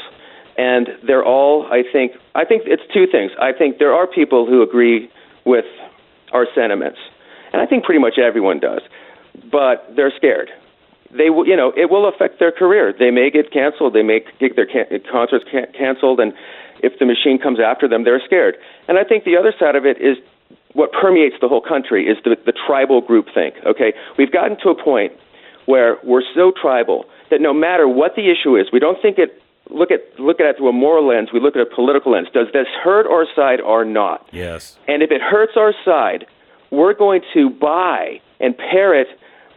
and 0.59 0.89
they're 1.07 1.25
all. 1.25 1.65
I 1.71 1.83
think. 1.91 2.11
I 2.35 2.43
think 2.45 2.63
it's 2.65 2.83
two 2.93 3.07
things. 3.11 3.31
I 3.41 3.51
think 3.53 3.79
there 3.79 3.93
are 3.93 4.05
people 4.05 4.45
who 4.45 4.61
agree 4.61 5.09
with 5.45 5.65
our 6.31 6.45
sentiments, 6.53 6.99
and 7.53 7.61
I 7.61 7.65
think 7.65 7.85
pretty 7.85 8.01
much 8.01 8.19
everyone 8.19 8.59
does, 8.59 8.81
but 9.49 9.95
they're 9.95 10.13
scared 10.15 10.49
they 11.11 11.29
will, 11.29 11.47
you 11.47 11.55
know, 11.55 11.73
it 11.75 11.89
will 11.89 12.07
affect 12.07 12.39
their 12.39 12.51
career. 12.51 12.93
They 12.97 13.11
may 13.11 13.29
get 13.29 13.51
canceled. 13.51 13.93
They 13.93 14.03
may 14.03 14.21
get 14.39 14.55
their 14.55 14.65
can- 14.65 14.87
concerts 15.11 15.45
can- 15.49 15.71
canceled, 15.77 16.19
and 16.19 16.33
if 16.81 16.99
the 16.99 17.05
machine 17.05 17.39
comes 17.39 17.59
after 17.59 17.87
them, 17.87 18.03
they're 18.03 18.21
scared. 18.23 18.57
And 18.87 18.97
I 18.97 19.03
think 19.03 19.23
the 19.23 19.35
other 19.35 19.53
side 19.57 19.75
of 19.75 19.85
it 19.85 19.97
is 19.99 20.17
what 20.73 20.91
permeates 20.91 21.35
the 21.41 21.47
whole 21.47 21.61
country 21.61 22.07
is 22.07 22.17
the, 22.23 22.37
the 22.45 22.53
tribal 22.53 23.01
group 23.01 23.27
think. 23.33 23.55
Okay, 23.65 23.93
we've 24.17 24.31
gotten 24.31 24.57
to 24.61 24.69
a 24.69 24.75
point 24.75 25.13
where 25.65 25.97
we're 26.03 26.23
so 26.35 26.51
tribal 26.59 27.05
that 27.31 27.41
no 27.41 27.53
matter 27.53 27.87
what 27.87 28.15
the 28.15 28.29
issue 28.29 28.55
is, 28.55 28.67
we 28.71 28.79
don't 28.79 29.01
think 29.01 29.17
it. 29.17 29.38
Look 29.69 29.91
at 29.91 30.19
look 30.19 30.39
at 30.39 30.47
it 30.47 30.57
through 30.57 30.69
a 30.69 30.73
moral 30.73 31.07
lens. 31.07 31.29
We 31.31 31.39
look 31.39 31.55
at 31.55 31.61
a 31.61 31.65
political 31.65 32.13
lens. 32.13 32.27
Does 32.33 32.47
this 32.53 32.67
hurt 32.83 33.05
our 33.07 33.25
side 33.35 33.61
or 33.61 33.85
not? 33.85 34.27
Yes. 34.31 34.77
And 34.87 35.03
if 35.03 35.11
it 35.11 35.21
hurts 35.21 35.53
our 35.55 35.73
side, 35.85 36.25
we're 36.71 36.93
going 36.93 37.21
to 37.33 37.49
buy 37.49 38.19
and 38.39 38.57
parrot. 38.57 39.07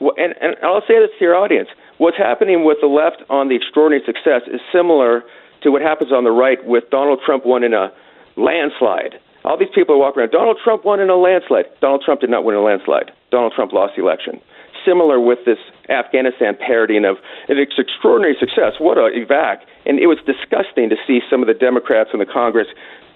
And, 0.00 0.34
and 0.40 0.56
I'll 0.62 0.82
say 0.86 0.98
this 0.98 1.10
to 1.18 1.24
your 1.24 1.34
audience: 1.34 1.68
what's 1.98 2.18
happening 2.18 2.64
with 2.64 2.78
the 2.80 2.88
left 2.88 3.22
on 3.30 3.48
the 3.48 3.56
extraordinary 3.56 4.04
success 4.04 4.42
is 4.46 4.60
similar 4.70 5.24
to 5.62 5.70
what 5.70 5.80
happens 5.80 6.12
on 6.12 6.24
the 6.24 6.30
right 6.30 6.62
with 6.66 6.90
Donald 6.90 7.20
Trump 7.24 7.46
won 7.46 7.64
in 7.64 7.72
a 7.72 7.92
landslide. 8.36 9.18
All 9.44 9.56
these 9.58 9.68
people 9.74 9.94
are 9.94 9.98
walking 9.98 10.20
around. 10.20 10.30
Donald 10.30 10.58
Trump 10.62 10.84
won 10.84 11.00
in 11.00 11.10
a 11.10 11.16
landslide. 11.16 11.66
Donald 11.80 12.02
Trump 12.04 12.20
did 12.20 12.30
not 12.30 12.44
win 12.44 12.54
a 12.54 12.62
landslide. 12.62 13.12
Donald 13.30 13.52
Trump 13.54 13.72
lost 13.72 13.94
the 13.96 14.02
election. 14.02 14.40
Similar 14.84 15.20
with 15.20 15.38
this 15.44 15.58
Afghanistan 15.88 16.56
parodying 16.56 17.04
of 17.04 17.16
it's 17.48 17.78
extraordinary 17.78 18.36
success. 18.38 18.74
What 18.78 18.98
a 18.98 19.10
evac! 19.10 19.62
And 19.86 19.98
it 19.98 20.06
was 20.06 20.18
disgusting 20.26 20.90
to 20.90 20.96
see 21.06 21.20
some 21.30 21.40
of 21.40 21.46
the 21.46 21.54
Democrats 21.54 22.10
in 22.12 22.18
the 22.18 22.26
Congress 22.26 22.68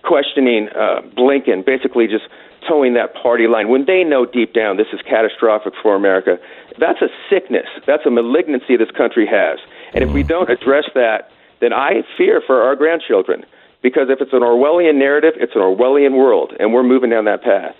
questioning 0.03 0.69
uh, 0.71 1.03
Blinken, 1.17 1.65
basically 1.65 2.07
just 2.07 2.25
toeing 2.69 2.95
that 2.95 3.15
party 3.15 3.47
line 3.47 3.69
when 3.69 3.85
they 3.87 4.03
know 4.05 4.25
deep 4.27 4.53
down 4.53 4.77
this 4.77 4.87
is 4.93 5.01
catastrophic 5.03 5.73
for 5.83 5.95
America. 5.95 6.39
That's 6.79 7.01
a 7.03 7.09
sickness. 7.31 7.67
That's 7.87 8.07
a 8.07 8.11
malignancy 8.11 8.77
this 8.77 8.91
country 8.91 9.27
has. 9.27 9.59
And 9.95 10.03
if 10.03 10.11
we 10.11 10.23
don't 10.23 10.51
address 10.51 10.85
that, 10.95 11.31
then 11.61 11.73
I 11.73 12.03
fear 12.17 12.43
for 12.47 12.63
our 12.63 12.77
grandchildren. 12.77 13.45
Because 13.83 14.09
if 14.11 14.21
it's 14.21 14.33
an 14.33 14.41
Orwellian 14.41 14.97
narrative, 14.97 15.35
it's 15.37 15.55
an 15.55 15.61
Orwellian 15.61 16.17
world, 16.17 16.53
and 16.59 16.73
we're 16.73 16.83
moving 16.83 17.11
down 17.11 17.25
that 17.27 17.43
path. 17.43 17.77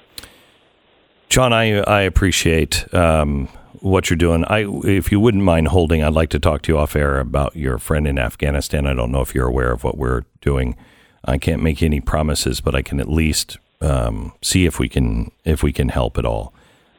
John, 1.29 1.53
I 1.53 1.81
I 1.81 2.03
appreciate 2.03 2.93
um, 2.95 3.49
what 3.81 4.11
you're 4.11 4.17
doing. 4.17 4.45
I, 4.45 4.67
if 4.85 5.11
you 5.11 5.21
wouldn't 5.21 5.45
mind 5.45 5.69
holding, 5.69 6.03
I'd 6.03 6.13
like 6.13 6.31
to 6.31 6.39
talk 6.39 6.63
to 6.63 6.73
you 6.73 6.79
off 6.79 6.97
air 6.97 7.19
about 7.19 7.57
your 7.57 7.79
friend 7.79 8.07
in 8.07 8.19
Afghanistan. 8.19 8.87
I 8.87 8.95
don't 8.95 9.13
know 9.13 9.21
if 9.21 9.35
you're 9.35 9.49
aware 9.49 9.73
of 9.73 9.85
what 9.85 9.99
we're 9.99 10.25
doing. 10.41 10.77
I 11.25 11.39
can't 11.39 11.63
make 11.63 11.83
any 11.83 12.01
promises, 12.01 12.61
but 12.61 12.75
I 12.75 12.83
can 12.83 13.01
at 13.01 13.09
least 13.09 13.59
um, 13.81 14.33
see 14.43 14.65
if 14.65 14.79
we 14.79 14.89
can 14.89 15.31
if 15.45 15.63
we 15.63 15.73
can 15.73 15.89
help 15.89 16.19
at 16.19 16.25
all. 16.25 16.55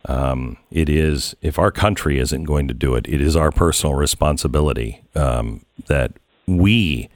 Um, 0.06 0.58
it 0.72 0.90
is 0.90 1.36
if 1.41 1.60
our 1.60 1.72
country 1.72 2.20
isn't 2.20 2.44
going 2.44 2.68
to 2.68 2.74
do 2.74 2.95
it, 2.95 3.08
it 3.08 3.22
is 3.22 3.36
our 3.36 3.52
personal 3.52 3.95
responsibility 3.95 5.02
um, 5.16 5.66
that 5.88 6.14
we 6.45 7.10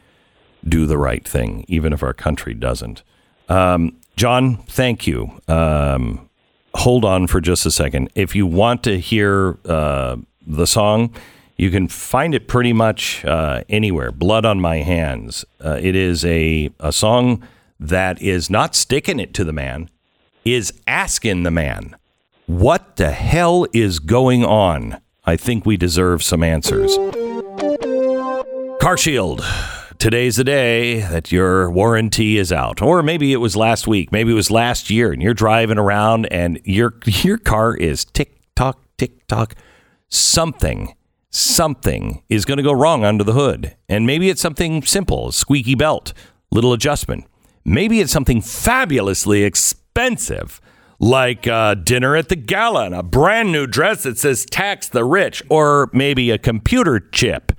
do 0.68 0.86
the 0.86 0.98
right 0.98 1.26
thing, 1.28 1.66
even 1.68 1.94
if 1.94 2.04
our 2.04 2.14
country 2.14 2.54
doesn't. 2.54 3.04
Um, 3.50 3.98
John, 4.16 4.58
thank 4.68 5.08
you. 5.08 5.42
Um, 5.48 6.30
hold 6.76 7.06
on 7.06 7.28
for 7.28 7.42
just 7.42 7.66
a 7.66 7.72
second. 7.72 8.10
If 8.16 8.36
you 8.36 8.46
want 8.46 8.84
to 8.84 9.00
hear 9.00 9.58
uh, 9.66 10.18
the 10.46 10.66
song, 10.68 11.14
you 11.58 11.70
can 11.70 11.88
find 11.88 12.34
it 12.34 12.48
pretty 12.48 12.74
much 12.74 13.24
uh, 13.26 13.64
anywhere. 13.70 14.12
Blood 14.12 14.46
on 14.46 14.60
My 14.60 14.78
Hands. 14.78 15.46
Uh, 15.64 15.78
it 15.82 15.96
is 15.96 16.26
a, 16.26 16.72
a 16.80 16.92
song 16.92 17.44
that 17.80 18.22
is 18.22 18.50
not 18.50 18.76
sticking 18.76 19.20
it 19.20 19.34
to 19.36 19.44
the 19.44 19.54
man, 19.54 19.90
is 20.46 20.74
asking 20.88 21.44
the 21.44 21.52
man, 21.52 21.96
what 22.48 22.96
the 22.96 23.12
hell 23.12 23.66
is 23.74 24.00
going 24.00 24.44
on? 24.44 25.00
I 25.26 25.36
think 25.36 25.66
we 25.66 25.78
deserve 25.78 26.24
some 26.24 26.44
answers. 26.44 26.98
Car 28.82 28.98
Shield. 28.98 29.46
Today's 30.02 30.38
the 30.38 30.44
day 30.44 31.02
that 31.02 31.32
your 31.32 31.70
warranty 31.70 32.40
is 32.40 32.52
out. 32.52 32.82
Or 32.82 33.04
maybe 33.04 33.34
it 33.34 33.38
was 33.38 33.56
last 33.56 33.86
week, 33.86 34.12
maybe 34.12 34.32
it 34.32 34.34
was 34.34 34.50
last 34.50 34.90
year, 34.90 35.12
and 35.12 35.22
you're 35.22 35.36
driving 35.36 35.78
around 35.78 36.26
and 36.34 36.60
your 36.64 36.96
your 37.06 37.38
car 37.38 37.76
is 37.76 38.04
tick 38.06 38.42
tock, 38.56 38.82
tick 38.98 39.28
tock. 39.28 39.54
Something, 40.10 40.96
something 41.30 42.24
is 42.30 42.46
going 42.46 42.58
to 42.58 42.64
go 42.64 42.72
wrong 42.72 43.06
under 43.06 43.24
the 43.24 43.34
hood. 43.34 43.76
And 43.88 44.08
maybe 44.08 44.32
it's 44.32 44.42
something 44.42 44.82
simple, 44.82 45.32
squeaky 45.32 45.76
belt, 45.76 46.14
little 46.50 46.74
adjustment. 46.74 47.26
Maybe 47.64 48.00
it's 48.00 48.12
something 48.12 48.42
fabulously 48.42 49.44
expensive, 49.44 50.60
like 50.98 51.48
uh, 51.48 51.76
dinner 51.76 52.16
at 52.16 52.30
the 52.30 52.36
gala 52.36 52.88
and 52.88 52.96
a 52.96 53.04
brand 53.04 53.52
new 53.52 53.68
dress 53.68 54.02
that 54.02 54.18
says 54.18 54.48
tax 54.48 54.90
the 54.90 55.06
rich, 55.06 55.44
or 55.48 55.92
maybe 55.94 56.32
a 56.32 56.40
computer 56.40 57.00
chip. 57.00 57.52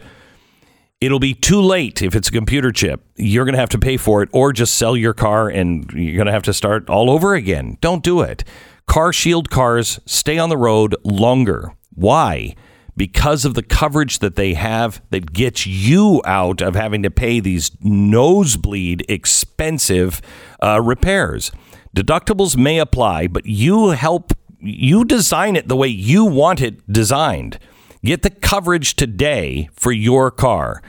It'll 1.02 1.18
be 1.18 1.34
too 1.34 1.60
late 1.60 2.00
if 2.00 2.14
it's 2.14 2.28
a 2.28 2.30
computer 2.32 2.70
chip. 2.70 3.04
You're 3.16 3.44
going 3.44 3.54
to 3.54 3.60
have 3.60 3.70
to 3.70 3.78
pay 3.78 3.96
for 3.96 4.22
it 4.22 4.28
or 4.32 4.52
just 4.52 4.76
sell 4.76 4.96
your 4.96 5.12
car 5.12 5.48
and 5.48 5.90
you're 5.90 6.14
going 6.14 6.26
to 6.26 6.32
have 6.32 6.44
to 6.44 6.54
start 6.54 6.88
all 6.88 7.10
over 7.10 7.34
again. 7.34 7.76
Don't 7.80 8.04
do 8.04 8.20
it. 8.20 8.44
Car 8.86 9.12
Shield 9.12 9.50
cars 9.50 9.98
stay 10.06 10.38
on 10.38 10.48
the 10.48 10.56
road 10.56 10.94
longer. 11.02 11.74
Why? 11.92 12.54
Because 12.96 13.44
of 13.44 13.54
the 13.54 13.64
coverage 13.64 14.20
that 14.20 14.36
they 14.36 14.54
have 14.54 15.02
that 15.10 15.32
gets 15.32 15.66
you 15.66 16.22
out 16.24 16.62
of 16.62 16.76
having 16.76 17.02
to 17.02 17.10
pay 17.10 17.40
these 17.40 17.72
nosebleed 17.80 19.04
expensive 19.08 20.22
uh, 20.62 20.80
repairs. 20.80 21.50
Deductibles 21.96 22.56
may 22.56 22.78
apply, 22.78 23.26
but 23.26 23.44
you 23.44 23.88
help 23.88 24.34
you 24.60 25.04
design 25.04 25.56
it 25.56 25.66
the 25.66 25.74
way 25.74 25.88
you 25.88 26.24
want 26.24 26.60
it 26.60 26.80
designed. 26.92 27.58
Get 28.04 28.22
the 28.22 28.30
coverage 28.30 28.96
today 28.96 29.68
for 29.74 29.92
your 29.92 30.32
car. 30.32 30.82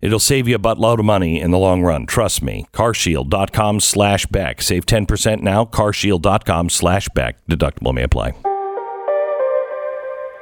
It'll 0.00 0.18
save 0.18 0.48
you 0.48 0.56
a 0.56 0.58
buttload 0.58 0.98
of 0.98 1.04
money 1.04 1.38
in 1.38 1.50
the 1.50 1.58
long 1.58 1.82
run. 1.82 2.06
Trust 2.06 2.42
me. 2.42 2.66
Carshield.com 2.72 3.80
slash 3.80 4.24
Beck. 4.26 4.62
Save 4.62 4.86
10% 4.86 5.42
now. 5.42 5.66
Carshield.com 5.66 6.70
slash 6.70 7.08
Beck. 7.14 7.36
Deductible 7.46 7.92
may 7.92 8.04
apply. 8.04 8.32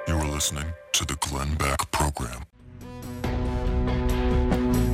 You 0.07 0.15
are 0.15 0.29
listening 0.31 0.73
to 0.93 1.05
the 1.05 1.17
Glenn 1.17 1.55
Beck 1.55 1.91
Program. 1.91 2.45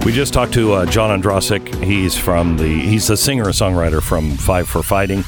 We 0.05 0.13
just 0.13 0.33
talked 0.33 0.55
to 0.55 0.73
uh, 0.73 0.87
John 0.87 1.21
Ondrasik. 1.21 1.83
He's 1.85 2.17
from 2.17 2.57
the 2.57 2.81
he's 2.81 3.09
the 3.09 3.17
singer 3.19 3.45
and 3.45 3.53
songwriter 3.53 4.03
from 4.03 4.37
Five 4.37 4.67
for 4.69 4.83
Fighting. 4.83 5.25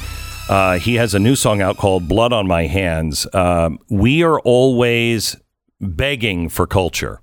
Uh, 0.49 0.79
he 0.79 0.95
has 0.95 1.13
a 1.13 1.19
new 1.19 1.35
song 1.35 1.61
out 1.61 1.77
called 1.77 2.07
"Blood 2.07 2.33
on 2.33 2.47
My 2.47 2.65
Hands." 2.65 3.27
Um, 3.33 3.79
we 3.89 4.23
are 4.23 4.39
always 4.39 5.35
begging 5.81 6.47
for 6.47 6.65
culture. 6.65 7.19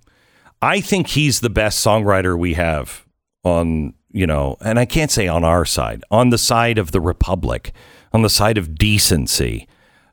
I 0.61 0.81
think 0.81 1.09
he's 1.09 1.41
the 1.41 1.51
best 1.51 1.85
songwriter 1.85 2.39
we 2.39 2.55
have 2.55 3.07
on 3.45 3.95
you 4.11 4.27
know, 4.27 4.57
and 4.61 4.79
I 4.79 4.85
can't 4.85 5.11
say 5.11 5.29
on 5.29 5.45
our 5.45 5.65
side, 5.65 6.03
on 6.11 6.31
the 6.31 6.39
side 6.39 6.79
of 6.79 6.93
the 6.93 7.01
republic, 7.01 7.73
on 8.13 8.23
the 8.23 8.31
side 8.31 8.59
of 8.59 8.75
decency. 8.77 9.69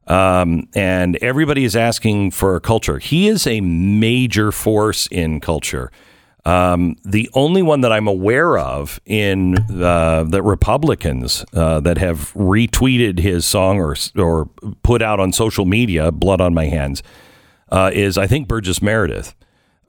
Um, 0.07 0.67
and 0.75 1.15
everybody 1.17 1.63
is 1.63 1.75
asking 1.75 2.31
for 2.31 2.59
culture. 2.59 2.99
He 2.99 3.27
is 3.27 3.47
a 3.47 3.61
major 3.61 4.51
force 4.51 5.07
in 5.07 5.39
culture. 5.39 5.91
Um, 6.45 6.97
the 7.03 7.27
only 7.33 7.63
one 7.63 7.81
that 7.81 7.91
I'm 7.91 8.07
aware 8.07 8.59
of 8.59 8.99
in 9.05 9.57
uh, 9.81 10.25
the 10.25 10.43
Republicans 10.43 11.43
uh, 11.53 11.79
that 11.79 11.97
have 11.97 12.31
retweeted 12.33 13.17
his 13.17 13.45
song 13.45 13.79
or 13.79 13.95
or 14.15 14.45
put 14.83 15.01
out 15.01 15.19
on 15.19 15.31
social 15.31 15.65
media, 15.65 16.11
"Blood 16.11 16.41
on 16.41 16.53
My 16.53 16.65
Hands," 16.65 17.01
uh, 17.75 17.91
is 17.93 18.17
I 18.17 18.25
think 18.27 18.47
Burgess 18.47 18.81
Meredith. 18.81 19.35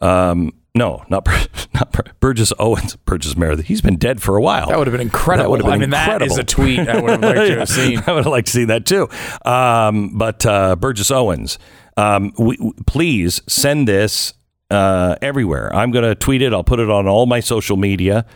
Um, 0.00 0.52
no, 0.74 1.02
not 1.08 1.26
not 1.74 2.20
Burgess 2.20 2.52
Owens. 2.58 2.96
Burgess 2.96 3.34
Meredith. 3.36 3.66
He's 3.66 3.80
been 3.80 3.96
dead 3.96 4.20
for 4.20 4.36
a 4.36 4.42
while. 4.42 4.68
That 4.68 4.76
would 4.78 4.86
have 4.86 4.92
been 4.92 5.00
incredible. 5.00 5.44
That 5.44 5.50
would 5.50 5.60
have 5.60 5.66
been 5.66 5.72
I 5.72 5.86
mean, 5.86 5.94
incredible. 5.94 6.26
that 6.26 6.32
is 6.32 6.38
a 6.38 6.44
tweet 6.44 6.80
I 6.80 7.00
would 7.00 7.10
have 7.12 7.20
liked 7.22 7.46
to 7.46 7.58
have 7.60 7.68
seen. 7.80 8.02
I 8.06 8.12
would 8.12 8.24
have 8.24 8.32
liked 8.32 8.48
to 8.48 8.52
see 8.52 8.64
that 8.66 8.84
too. 8.84 9.08
Um, 9.50 10.18
but 10.18 10.44
uh, 10.44 10.76
Burgess 10.76 11.10
Owens, 11.10 11.58
um, 11.96 12.32
we, 12.38 12.58
we- 12.60 12.72
please 12.86 13.40
send 13.48 13.88
this 13.88 14.34
uh, 14.70 15.16
everywhere. 15.22 15.74
I'm 15.74 15.92
going 15.92 16.04
to 16.04 16.14
tweet 16.14 16.42
it. 16.42 16.52
I'll 16.52 16.64
put 16.64 16.80
it 16.80 16.90
on 16.90 17.06
all 17.08 17.24
my 17.24 17.40
social 17.40 17.76
media, 17.78 18.26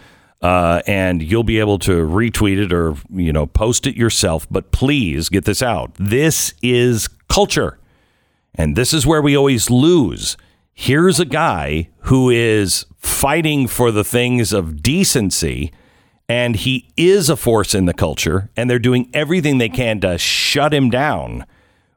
uh, 0.40 0.80
and 0.86 1.20
you'll 1.22 1.44
be 1.44 1.58
able 1.58 1.78
to 1.80 2.06
retweet 2.06 2.56
it 2.64 2.72
or 2.72 2.94
you 3.10 3.32
know 3.34 3.46
post 3.46 3.86
it 3.86 3.96
yourself. 3.96 4.46
But 4.50 4.70
please 4.72 5.28
get 5.28 5.44
this 5.44 5.60
out. 5.62 5.92
This 5.98 6.54
is 6.62 7.08
culture, 7.28 7.78
and 8.54 8.76
this 8.76 8.92
is 8.92 9.06
where 9.06 9.22
we 9.22 9.36
always 9.36 9.70
lose. 9.70 10.36
Here's 10.72 11.20
a 11.20 11.24
guy 11.24 11.90
who 12.04 12.30
is 12.30 12.86
fighting 12.98 13.66
for 13.66 13.90
the 13.90 14.04
things 14.04 14.52
of 14.52 14.82
decency 14.82 15.72
and 16.28 16.56
he 16.56 16.88
is 16.96 17.28
a 17.28 17.36
force 17.36 17.74
in 17.74 17.86
the 17.86 17.92
culture 17.92 18.50
and 18.56 18.70
they're 18.70 18.78
doing 18.78 19.10
everything 19.12 19.58
they 19.58 19.68
can 19.68 20.00
to 20.00 20.16
shut 20.16 20.72
him 20.72 20.88
down. 20.88 21.44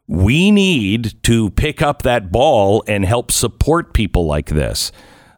We 0.07 0.51
need 0.51 1.21
to 1.23 1.51
pick 1.51 1.81
up 1.81 2.01
that 2.01 2.31
ball 2.31 2.83
and 2.87 3.05
help 3.05 3.31
support 3.31 3.93
people 3.93 4.25
like 4.25 4.47
this. 4.47 4.91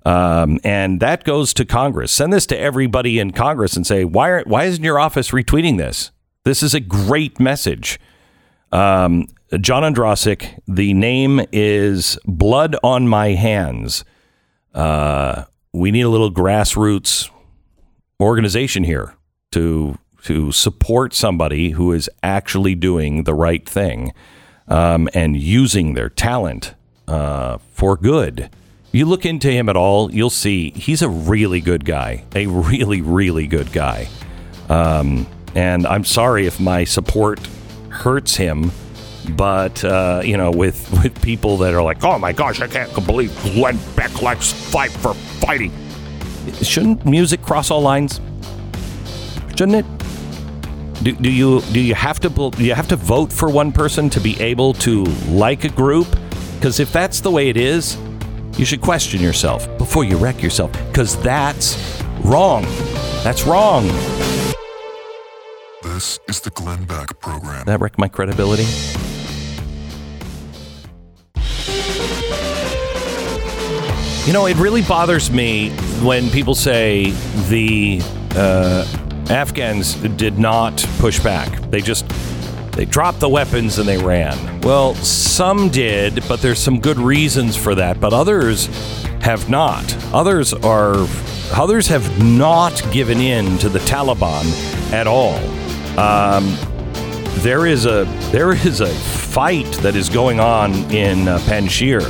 Um, 0.05 0.59
and 0.63 0.99
that 1.01 1.23
goes 1.23 1.53
to 1.55 1.65
Congress. 1.65 2.11
Send 2.11 2.31
this 2.31 2.45
to 2.47 2.57
everybody 2.57 3.19
in 3.19 3.31
Congress 3.31 3.75
and 3.75 3.85
say, 3.85 4.05
why, 4.05 4.29
are, 4.29 4.43
why 4.45 4.65
isn't 4.65 4.83
your 4.83 4.99
office 4.99 5.31
retweeting 5.31 5.77
this? 5.77 6.11
This 6.45 6.61
is 6.63 6.73
a 6.73 6.79
great 6.79 7.39
message. 7.39 7.99
Um, 8.76 9.27
John 9.61 9.84
Ondrasik, 9.84 10.60
the 10.68 10.93
name 10.93 11.39
is 11.53 12.19
Blood 12.26 12.76
on 12.84 13.07
My 13.07 13.30
Hands. 13.30 14.03
Uh, 14.73 15.45
we 15.72 15.91
need 15.91 16.02
a 16.02 16.10
little 16.10 16.30
grassroots 16.30 17.30
organization 18.19 18.84
here 18.84 19.15
to 19.53 19.97
to 20.23 20.52
support 20.52 21.14
somebody 21.14 21.69
who 21.69 21.93
is 21.93 22.10
actually 22.22 22.76
doing 22.76 23.23
the 23.23 23.34
right 23.34 23.68
thing 23.69 24.11
um, 24.68 25.07
and 25.14 25.38
using 25.38 25.93
their 25.93 26.10
talent 26.10 26.73
uh, 27.07 27.60
for 27.72 27.95
good. 27.95 28.49
You 28.91 29.06
look 29.06 29.26
into 29.26 29.49
him 29.49 29.69
at 29.69 29.77
all, 29.77 30.11
you'll 30.11 30.30
see 30.30 30.72
he's 30.72 31.02
a 31.02 31.07
really 31.07 31.61
good 31.61 31.85
guy, 31.85 32.26
a 32.35 32.47
really 32.47 32.99
really 32.99 33.47
good 33.47 33.72
guy. 33.72 34.10
Um, 34.68 35.27
and 35.56 35.88
I'm 35.88 36.03
sorry 36.03 36.45
if 36.45 36.60
my 36.60 36.84
support 36.84 37.39
hurts 37.95 38.35
him, 38.35 38.72
but 39.31 39.84
uh, 39.84 40.22
you 40.23 40.38
know, 40.38 40.51
with 40.51 40.91
with 41.03 41.22
people 41.22 41.57
that 41.57 41.73
are 41.73 41.81
like, 41.81 42.03
"Oh 42.03 42.19
my 42.19 42.31
gosh, 42.31 42.61
I 42.61 42.67
can't 42.67 42.93
believe 43.05 43.35
Glenn 43.41 43.80
Beck 43.95 44.22
likes 44.22 44.51
fight 44.51 44.91
for 44.91 45.13
fighting." 45.13 45.72
Shouldn't 46.61 47.05
music 47.05 47.41
cross 47.41 47.72
all 47.72 47.81
lines? 47.81 48.22
Shouldn't 49.55 49.76
it? 49.76 49.85
Do, 51.03 51.11
do 51.13 51.31
you 51.31 51.61
do 51.73 51.80
you 51.80 51.95
have 51.95 52.19
to 52.22 52.30
do 52.30 52.63
you 52.63 52.73
have 52.73 52.88
to 52.89 52.95
vote 52.95 53.31
for 53.31 53.49
one 53.49 53.72
person 53.72 54.09
to 54.11 54.19
be 54.19 54.39
able 54.39 54.73
to 54.76 55.03
like 55.30 55.63
a 55.63 55.69
group? 55.69 56.07
Because 56.55 56.80
if 56.80 56.91
that's 56.91 57.19
the 57.19 57.31
way 57.31 57.49
it 57.49 57.57
is, 57.57 57.97
you 58.57 58.65
should 58.65 58.81
question 58.81 59.22
yourself 59.22 59.67
before 59.77 60.03
you 60.03 60.17
wreck 60.17 60.41
yourself. 60.41 60.72
Because 60.88 61.22
that's 61.22 62.01
wrong. 62.23 62.63
That's 63.23 63.43
wrong. 63.45 63.89
This 65.86 66.20
is 66.28 66.41
the 66.41 66.49
Glenn 66.49 66.84
Beck 66.86 67.20
Program. 67.20 67.64
That 67.66 67.80
wrecked 67.80 67.99
my 67.99 68.07
credibility. 68.07 68.64
You 74.26 74.34
know, 74.34 74.48
it 74.48 74.57
really 74.57 74.82
bothers 74.82 75.30
me 75.30 75.70
when 76.02 76.32
people 76.32 76.56
say 76.56 77.12
the 77.49 78.02
uh, 78.32 78.84
Afghans 79.30 79.94
did 80.18 80.40
not 80.40 80.84
push 80.98 81.20
back. 81.20 81.62
They 81.70 81.82
just 81.82 82.10
they 82.72 82.86
dropped 82.86 83.20
the 83.20 83.30
weapons 83.30 83.78
and 83.78 83.88
they 83.88 83.99
ran. 83.99 84.62
Well, 84.62 84.95
some 84.95 85.70
did, 85.70 86.28
but 86.28 86.41
there's 86.41 86.60
some 86.60 86.80
good 86.80 86.98
reasons 86.98 87.56
for 87.56 87.76
that. 87.76 87.99
But 87.99 88.12
others 88.12 88.66
have 89.22 89.52
not. 89.52 89.95
Others 90.12 90.52
are 90.56 91.07
others 91.53 91.88
have 91.88 92.26
not 92.26 92.84
given 92.91 93.20
in 93.20 93.60
to 93.60 93.70
the 93.70 93.80
Taliban 93.80 94.45
at 94.91 95.06
all. 95.06 95.40
Um, 95.97 96.55
there 97.41 97.65
is 97.65 97.85
a 97.85 98.05
there 98.31 98.53
is 98.53 98.81
a 98.81 98.88
fight 98.88 99.72
that 99.81 99.95
is 99.95 100.09
going 100.09 100.39
on 100.39 100.73
in 100.91 101.27
uh, 101.27 101.38
Panjshir 101.39 102.01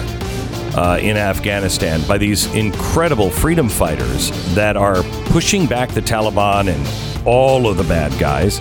uh, 0.76 0.98
in 1.00 1.18
Afghanistan 1.18 2.02
by 2.08 2.18
these 2.18 2.48
incredible 2.56 3.30
freedom 3.30 3.70
fighters 3.70 4.32
that 4.56 4.76
are 4.76 5.04
pushing 5.26 5.66
back 5.66 5.90
the 5.92 6.02
Taliban 6.02 6.68
and 6.74 7.28
all 7.28 7.68
of 7.68 7.78
the 7.78 7.84
bad 7.84 8.18
guys. 8.20 8.60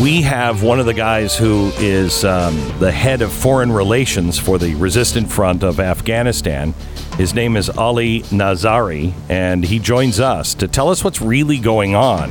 We 0.00 0.22
have 0.22 0.62
one 0.62 0.80
of 0.80 0.86
the 0.86 0.94
guys 0.94 1.36
who 1.36 1.70
is 1.76 2.24
um, 2.24 2.56
the 2.80 2.90
head 2.90 3.22
of 3.22 3.32
foreign 3.32 3.70
relations 3.70 4.38
for 4.38 4.58
the 4.58 4.74
resistant 4.74 5.30
front 5.30 5.62
of 5.62 5.78
Afghanistan. 5.78 6.74
His 7.16 7.34
name 7.34 7.56
is 7.56 7.70
Ali 7.70 8.22
Nazary, 8.22 9.12
and 9.28 9.64
he 9.64 9.78
joins 9.78 10.18
us 10.18 10.54
to 10.54 10.66
tell 10.66 10.88
us 10.88 11.04
what's 11.04 11.20
really 11.20 11.58
going 11.58 11.94
on 11.94 12.30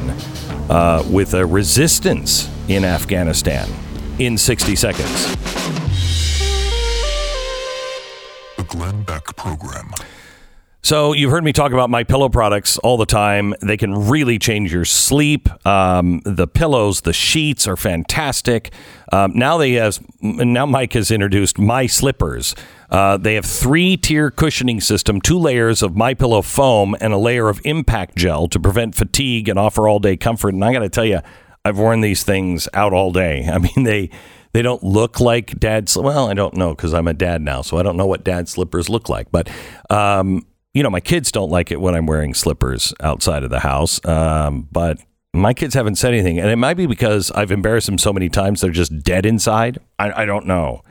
uh, 0.69 1.03
with 1.09 1.33
a 1.33 1.45
resistance 1.45 2.49
in 2.67 2.85
Afghanistan 2.85 3.69
in 4.19 4.37
60 4.37 4.75
seconds. 4.75 5.35
The 8.57 8.63
Glenn 8.67 9.03
Beck 9.03 9.35
Program. 9.35 9.91
So 10.85 11.13
you've 11.13 11.31
heard 11.31 11.45
me 11.45 11.53
talk 11.53 11.71
about 11.71 11.89
my 11.89 12.03
pillow 12.03 12.27
products 12.27 12.77
all 12.79 12.97
the 12.97 13.05
time. 13.05 13.53
They 13.61 13.77
can 13.77 14.09
really 14.09 14.37
change 14.37 14.73
your 14.73 14.83
sleep. 14.83 15.47
Um, 15.65 16.19
the 16.25 16.45
pillows, 16.45 17.01
the 17.01 17.13
sheets 17.13 17.67
are 17.69 17.77
fantastic. 17.77 18.73
Um, 19.09 19.31
now 19.33 19.57
they 19.57 19.73
have 19.73 19.99
now 20.21 20.65
Mike 20.65 20.91
has 20.91 21.09
introduced 21.09 21.57
my 21.57 21.87
slippers. 21.87 22.53
Uh, 22.89 23.15
they 23.15 23.35
have 23.35 23.45
three 23.45 23.95
tier 23.95 24.29
cushioning 24.29 24.81
system, 24.81 25.21
two 25.21 25.39
layers 25.39 25.81
of 25.81 25.95
my 25.95 26.13
pillow 26.13 26.41
foam, 26.41 26.97
and 26.99 27.13
a 27.13 27.17
layer 27.17 27.47
of 27.47 27.61
impact 27.63 28.17
gel 28.17 28.49
to 28.49 28.59
prevent 28.59 28.93
fatigue 28.93 29.47
and 29.47 29.57
offer 29.57 29.87
all 29.87 29.99
day 29.99 30.17
comfort. 30.17 30.53
And 30.53 30.65
I 30.65 30.73
got 30.73 30.79
to 30.79 30.89
tell 30.89 31.05
you, 31.05 31.21
I've 31.63 31.79
worn 31.79 32.01
these 32.01 32.23
things 32.23 32.67
out 32.73 32.91
all 32.91 33.13
day. 33.13 33.47
I 33.51 33.57
mean 33.57 33.83
they 33.83 34.09
They 34.51 34.61
don't 34.61 34.83
look 34.83 35.21
like 35.21 35.57
dad. 35.59 35.87
Sli- 35.87 36.03
well, 36.03 36.27
I 36.29 36.33
don't 36.33 36.57
know 36.57 36.75
because 36.75 36.93
I'm 36.93 37.07
a 37.07 37.13
dad 37.13 37.41
now, 37.41 37.61
so 37.61 37.77
I 37.77 37.83
don't 37.83 37.95
know 37.95 38.05
what 38.05 38.25
dad 38.25 38.49
slippers 38.49 38.89
look 38.89 39.07
like. 39.07 39.31
But 39.31 39.49
um, 39.89 40.45
you 40.73 40.81
know, 40.81 40.89
my 40.89 40.99
kids 40.99 41.31
don't 41.31 41.49
like 41.49 41.71
it 41.71 41.79
when 41.79 41.95
I'm 41.95 42.05
wearing 42.05 42.33
slippers 42.33 42.93
outside 42.99 43.43
of 43.43 43.49
the 43.49 43.59
house. 43.59 44.03
Um, 44.05 44.67
but 44.71 44.99
my 45.33 45.53
kids 45.53 45.73
haven't 45.73 45.95
said 45.95 46.13
anything, 46.13 46.39
and 46.39 46.49
it 46.49 46.55
might 46.55 46.75
be 46.75 46.85
because 46.85 47.31
I've 47.31 47.51
embarrassed 47.51 47.87
them 47.87 47.97
so 47.97 48.13
many 48.13 48.29
times 48.29 48.61
they're 48.61 48.71
just 48.71 49.03
dead 49.03 49.25
inside. 49.25 49.79
I, 49.99 50.23
I 50.23 50.25
don't 50.25 50.45
know. 50.45 50.81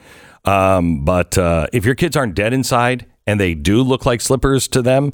Um, 0.45 1.05
but 1.05 1.39
uh, 1.39 1.67
if 1.73 1.85
your 1.85 1.95
kids 1.95 2.17
aren't 2.17 2.35
dead 2.35 2.53
inside 2.53 3.07
and 3.27 3.41
they 3.41 3.55
do 3.55 3.83
look 3.83 4.05
like 4.07 4.21
slippers 4.21 4.67
to 4.69 4.83
them, 4.83 5.13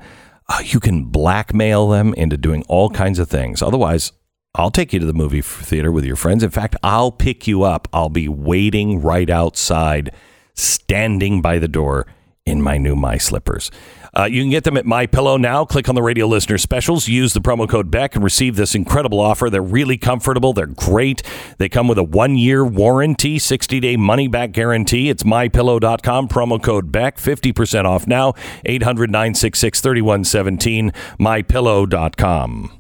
uh, 0.49 0.61
you 0.65 0.81
can 0.81 1.05
blackmail 1.05 1.89
them 1.89 2.15
into 2.15 2.37
doing 2.37 2.65
all 2.69 2.89
kinds 2.89 3.19
of 3.19 3.29
things. 3.29 3.61
Otherwise, 3.61 4.13
I'll 4.55 4.71
take 4.71 4.95
you 4.95 4.99
to 4.99 5.07
the 5.07 5.13
movie 5.13 5.43
theater 5.43 5.93
with 5.93 6.05
your 6.05 6.17
friends. 6.17 6.43
In 6.43 6.51
fact, 6.51 6.77
I'll 6.83 7.13
pick 7.13 7.47
you 7.47 7.63
up. 7.63 7.87
I'll 7.93 8.09
be 8.09 8.29
waiting 8.29 9.03
right 9.03 9.29
outside, 9.29 10.11
standing 10.55 11.43
by 11.43 11.59
the 11.59 11.69
door 11.69 12.07
in 12.47 12.63
my 12.63 12.79
new 12.79 12.97
My 12.97 13.19
Slippers. 13.19 13.71
Uh, 14.17 14.25
you 14.25 14.43
can 14.43 14.51
get 14.51 14.65
them 14.65 14.77
at 14.77 14.87
My 14.87 15.07
Pillow 15.07 15.37
now. 15.37 15.65
Click 15.65 15.89
on 15.89 15.95
the 15.95 16.03
radio 16.03 16.27
listener 16.27 16.59
specials. 16.59 17.09
Use 17.09 17.33
the 17.33 17.41
promo 17.41 17.69
code 17.69 17.91
Beck 17.91 18.15
and 18.15 18.25
receive 18.25 18.57
this 18.57 18.75
incredible 18.75 19.21
offer. 19.21 19.51
They're 19.51 19.63
really 19.63 19.99
comfortable. 19.99 20.53
They're 20.53 20.67
great. 20.67 21.23
They 21.59 21.69
come 21.69 21.89
with 21.89 21.99
a 21.99 22.05
one 22.05 22.37
year 22.37 22.65
warranty, 22.65 23.39
60 23.39 23.81
day 23.81 23.97
money 23.97 24.29
back 24.29 24.53
guarantee. 24.53 25.09
It's 25.09 25.23
mypillow.com. 25.23 26.29
Promo 26.29 26.63
code 26.63 26.93
Beck, 26.93 27.17
50% 27.17 27.85
off 27.85 28.07
now. 28.07 28.35
800 28.65 29.11
966 29.11 29.81
3117. 29.81 30.93
Mypillow.com. 31.19 32.79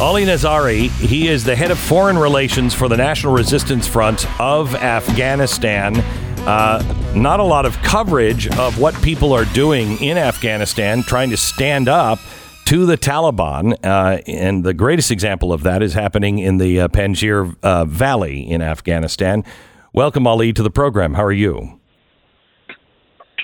Ali 0.00 0.24
Nazary, 0.24 0.88
he 0.90 1.28
is 1.28 1.44
the 1.44 1.54
head 1.54 1.70
of 1.70 1.78
foreign 1.78 2.18
relations 2.18 2.74
for 2.74 2.88
the 2.88 2.96
National 2.96 3.32
Resistance 3.32 3.86
Front 3.86 4.26
of 4.40 4.74
Afghanistan. 4.74 6.02
Uh, 6.46 6.82
not 7.14 7.38
a 7.38 7.44
lot 7.44 7.64
of 7.64 7.76
coverage 7.82 8.48
of 8.58 8.80
what 8.80 9.00
people 9.00 9.32
are 9.32 9.44
doing 9.44 9.96
in 10.02 10.18
Afghanistan, 10.18 11.04
trying 11.04 11.30
to 11.30 11.36
stand 11.36 11.88
up 11.88 12.18
to 12.64 12.84
the 12.84 12.98
Taliban. 12.98 13.74
Uh, 13.84 14.20
and 14.26 14.64
the 14.64 14.74
greatest 14.74 15.12
example 15.12 15.52
of 15.52 15.62
that 15.62 15.82
is 15.84 15.94
happening 15.94 16.40
in 16.40 16.58
the 16.58 16.80
uh, 16.80 16.88
Panjshir 16.88 17.56
uh, 17.62 17.84
Valley 17.84 18.40
in 18.40 18.60
Afghanistan. 18.60 19.44
Welcome, 19.92 20.26
Ali, 20.26 20.52
to 20.52 20.64
the 20.64 20.70
program. 20.70 21.14
How 21.14 21.22
are 21.22 21.30
you? 21.30 21.78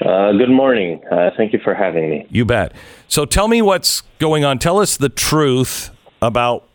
Uh, 0.04 0.32
good 0.32 0.50
morning. 0.50 1.00
Uh, 1.08 1.30
thank 1.36 1.52
you 1.52 1.60
for 1.62 1.74
having 1.74 2.10
me. 2.10 2.26
You 2.30 2.44
bet. 2.44 2.72
So 3.06 3.24
tell 3.24 3.46
me 3.46 3.62
what's 3.62 4.02
going 4.18 4.44
on. 4.44 4.58
Tell 4.58 4.80
us 4.80 4.96
the 4.96 5.08
truth 5.08 5.90
about 6.20 6.68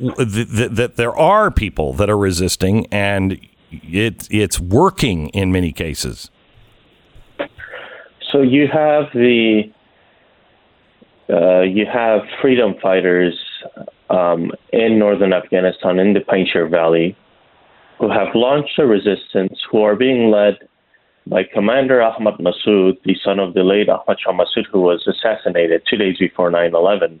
th- 0.00 0.16
th- 0.16 0.70
that 0.72 0.96
there 0.96 1.16
are 1.16 1.52
people 1.52 1.92
that 1.94 2.10
are 2.10 2.18
resisting 2.18 2.86
and 2.86 3.38
it 3.72 4.28
it's 4.30 4.60
working 4.60 5.28
in 5.30 5.52
many 5.52 5.72
cases. 5.72 6.30
So 8.30 8.40
you 8.42 8.66
have 8.68 9.04
the 9.14 9.62
uh, 11.30 11.60
you 11.62 11.86
have 11.86 12.22
freedom 12.40 12.74
fighters 12.82 13.38
um, 14.10 14.50
in 14.72 14.98
northern 14.98 15.32
Afghanistan 15.32 15.98
in 15.98 16.12
the 16.12 16.20
Panjshir 16.20 16.70
Valley 16.70 17.16
who 17.98 18.10
have 18.10 18.34
launched 18.34 18.78
a 18.78 18.86
resistance 18.86 19.60
who 19.70 19.82
are 19.82 19.94
being 19.94 20.28
led 20.28 20.58
by 21.26 21.44
Commander 21.44 22.02
Ahmad 22.02 22.34
Massoud, 22.38 23.00
the 23.04 23.16
son 23.24 23.38
of 23.38 23.54
the 23.54 23.62
late 23.62 23.88
Ahmad 23.88 24.18
Shah 24.18 24.32
Massoud, 24.32 24.66
who 24.72 24.80
was 24.80 25.06
assassinated 25.06 25.82
two 25.88 25.96
days 25.96 26.18
before 26.18 26.50
9 26.50 26.74
11, 26.74 27.20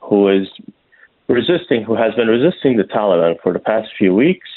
who 0.00 0.28
is 0.28 0.48
resisting, 1.28 1.82
who 1.82 1.94
has 1.94 2.14
been 2.14 2.28
resisting 2.28 2.76
the 2.76 2.82
Taliban 2.84 3.40
for 3.42 3.54
the 3.54 3.58
past 3.58 3.88
few 3.96 4.14
weeks. 4.14 4.48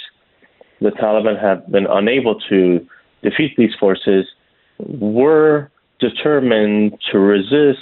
The 0.84 0.92
Taliban 0.92 1.42
have 1.42 1.66
been 1.72 1.88
unable 1.88 2.40
to 2.50 2.86
defeat 3.22 3.56
these 3.58 3.74
forces, 3.80 4.26
were 4.80 5.72
determined 6.00 7.00
to 7.10 7.20
resist 7.20 7.80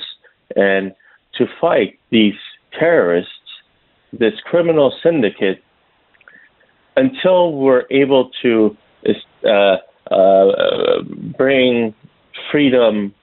and 0.56 0.94
to 1.34 1.48
fight 1.60 2.00
these 2.12 2.36
terrorists, 2.80 3.32
this 4.14 4.34
criminal 4.46 4.94
syndicate, 5.02 5.64
until 6.96 7.54
we're 7.54 7.86
able 7.90 8.30
to 8.44 8.78
uh, 9.46 9.78
uh, 10.14 11.02
bring 11.36 11.96
freedom 12.52 13.16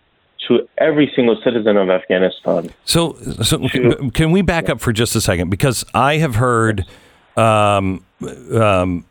to 0.48 0.68
every 0.78 1.12
single 1.14 1.40
citizen 1.44 1.76
of 1.76 1.88
Afghanistan. 1.88 2.70
So, 2.84 3.12
so 3.42 3.68
can, 3.68 4.10
can 4.10 4.32
we 4.32 4.42
back 4.42 4.68
up 4.68 4.80
for 4.80 4.92
just 4.92 5.14
a 5.14 5.20
second? 5.20 5.50
Because 5.50 5.84
I 5.94 6.16
have 6.16 6.34
heard 6.34 6.84
um, 7.36 8.04
um, 8.52 9.04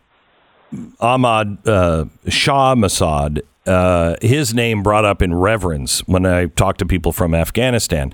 Ahmad 1.00 1.66
uh, 1.66 2.06
Shah 2.28 2.74
Massoud, 2.74 3.40
uh, 3.66 4.16
his 4.20 4.54
name 4.54 4.82
brought 4.82 5.04
up 5.04 5.22
in 5.22 5.34
reverence 5.34 6.00
when 6.06 6.26
I 6.26 6.46
talk 6.46 6.78
to 6.78 6.86
people 6.86 7.12
from 7.12 7.34
Afghanistan. 7.34 8.12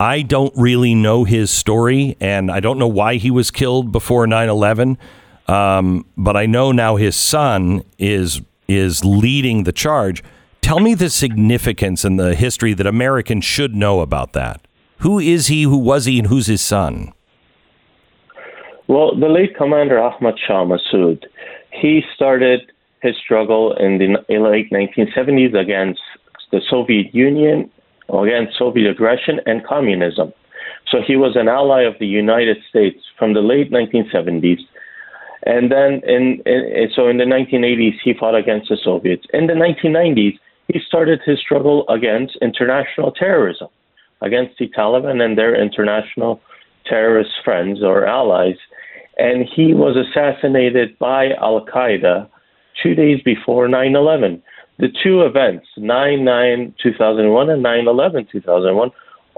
I 0.00 0.22
don't 0.22 0.52
really 0.56 0.94
know 0.94 1.24
his 1.24 1.50
story, 1.50 2.16
and 2.20 2.50
I 2.50 2.60
don't 2.60 2.78
know 2.78 2.88
why 2.88 3.16
he 3.16 3.30
was 3.30 3.50
killed 3.50 3.90
before 3.90 4.26
9 4.26 4.48
11. 4.48 4.98
Um, 5.48 6.04
but 6.16 6.36
I 6.36 6.46
know 6.46 6.72
now 6.72 6.96
his 6.96 7.16
son 7.16 7.82
is 7.98 8.40
is 8.68 9.04
leading 9.04 9.64
the 9.64 9.72
charge. 9.72 10.22
Tell 10.60 10.78
me 10.78 10.94
the 10.94 11.08
significance 11.08 12.04
and 12.04 12.20
the 12.20 12.34
history 12.34 12.74
that 12.74 12.86
Americans 12.86 13.44
should 13.44 13.74
know 13.74 14.00
about 14.00 14.34
that. 14.34 14.68
Who 14.98 15.18
is 15.18 15.46
he? 15.46 15.62
Who 15.62 15.78
was 15.78 16.04
he? 16.04 16.18
And 16.18 16.28
who's 16.28 16.46
his 16.46 16.60
son? 16.60 17.12
Well, 18.88 19.14
the 19.18 19.28
late 19.28 19.56
Commander 19.56 20.00
Ahmad 20.00 20.34
Shah 20.46 20.64
Massoud, 20.64 21.24
he 21.80 22.02
started 22.14 22.72
his 23.02 23.14
struggle 23.16 23.74
in 23.76 23.98
the 23.98 24.38
late 24.38 24.70
1970s 24.70 25.54
against 25.54 26.00
the 26.50 26.60
Soviet 26.68 27.14
Union, 27.14 27.70
against 28.08 28.58
Soviet 28.58 28.90
aggression 28.90 29.40
and 29.46 29.64
communism. 29.66 30.32
So 30.90 30.98
he 31.06 31.16
was 31.16 31.36
an 31.36 31.48
ally 31.48 31.82
of 31.82 31.94
the 32.00 32.06
United 32.06 32.58
States 32.68 32.98
from 33.18 33.34
the 33.34 33.40
late 33.40 33.70
1970s. 33.70 34.60
And 35.44 35.70
then, 35.70 36.00
in, 36.06 36.42
in, 36.46 36.88
so 36.94 37.08
in 37.08 37.18
the 37.18 37.24
1980s, 37.24 37.96
he 38.02 38.14
fought 38.14 38.34
against 38.34 38.68
the 38.70 38.78
Soviets. 38.82 39.24
In 39.32 39.46
the 39.46 39.52
1990s, 39.52 40.38
he 40.68 40.80
started 40.86 41.20
his 41.24 41.38
struggle 41.38 41.86
against 41.88 42.36
international 42.42 43.12
terrorism, 43.12 43.68
against 44.20 44.58
the 44.58 44.68
Taliban 44.68 45.22
and 45.22 45.38
their 45.38 45.54
international 45.54 46.40
terrorist 46.86 47.30
friends 47.44 47.82
or 47.82 48.06
allies. 48.06 48.56
And 49.18 49.48
he 49.54 49.74
was 49.74 49.96
assassinated 49.96 50.98
by 50.98 51.30
Al 51.40 51.66
Qaeda 51.66 52.28
two 52.82 52.94
days 52.94 53.20
before 53.24 53.68
9 53.68 53.94
11. 53.96 54.42
The 54.78 54.88
two 55.02 55.22
events, 55.22 55.66
9 55.76 56.24
9 56.24 56.74
2001 56.82 57.50
and 57.50 57.62
9 57.62 57.88
11 57.88 58.28
2001, 58.30 58.90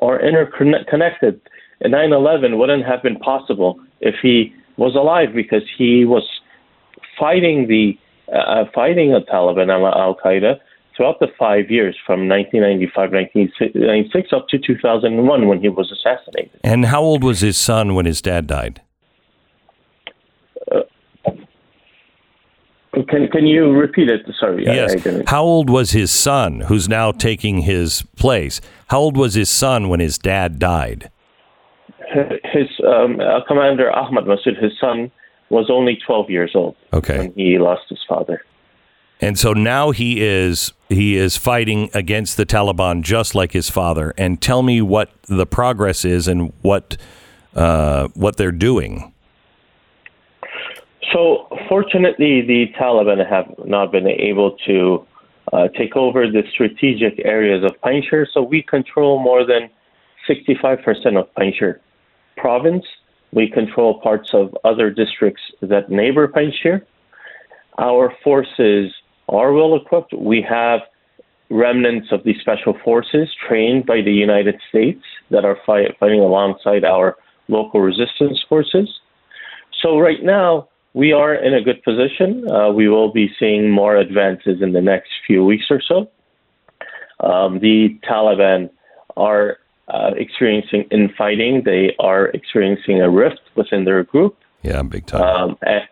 are 0.03 0.21
interconnected. 0.21 1.41
9 1.83 2.13
11 2.13 2.59
wouldn't 2.59 2.85
have 2.85 3.03
been 3.03 3.17
possible 3.17 3.81
if 4.01 4.17
he 4.23 4.53
was 4.77 4.95
alive 4.95 5.29
because 5.35 5.63
he 5.77 6.05
was 6.05 6.25
fighting 7.19 7.69
the 7.69 7.99
uh, 8.35 8.65
fighting 8.75 9.11
the 9.11 9.21
Taliban 9.21 9.63
and 9.63 9.85
Al 9.85 10.17
Qaeda 10.23 10.59
throughout 10.97 11.19
the 11.21 11.29
five 11.39 11.71
years 11.71 11.97
from 12.07 12.29
1995, 12.29 13.13
1996 13.13 14.33
up 14.33 14.49
to 14.49 14.59
2001 14.59 15.49
when 15.49 15.61
he 15.61 15.69
was 15.69 15.91
assassinated. 15.91 16.61
And 16.63 16.87
how 16.87 17.03
old 17.03 17.25
was 17.25 17.41
his 17.41 17.57
son 17.57 17.95
when 17.95 18.07
his 18.07 18.21
dad 18.21 18.47
died? 18.47 18.83
Uh, 20.71 20.81
can 23.09 23.29
can 23.29 23.47
you 23.47 23.73
repeat 23.73 24.11
it? 24.11 24.23
Sorry, 24.39 24.65
yes. 24.65 25.07
I, 25.07 25.11
I 25.11 25.23
how 25.27 25.43
old 25.43 25.71
was 25.71 25.93
his 25.93 26.11
son, 26.11 26.61
who's 26.63 26.89
now 26.89 27.13
taking 27.13 27.63
his 27.63 28.03
place? 28.17 28.61
How 28.89 28.99
old 28.99 29.17
was 29.17 29.35
his 29.35 29.49
son 29.49 29.89
when 29.89 30.01
his 30.01 30.19
dad 30.19 30.59
died? 30.59 31.11
His 32.53 32.67
um, 32.85 33.21
uh, 33.21 33.45
Commander 33.47 33.93
Ahmad 33.93 34.25
Massoud, 34.25 34.61
his 34.61 34.73
son, 34.81 35.13
was 35.51 35.71
only 35.71 35.99
12 36.05 36.31
years 36.31 36.53
old 36.55 36.75
okay. 36.93 37.19
when 37.19 37.33
he 37.35 37.59
lost 37.59 37.83
his 37.89 38.01
father. 38.09 38.43
And 39.21 39.39
so 39.39 39.53
now 39.53 39.91
he 39.91 40.23
is 40.23 40.73
he 40.89 41.17
is 41.17 41.37
fighting 41.37 41.91
against 41.93 42.37
the 42.37 42.47
Taliban 42.47 43.03
just 43.03 43.35
like 43.35 43.53
his 43.53 43.69
father. 43.69 44.15
And 44.17 44.41
tell 44.41 44.63
me 44.63 44.81
what 44.81 45.11
the 45.25 45.47
progress 45.47 46.05
is 46.05 46.27
and 46.27 46.53
what 46.63 46.97
uh, 47.55 48.09
what 48.15 48.37
they're 48.37 48.51
doing. 48.51 49.10
So, 51.13 51.49
fortunately, 51.69 52.43
the 52.43 52.67
Taliban 52.79 53.29
have 53.29 53.53
not 53.65 53.91
been 53.91 54.07
able 54.07 54.57
to 54.67 55.07
uh, 55.53 55.69
take 55.69 55.97
over 55.97 56.31
the 56.31 56.43
strategic 56.53 57.21
areas 57.25 57.65
of 57.65 57.73
Panjshir. 57.81 58.27
So, 58.33 58.43
we 58.43 58.63
control 58.63 59.19
more 59.19 59.45
than 59.45 59.71
65% 60.29 61.19
of 61.19 61.27
Panjshir 61.35 61.81
province. 62.37 62.85
We 63.33 63.51
control 63.51 64.01
parts 64.01 64.35
of 64.35 64.57
other 64.65 64.91
districts 64.91 65.43
that 65.63 65.91
neighbor 65.91 66.29
Panjshir. 66.29 66.83
Our 67.79 68.15
forces 68.23 68.93
are 69.29 69.53
well 69.53 69.75
equipped. 69.75 70.13
We 70.13 70.43
have 70.43 70.81
remnants 71.51 72.13
of 72.13 72.23
the 72.23 72.35
special 72.41 72.77
forces 72.85 73.29
trained 73.49 73.85
by 73.85 74.01
the 74.03 74.13
United 74.13 74.61
States 74.69 75.03
that 75.31 75.45
are 75.45 75.59
fight, 75.67 75.97
fighting 75.99 76.21
alongside 76.21 76.85
our 76.85 77.17
local 77.49 77.81
resistance 77.81 78.45
forces. 78.49 78.89
So, 79.83 79.99
right 79.99 80.23
now, 80.23 80.69
we 80.95 81.13
are 81.13 81.35
in 81.35 81.55
a 81.55 81.63
good 81.63 81.83
position. 81.83 82.51
Uh, 82.51 82.71
we 82.71 82.89
will 82.89 83.13
be 83.13 83.31
seeing 83.39 83.71
more 83.71 83.97
advances 83.97 84.61
in 84.61 84.73
the 84.73 84.81
next 84.81 85.11
few 85.27 85.45
weeks 85.45 85.67
or 85.71 85.81
so. 85.81 86.11
Um, 87.21 87.61
the 87.61 87.99
Taliban 88.09 88.71
are 89.17 89.59
uh, 89.89 90.13
experiencing 90.17 90.85
infighting. 90.91 91.63
They 91.65 91.95
are 91.99 92.27
experiencing 92.29 93.01
a 93.01 93.11
rift 93.11 93.41
within 93.55 93.85
their 93.85 94.03
group. 94.05 94.37
Yeah, 94.63 94.83
big 94.83 95.07
time. 95.07 95.23
Um, 95.23 95.59
and, 95.63 95.83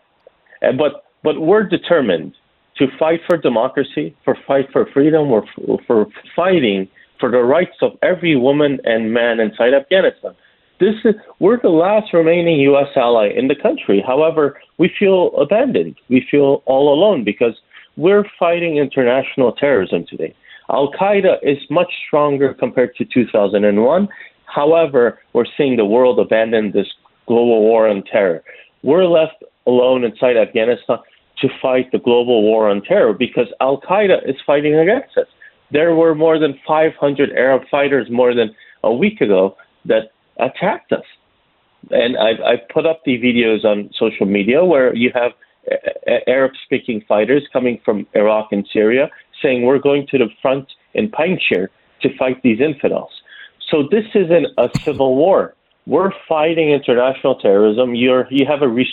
and, 0.63 0.79
but 0.79 1.05
but 1.23 1.41
we're 1.41 1.65
determined 1.65 2.35
to 2.77 2.87
fight 2.99 3.21
for 3.27 3.37
democracy, 3.37 4.17
for 4.25 4.37
fight 4.47 4.67
for 4.73 4.87
freedom, 4.93 5.31
or 5.31 5.45
for, 5.55 5.79
for 5.87 6.07
fighting 6.35 6.89
for 7.19 7.31
the 7.31 7.39
rights 7.39 7.77
of 7.83 7.99
every 8.03 8.37
woman 8.37 8.79
and 8.85 9.13
man 9.13 9.41
inside 9.41 9.75
Afghanistan. 9.75 10.35
This 10.81 10.95
is 11.05 11.15
we're 11.41 11.61
the 11.61 11.71
last 11.71 12.13
remaining 12.13 12.61
U.S. 12.61 12.89
ally 12.95 13.31
in 13.37 13.49
the 13.49 13.57
country. 13.57 14.03
However, 14.07 14.61
we 14.79 14.91
feel 14.97 15.33
abandoned. 15.37 15.97
We 16.09 16.25
feel 16.31 16.63
all 16.67 16.95
alone 16.95 17.25
because 17.25 17.55
we're 17.97 18.25
fighting 18.39 18.77
international 18.77 19.53
terrorism 19.53 20.07
today. 20.09 20.35
Al 20.71 20.93
Qaeda 20.93 21.39
is 21.43 21.59
much 21.69 21.91
stronger 22.07 22.55
compared 22.55 22.95
to 22.97 23.05
2001. 23.05 24.09
However, 24.47 25.19
we're 25.33 25.47
seeing 25.57 25.77
the 25.77 25.85
world 25.85 26.21
abandon 26.21 26.71
this 26.73 26.87
global 27.27 27.63
war 27.63 27.89
on 27.89 28.05
terror. 28.05 28.43
We're 28.83 29.07
left 29.07 29.43
alone 29.67 30.05
inside 30.05 30.37
Afghanistan 30.37 30.99
to 31.41 31.49
fight 31.61 31.91
the 31.91 31.99
global 31.99 32.43
war 32.43 32.69
on 32.69 32.83
terror 32.83 33.13
because 33.13 33.49
Al 33.61 33.81
Qaeda 33.81 34.29
is 34.29 34.37
fighting 34.47 34.77
against 34.77 35.17
us. 35.17 35.27
There 35.73 35.95
were 35.95 36.15
more 36.15 36.39
than 36.39 36.59
500 36.67 37.31
Arab 37.33 37.63
fighters 37.71 38.09
more 38.11 38.35
than 38.35 38.55
a 38.85 38.93
week 38.93 39.21
ago 39.21 39.57
that 39.85 40.13
attacked 40.39 40.93
us. 40.93 41.05
And 41.91 42.17
I've, 42.17 42.41
I've 42.41 42.69
put 42.69 42.87
up 42.87 43.03
the 43.05 43.19
videos 43.19 43.65
on 43.65 43.91
social 43.99 44.27
media 44.27 44.65
where 44.65 44.95
you 44.95 45.11
have 45.15 45.33
Arab 46.27 46.53
speaking 46.65 47.03
fighters 47.09 47.47
coming 47.53 47.81
from 47.85 48.07
Iraq 48.15 48.49
and 48.53 48.67
Syria 48.73 49.11
saying 49.43 49.63
we're 49.63 49.79
going 49.79 50.07
to 50.09 50.19
the 50.19 50.29
front 50.43 50.67
in 50.95 51.11
Panjshir 51.11 51.69
to 52.03 52.17
fight 52.17 52.43
these 52.43 52.61
infidels. 52.61 53.11
So 53.71 53.89
this 53.91 54.05
isn't 54.15 54.47
a 54.57 54.71
civil 54.81 55.17
war. 55.17 55.55
We're 55.87 56.13
fighting 56.29 56.71
international 56.71 57.37
terrorism. 57.37 57.95
You're, 57.95 58.27
you 58.31 58.47
have 58.47 58.63
a 58.63 58.69
re- 58.69 58.89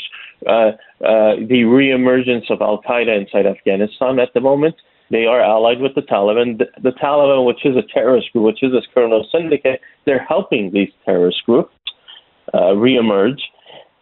uh, 0.48 0.52
uh, 0.52 0.72
the 1.02 1.64
reemergence 1.66 2.50
of 2.50 2.62
Al 2.62 2.82
Qaeda 2.82 3.20
inside 3.20 3.46
Afghanistan 3.46 4.20
at 4.20 4.34
the 4.34 4.42
moment. 4.42 4.76
They 5.12 5.26
are 5.26 5.42
allied 5.42 5.82
with 5.82 5.96
the 5.96 6.02
Taliban. 6.02 6.58
The, 6.58 6.66
the 6.82 6.92
Taliban, 6.92 7.46
which 7.46 7.66
is 7.66 7.76
a 7.76 7.84
terrorist 7.94 8.32
group, 8.34 8.46
which 8.46 8.64
is 8.64 8.74
a 8.74 8.82
criminal 8.94 9.28
syndicate, 9.32 9.82
they're 10.06 10.24
helping 10.24 10.72
these 10.72 10.90
terrorist 11.06 11.44
groups 11.46 11.72
uh, 12.54 12.74
reemerge. 12.74 13.40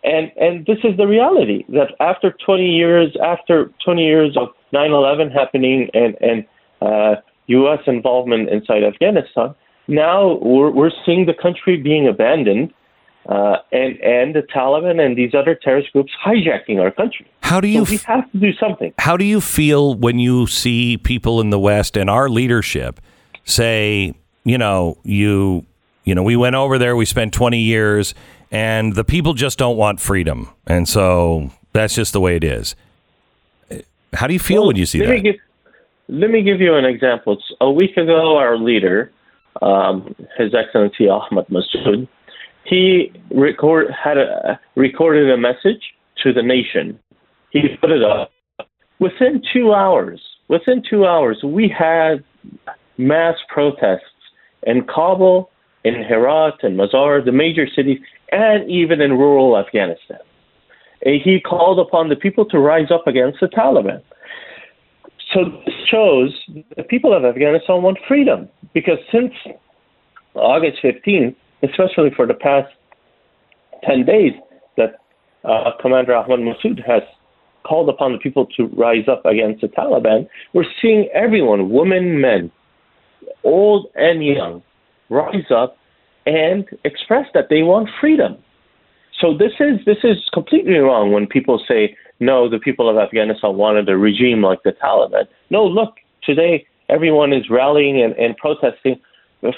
And 0.03 0.31
and 0.37 0.65
this 0.65 0.79
is 0.83 0.97
the 0.97 1.07
reality 1.07 1.63
that 1.69 1.95
after 1.99 2.35
20 2.45 2.69
years, 2.69 3.15
after 3.23 3.71
20 3.85 4.03
years 4.03 4.37
of 4.37 4.49
9/11 4.73 5.31
happening 5.31 5.89
and 5.93 6.15
and 6.21 6.45
uh, 6.81 7.15
U.S. 7.47 7.79
involvement 7.87 8.49
inside 8.49 8.83
Afghanistan, 8.83 9.55
now 9.87 10.39
we're 10.41 10.71
we're 10.71 10.91
seeing 11.05 11.25
the 11.25 11.33
country 11.33 11.77
being 11.77 12.07
abandoned. 12.07 12.73
Uh, 13.25 13.57
and 13.71 13.97
and 14.01 14.35
the 14.35 14.41
Taliban 14.41 14.99
and 14.99 15.17
these 15.17 15.33
other 15.33 15.55
terrorist 15.55 15.93
groups 15.93 16.11
hijacking 16.25 16.81
our 16.81 16.91
country. 16.91 17.25
How 17.39 17.61
do 17.61 17.69
you? 17.69 17.85
So 17.85 17.91
we 17.91 17.97
have 17.99 18.29
to 18.33 18.37
do 18.37 18.53
something. 18.53 18.93
How 18.97 19.15
do 19.15 19.23
you 19.23 19.39
feel 19.39 19.95
when 19.95 20.19
you 20.19 20.45
see 20.47 20.97
people 20.97 21.39
in 21.39 21.49
the 21.49 21.59
West 21.59 21.95
and 21.95 22.09
our 22.09 22.27
leadership 22.27 22.99
say, 23.45 24.13
you 24.43 24.57
know, 24.57 24.97
you, 25.03 25.65
you 26.03 26.15
know, 26.15 26.23
we 26.23 26.35
went 26.35 26.55
over 26.55 26.77
there, 26.77 26.97
we 26.97 27.05
spent 27.05 27.33
twenty 27.33 27.59
years, 27.59 28.13
and 28.51 28.93
the 28.93 29.05
people 29.05 29.33
just 29.33 29.57
don't 29.57 29.77
want 29.77 30.01
freedom, 30.01 30.49
and 30.67 30.87
so 30.87 31.49
that's 31.71 31.95
just 31.95 32.11
the 32.11 32.19
way 32.19 32.35
it 32.35 32.43
is. 32.43 32.75
How 34.13 34.27
do 34.27 34.33
you 34.33 34.39
feel 34.39 34.61
Well, 34.61 34.67
when 34.67 34.75
you 34.75 34.85
see 34.85 34.99
let 34.99 35.07
that? 35.07 35.13
Me 35.13 35.21
give, 35.21 35.35
let 36.09 36.29
me 36.29 36.43
give 36.43 36.59
you 36.59 36.75
an 36.75 36.85
example. 36.85 37.33
It's 37.33 37.51
a 37.61 37.71
week 37.71 37.95
ago, 37.95 38.37
our 38.37 38.57
leader, 38.57 39.11
um, 39.61 40.13
His 40.37 40.53
Excellency 40.53 41.07
Ahmad 41.07 41.47
Massoud, 41.47 42.07
he 42.65 43.11
record, 43.31 43.87
had 43.91 44.17
a, 44.17 44.59
recorded 44.75 45.29
a 45.29 45.37
message 45.37 45.81
to 46.23 46.33
the 46.33 46.41
nation. 46.41 46.99
He 47.51 47.61
put 47.79 47.91
it 47.91 48.03
up. 48.03 48.31
Within 48.99 49.41
two 49.51 49.73
hours, 49.73 50.21
within 50.47 50.81
two 50.87 51.05
hours, 51.05 51.39
we 51.43 51.67
had 51.67 52.23
mass 52.97 53.35
protests 53.49 54.01
in 54.63 54.85
Kabul, 54.85 55.49
in 55.83 55.95
Herat, 55.95 56.63
and 56.63 56.77
Mazar, 56.77 57.23
the 57.23 57.31
major 57.31 57.67
cities, 57.67 57.99
and 58.31 58.69
even 58.69 59.01
in 59.01 59.13
rural 59.13 59.57
Afghanistan. 59.57 60.19
He 61.01 61.41
called 61.41 61.79
upon 61.79 62.07
the 62.07 62.15
people 62.15 62.45
to 62.45 62.59
rise 62.59 62.89
up 62.89 63.07
against 63.07 63.41
the 63.41 63.47
Taliban. 63.47 64.01
So 65.33 65.45
this 65.65 65.75
shows 65.89 66.31
the 66.77 66.83
people 66.83 67.13
of 67.13 67.25
Afghanistan 67.25 67.81
want 67.81 67.97
freedom 68.07 68.47
because 68.73 68.99
since 69.11 69.33
August 70.35 70.77
15th, 70.83 71.35
especially 71.63 72.09
for 72.15 72.27
the 72.27 72.33
past 72.33 72.69
10 73.83 74.05
days, 74.05 74.33
that 74.77 74.95
uh, 75.43 75.71
Commander 75.81 76.15
Ahmad 76.15 76.39
Massoud 76.39 76.85
has 76.85 77.03
called 77.63 77.89
upon 77.89 78.11
the 78.11 78.19
people 78.19 78.45
to 78.57 78.67
rise 78.67 79.07
up 79.07 79.25
against 79.25 79.61
the 79.61 79.67
Taliban, 79.67 80.27
we're 80.53 80.65
seeing 80.81 81.09
everyone, 81.13 81.69
women, 81.69 82.19
men, 82.19 82.51
old 83.43 83.87
and 83.95 84.25
young, 84.25 84.61
rise 85.09 85.49
up 85.49 85.77
and 86.25 86.65
express 86.83 87.25
that 87.33 87.47
they 87.49 87.63
want 87.63 87.89
freedom. 87.99 88.37
So 89.19 89.37
this 89.37 89.53
is 89.59 89.79
this 89.85 90.03
is 90.03 90.17
completely 90.33 90.77
wrong 90.77 91.11
when 91.11 91.27
people 91.27 91.63
say 91.67 91.95
no, 92.19 92.49
the 92.49 92.59
people 92.59 92.89
of 92.89 92.97
Afghanistan 92.97 93.55
wanted 93.55 93.87
a 93.89 93.97
regime 93.97 94.41
like 94.41 94.63
the 94.63 94.71
Taliban. 94.71 95.25
No, 95.49 95.65
look, 95.65 95.95
today 96.23 96.65
everyone 96.89 97.31
is 97.31 97.49
rallying 97.49 98.01
and, 98.01 98.13
and 98.15 98.35
protesting 98.37 98.99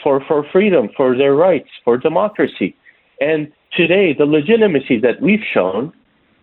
for, 0.03 0.23
for 0.27 0.45
freedom, 0.51 0.89
for 0.95 1.17
their 1.17 1.35
rights, 1.35 1.69
for 1.83 1.97
democracy. 1.97 2.75
And 3.21 3.51
today 3.75 4.13
the 4.13 4.25
legitimacy 4.25 4.99
that 4.99 5.21
we've 5.21 5.43
shown 5.53 5.93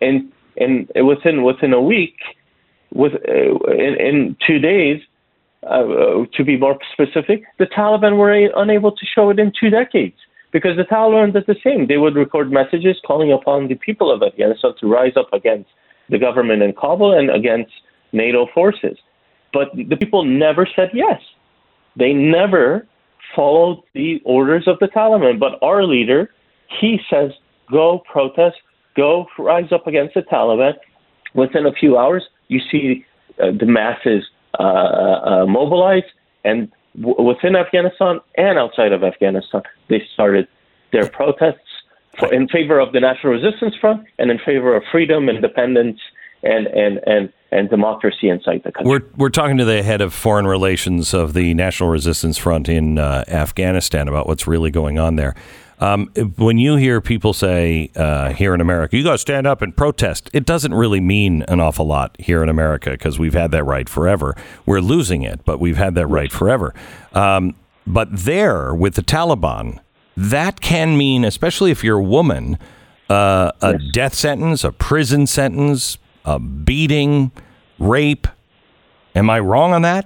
and 0.01 0.31
and 0.55 0.87
within 1.07 1.43
within 1.43 1.73
a 1.73 1.81
week, 1.81 2.17
with 2.93 3.13
uh, 3.27 3.71
in, 3.71 3.95
in 3.99 4.37
two 4.45 4.59
days, 4.59 5.01
uh, 5.67 6.25
to 6.33 6.43
be 6.43 6.57
more 6.57 6.77
specific, 6.91 7.43
the 7.57 7.65
Taliban 7.65 8.17
were 8.17 8.31
unable 8.55 8.91
to 8.91 9.05
show 9.05 9.29
it 9.31 9.39
in 9.39 9.51
two 9.59 9.69
decades 9.69 10.15
because 10.51 10.77
the 10.77 10.83
Taliban 10.83 11.33
did 11.33 11.45
the 11.47 11.55
same. 11.63 11.87
They 11.87 11.97
would 11.97 12.15
record 12.15 12.51
messages 12.51 12.97
calling 13.05 13.31
upon 13.31 13.67
the 13.67 13.75
people 13.75 14.11
of 14.13 14.21
Afghanistan 14.21 14.73
to 14.79 14.87
rise 14.87 15.13
up 15.17 15.31
against 15.33 15.69
the 16.09 16.19
government 16.19 16.61
in 16.61 16.73
Kabul 16.73 17.17
and 17.17 17.31
against 17.31 17.71
NATO 18.11 18.47
forces. 18.53 18.97
But 19.51 19.69
the 19.75 19.95
people 19.95 20.23
never 20.23 20.67
said 20.75 20.89
yes. 20.93 21.21
They 21.95 22.13
never 22.13 22.87
followed 23.35 23.83
the 23.93 24.21
orders 24.25 24.67
of 24.67 24.79
the 24.79 24.87
Taliban. 24.87 25.39
But 25.39 25.53
our 25.61 25.83
leader, 25.83 26.31
he 26.79 26.99
says, 27.09 27.31
go 27.71 28.03
protest, 28.11 28.57
go 28.95 29.27
rise 29.37 29.71
up 29.71 29.87
against 29.87 30.13
the 30.15 30.21
Taliban. 30.21 30.73
Within 31.33 31.65
a 31.65 31.73
few 31.73 31.97
hours, 31.97 32.23
you 32.47 32.59
see 32.71 33.05
uh, 33.41 33.51
the 33.59 33.65
masses 33.65 34.23
uh, 34.59 34.63
uh, 34.63 35.45
mobilized, 35.47 36.05
and 36.43 36.71
w- 36.99 37.23
within 37.23 37.55
Afghanistan 37.55 38.19
and 38.37 38.59
outside 38.59 38.91
of 38.91 39.03
Afghanistan, 39.03 39.63
they 39.89 40.03
started 40.13 40.47
their 40.91 41.09
protests 41.09 41.57
for, 42.19 42.31
in 42.31 42.47
favor 42.47 42.79
of 42.79 42.93
the 42.93 42.99
National 42.99 43.33
Resistance 43.33 43.75
Front 43.81 44.05
and 44.19 44.29
in 44.29 44.37
favor 44.45 44.75
of 44.75 44.83
freedom, 44.91 45.27
independence, 45.27 45.99
and 46.43 46.67
and 46.67 46.99
and 47.05 47.33
and 47.51 47.69
democracy 47.69 48.29
inside 48.29 48.61
the 48.63 48.71
country. 48.71 48.89
We're 48.89 49.03
we're 49.15 49.29
talking 49.29 49.57
to 49.57 49.65
the 49.65 49.83
head 49.83 50.01
of 50.01 50.13
foreign 50.13 50.47
relations 50.47 51.13
of 51.13 51.33
the 51.33 51.53
National 51.53 51.89
Resistance 51.89 52.37
Front 52.37 52.69
in 52.69 52.97
uh, 52.97 53.23
Afghanistan 53.27 54.07
about 54.07 54.27
what's 54.27 54.47
really 54.47 54.71
going 54.71 54.99
on 54.99 55.15
there. 55.15 55.35
Um, 55.79 56.07
when 56.37 56.59
you 56.59 56.77
hear 56.77 57.01
people 57.01 57.33
say 57.33 57.91
uh, 57.95 58.31
here 58.31 58.53
in 58.53 58.61
America, 58.61 58.95
you 58.95 59.03
got 59.03 59.13
to 59.13 59.17
stand 59.17 59.45
up 59.45 59.61
and 59.61 59.75
protest, 59.75 60.29
it 60.31 60.45
doesn't 60.45 60.73
really 60.73 61.01
mean 61.01 61.41
an 61.49 61.59
awful 61.59 61.85
lot 61.85 62.15
here 62.19 62.41
in 62.41 62.47
America 62.47 62.91
because 62.91 63.19
we've 63.19 63.33
had 63.33 63.51
that 63.51 63.65
right 63.65 63.89
forever. 63.89 64.33
We're 64.65 64.79
losing 64.79 65.23
it, 65.23 65.43
but 65.43 65.59
we've 65.59 65.75
had 65.75 65.95
that 65.95 66.07
right 66.07 66.31
forever. 66.31 66.73
Um, 67.13 67.55
but 67.85 68.07
there, 68.11 68.73
with 68.73 68.95
the 68.95 69.01
Taliban, 69.01 69.79
that 70.15 70.61
can 70.61 70.97
mean, 70.97 71.25
especially 71.25 71.71
if 71.71 71.83
you're 71.83 71.99
a 71.99 72.03
woman, 72.03 72.57
uh, 73.09 73.51
a 73.61 73.77
death 73.77 74.13
sentence, 74.13 74.63
a 74.63 74.71
prison 74.71 75.27
sentence, 75.27 75.97
a 76.25 76.39
beating, 76.39 77.31
rape. 77.79 78.27
Am 79.15 79.29
I 79.29 79.39
wrong 79.39 79.73
on 79.73 79.81
that? 79.83 80.05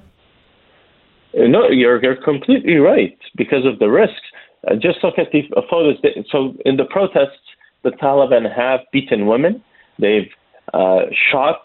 Uh, 1.37 1.47
No, 1.47 1.69
you're 1.69 2.01
you're 2.03 2.15
completely 2.15 2.75
right 2.75 3.17
because 3.35 3.65
of 3.65 3.79
the 3.79 3.89
risks. 3.89 4.27
Uh, 4.67 4.75
just 4.75 5.03
look 5.03 5.17
at 5.17 5.31
the 5.31 5.43
uh, 5.55 5.61
photos. 5.69 5.97
So 6.31 6.55
in 6.65 6.77
the 6.77 6.85
protests, 6.85 7.45
the 7.83 7.91
Taliban 7.91 8.53
have 8.53 8.81
beaten 8.91 9.27
women. 9.27 9.63
They've 9.99 10.29
uh, 10.73 11.05
shot 11.31 11.61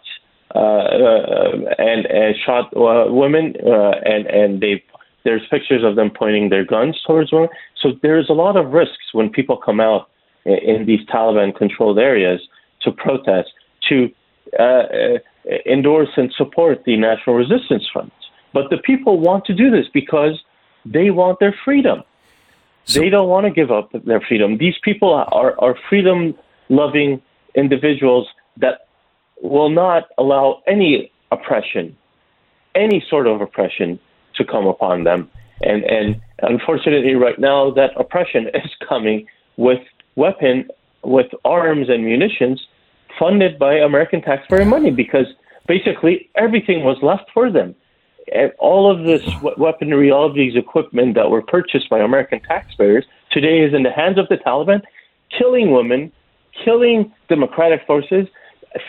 uh, 0.55 0.59
uh, 0.59 1.53
and, 1.79 2.07
and 2.07 2.37
shot 2.45 2.77
uh, 2.77 3.11
women, 3.13 3.55
uh, 3.65 3.95
and 4.05 4.27
and 4.27 4.61
they 4.61 4.83
there's 5.25 5.43
pictures 5.51 5.83
of 5.85 5.97
them 5.97 6.11
pointing 6.11 6.51
their 6.51 6.65
guns 6.65 7.01
towards 7.07 7.33
women. 7.33 7.49
So 7.81 7.93
there's 8.03 8.29
a 8.29 8.33
lot 8.33 8.57
of 8.57 8.73
risks 8.73 9.13
when 9.13 9.31
people 9.31 9.57
come 9.57 9.81
out 9.81 10.09
in, 10.45 10.85
these 10.87 11.07
Taliban-controlled 11.07 11.99
areas 11.99 12.41
to 12.83 12.91
protest 12.91 13.51
to 13.89 13.97
uh, 14.05 14.09
uh, 14.09 14.22
Uh, 14.59 14.63
uh, 14.63 15.19
endorse 15.67 16.11
and 16.17 16.33
support 16.37 16.85
the 16.85 16.97
National 16.97 17.35
Resistance 17.35 17.85
Front. 17.93 18.13
But 18.53 18.69
the 18.71 18.77
people 18.77 19.19
want 19.19 19.45
to 19.47 19.55
do 19.55 19.71
this 19.71 19.87
because 19.93 20.39
they 20.85 21.11
want 21.11 21.41
their 21.41 21.55
freedom. 21.65 22.03
they 22.95 23.09
don't 23.09 23.29
want 23.29 23.47
to 23.47 23.51
give 23.51 23.71
up 23.71 23.91
their 24.05 24.21
freedom. 24.21 24.59
These 24.59 24.75
people 24.85 25.13
are, 25.13 25.59
are 25.59 25.75
freedom 25.89 26.35
loving 26.69 27.23
individuals 27.55 28.29
that 28.59 28.89
will 29.43 29.71
not 29.71 30.05
allow 30.19 30.63
any 30.67 31.11
oppression, 31.31 31.97
any 32.75 33.05
sort 33.09 33.27
of 33.27 33.41
oppression 33.41 33.99
to 34.35 34.45
come 34.45 34.67
upon 34.67 35.05
them. 35.05 35.31
And, 35.63 35.83
and 35.85 36.21
unfortunately, 36.43 37.15
right 37.15 37.39
now, 37.39 37.71
that 37.71 37.91
oppression 37.97 38.49
is 38.55 38.71
coming 38.87 39.27
with 39.57 39.81
weapon, 40.15 40.69
with 41.03 41.29
arms 41.45 41.89
and 41.89 42.05
munitions 42.05 42.61
funded 43.19 43.59
by 43.59 43.75
American 43.75 44.23
taxpayer 44.23 44.65
money 44.65 44.91
because 44.91 45.27
basically 45.67 46.31
everything 46.37 46.85
was 46.85 46.97
left 47.03 47.31
for 47.33 47.51
them. 47.51 47.75
And 48.35 48.53
all 48.59 48.91
of 48.91 49.05
this 49.05 49.23
weaponry, 49.57 50.11
all 50.11 50.27
of 50.27 50.35
these 50.35 50.57
equipment 50.57 51.15
that 51.17 51.31
were 51.31 51.43
purchased 51.43 51.89
by 51.91 51.99
American 51.99 52.41
taxpayers 52.41 53.05
today 53.31 53.61
is 53.61 53.75
in 53.75 53.83
the 53.83 53.91
hands 53.91 54.19
of 54.19 54.29
the 54.29 54.37
Taliban, 54.37 54.83
killing 55.37 55.73
women, 55.73 56.13
killing 56.65 57.13
democratic 57.29 57.85
forces, 57.87 58.29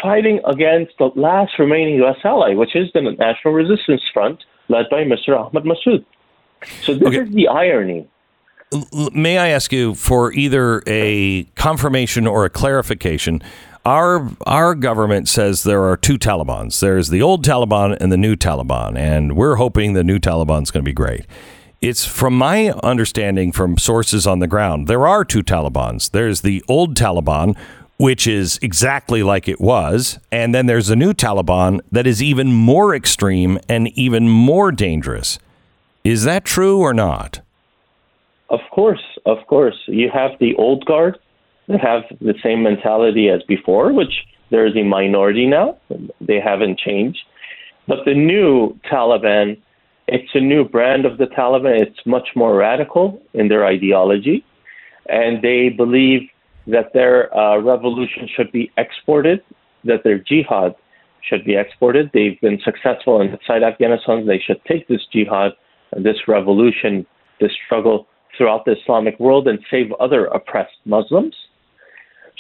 fighting 0.02 0.40
against 0.46 0.94
the 1.00 1.10
last 1.16 1.58
remaining 1.60 1.96
U.S. 1.96 2.18
ally, 2.24 2.54
which 2.54 2.76
is 2.76 2.90
the 2.94 3.02
National 3.02 3.54
Resistance 3.54 4.02
Front, 4.14 4.44
led 4.70 4.86
by 4.90 5.04
Mr. 5.04 5.38
Ahmad 5.38 5.64
Massoud. 5.64 6.06
So 6.82 6.94
this 6.94 7.08
okay. 7.08 7.20
is 7.20 7.30
the 7.32 7.48
irony. 7.48 8.08
May 9.14 9.38
I 9.38 9.50
ask 9.50 9.72
you 9.72 9.94
for 9.94 10.34
either 10.34 10.82
a 10.88 11.44
confirmation 11.56 12.26
or 12.26 12.46
a 12.46 12.50
clarification? 12.50 13.42
Our 13.86 14.32
our 14.48 14.76
government 14.76 15.28
says 15.28 15.64
there 15.64 15.84
are 15.84 15.98
two 15.98 16.18
Talibans. 16.18 16.80
There's 16.80 17.10
the 17.10 17.22
old 17.22 17.44
Taliban 17.44 17.98
and 18.00 18.14
the 18.14 18.18
new 18.18 18.38
Taliban, 18.38 18.98
and 18.98 19.36
we're 19.36 19.56
hoping 19.56 19.92
the 19.92 20.06
new 20.06 20.20
Taliban 20.20 20.64
is 20.64 20.72
going 20.72 20.86
to 20.86 20.90
be 20.90 20.94
great. 20.94 21.26
It's 21.82 22.06
from 22.06 22.38
my 22.38 22.70
understanding 22.82 23.52
from 23.52 23.78
sources 23.78 24.26
on 24.26 24.40
the 24.40 24.48
ground, 24.48 24.88
there 24.88 25.06
are 25.06 25.26
two 25.26 25.44
Talibans. 25.44 26.10
There's 26.10 26.40
the 26.40 26.64
old 26.70 26.96
Taliban, 26.96 27.58
which 27.98 28.26
is 28.26 28.58
exactly 28.62 29.22
like 29.22 29.50
it 29.50 29.60
was, 29.60 30.18
and 30.32 30.56
then 30.56 30.68
there's 30.68 30.90
a 30.90 30.96
new 30.96 31.12
Taliban 31.14 31.82
that 31.92 32.08
is 32.08 32.24
even 32.24 32.54
more 32.54 32.96
extreme 32.96 33.60
and 33.68 33.90
even 33.98 34.30
more 34.30 34.72
dangerous. 34.72 35.40
Is 36.06 36.24
that 36.24 36.46
true 36.46 36.80
or 36.80 36.94
not? 36.94 37.42
Of 38.50 38.62
course, 38.72 39.04
of 39.26 39.46
course. 39.48 39.76
You 39.88 40.10
have 40.14 40.40
the 40.40 40.56
old 40.56 40.86
guard 40.86 41.18
that 41.68 41.80
have 41.80 42.04
the 42.20 42.34
same 42.44 42.64
mentality 42.64 43.30
as 43.30 43.42
before, 43.44 43.94
which 43.94 44.14
there 44.52 44.66
is 44.66 44.76
a 44.76 44.84
minority 44.84 45.46
now. 45.46 45.78
They 46.22 46.40
haven't 46.40 46.80
changed. 46.80 47.20
But 47.88 48.00
the 48.06 48.14
new 48.14 48.78
Taliban 48.92 49.58
it's 50.08 50.30
a 50.34 50.40
new 50.40 50.68
brand 50.68 51.06
of 51.06 51.18
the 51.18 51.26
Taliban. 51.26 51.82
It's 51.82 52.06
much 52.06 52.30
more 52.36 52.56
radical 52.56 53.22
in 53.34 53.48
their 53.48 53.66
ideology, 53.66 54.44
and 55.08 55.42
they 55.42 55.70
believe 55.70 56.30
that 56.68 56.94
their 56.94 57.36
uh, 57.36 57.58
revolution 57.60 58.28
should 58.36 58.52
be 58.52 58.72
exported, 58.78 59.42
that 59.86 60.04
their 60.04 60.18
jihad 60.20 60.76
should 61.22 61.46
be 61.46 61.56
exported. 61.56 62.10
They've 62.14 62.40
been 62.42 62.60
successful 62.64 63.22
inside 63.22 63.64
Afghanistan. 63.64 64.26
They 64.26 64.40
should 64.40 64.64
take 64.66 64.88
this 64.88 65.02
jihad, 65.12 65.54
this 65.98 66.28
revolution, 66.28 67.06
this 67.40 67.52
struggle 67.66 68.08
throughout 68.38 68.66
the 68.66 68.76
Islamic 68.82 69.20
world 69.20 69.48
and 69.48 69.60
save 69.70 69.92
other 70.00 70.26
oppressed 70.26 70.78
Muslims. 70.86 71.36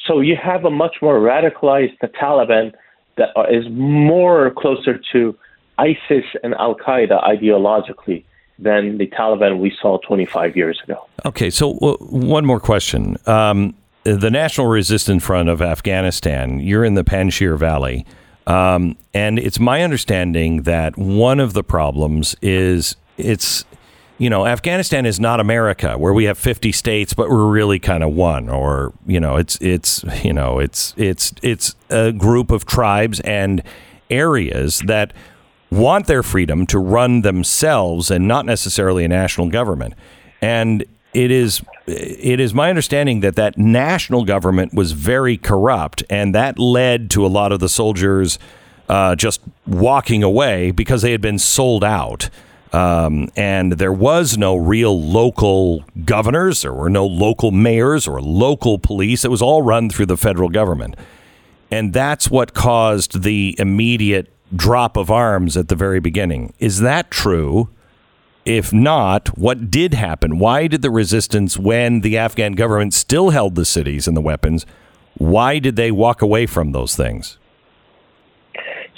So 0.06 0.20
you 0.20 0.36
have 0.36 0.66
a 0.66 0.70
much 0.70 0.98
more 1.02 1.20
radicalized 1.20 1.98
Taliban 2.22 2.74
that 3.18 3.30
is 3.50 3.66
more 3.70 4.52
closer 4.52 5.00
to 5.12 5.38
ISIS 5.78 6.26
and 6.44 6.54
Al 6.56 6.76
Qaeda 6.76 7.24
ideologically 7.24 8.24
than 8.60 8.98
the 8.98 9.08
Taliban 9.08 9.60
we 9.60 9.76
saw 9.82 9.98
25 10.00 10.56
years 10.56 10.80
ago. 10.84 11.06
Okay, 11.26 11.50
so 11.50 11.78
uh, 11.80 11.98
one 12.00 12.46
more 12.46 12.60
question. 12.60 13.18
Um, 13.26 13.74
the 14.04 14.30
National 14.30 14.68
Resistance 14.68 15.24
Front 15.24 15.50
of 15.50 15.62
Afghanistan, 15.62 16.60
you're 16.60 16.84
in 16.84 16.96
the 16.96 17.04
Panjshir 17.04 17.58
Valley. 17.58 18.06
Um, 18.46 18.98
and 19.14 19.40
it's 19.40 19.60
my 19.60 19.84
understanding 19.84 20.64
that 20.64 20.98
one 20.98 21.40
of 21.40 21.54
the 21.54 21.64
problems 21.64 22.36
is 22.42 22.98
it's, 23.18 23.64
you 24.18 24.30
know, 24.30 24.46
Afghanistan 24.46 25.06
is 25.06 25.20
not 25.20 25.40
America 25.40 25.98
where 25.98 26.14
we 26.14 26.26
have 26.26 26.38
50 26.38 26.72
states, 26.72 27.14
but 27.14 27.30
we're 27.30 27.50
really 27.50 27.80
kind 27.80 28.04
of 28.04 28.14
one 28.14 28.50
or, 28.50 28.94
you 29.06 29.20
know, 29.20 29.38
it's, 29.38 29.58
it's, 29.60 30.04
you 30.24 30.34
know, 30.34 30.60
it's, 30.60 30.94
it's, 30.98 31.34
it's 31.42 31.76
a 31.90 32.12
group 32.12 32.52
of 32.52 32.66
tribes 32.66 33.20
and 33.22 33.64
areas 34.10 34.82
that 34.86 35.14
want 35.72 36.06
their 36.06 36.22
freedom 36.22 36.68
to 36.68 36.78
run 36.78 37.22
themselves 37.22 38.12
and 38.12 38.28
not 38.28 38.46
necessarily 38.46 39.04
a 39.04 39.08
national 39.08 39.50
government. 39.50 39.96
And 40.42 40.86
it 41.14 41.32
is 41.32 41.62
it 41.86 42.40
is 42.40 42.54
my 42.54 42.70
understanding 42.70 43.20
that 43.20 43.36
that 43.36 43.58
national 43.58 44.26
government 44.26 44.74
was 44.74 44.94
very 44.94 45.38
corrupt, 45.38 46.04
and 46.10 46.34
that 46.34 46.58
led 46.58 47.10
to 47.12 47.26
a 47.26 47.28
lot 47.28 47.52
of 47.52 47.60
the 47.60 47.70
soldiers 47.70 48.40
uh, 48.90 49.16
just 49.16 49.42
walking 49.68 50.24
away 50.24 50.72
because 50.72 51.02
they 51.02 51.12
had 51.12 51.22
been 51.22 51.40
sold 51.40 51.84
out. 51.84 52.30
Um, 52.74 53.30
and 53.36 53.74
there 53.74 53.94
was 53.94 54.36
no 54.36 54.56
real 54.56 55.00
local 55.00 55.86
governors, 56.06 56.64
there 56.64 56.74
were 56.74 56.90
no 56.90 57.06
local 57.06 57.52
mayors 57.52 58.08
or 58.08 58.20
local 58.20 58.80
police. 58.80 59.24
It 59.24 59.30
was 59.32 59.44
all 59.44 59.62
run 59.62 59.90
through 59.90 60.08
the 60.08 60.18
federal 60.18 60.50
government. 60.50 60.96
And 61.70 61.94
that's 61.94 62.32
what 62.32 62.54
caused 62.54 63.22
the 63.22 63.56
immediate 63.60 64.32
drop 64.56 64.98
of 64.98 65.12
arms 65.12 65.56
at 65.56 65.68
the 65.68 65.76
very 65.76 66.00
beginning. 66.00 66.54
Is 66.60 66.80
that 66.80 67.12
true? 67.12 67.70
If 68.46 68.74
not, 68.74 69.38
what 69.38 69.72
did 69.72 69.94
happen? 69.94 70.38
Why 70.38 70.68
did 70.68 70.82
the 70.82 70.92
resistance, 70.92 71.58
when 71.58 72.02
the 72.02 72.18
Afghan 72.18 72.54
government 72.54 72.94
still 72.94 73.30
held 73.30 73.56
the 73.56 73.66
cities 73.66 74.08
and 74.08 74.18
the 74.18 74.22
weapons, 74.22 74.66
why 75.18 75.60
did 75.60 75.76
they 75.76 75.92
walk 75.92 76.22
away 76.22 76.46
from 76.46 76.72
those 76.72 76.96
things? 76.96 77.38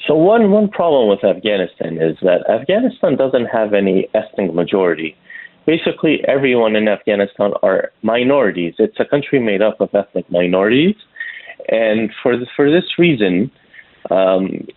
So 0.07 0.13
one 0.13 0.51
one 0.51 0.69
problem 0.69 1.09
with 1.09 1.23
Afghanistan 1.23 1.99
is 1.99 2.17
that 2.21 2.47
Afghanistan 2.49 3.15
doesn't 3.15 3.47
have 3.47 3.73
any 3.73 4.07
ethnic 4.13 4.53
majority. 4.53 5.15
Basically, 5.65 6.23
everyone 6.27 6.75
in 6.75 6.87
Afghanistan 6.87 7.53
are 7.63 7.91
minorities. 8.03 8.75
It's 8.77 8.99
a 8.99 9.05
country 9.05 9.39
made 9.39 9.63
up 9.63 9.81
of 9.81 9.89
ethnic 9.95 10.29
minorities, 10.29 10.95
and 11.69 12.11
for 12.21 12.37
this, 12.37 12.47
for 12.55 12.69
this 12.69 12.99
reason, 12.99 13.49
um, 14.11 14.67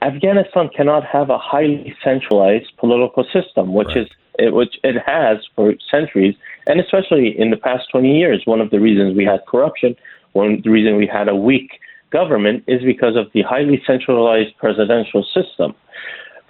Afghanistan 0.00 0.70
cannot 0.74 1.04
have 1.04 1.28
a 1.28 1.36
highly 1.36 1.94
centralized 2.02 2.72
political 2.78 3.24
system, 3.24 3.74
which 3.74 3.88
right. 3.88 3.98
is 3.98 4.08
it, 4.38 4.54
which 4.54 4.76
it 4.82 4.96
has 5.04 5.36
for 5.54 5.74
centuries, 5.90 6.34
and 6.66 6.80
especially 6.80 7.38
in 7.38 7.50
the 7.50 7.58
past 7.58 7.90
20 7.92 8.16
years. 8.16 8.42
One 8.46 8.62
of 8.62 8.70
the 8.70 8.80
reasons 8.80 9.14
we 9.14 9.26
had 9.26 9.44
corruption, 9.46 9.96
one 10.32 10.54
of 10.54 10.62
the 10.62 10.70
reason 10.70 10.96
we 10.96 11.06
had 11.06 11.28
a 11.28 11.36
weak 11.36 11.72
government, 12.10 12.64
is 12.66 12.82
because 12.82 13.16
of 13.16 13.26
the 13.32 13.42
highly 13.42 13.82
centralized 13.86 14.56
presidential 14.58 15.24
system. 15.34 15.74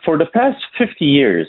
For 0.05 0.17
the 0.19 0.27
past 0.27 0.63
50 0.79 1.05
years, 1.05 1.49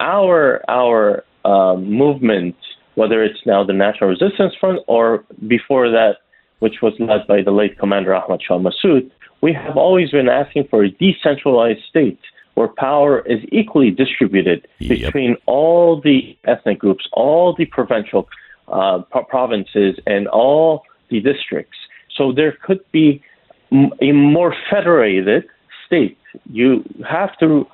our 0.00 0.62
our 0.68 1.24
um, 1.44 1.90
movement, 1.90 2.56
whether 2.94 3.22
it's 3.22 3.40
now 3.46 3.64
the 3.64 3.72
National 3.72 4.10
Resistance 4.10 4.54
Front 4.60 4.80
or 4.86 5.24
before 5.46 5.88
that, 5.90 6.16
which 6.58 6.76
was 6.82 6.92
led 6.98 7.26
by 7.26 7.42
the 7.42 7.50
late 7.50 7.78
Commander 7.78 8.14
Ahmad 8.14 8.40
Shah 8.46 8.58
Massoud, 8.58 9.10
we 9.40 9.52
have 9.52 9.76
always 9.76 10.10
been 10.10 10.28
asking 10.28 10.66
for 10.68 10.84
a 10.84 10.90
decentralized 10.90 11.80
state 11.88 12.18
where 12.54 12.68
power 12.68 13.20
is 13.20 13.38
equally 13.52 13.90
distributed 13.90 14.66
yep. 14.80 14.98
between 14.98 15.36
all 15.46 16.00
the 16.00 16.36
ethnic 16.44 16.80
groups, 16.80 17.06
all 17.12 17.54
the 17.56 17.66
provincial 17.66 18.28
uh, 18.66 18.98
provinces, 19.28 19.96
and 20.06 20.26
all 20.26 20.82
the 21.08 21.20
districts. 21.20 21.78
So 22.16 22.32
there 22.32 22.58
could 22.64 22.80
be 22.90 23.22
a 23.72 24.12
more 24.12 24.54
federated 24.70 25.44
state. 25.86 26.18
You 26.50 26.84
have 27.08 27.36
to 27.38 27.66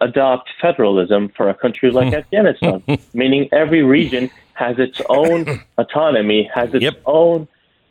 adopt 0.00 0.50
federalism 0.60 1.30
for 1.36 1.48
a 1.48 1.54
country 1.54 1.90
like 1.90 2.08
hmm. 2.08 2.14
Afghanistan, 2.14 2.82
meaning 3.14 3.48
every 3.52 3.82
region 3.82 4.30
has 4.54 4.78
its 4.78 5.00
own 5.08 5.46
autonomy, 5.78 6.50
has 6.54 6.74
its 6.74 6.82
yep. 6.82 7.00
own 7.06 7.48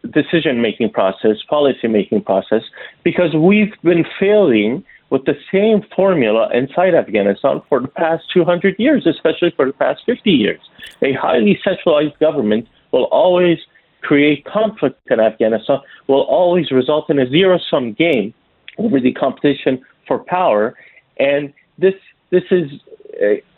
decision 0.09 0.61
making 0.61 0.89
process, 0.91 1.37
policy 1.49 1.87
making 1.87 2.21
process, 2.23 2.63
because 3.03 3.33
we've 3.33 3.73
been 3.83 4.05
failing 4.19 4.83
with 5.09 5.25
the 5.25 5.37
same 5.51 5.83
formula 5.95 6.49
inside 6.53 6.95
Afghanistan 6.95 7.61
for 7.67 7.81
the 7.81 7.87
past 7.87 8.23
200 8.33 8.75
years, 8.79 9.05
especially 9.05 9.51
for 9.51 9.65
the 9.65 9.73
past 9.73 10.01
50 10.05 10.31
years. 10.31 10.61
A 11.01 11.13
highly 11.13 11.59
centralized 11.63 12.17
government 12.19 12.67
will 12.91 13.05
always 13.05 13.59
create 14.01 14.45
conflict 14.45 14.99
in 15.09 15.19
Afghanistan, 15.19 15.79
will 16.07 16.23
always 16.23 16.71
result 16.71 17.09
in 17.09 17.19
a 17.19 17.29
zero 17.29 17.59
sum 17.69 17.93
game 17.93 18.33
over 18.77 18.99
the 18.99 19.13
competition 19.13 19.83
for 20.07 20.19
power. 20.19 20.75
And 21.17 21.53
this, 21.77 21.93
this 22.29 22.43
is 22.51 22.71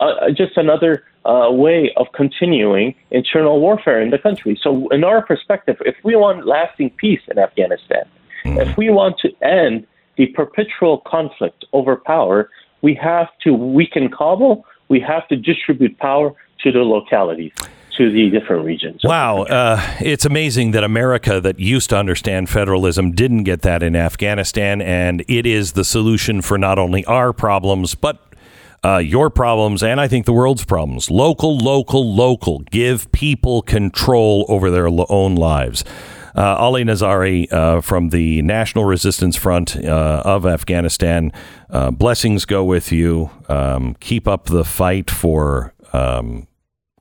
uh, 0.00 0.30
just 0.30 0.56
another 0.56 1.04
uh, 1.24 1.48
way 1.50 1.90
of 1.96 2.06
continuing 2.12 2.94
internal 3.10 3.60
warfare 3.60 4.00
in 4.00 4.10
the 4.10 4.18
country. 4.18 4.58
So, 4.62 4.88
in 4.88 5.04
our 5.04 5.24
perspective, 5.24 5.76
if 5.86 5.96
we 6.04 6.16
want 6.16 6.46
lasting 6.46 6.90
peace 6.90 7.22
in 7.30 7.38
Afghanistan, 7.38 8.04
mm. 8.44 8.60
if 8.60 8.76
we 8.76 8.90
want 8.90 9.18
to 9.20 9.30
end 9.42 9.86
the 10.16 10.26
perpetual 10.26 10.98
conflict 11.06 11.64
over 11.72 11.96
power, 11.96 12.50
we 12.82 12.94
have 12.94 13.28
to 13.44 13.54
weaken 13.54 14.10
Kabul. 14.10 14.66
We 14.88 15.00
have 15.00 15.26
to 15.28 15.36
distribute 15.36 15.98
power 15.98 16.34
to 16.62 16.72
the 16.72 16.80
localities 16.80 17.52
to 17.98 18.10
the 18.10 18.30
different 18.30 18.64
regions. 18.64 19.00
Wow, 19.04 19.42
uh, 19.42 19.80
it's 20.00 20.24
amazing 20.24 20.72
that 20.72 20.84
America, 20.84 21.40
that 21.40 21.58
used 21.60 21.90
to 21.90 21.96
understand 21.96 22.50
federalism, 22.50 23.12
didn't 23.12 23.44
get 23.44 23.62
that 23.62 23.82
in 23.82 23.94
Afghanistan, 23.96 24.80
and 24.80 25.24
it 25.28 25.46
is 25.46 25.72
the 25.72 25.84
solution 25.84 26.42
for 26.42 26.58
not 26.58 26.78
only 26.78 27.04
our 27.06 27.32
problems 27.32 27.94
but 27.94 28.20
uh, 28.84 28.98
your 28.98 29.30
problems 29.30 29.82
and 29.82 30.00
I 30.00 30.08
think 30.08 30.26
the 30.26 30.32
world's 30.32 30.64
problems. 30.64 31.10
Local, 31.10 31.56
local, 31.56 32.14
local. 32.14 32.60
Give 32.70 33.10
people 33.12 33.62
control 33.62 34.44
over 34.48 34.70
their 34.70 34.90
lo- 34.90 35.06
own 35.08 35.36
lives. 35.36 35.84
Uh, 36.36 36.56
Ali 36.56 36.84
Nazary 36.84 37.50
uh, 37.52 37.80
from 37.80 38.10
the 38.10 38.42
National 38.42 38.84
Resistance 38.84 39.36
Front 39.36 39.76
uh, 39.76 40.22
of 40.24 40.44
Afghanistan. 40.44 41.32
Uh, 41.70 41.92
blessings 41.92 42.44
go 42.44 42.64
with 42.64 42.90
you. 42.90 43.30
Um, 43.48 43.94
keep 44.00 44.26
up 44.26 44.46
the 44.46 44.64
fight 44.64 45.10
for 45.10 45.72
um, 45.92 46.48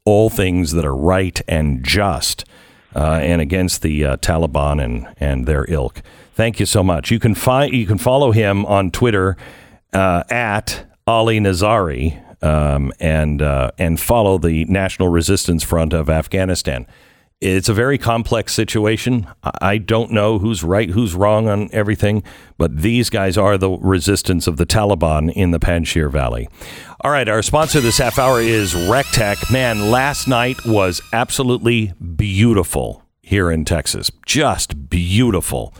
all 0.05 0.29
things 0.29 0.71
that 0.71 0.85
are 0.85 0.95
right 0.95 1.41
and 1.47 1.83
just, 1.83 2.45
uh, 2.95 3.19
and 3.21 3.41
against 3.41 3.81
the 3.81 4.05
uh, 4.05 4.17
Taliban 4.17 4.83
and 4.83 5.07
and 5.17 5.45
their 5.45 5.65
ilk. 5.69 6.01
Thank 6.35 6.59
you 6.59 6.65
so 6.65 6.83
much. 6.83 7.11
You 7.11 7.19
can 7.19 7.35
find 7.35 7.73
you 7.73 7.85
can 7.85 7.97
follow 7.97 8.31
him 8.31 8.65
on 8.65 8.91
Twitter 8.91 9.37
uh, 9.93 10.23
at 10.29 10.85
Ali 11.05 11.39
Nazary 11.39 12.21
um, 12.43 12.91
and 12.99 13.41
uh, 13.41 13.71
and 13.77 13.99
follow 13.99 14.37
the 14.37 14.65
National 14.65 15.09
Resistance 15.09 15.63
Front 15.63 15.93
of 15.93 16.09
Afghanistan. 16.09 16.85
It's 17.43 17.67
a 17.67 17.73
very 17.73 17.97
complex 17.97 18.53
situation. 18.53 19.27
I- 19.61 19.77
don't 19.77 20.11
know 20.11 20.39
who's 20.39 20.63
right, 20.63 20.89
who's 20.89 21.13
wrong 21.13 21.49
on 21.49 21.69
everything, 21.73 22.23
but 22.57 22.81
these 22.83 23.09
guys 23.09 23.37
are 23.37 23.57
the 23.57 23.71
resistance 23.71 24.47
of 24.47 24.55
the 24.55 24.65
Taliban 24.65 25.29
in 25.33 25.51
the 25.51 25.59
Panjshir 25.59 26.09
Valley. 26.09 26.47
All 27.01 27.11
right, 27.11 27.27
our 27.27 27.41
sponsor 27.41 27.81
this 27.81 27.97
half 27.97 28.17
hour 28.17 28.39
is 28.39 28.73
Recteq. 28.73 29.51
Man, 29.51 29.91
last 29.91 30.25
night 30.25 30.55
was 30.65 31.01
absolutely 31.11 31.91
beautiful 32.15 33.03
here 33.21 33.51
in 33.51 33.65
Texas. 33.65 34.09
Just 34.25 34.89
beautiful. 34.89 35.73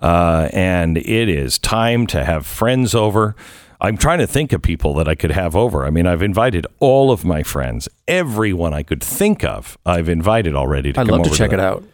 Uh, 0.00 0.48
and 0.52 0.98
it 0.98 1.28
is 1.28 1.58
time 1.58 2.06
to 2.06 2.24
have 2.24 2.46
friends 2.46 2.94
over. 2.94 3.34
I'm 3.80 3.96
trying 3.96 4.18
to 4.18 4.26
think 4.26 4.52
of 4.52 4.60
people 4.62 4.92
that 4.94 5.06
I 5.06 5.14
could 5.14 5.30
have 5.30 5.54
over. 5.54 5.86
I 5.86 5.90
mean, 5.90 6.06
I've 6.06 6.22
invited 6.22 6.66
all 6.80 7.12
of 7.12 7.24
my 7.24 7.42
friends, 7.42 7.88
everyone 8.08 8.74
I 8.74 8.82
could 8.82 9.02
think 9.02 9.44
of. 9.44 9.78
I've 9.86 10.08
invited 10.08 10.54
already 10.54 10.92
to 10.92 11.00
I'd 11.00 11.06
come 11.08 11.18
love 11.18 11.30
to 11.30 11.34
check 11.36 11.52
it 11.52 11.60
out. 11.60 11.84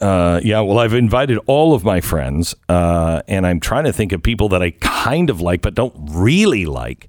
uh, 0.00 0.40
yeah, 0.44 0.60
well, 0.60 0.78
I've 0.78 0.94
invited 0.94 1.38
all 1.46 1.74
of 1.74 1.84
my 1.84 2.00
friends, 2.00 2.54
uh, 2.68 3.22
and 3.26 3.46
I'm 3.46 3.58
trying 3.60 3.84
to 3.84 3.92
think 3.92 4.12
of 4.12 4.22
people 4.22 4.48
that 4.50 4.62
I 4.62 4.70
kind 4.80 5.28
of 5.30 5.40
like 5.40 5.60
but 5.60 5.74
don't 5.74 5.94
really 6.10 6.66
like. 6.66 7.08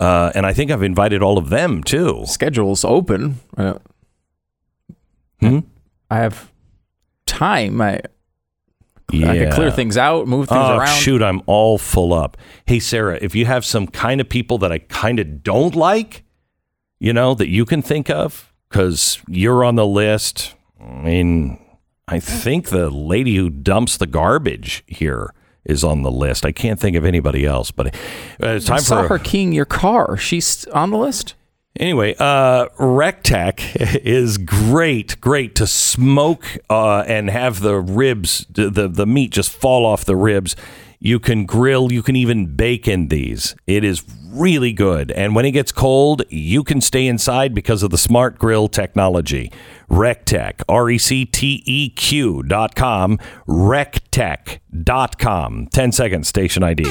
Uh, 0.00 0.30
and 0.34 0.44
I 0.46 0.52
think 0.52 0.70
I've 0.70 0.82
invited 0.82 1.22
all 1.22 1.38
of 1.38 1.50
them 1.50 1.82
too. 1.82 2.24
Schedule's 2.26 2.84
open. 2.84 3.40
Uh, 3.56 3.74
Hmm? 5.40 5.60
I 6.10 6.16
have 6.18 6.50
time. 7.26 7.80
I 7.80 8.00
I 9.10 9.16
Yeah. 9.16 9.44
can 9.44 9.52
clear 9.52 9.70
things 9.70 9.96
out, 9.96 10.26
move 10.28 10.48
things 10.48 10.60
oh, 10.62 10.76
around. 10.78 10.96
shoot, 10.96 11.22
I'm 11.22 11.40
all 11.46 11.78
full 11.78 12.12
up. 12.12 12.36
Hey, 12.66 12.78
Sarah, 12.78 13.18
if 13.22 13.34
you 13.34 13.46
have 13.46 13.64
some 13.64 13.86
kind 13.86 14.20
of 14.20 14.28
people 14.28 14.58
that 14.58 14.70
I 14.70 14.78
kind 14.78 15.18
of 15.18 15.42
don't 15.42 15.74
like, 15.74 16.24
you 17.00 17.12
know, 17.12 17.34
that 17.34 17.48
you 17.48 17.64
can 17.64 17.80
think 17.80 18.10
of, 18.10 18.52
because 18.68 19.20
you're 19.28 19.64
on 19.64 19.76
the 19.76 19.86
list. 19.86 20.54
I 20.80 21.02
mean, 21.02 21.58
I 22.06 22.20
think 22.20 22.68
the 22.68 22.90
lady 22.90 23.36
who 23.36 23.48
dumps 23.48 23.96
the 23.96 24.06
garbage 24.06 24.84
here 24.86 25.32
is 25.64 25.84
on 25.84 26.02
the 26.02 26.10
list. 26.10 26.44
I 26.44 26.52
can't 26.52 26.78
think 26.78 26.96
of 26.96 27.04
anybody 27.04 27.46
else, 27.46 27.70
but 27.70 27.88
uh, 28.42 28.48
it's 28.48 28.68
I 28.68 28.76
time 28.76 28.80
saw 28.84 29.02
for 29.02 29.08
her 29.08 29.18
keying 29.18 29.52
your 29.52 29.64
car. 29.64 30.16
She's 30.16 30.66
on 30.66 30.90
the 30.90 30.98
list. 30.98 31.34
Anyway, 31.78 32.14
uh, 32.18 32.68
Recteq 32.78 34.00
is 34.04 34.36
great, 34.36 35.20
great 35.20 35.54
to 35.54 35.66
smoke 35.66 36.58
uh, 36.68 37.00
and 37.06 37.30
have 37.30 37.60
the 37.60 37.76
ribs, 37.76 38.46
the, 38.50 38.68
the 38.68 38.88
the 38.88 39.06
meat 39.06 39.30
just 39.30 39.52
fall 39.52 39.86
off 39.86 40.04
the 40.04 40.16
ribs. 40.16 40.56
You 40.98 41.20
can 41.20 41.46
grill, 41.46 41.92
you 41.92 42.02
can 42.02 42.16
even 42.16 42.56
bake 42.56 42.88
in 42.88 43.06
these. 43.06 43.54
It 43.68 43.84
is 43.84 44.02
really 44.32 44.72
good. 44.72 45.12
And 45.12 45.36
when 45.36 45.44
it 45.44 45.52
gets 45.52 45.70
cold, 45.70 46.24
you 46.28 46.64
can 46.64 46.80
stay 46.80 47.06
inside 47.06 47.54
because 47.54 47.84
of 47.84 47.90
the 47.90 47.98
smart 47.98 48.36
grill 48.38 48.66
technology. 48.66 49.52
Recteq, 49.88 50.62
R 50.68 50.90
E 50.90 50.98
C 50.98 51.24
T 51.24 51.62
E 51.64 51.90
Q 51.90 52.42
dot 52.42 52.74
com, 52.74 53.18
Recteq 53.46 54.58
dot 54.82 55.18
com. 55.18 55.68
10 55.68 55.92
seconds, 55.92 56.26
station 56.26 56.64
ID. 56.64 56.82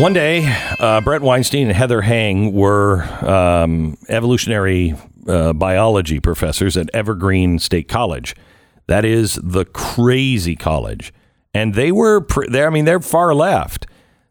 One 0.00 0.14
day, 0.14 0.46
uh, 0.78 1.02
Bret 1.02 1.20
Weinstein 1.20 1.66
and 1.66 1.76
Heather 1.76 2.00
Heying 2.00 2.54
were 2.54 3.02
um, 3.22 3.98
evolutionary 4.08 4.94
uh, 5.28 5.52
biology 5.52 6.20
professors 6.20 6.78
at 6.78 6.88
Evergreen 6.94 7.58
State 7.58 7.86
College. 7.86 8.34
That 8.86 9.04
is 9.04 9.38
the 9.42 9.66
crazy 9.66 10.56
college, 10.56 11.12
and 11.52 11.74
they 11.74 11.92
were. 11.92 12.22
Pr- 12.22 12.46
they, 12.48 12.64
I 12.64 12.70
mean, 12.70 12.86
they're 12.86 13.00
far 13.00 13.34
left. 13.34 13.86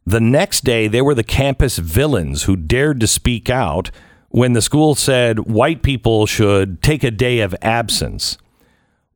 The 0.07 0.19
next 0.19 0.63
day, 0.63 0.87
they 0.87 1.03
were 1.03 1.13
the 1.13 1.23
campus 1.23 1.77
villains 1.77 2.45
who 2.45 2.55
dared 2.55 2.99
to 3.01 3.07
speak 3.07 3.47
out 3.47 3.91
when 4.29 4.53
the 4.53 4.63
school 4.63 4.95
said 4.95 5.41
white 5.41 5.83
people 5.83 6.25
should 6.25 6.81
take 6.81 7.03
a 7.03 7.11
day 7.11 7.41
of 7.41 7.55
absence. 7.61 8.39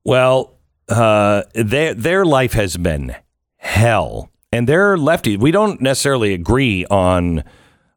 Well, 0.04 0.60
uh, 0.88 1.46
their 1.56 1.96
their 1.96 2.24
life 2.24 2.54
has 2.54 2.78
been 2.78 3.16
hell, 3.58 4.30
and 4.54 4.70
they're 4.70 4.96
lefty. 4.98 5.36
We 5.36 5.50
don't 5.50 5.82
necessarily 5.82 6.32
agree 6.32 6.86
on 6.86 7.44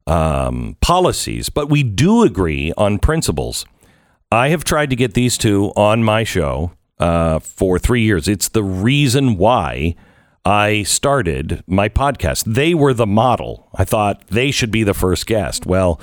um, 0.06 0.78
policies, 0.80 1.50
but 1.50 1.68
we 1.68 1.82
do 1.82 2.22
agree 2.22 2.72
on 2.78 2.98
principles. 2.98 3.66
I 4.32 4.48
have 4.48 4.64
tried 4.64 4.88
to 4.88 4.96
get 4.96 5.12
these 5.12 5.36
two 5.36 5.66
on 5.76 6.02
my 6.02 6.24
show 6.24 6.72
uh, 6.98 7.40
for 7.40 7.78
three 7.78 8.02
years. 8.02 8.26
It's 8.26 8.48
the 8.48 8.64
reason 8.64 9.36
why 9.36 9.96
I 10.46 10.82
started 10.84 11.62
my 11.66 11.90
podcast. 11.90 12.44
They 12.44 12.72
were 12.72 12.94
the 12.94 13.06
model. 13.06 13.68
I 13.74 13.84
thought 13.84 14.26
they 14.28 14.50
should 14.50 14.70
be 14.70 14.82
the 14.82 14.94
first 14.94 15.26
guest. 15.26 15.66
Well, 15.66 16.00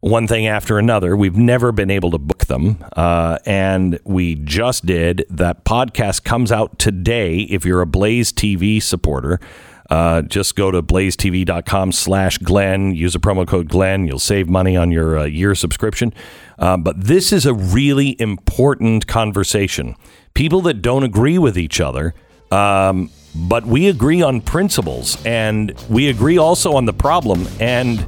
one 0.00 0.26
thing 0.28 0.46
after 0.46 0.78
another. 0.78 1.16
We've 1.16 1.36
never 1.36 1.72
been 1.72 1.90
able 1.90 2.10
to 2.10 2.18
book 2.18 2.44
them. 2.46 2.84
Uh, 2.94 3.38
and 3.46 3.98
we 4.04 4.36
just 4.36 4.84
did. 4.86 5.24
That 5.30 5.64
podcast 5.64 6.24
comes 6.24 6.52
out 6.52 6.78
today. 6.78 7.38
If 7.38 7.64
you're 7.64 7.80
a 7.80 7.86
Blaze 7.86 8.32
TV 8.32 8.82
supporter, 8.82 9.40
uh, 9.88 10.22
just 10.22 10.54
go 10.54 10.70
to 10.70 10.82
blazetv.com 10.82 11.92
slash 11.92 12.38
Glenn. 12.38 12.94
Use 12.94 13.14
a 13.14 13.18
promo 13.18 13.46
code 13.46 13.68
Glenn. 13.68 14.06
You'll 14.06 14.18
save 14.18 14.48
money 14.48 14.76
on 14.76 14.90
your 14.90 15.18
uh, 15.18 15.24
year 15.24 15.54
subscription. 15.54 16.12
Uh, 16.58 16.76
but 16.76 17.02
this 17.02 17.32
is 17.32 17.46
a 17.46 17.54
really 17.54 18.20
important 18.20 19.06
conversation. 19.06 19.96
People 20.34 20.60
that 20.62 20.82
don't 20.82 21.04
agree 21.04 21.38
with 21.38 21.56
each 21.56 21.80
other, 21.80 22.14
um, 22.50 23.10
but 23.34 23.64
we 23.64 23.88
agree 23.88 24.22
on 24.22 24.40
principles 24.40 25.24
and 25.24 25.72
we 25.88 26.08
agree 26.08 26.38
also 26.38 26.74
on 26.74 26.84
the 26.84 26.92
problem. 26.92 27.46
And 27.60 28.06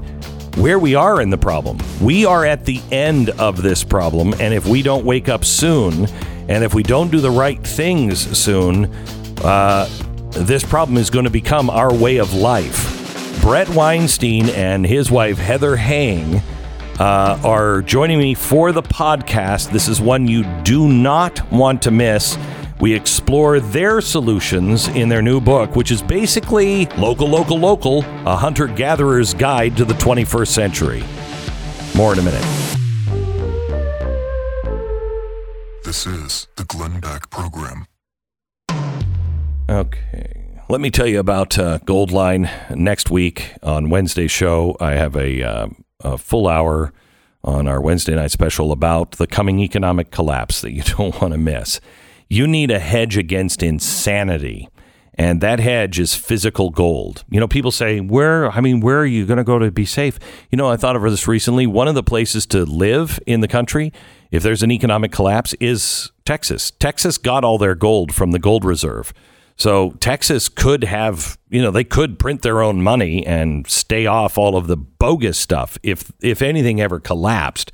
where 0.57 0.79
we 0.79 0.95
are 0.95 1.21
in 1.21 1.31
the 1.31 1.39
problem. 1.39 1.79
We 2.01 2.27
are 2.27 2.45
at 2.45 2.65
the 2.65 2.81
end 2.91 3.31
of 3.31 3.63
this 3.63 3.85
problem, 3.85 4.35
and 4.41 4.53
if 4.53 4.67
we 4.67 4.83
don't 4.83 5.05
wake 5.05 5.29
up 5.29 5.45
soon, 5.45 6.07
and 6.49 6.65
if 6.65 6.75
we 6.75 6.83
don't 6.83 7.11
do 7.11 7.21
the 7.21 7.31
right 7.31 7.63
things 7.63 8.37
soon, 8.37 8.87
uh, 9.45 9.89
this 10.33 10.65
problem 10.65 10.97
is 10.97 11.11
going 11.11 11.25
to 11.25 11.31
become 11.31 11.71
our 11.71 11.93
way 11.93 12.19
of 12.19 12.35
life. 12.35 13.41
Bret 13.43 13.69
Weinstein 13.71 14.49
and 14.51 14.87
his 14.87 15.11
wife 15.11 15.39
Heather 15.39 15.77
Heying 15.77 16.43
uh, 16.99 17.41
are 17.43 17.83
joining 17.83 18.19
me 18.19 18.35
for 18.35 18.73
the 18.73 18.83
podcast. 18.83 19.71
This 19.71 19.89
is 19.89 20.01
one 20.01 20.29
you 20.29 20.45
do 20.63 20.89
not 20.89 21.51
want 21.51 21.83
to 21.83 21.91
miss. 21.91 22.37
We 22.81 22.95
explore 22.95 23.61
their 23.61 24.01
solutions 24.01 24.89
in 24.89 25.09
their 25.09 25.23
new 25.23 25.41
book, 25.41 25.77
which 25.77 25.91
is 25.91 26.03
basically 26.03 26.87
Local, 26.97 27.29
Local, 27.29 27.59
Local, 27.59 28.01
a 28.27 28.37
hunter 28.37 28.67
gatherer's 28.67 29.35
guide 29.35 29.77
to 29.77 29.85
the 29.85 29.95
21st 29.95 30.49
century. 30.49 31.03
More 31.95 32.13
in 32.13 32.19
a 32.19 32.23
minute. 32.23 32.77
This 35.85 36.07
is 36.07 36.47
the 36.57 36.65
Glenn 36.65 37.01
Beck 37.01 37.31
Program. 37.31 37.87
Okay. 39.71 40.65
Let 40.69 40.81
me 40.81 40.91
tell 40.91 41.07
you 41.07 41.21
about 41.21 41.57
uh, 41.57 41.79
Goldline. 41.85 42.51
Next 42.75 43.09
week 43.09 43.55
on 43.63 43.89
Wednesday's 43.89 44.33
show, 44.33 44.77
I 44.81 44.93
have 44.93 45.15
a, 45.15 45.45
uh, 45.45 45.69
a 46.01 46.19
full 46.19 46.49
hour 46.49 46.93
on 47.45 47.69
our 47.69 47.81
Wednesday 47.81 48.17
night 48.17 48.33
special 48.33 48.73
about 48.73 49.13
the 49.13 49.29
coming 49.29 49.61
economic 49.61 50.11
collapse 50.11 50.61
that 50.63 50.73
you 50.73 50.83
don't 50.99 51.21
want 51.21 51.35
to 51.35 51.39
miss. 51.39 51.81
You 52.29 52.49
need 52.49 52.73
a 52.73 52.81
hedge 52.81 53.17
against 53.17 53.63
insanity. 53.63 54.69
And 55.15 55.41
that 55.41 55.61
hedge 55.61 56.01
is 56.01 56.17
physical 56.17 56.71
gold. 56.71 57.25
You 57.31 57.39
know, 57.39 57.47
people 57.47 57.71
say, 57.71 58.01
where, 58.01 58.51
I 58.51 58.61
mean, 58.61 58.81
where 58.81 58.99
are 58.99 59.07
you 59.07 59.25
going 59.25 59.39
to 59.39 59.45
go 59.45 59.61
to 59.61 59.71
be 59.71 59.85
safe? 59.85 60.19
You 60.51 60.57
know, 60.57 60.69
I 60.69 60.77
thought 60.79 60.97
of 60.97 61.03
this 61.03 61.29
recently. 61.29 61.69
One 61.69 61.87
of 61.87 61.95
the 61.95 62.03
places 62.03 62.45
to 62.47 62.65
live 62.65 63.21
in 63.25 63.41
the 63.41 63.49
country, 63.49 63.93
if 64.33 64.43
there's 64.43 64.65
an 64.65 64.73
economic 64.73 65.13
collapse, 65.13 65.55
is 65.61 66.11
Texas. 66.25 66.73
Texas 66.73 67.19
got 67.19 67.45
all 67.45 67.59
their 67.59 67.77
gold 67.77 68.13
from 68.13 68.33
the 68.33 68.41
gold 68.41 68.65
reserve. 68.65 69.13
So 69.61 69.91
Texas 70.01 70.49
could 70.49 70.85
have, 70.85 71.39
you 71.51 71.61
know, 71.61 71.71
they 71.71 71.85
could 71.85 72.19
print 72.19 72.41
their 72.41 72.63
own 72.63 72.83
money 72.83 73.27
and 73.27 73.69
stay 73.69 74.07
off 74.07 74.39
all 74.39 74.57
of 74.57 74.69
the 74.69 74.77
bogus 74.79 75.37
stuff 75.37 75.77
if 75.83 76.11
if 76.23 76.41
anything 76.41 76.81
ever 76.81 76.99
collapsed. 76.99 77.71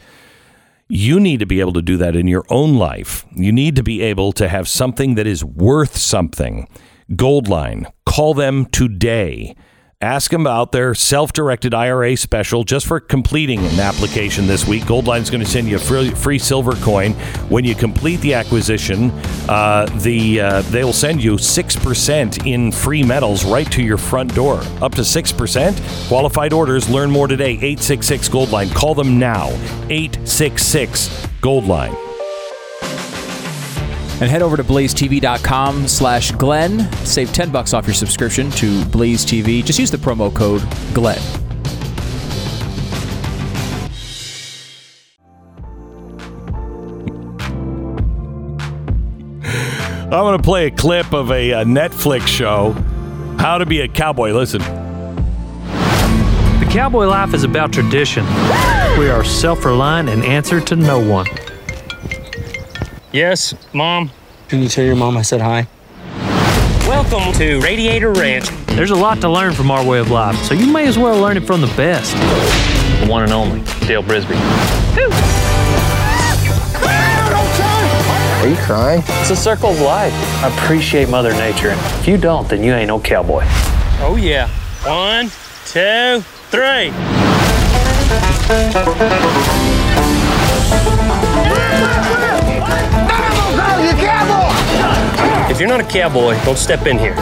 You 0.89 1.21
need 1.21 1.39
to 1.39 1.47
be 1.47 1.61
able 1.61 1.73
to 1.75 1.83
do 1.83 1.97
that 1.99 2.17
in 2.17 2.27
your 2.27 2.45
own 2.49 2.75
life. 2.75 3.25
You 3.37 3.53
need 3.53 3.77
to 3.77 3.85
be 3.85 4.03
able 4.03 4.33
to 4.33 4.49
have 4.49 4.69
something 4.69 5.15
that 5.15 5.29
is 5.29 5.45
worth 5.45 5.97
something. 5.97 6.69
Goldline, 7.13 7.89
call 8.05 8.35
them 8.35 8.67
today. 8.67 9.55
Ask 10.03 10.31
them 10.31 10.43
about 10.43 10.73
their 10.73 10.95
self 10.95 11.33
directed 11.33 11.73
IRA 11.73 12.19
special 12.19 12.65
just 12.65 12.85
for 12.85 13.01
completing 13.01 13.61
an 13.61 13.81
application 13.81 14.47
this 14.47 14.69
week. 14.69 14.83
Goldline 14.83 15.23
is 15.23 15.31
going 15.31 15.43
to 15.43 15.49
send 15.49 15.69
you 15.69 15.77
a 15.77 15.79
free, 15.79 16.11
free 16.11 16.39
silver 16.39 16.75
coin. 16.75 17.15
When 17.49 17.65
you 17.65 17.75
complete 17.75 18.21
the 18.21 18.35
acquisition, 18.35 19.11
uh, 19.49 19.87
the 20.03 20.41
uh, 20.43 20.63
they 20.63 20.85
will 20.85 20.93
send 20.93 21.25
you 21.25 21.37
6% 21.37 22.47
in 22.47 22.73
free 22.73 23.03
metals 23.05 23.47
right 23.47 23.73
to 23.73 23.83
your 23.83 23.97
front 23.97 24.35
door. 24.35 24.61
Up 24.83 24.95
to 24.97 25.01
6%. 25.01 26.09
Qualified 26.09 26.53
orders. 26.53 26.91
Learn 26.91 27.11
more 27.11 27.27
today. 27.27 27.53
866 27.53 28.29
Goldline. 28.29 28.75
Call 28.75 28.95
them 28.95 29.19
now. 29.19 29.47
866 29.89 31.09
Goldline. 31.41 32.16
And 34.21 34.31
head 34.31 34.41
over 34.41 34.57
to 34.57 34.65
blazetv.com 34.65 35.89
slash 35.89 36.33
Glenn. 36.33 36.91
Save 37.05 37.33
10 37.35 37.51
bucks 37.51 37.75
off 37.75 37.87
your 37.87 37.95
subscription 37.95 38.51
to 38.53 38.85
Blaze 38.87 39.25
TV. 39.27 39.63
Just 39.65 39.79
use 39.79 39.91
the 39.91 39.99
promo 39.99 40.35
code 40.35 40.63
Glenn. 40.95 41.21
I'm 50.07 50.23
going 50.23 50.39
to 50.39 50.43
play 50.43 50.67
a 50.67 50.71
clip 50.71 51.13
of 51.13 51.31
a, 51.31 51.53
uh 51.53 51.65
Netflix 51.65 52.29
show, 52.29 52.73
How 53.39 53.59
to 53.59 53.67
Be 53.67 53.81
a 53.81 53.89
Cowboy. 53.89 54.33
Listen. 54.33 54.61
The 56.61 56.69
cowboy 56.71 57.07
life 57.07 57.35
is 57.35 57.45
about 57.45 57.73
tradition. 57.73 58.25
We 58.99 59.11
are 59.11 59.25
self 59.25 59.65
reliant 59.65 60.09
and 60.09 60.25
answer 60.25 60.61
to 60.61 60.77
no 60.77 61.07
one. 61.07 61.27
Yes, 63.17 63.55
Mom. 63.73 64.11
Can 64.47 64.61
you 64.61 64.69
tell 64.69 64.85
your 64.85 64.95
mom 64.95 65.17
I 65.17 65.23
said 65.23 65.41
hi? 65.41 65.67
Welcome 66.87 67.33
to 67.39 67.61
Radiator 67.61 68.13
Ranch. 68.13 68.51
There's 68.67 68.91
a 68.91 68.95
lot 68.95 69.23
to 69.23 69.29
learn 69.31 69.55
from 69.55 69.71
our 69.71 69.83
way 69.83 70.01
of 70.01 70.11
life, 70.11 70.37
so 70.43 70.53
you 70.53 70.71
may 70.71 70.87
as 70.87 70.99
well 70.99 71.19
learn 71.19 71.39
it 71.39 71.47
from 71.47 71.63
the 71.63 71.73
best. 71.79 72.13
The 73.01 73.11
one 73.11 73.23
and 73.23 73.33
only, 73.33 73.61
Dale 73.87 74.03
Brisby. 74.03 74.37
Are 78.43 78.49
you 78.49 78.57
crying? 78.57 79.03
It's 79.07 79.31
a 79.31 79.37
circle 79.37 79.71
of 79.71 79.81
life. 79.81 80.13
I 80.45 80.55
Appreciate 80.55 81.09
Mother 81.09 81.33
Nature, 81.33 81.71
and 81.71 81.81
if 81.99 82.07
you 82.07 82.19
don't, 82.19 82.47
then 82.51 82.63
you 82.63 82.75
ain't 82.75 82.89
no 82.89 83.01
cowboy. 83.01 83.45
Oh, 84.03 84.19
yeah. 84.21 84.49
One, 84.85 85.31
two, 85.65 86.21
three. 86.51 86.93
If 95.57 95.61
you're 95.61 95.71
not 95.71 95.81
a 95.81 95.85
cowboy, 95.85 96.35
don't 96.45 96.59
step 96.59 96.87
in 96.87 96.99
here. 96.99 97.15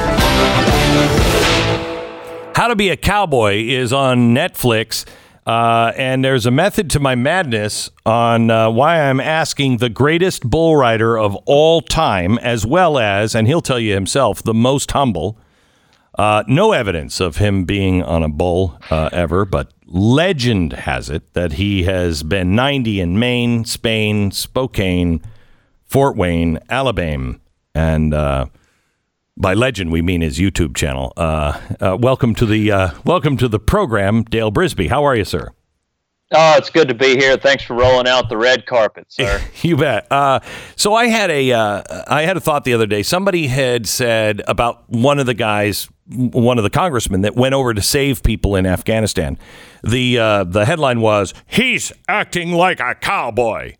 How 2.57 2.67
to 2.67 2.75
Be 2.75 2.89
a 2.89 2.97
Cowboy 2.97 3.63
is 3.63 3.93
on 3.93 4.35
Netflix. 4.35 5.07
Uh, 5.47 5.93
and 5.97 6.25
there's 6.25 6.45
a 6.45 6.51
method 6.51 6.91
to 6.91 6.99
my 6.99 7.15
madness 7.15 7.91
on 8.05 8.51
uh, 8.51 8.71
why 8.71 9.03
I'm 9.03 9.21
asking 9.21 9.77
the 9.77 9.89
greatest 9.89 10.43
bull 10.51 10.75
rider 10.75 11.17
of 11.17 11.37
all 11.47 11.81
time, 11.81 12.37
as 12.39 12.67
well 12.67 12.99
as, 12.99 13.37
and 13.37 13.47
he'll 13.47 13.61
tell 13.61 13.79
you 13.79 13.95
himself, 13.95 14.43
the 14.43 14.53
most 14.53 14.91
humble. 14.91 15.39
Uh, 16.19 16.43
no 16.49 16.73
evidence 16.73 17.21
of 17.21 17.37
him 17.37 17.65
being 17.65 18.03
on 18.03 18.25
a 18.25 18.29
bull 18.29 18.81
uh, 18.91 19.11
ever, 19.13 19.45
but 19.45 19.73
legend 19.87 20.73
has 20.73 21.09
it 21.09 21.35
that 21.35 21.53
he 21.53 21.85
has 21.85 22.25
been 22.25 22.57
90 22.57 22.99
in 22.99 23.17
Maine, 23.17 23.65
Spain, 23.65 24.33
Spokane, 24.33 25.23
Fort 25.87 26.17
Wayne, 26.17 26.59
Alabama, 26.69 27.37
and 27.75 28.15
uh, 28.15 28.47
by 29.37 29.55
legend 29.55 29.91
we 29.91 30.03
mean 30.03 30.21
his 30.21 30.39
YouTube 30.39 30.77
channel. 30.77 31.13
Uh, 31.17 31.61
uh, 31.81 31.97
welcome 32.01 32.35
to 32.37 32.47
the 32.47 32.71
uh, 32.71 32.91
welcome 33.05 33.37
to 33.37 33.49
the 33.49 33.59
program, 33.59 34.23
Dale 34.25 34.53
Brisby. 34.53 34.89
How 34.89 35.05
are 35.05 35.17
you, 35.17 35.25
sir? 35.25 35.53
Oh, 36.33 36.57
it's 36.57 36.71
good 36.71 36.89
to 36.89 36.95
be 36.95 37.17
here. 37.17 37.37
Thanks 37.37 37.63
for 37.63 37.75
rolling 37.75 38.09
out 38.09 38.29
the 38.29 38.37
red 38.37 38.67
carpet, 38.67 39.07
sir. 39.09 39.41
You 39.63 39.77
bet. 39.77 40.11
Uh, 40.11 40.41
so 40.75 40.95
I 40.95 41.07
had 41.07 41.31
a 41.31 41.53
uh, 41.53 41.83
I 42.09 42.23
had 42.23 42.37
a 42.37 42.41
thought 42.41 42.65
the 42.65 42.75
other 42.75 42.87
day. 42.87 43.03
Somebody 43.03 43.47
had 43.47 43.87
said 43.87 44.43
about 44.49 44.89
one 44.89 45.19
of 45.19 45.27
the 45.27 45.35
guys, 45.35 45.89
one 46.09 46.59
of 46.59 46.65
the 46.65 46.71
congressmen 46.71 47.23
that 47.23 47.37
went 47.37 47.55
over 47.55 47.73
to 47.75 47.83
save 47.83 48.23
people 48.23 48.57
in 48.57 48.67
Afghanistan. 48.67 49.39
The 49.83 50.19
uh, 50.19 50.45
the 50.45 50.65
headline 50.65 51.01
was 51.01 51.35
"He's 51.47 51.93
acting 52.09 52.53
like 52.53 52.81
a 52.81 52.95
cowboy." 52.95 53.77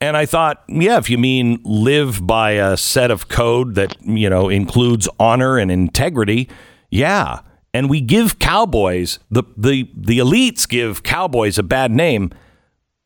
And 0.00 0.16
I 0.16 0.26
thought, 0.26 0.62
yeah, 0.68 0.98
if 0.98 1.08
you 1.08 1.16
mean 1.16 1.60
live 1.64 2.26
by 2.26 2.52
a 2.52 2.76
set 2.76 3.10
of 3.10 3.28
code 3.28 3.76
that, 3.76 3.96
you 4.02 4.28
know, 4.28 4.48
includes 4.48 5.08
honor 5.18 5.56
and 5.56 5.70
integrity, 5.70 6.48
yeah. 6.90 7.40
And 7.72 7.88
we 7.88 8.00
give 8.00 8.38
cowboys, 8.38 9.18
the, 9.30 9.42
the, 9.56 9.90
the 9.96 10.18
elites 10.18 10.68
give 10.68 11.02
cowboys 11.02 11.58
a 11.58 11.62
bad 11.62 11.90
name, 11.90 12.30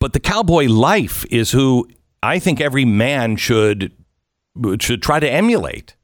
but 0.00 0.14
the 0.14 0.20
cowboy 0.20 0.66
life 0.66 1.24
is 1.30 1.52
who 1.52 1.88
I 2.22 2.38
think 2.38 2.60
every 2.60 2.84
man 2.84 3.36
should 3.36 3.92
should 4.80 5.02
try 5.02 5.20
to 5.20 5.30
emulate. 5.30 5.94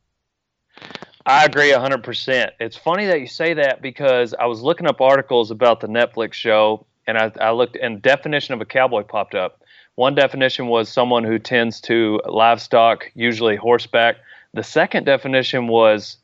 I 1.26 1.44
agree 1.44 1.72
100%. 1.72 2.50
It's 2.60 2.76
funny 2.76 3.06
that 3.06 3.20
you 3.20 3.26
say 3.26 3.54
that 3.54 3.82
because 3.82 4.32
I 4.38 4.46
was 4.46 4.62
looking 4.62 4.86
up 4.86 5.00
articles 5.00 5.50
about 5.50 5.80
the 5.80 5.88
Netflix 5.88 6.34
show 6.34 6.86
and 7.08 7.18
I, 7.18 7.32
I 7.40 7.50
looked 7.50 7.76
and 7.76 8.00
definition 8.00 8.54
of 8.54 8.60
a 8.60 8.64
cowboy 8.64 9.02
popped 9.02 9.34
up. 9.34 9.62
One 9.96 10.14
definition 10.14 10.68
was 10.68 10.88
someone 10.88 11.24
who 11.24 11.38
tends 11.38 11.80
to 11.82 12.20
livestock, 12.26 13.10
usually 13.14 13.56
horseback. 13.56 14.16
The 14.54 14.62
second 14.62 15.04
definition 15.04 15.68
was 15.68 16.18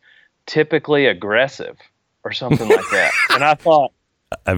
typically 0.47 1.07
aggressive 1.07 1.79
or 2.25 2.33
something 2.33 2.69
like 2.69 2.85
that. 2.93 3.13
And 3.31 3.43
I 3.43 3.55
thought, 3.55 3.93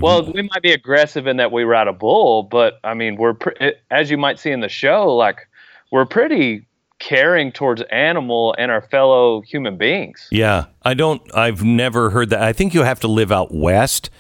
well, 0.01 0.31
we 0.33 0.43
might 0.43 0.63
be 0.63 0.73
aggressive 0.73 1.27
in 1.29 1.37
that 1.37 1.53
we 1.53 1.63
ride 1.63 1.87
a 1.87 1.93
bull, 1.93 2.43
but 2.43 2.81
I 2.83 2.95
mean, 2.95 3.17
we're 3.17 3.35
pre- 3.35 3.75
as 3.91 4.11
you 4.11 4.19
might 4.19 4.39
see 4.39 4.51
in 4.51 4.61
the 4.61 4.69
show, 4.69 5.15
like 5.15 5.49
we're 5.93 6.07
pretty 6.07 6.67
caring 6.99 7.53
towards 7.53 7.83
animal 7.83 8.55
and 8.59 8.71
our 8.71 8.83
fellow 8.83 9.43
human 9.43 9.77
beings. 9.77 10.27
Yeah, 10.31 10.67
I 10.83 10.95
don't. 10.95 11.23
I've 11.35 11.63
never 11.63 12.11
heard 12.11 12.31
that. 12.31 12.43
I 12.43 12.53
think 12.53 12.75
you 12.75 12.83
have 12.83 13.01
to 13.01 13.09
live 13.09 13.31
out 13.31 13.55
west 13.55 14.11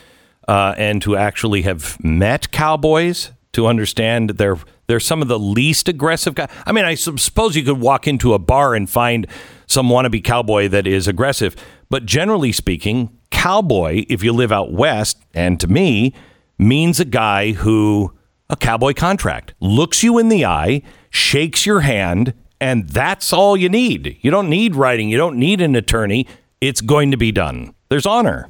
uh, 0.46 0.74
and 0.76 1.02
to 1.02 1.16
actually 1.16 1.62
have 1.62 2.02
met 2.02 2.50
cowboys 2.52 3.32
to 3.52 3.66
understand 3.66 4.30
they're 4.30 4.58
they're 4.86 5.00
some 5.00 5.22
of 5.22 5.28
the 5.28 5.38
least 5.38 5.88
aggressive 5.88 6.34
guys. 6.34 6.50
I 6.66 6.72
mean, 6.72 6.84
I 6.84 6.94
suppose 6.94 7.56
you 7.56 7.62
could 7.62 7.80
walk 7.80 8.06
into 8.06 8.34
a 8.34 8.38
bar 8.38 8.74
and 8.74 8.88
find 8.88 9.26
some 9.66 9.88
wannabe 9.88 10.22
cowboy 10.22 10.68
that 10.68 10.86
is 10.86 11.08
aggressive, 11.08 11.56
but 11.90 12.06
generally 12.06 12.52
speaking, 12.52 13.16
cowboy, 13.30 14.04
if 14.08 14.22
you 14.22 14.32
live 14.32 14.52
out 14.52 14.72
west, 14.72 15.22
and 15.32 15.58
to 15.60 15.66
me, 15.66 16.14
means 16.58 17.00
a 17.00 17.04
guy 17.04 17.52
who 17.52 18.12
a 18.50 18.56
cowboy 18.56 18.92
contract 18.92 19.54
looks 19.60 20.02
you 20.02 20.18
in 20.18 20.28
the 20.28 20.44
eye, 20.44 20.82
shakes 21.10 21.64
your 21.64 21.80
hand, 21.80 22.34
and 22.60 22.88
that's 22.88 23.32
all 23.32 23.56
you 23.56 23.68
need. 23.68 24.18
You 24.20 24.30
don't 24.30 24.48
need 24.48 24.76
writing. 24.76 25.08
You 25.08 25.16
don't 25.16 25.38
need 25.38 25.60
an 25.60 25.74
attorney. 25.74 26.26
It's 26.60 26.80
going 26.80 27.10
to 27.10 27.16
be 27.16 27.32
done. 27.32 27.74
There's 27.88 28.06
honor. 28.06 28.48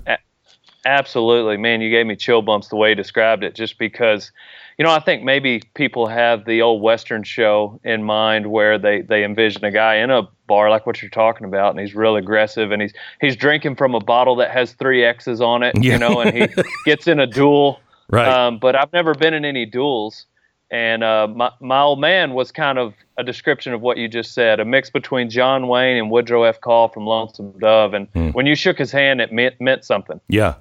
Absolutely, 0.86 1.56
man. 1.56 1.80
You 1.80 1.90
gave 1.90 2.06
me 2.06 2.16
chill 2.16 2.42
bumps 2.42 2.68
the 2.68 2.76
way 2.76 2.90
you 2.90 2.94
described 2.94 3.42
it, 3.44 3.54
just 3.54 3.78
because, 3.78 4.30
you 4.78 4.84
know, 4.84 4.90
I 4.90 4.98
think 5.00 5.22
maybe 5.22 5.62
people 5.74 6.06
have 6.06 6.44
the 6.46 6.62
old 6.62 6.82
Western 6.82 7.22
show 7.22 7.78
in 7.84 8.02
mind 8.02 8.50
where 8.50 8.78
they, 8.78 9.02
they 9.02 9.24
envision 9.24 9.64
a 9.64 9.70
guy 9.70 9.96
in 9.96 10.10
a 10.10 10.22
bar 10.46 10.68
like 10.70 10.84
what 10.86 11.00
you're 11.00 11.10
talking 11.10 11.46
about, 11.46 11.70
and 11.70 11.80
he's 11.80 11.94
real 11.94 12.16
aggressive, 12.16 12.72
and 12.72 12.82
he's 12.82 12.92
he's 13.20 13.36
drinking 13.36 13.76
from 13.76 13.94
a 13.94 14.00
bottle 14.00 14.36
that 14.36 14.50
has 14.50 14.72
three 14.72 15.04
X's 15.04 15.40
on 15.40 15.62
it, 15.62 15.74
Yeah. 15.80 15.92
you 15.92 15.98
know, 15.98 16.20
and 16.20 16.36
he 16.36 16.62
gets 16.84 17.06
in 17.06 17.20
a 17.20 17.26
duel. 17.26 17.80
Right. 18.10 18.28
Um, 18.28 18.58
but 18.58 18.76
I've 18.76 18.92
never 18.92 19.14
been 19.14 19.32
in 19.32 19.44
any 19.44 19.64
duels, 19.64 20.26
and 20.70 21.02
uh, 21.02 21.28
my 21.28 21.50
my 21.60 21.80
old 21.80 22.00
man 22.00 22.34
was 22.34 22.52
kind 22.52 22.78
of 22.78 22.94
a 23.16 23.22
description 23.24 23.72
of 23.72 23.80
what 23.80 23.96
you 23.96 24.08
just 24.08 24.34
said, 24.34 24.58
a 24.60 24.64
mix 24.64 24.90
between 24.90 25.30
John 25.30 25.68
Wayne 25.68 25.96
and 25.96 26.10
Woodrow 26.10 26.42
F. 26.42 26.60
Call 26.60 26.88
from 26.88 27.06
Lonesome 27.06 27.52
Dove, 27.60 27.94
and 27.94 28.08
Hmm. 28.12 28.30
when 28.30 28.44
you 28.44 28.54
shook 28.56 28.76
his 28.76 28.90
hand, 28.92 29.20
it 29.20 29.32
meant 29.32 29.58
meant 29.60 29.84
something. 29.84 30.20
Yeah. 30.28 30.54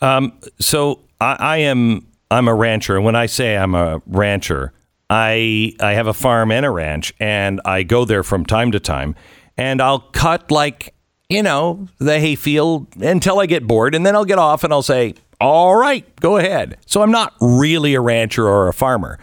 Um, 0.00 0.32
so 0.58 1.00
I, 1.20 1.36
I 1.38 1.56
am 1.58 2.06
I'm 2.30 2.48
a 2.48 2.54
rancher, 2.54 2.96
and 2.96 3.04
when 3.04 3.16
I 3.16 3.26
say 3.26 3.56
I'm 3.56 3.74
a 3.74 4.02
rancher, 4.06 4.72
I 5.10 5.74
I 5.80 5.92
have 5.92 6.06
a 6.06 6.14
farm 6.14 6.50
and 6.50 6.66
a 6.66 6.70
ranch, 6.70 7.14
and 7.20 7.60
I 7.64 7.82
go 7.82 8.04
there 8.04 8.22
from 8.22 8.44
time 8.46 8.72
to 8.72 8.80
time, 8.80 9.14
and 9.56 9.80
I'll 9.80 10.00
cut 10.00 10.50
like 10.50 10.94
you 11.28 11.42
know, 11.42 11.88
the 11.98 12.20
hayfield 12.20 12.86
until 13.02 13.40
I 13.40 13.46
get 13.46 13.66
bored, 13.66 13.94
and 13.94 14.04
then 14.04 14.14
I'll 14.14 14.24
get 14.24 14.38
off 14.38 14.64
and 14.64 14.72
I'll 14.72 14.82
say, 14.82 15.14
"All 15.40 15.74
right, 15.74 16.04
go 16.20 16.36
ahead." 16.36 16.76
So 16.86 17.02
I'm 17.02 17.10
not 17.10 17.34
really 17.40 17.94
a 17.94 18.00
rancher 18.00 18.46
or 18.46 18.68
a 18.68 18.74
farmer, 18.74 19.18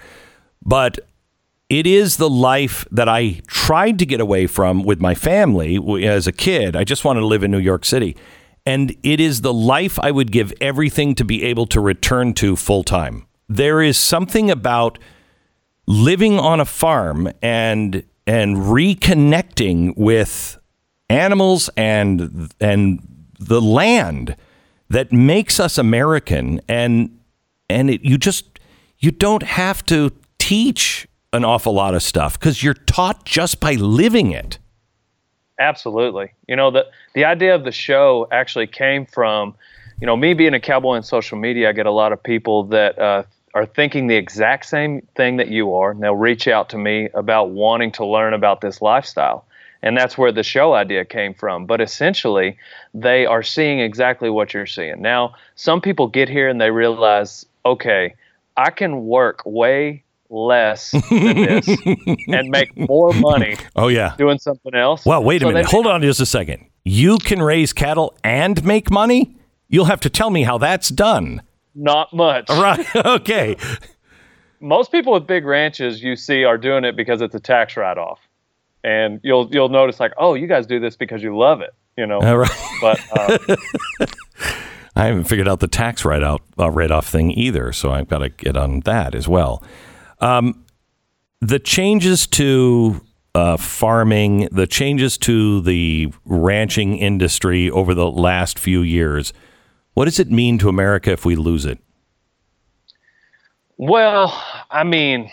but 0.65 0.99
it 1.69 1.87
is 1.87 2.17
the 2.17 2.29
life 2.29 2.85
that 2.91 3.07
I 3.07 3.41
tried 3.47 3.99
to 3.99 4.05
get 4.05 4.19
away 4.19 4.47
from 4.47 4.83
with 4.83 4.99
my 4.99 5.15
family 5.15 5.79
as 6.05 6.27
a 6.27 6.31
kid. 6.31 6.75
I 6.75 6.83
just 6.83 7.05
wanted 7.05 7.21
to 7.21 7.27
live 7.27 7.43
in 7.43 7.51
New 7.51 7.59
York 7.59 7.85
City. 7.85 8.17
And 8.65 8.95
it 9.03 9.19
is 9.19 9.41
the 9.41 9.53
life 9.53 9.97
I 9.99 10.11
would 10.11 10.31
give 10.31 10.53
everything 10.61 11.15
to 11.15 11.25
be 11.25 11.43
able 11.43 11.65
to 11.67 11.81
return 11.81 12.33
to 12.35 12.55
full 12.55 12.83
time. 12.83 13.25
There 13.49 13.81
is 13.81 13.97
something 13.97 14.51
about 14.51 14.99
living 15.87 16.39
on 16.39 16.59
a 16.59 16.65
farm 16.65 17.29
and 17.41 18.03
and 18.27 18.57
reconnecting 18.57 19.97
with 19.97 20.57
animals 21.09 21.69
and 21.75 22.53
and 22.59 22.99
the 23.39 23.61
land 23.61 24.35
that 24.89 25.11
makes 25.11 25.59
us 25.59 25.77
American 25.77 26.61
and 26.67 27.17
and 27.69 27.89
it, 27.89 28.03
you 28.03 28.17
just 28.17 28.59
you 28.99 29.11
don't 29.11 29.43
have 29.43 29.85
to 29.87 30.11
teach 30.37 31.07
an 31.33 31.43
awful 31.43 31.73
lot 31.73 31.95
of 31.95 32.03
stuff 32.03 32.39
because 32.39 32.61
you're 32.61 32.73
taught 32.73 33.25
just 33.25 33.59
by 33.59 33.73
living 33.73 34.31
it. 34.31 34.59
Absolutely. 35.61 36.31
You 36.47 36.55
know, 36.55 36.71
the 36.71 36.87
the 37.13 37.25
idea 37.25 37.53
of 37.53 37.63
the 37.63 37.71
show 37.71 38.27
actually 38.31 38.65
came 38.65 39.05
from, 39.05 39.53
you 39.99 40.07
know, 40.07 40.17
me 40.17 40.33
being 40.33 40.55
a 40.55 40.59
cowboy 40.59 40.95
in 40.95 41.03
social 41.03 41.37
media. 41.37 41.69
I 41.69 41.73
get 41.73 41.85
a 41.85 41.91
lot 41.91 42.11
of 42.11 42.23
people 42.23 42.63
that 42.65 42.97
uh, 42.97 43.23
are 43.53 43.67
thinking 43.67 44.07
the 44.07 44.15
exact 44.15 44.65
same 44.65 45.07
thing 45.15 45.37
that 45.37 45.49
you 45.49 45.75
are. 45.75 45.91
And 45.91 46.01
they'll 46.01 46.15
reach 46.15 46.47
out 46.47 46.69
to 46.69 46.79
me 46.79 47.09
about 47.13 47.51
wanting 47.51 47.91
to 47.93 48.05
learn 48.05 48.33
about 48.33 48.61
this 48.61 48.81
lifestyle. 48.81 49.45
And 49.83 49.95
that's 49.95 50.17
where 50.17 50.31
the 50.31 50.41
show 50.41 50.73
idea 50.73 51.05
came 51.05 51.35
from. 51.35 51.67
But 51.67 51.79
essentially, 51.79 52.57
they 52.95 53.27
are 53.27 53.43
seeing 53.43 53.79
exactly 53.79 54.31
what 54.31 54.55
you're 54.55 54.65
seeing. 54.65 54.99
Now, 54.99 55.35
some 55.55 55.79
people 55.79 56.07
get 56.07 56.27
here 56.27 56.49
and 56.49 56.59
they 56.59 56.71
realize, 56.71 57.45
okay, 57.67 58.15
I 58.57 58.71
can 58.71 59.05
work 59.05 59.43
way 59.45 60.03
less 60.31 60.91
than 60.91 61.35
this 61.35 61.67
and 62.29 62.49
make 62.49 62.75
more 62.77 63.13
money 63.13 63.57
Oh 63.75 63.89
yeah. 63.89 64.15
doing 64.17 64.39
something 64.39 64.73
else. 64.73 65.05
Well, 65.05 65.23
wait 65.23 65.41
a 65.43 65.45
So 65.45 65.51
minute. 65.51 65.65
Hold 65.67 65.85
on 65.87 66.01
just 66.01 66.19
a 66.21 66.25
second. 66.25 66.65
You 66.85 67.17
can 67.17 67.41
raise 67.41 67.73
cattle 67.73 68.17
and 68.23 68.63
make 68.63 68.89
money? 68.89 69.35
You'll 69.67 69.85
have 69.85 69.99
to 70.01 70.09
tell 70.09 70.29
me 70.29 70.43
how 70.43 70.57
that's 70.57 70.89
done. 70.89 71.41
Not 71.75 72.13
much. 72.13 72.45
Right. 72.49 72.85
Okay. 72.95 73.55
most 74.59 74.91
people 74.91 75.13
with 75.13 75.27
big 75.27 75.45
ranches 75.45 76.01
you 76.01 76.15
see 76.15 76.43
are 76.43 76.57
doing 76.57 76.85
it 76.85 76.95
because 76.95 77.21
it's 77.21 77.35
a 77.35 77.39
tax 77.39 77.75
write-off, 77.77 78.19
and 78.83 79.19
you'll 79.23 79.49
you'll 79.51 79.69
notice 79.69 79.99
like, 79.99 80.13
oh, 80.17 80.33
you 80.33 80.47
guys 80.47 80.65
do 80.65 80.79
this 80.79 80.95
because 80.95 81.21
you 81.23 81.37
love 81.37 81.61
it, 81.61 81.73
you 81.97 82.05
know. 82.05 82.19
All 82.19 82.37
right. 82.37 82.51
But 82.81 82.99
uh, 83.17 83.55
I 84.95 85.05
haven't 85.05 85.25
figured 85.25 85.47
out 85.47 85.59
the 85.61 85.67
tax 85.67 86.03
write 86.03 86.23
out 86.23 86.41
uh, 86.59 86.69
write 86.69 86.91
off 86.91 87.07
thing 87.07 87.31
either, 87.31 87.71
so 87.71 87.91
I've 87.91 88.07
got 88.09 88.19
to 88.19 88.29
get 88.29 88.57
on 88.57 88.81
that 88.81 89.15
as 89.15 89.27
well. 89.27 89.63
Um, 90.21 90.65
the 91.41 91.59
changes 91.59 92.27
to 92.27 93.01
uh, 93.35 93.57
farming, 93.57 94.47
the 94.51 94.67
changes 94.67 95.17
to 95.19 95.61
the 95.61 96.13
ranching 96.25 96.97
industry 96.97 97.69
over 97.69 97.93
the 97.93 98.09
last 98.09 98.59
few 98.59 98.81
years. 98.81 99.33
What 99.93 100.05
does 100.05 100.19
it 100.19 100.31
mean 100.31 100.57
to 100.59 100.69
America 100.69 101.11
if 101.11 101.25
we 101.25 101.35
lose 101.35 101.65
it? 101.65 101.79
well, 103.81 104.39
I 104.69 104.83
mean, 104.83 105.31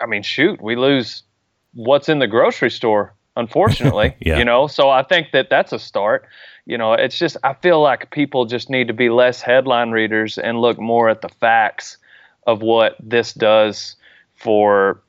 I 0.00 0.06
mean, 0.06 0.22
shoot, 0.22 0.62
we 0.62 0.76
lose 0.76 1.24
what's 1.72 2.08
in 2.08 2.20
the 2.20 2.28
grocery 2.28 2.70
store, 2.70 3.14
unfortunately. 3.36 4.14
Yeah. 4.20 4.38
You 4.38 4.44
know, 4.44 4.68
so 4.68 4.90
I 4.90 5.02
think 5.02 5.32
that 5.32 5.50
that's 5.50 5.72
a 5.72 5.78
start. 5.78 6.26
You 6.66 6.78
know, 6.78 6.92
it's 6.92 7.18
just 7.18 7.36
I 7.42 7.54
feel 7.54 7.82
like 7.82 8.12
people 8.12 8.46
just 8.46 8.70
need 8.70 8.86
to 8.86 8.94
be 8.94 9.10
less 9.10 9.42
headline 9.42 9.90
readers 9.90 10.38
and 10.38 10.60
look 10.60 10.78
more 10.78 11.10
at 11.10 11.20
the 11.20 11.28
facts 11.28 11.98
of 12.46 12.62
what 12.62 12.96
this 13.00 13.32
does 13.32 13.96
for 14.36 15.00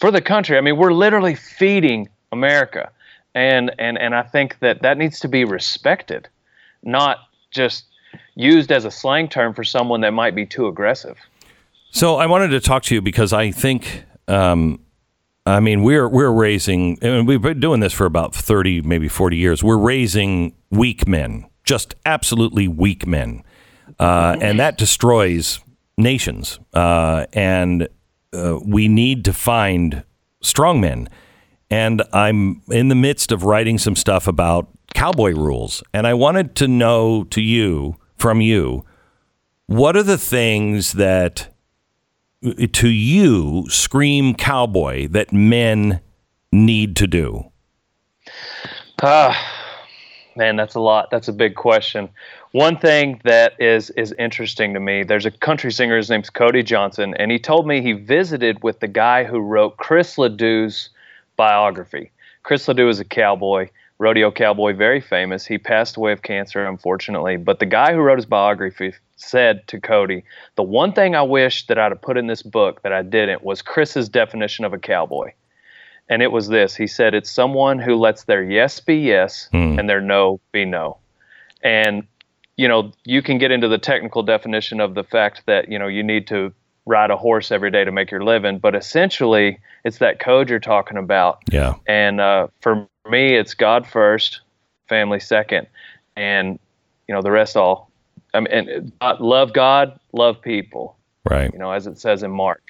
for 0.00 0.10
the 0.10 0.20
country. 0.20 0.56
I 0.56 0.60
mean, 0.60 0.76
we're 0.76 0.92
literally 0.92 1.34
feeding 1.34 2.08
America, 2.32 2.90
and 3.34 3.74
and 3.78 3.98
and 3.98 4.14
I 4.14 4.22
think 4.22 4.58
that 4.60 4.82
that 4.82 4.98
needs 4.98 5.20
to 5.20 5.28
be 5.28 5.44
respected, 5.44 6.28
not 6.82 7.18
just 7.50 7.84
used 8.34 8.70
as 8.70 8.84
a 8.84 8.90
slang 8.90 9.28
term 9.28 9.54
for 9.54 9.64
someone 9.64 10.00
that 10.02 10.12
might 10.12 10.34
be 10.34 10.46
too 10.46 10.66
aggressive. 10.66 11.16
So 11.90 12.16
I 12.16 12.26
wanted 12.26 12.48
to 12.48 12.60
talk 12.60 12.82
to 12.84 12.94
you 12.94 13.00
because 13.00 13.32
I 13.32 13.50
think, 13.50 14.04
um, 14.28 14.80
I 15.46 15.60
mean, 15.60 15.82
we're 15.82 16.08
we're 16.08 16.30
raising, 16.30 16.98
and 17.00 17.26
we've 17.26 17.40
been 17.40 17.60
doing 17.60 17.80
this 17.80 17.92
for 17.92 18.04
about 18.04 18.34
thirty, 18.34 18.82
maybe 18.82 19.08
forty 19.08 19.36
years. 19.36 19.64
We're 19.64 19.78
raising 19.78 20.54
weak 20.70 21.08
men, 21.08 21.46
just 21.64 21.94
absolutely 22.04 22.68
weak 22.68 23.06
men, 23.06 23.42
uh, 23.98 24.36
and 24.40 24.60
that 24.60 24.76
destroys 24.76 25.60
nations. 25.96 26.58
Uh, 26.72 27.26
and 27.32 27.88
uh, 28.32 28.58
we 28.64 28.88
need 28.88 29.24
to 29.24 29.32
find 29.32 30.04
strong 30.42 30.80
men. 30.80 31.08
And 31.70 32.02
I'm 32.12 32.62
in 32.70 32.88
the 32.88 32.94
midst 32.94 33.32
of 33.32 33.42
writing 33.42 33.78
some 33.78 33.96
stuff 33.96 34.28
about 34.28 34.68
cowboy 34.94 35.32
rules, 35.32 35.82
and 35.92 36.06
I 36.06 36.14
wanted 36.14 36.54
to 36.56 36.68
know 36.68 37.24
to 37.24 37.40
you 37.40 37.96
from 38.16 38.40
you 38.40 38.84
what 39.66 39.96
are 39.96 40.02
the 40.02 40.18
things 40.18 40.92
that 40.92 41.52
to 42.72 42.88
you 42.88 43.68
scream 43.68 44.34
cowboy 44.34 45.08
that 45.08 45.32
men 45.32 46.00
need 46.52 46.94
to 46.96 47.06
do? 47.06 47.50
Ah, 49.02 49.36
man, 50.36 50.56
that's 50.56 50.76
a 50.76 50.80
lot. 50.80 51.10
That's 51.10 51.28
a 51.28 51.32
big 51.32 51.56
question. 51.56 52.08
One 52.52 52.78
thing 52.78 53.20
that 53.24 53.54
is 53.58 53.90
is 53.90 54.14
interesting 54.18 54.74
to 54.74 54.80
me. 54.80 55.02
There's 55.02 55.26
a 55.26 55.30
country 55.30 55.72
singer. 55.72 55.96
His 55.96 56.10
name's 56.10 56.30
Cody 56.30 56.62
Johnson, 56.62 57.14
and 57.18 57.30
he 57.30 57.38
told 57.38 57.66
me 57.66 57.82
he 57.82 57.92
visited 57.92 58.62
with 58.62 58.80
the 58.80 58.88
guy 58.88 59.24
who 59.24 59.40
wrote 59.40 59.76
Chris 59.76 60.16
LeDoux's 60.16 60.90
biography. 61.36 62.10
Chris 62.42 62.66
LeDoux 62.68 62.88
is 62.88 63.00
a 63.00 63.04
cowboy, 63.04 63.68
rodeo 63.98 64.30
cowboy, 64.30 64.74
very 64.74 65.00
famous. 65.00 65.44
He 65.44 65.58
passed 65.58 65.96
away 65.96 66.12
of 66.12 66.22
cancer, 66.22 66.64
unfortunately. 66.64 67.36
But 67.36 67.58
the 67.58 67.66
guy 67.66 67.92
who 67.92 68.00
wrote 68.00 68.18
his 68.18 68.26
biography 68.26 68.94
said 69.16 69.66
to 69.68 69.80
Cody, 69.80 70.24
"The 70.54 70.62
one 70.62 70.92
thing 70.92 71.14
I 71.14 71.22
wish 71.22 71.66
that 71.66 71.78
I'd 71.78 71.92
have 71.92 72.00
put 72.00 72.16
in 72.16 72.26
this 72.26 72.42
book 72.42 72.82
that 72.82 72.92
I 72.92 73.02
didn't 73.02 73.42
was 73.42 73.60
Chris's 73.60 74.08
definition 74.08 74.64
of 74.64 74.72
a 74.72 74.78
cowboy." 74.78 75.32
and 76.08 76.22
it 76.22 76.30
was 76.30 76.46
this. 76.46 76.76
He 76.76 76.86
said, 76.86 77.14
"It's 77.14 77.30
someone 77.30 77.80
who 77.80 77.96
lets 77.96 78.24
their 78.24 78.42
yes 78.42 78.78
be 78.78 78.98
yes 78.98 79.48
hmm. 79.50 79.76
and 79.76 79.88
their 79.88 80.00
no 80.00 80.40
be 80.52 80.64
no." 80.64 80.98
And 81.62 82.06
you 82.56 82.68
know, 82.68 82.92
you 83.04 83.22
can 83.22 83.38
get 83.38 83.50
into 83.50 83.68
the 83.68 83.78
technical 83.78 84.22
definition 84.22 84.80
of 84.80 84.94
the 84.94 85.04
fact 85.04 85.42
that 85.46 85.70
you 85.70 85.78
know 85.78 85.86
you 85.86 86.02
need 86.02 86.26
to 86.28 86.52
ride 86.86 87.10
a 87.10 87.16
horse 87.16 87.50
every 87.50 87.70
day 87.70 87.84
to 87.84 87.92
make 87.92 88.10
your 88.10 88.24
living, 88.24 88.58
but 88.58 88.74
essentially, 88.74 89.58
it's 89.84 89.98
that 89.98 90.20
code 90.20 90.48
you're 90.48 90.60
talking 90.60 90.96
about. 90.96 91.42
Yeah. 91.50 91.74
And 91.86 92.20
uh, 92.20 92.46
for 92.60 92.88
me, 93.10 93.34
it's 93.34 93.54
God 93.54 93.86
first, 93.86 94.40
family 94.88 95.20
second, 95.20 95.66
and 96.16 96.58
you 97.08 97.14
know 97.14 97.22
the 97.22 97.30
rest 97.30 97.56
all. 97.56 97.90
I 98.34 98.40
mean, 98.40 98.52
and, 98.52 98.92
uh, 99.00 99.16
love 99.20 99.52
God, 99.52 99.98
love 100.12 100.40
people. 100.40 100.96
Right. 101.28 101.52
You 101.52 101.58
know, 101.58 101.72
as 101.72 101.86
it 101.86 101.98
says 101.98 102.22
in 102.22 102.30
Mark, 102.30 102.62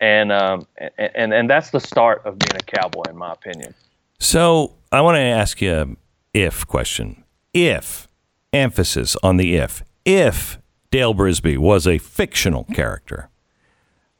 and 0.00 0.32
um, 0.32 0.66
and, 0.76 1.10
and 1.14 1.34
and 1.34 1.50
that's 1.50 1.70
the 1.70 1.80
start 1.80 2.22
of 2.24 2.38
being 2.38 2.56
a 2.56 2.64
cowboy, 2.64 3.04
in 3.08 3.16
my 3.16 3.32
opinion. 3.32 3.74
So 4.18 4.74
I 4.92 5.00
want 5.00 5.16
to 5.16 5.20
ask 5.20 5.62
you 5.62 5.74
a 5.74 5.86
if 6.34 6.66
question. 6.66 7.24
If, 7.52 8.06
emphasis 8.52 9.16
on 9.22 9.36
the 9.36 9.56
if, 9.56 9.82
if 10.04 10.58
Dale 10.90 11.14
Brisby 11.14 11.58
was 11.58 11.86
a 11.86 11.98
fictional 11.98 12.64
character, 12.64 13.28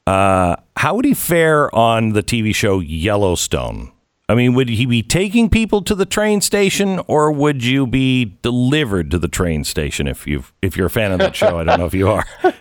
uh, 0.06 0.56
how 0.76 0.94
would 0.94 1.04
he 1.04 1.14
fare 1.14 1.74
on 1.74 2.10
the 2.10 2.22
TV 2.22 2.54
show 2.54 2.80
Yellowstone? 2.80 3.92
I 4.28 4.36
mean, 4.36 4.54
would 4.54 4.68
he 4.68 4.86
be 4.86 5.02
taking 5.02 5.50
people 5.50 5.82
to 5.82 5.94
the 5.96 6.06
train 6.06 6.40
station, 6.40 7.00
or 7.08 7.32
would 7.32 7.64
you 7.64 7.84
be 7.84 8.36
delivered 8.42 9.10
to 9.10 9.18
the 9.18 9.26
train 9.26 9.64
station? 9.64 10.06
If 10.06 10.24
you 10.24 10.44
if 10.62 10.76
you're 10.76 10.86
a 10.86 10.90
fan 10.90 11.10
of 11.10 11.18
that 11.18 11.34
show, 11.34 11.58
I 11.58 11.64
don't 11.64 11.80
know 11.80 11.86
if 11.86 11.94
you 11.94 12.08
are. 12.08 12.24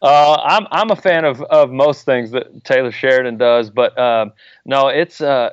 Uh, 0.00 0.36
I'm 0.44 0.66
I'm 0.70 0.90
a 0.90 0.96
fan 0.96 1.24
of, 1.24 1.42
of 1.42 1.70
most 1.70 2.04
things 2.04 2.30
that 2.30 2.62
Taylor 2.62 2.92
Sheridan 2.92 3.36
does, 3.36 3.68
but 3.68 3.98
um, 3.98 4.32
no, 4.64 4.86
it's 4.86 5.20
uh, 5.20 5.50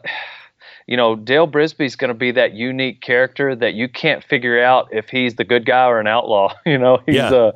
you 0.88 0.98
know 0.98 1.16
Dale 1.16 1.48
Brisby's 1.48 1.96
going 1.96 2.10
to 2.10 2.14
be 2.14 2.32
that 2.32 2.54
unique 2.54 3.02
character 3.02 3.56
that 3.56 3.74
you 3.74 3.88
can't 3.90 4.24
figure 4.24 4.62
out 4.64 4.88
if 4.92 5.10
he's 5.10 5.36
the 5.36 5.44
good 5.44 5.66
guy 5.66 5.86
or 5.86 6.00
an 6.00 6.08
outlaw. 6.08 6.54
You 6.66 6.78
know, 6.78 7.00
he's 7.06 7.16
Yeah. 7.16 7.30
uh, 7.30 7.52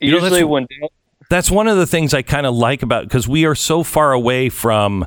You 0.00 0.12
know, 0.12 0.18
usually 0.18 0.44
when 0.44 0.66
Dale, 0.68 0.90
That's 1.30 1.50
one 1.50 1.68
of 1.68 1.76
the 1.76 1.86
things 1.86 2.12
I 2.14 2.22
kind 2.22 2.46
of 2.46 2.54
like 2.54 2.82
about 2.82 3.04
because 3.04 3.28
we 3.28 3.44
are 3.46 3.54
so 3.54 3.82
far 3.82 4.12
away 4.12 4.48
from 4.48 5.06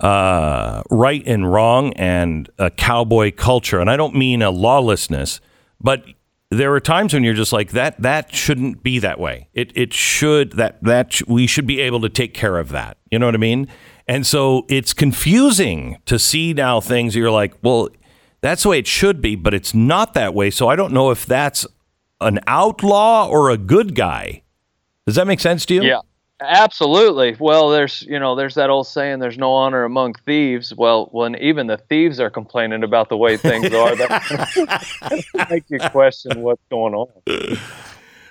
uh, 0.00 0.82
right 0.90 1.22
and 1.26 1.50
wrong 1.50 1.92
and 1.94 2.48
a 2.58 2.70
cowboy 2.70 3.32
culture, 3.32 3.80
and 3.80 3.90
I 3.90 3.96
don't 3.96 4.14
mean 4.14 4.42
a 4.42 4.50
lawlessness, 4.50 5.40
but 5.80 6.04
there 6.50 6.72
are 6.72 6.80
times 6.80 7.12
when 7.12 7.24
you're 7.24 7.34
just 7.34 7.52
like 7.52 7.72
that. 7.72 8.00
That 8.00 8.32
shouldn't 8.34 8.82
be 8.82 8.98
that 9.00 9.18
way. 9.18 9.48
It 9.54 9.72
it 9.76 9.92
should 9.92 10.52
that 10.52 10.82
that 10.84 11.12
sh- 11.12 11.22
we 11.26 11.46
should 11.46 11.66
be 11.66 11.80
able 11.80 12.00
to 12.02 12.08
take 12.08 12.32
care 12.32 12.58
of 12.58 12.68
that. 12.70 12.96
You 13.10 13.18
know 13.18 13.26
what 13.26 13.34
I 13.34 13.38
mean? 13.38 13.68
And 14.08 14.26
so 14.26 14.64
it's 14.68 14.94
confusing 14.94 15.98
to 16.06 16.18
see 16.18 16.54
now 16.54 16.80
things 16.80 17.14
you're 17.14 17.30
like, 17.30 17.54
well, 17.62 17.90
that's 18.40 18.62
the 18.62 18.70
way 18.70 18.78
it 18.78 18.86
should 18.86 19.20
be, 19.20 19.36
but 19.36 19.52
it's 19.52 19.74
not 19.74 20.14
that 20.14 20.32
way. 20.32 20.48
So 20.48 20.68
I 20.68 20.76
don't 20.76 20.94
know 20.94 21.10
if 21.10 21.26
that's 21.26 21.66
an 22.20 22.40
outlaw 22.46 23.28
or 23.28 23.50
a 23.50 23.58
good 23.58 23.94
guy. 23.94 24.42
Does 25.06 25.16
that 25.16 25.26
make 25.26 25.40
sense 25.40 25.66
to 25.66 25.74
you? 25.74 25.82
Yeah, 25.82 26.00
absolutely. 26.40 27.36
Well, 27.38 27.68
there's 27.70 28.02
you 28.02 28.18
know 28.18 28.34
there's 28.34 28.54
that 28.56 28.68
old 28.68 28.86
saying, 28.86 29.20
"There's 29.20 29.38
no 29.38 29.52
honor 29.52 29.84
among 29.84 30.14
thieves." 30.26 30.74
Well, 30.74 31.08
when 31.12 31.34
even 31.36 31.66
the 31.66 31.78
thieves 31.78 32.20
are 32.20 32.28
complaining 32.28 32.82
about 32.82 33.08
the 33.08 33.16
way 33.16 33.36
things 33.36 33.72
are, 33.72 33.96
that 33.96 35.26
make 35.50 35.64
you 35.68 35.78
question 35.90 36.42
what's 36.42 36.62
going 36.70 36.94
on. 36.94 37.08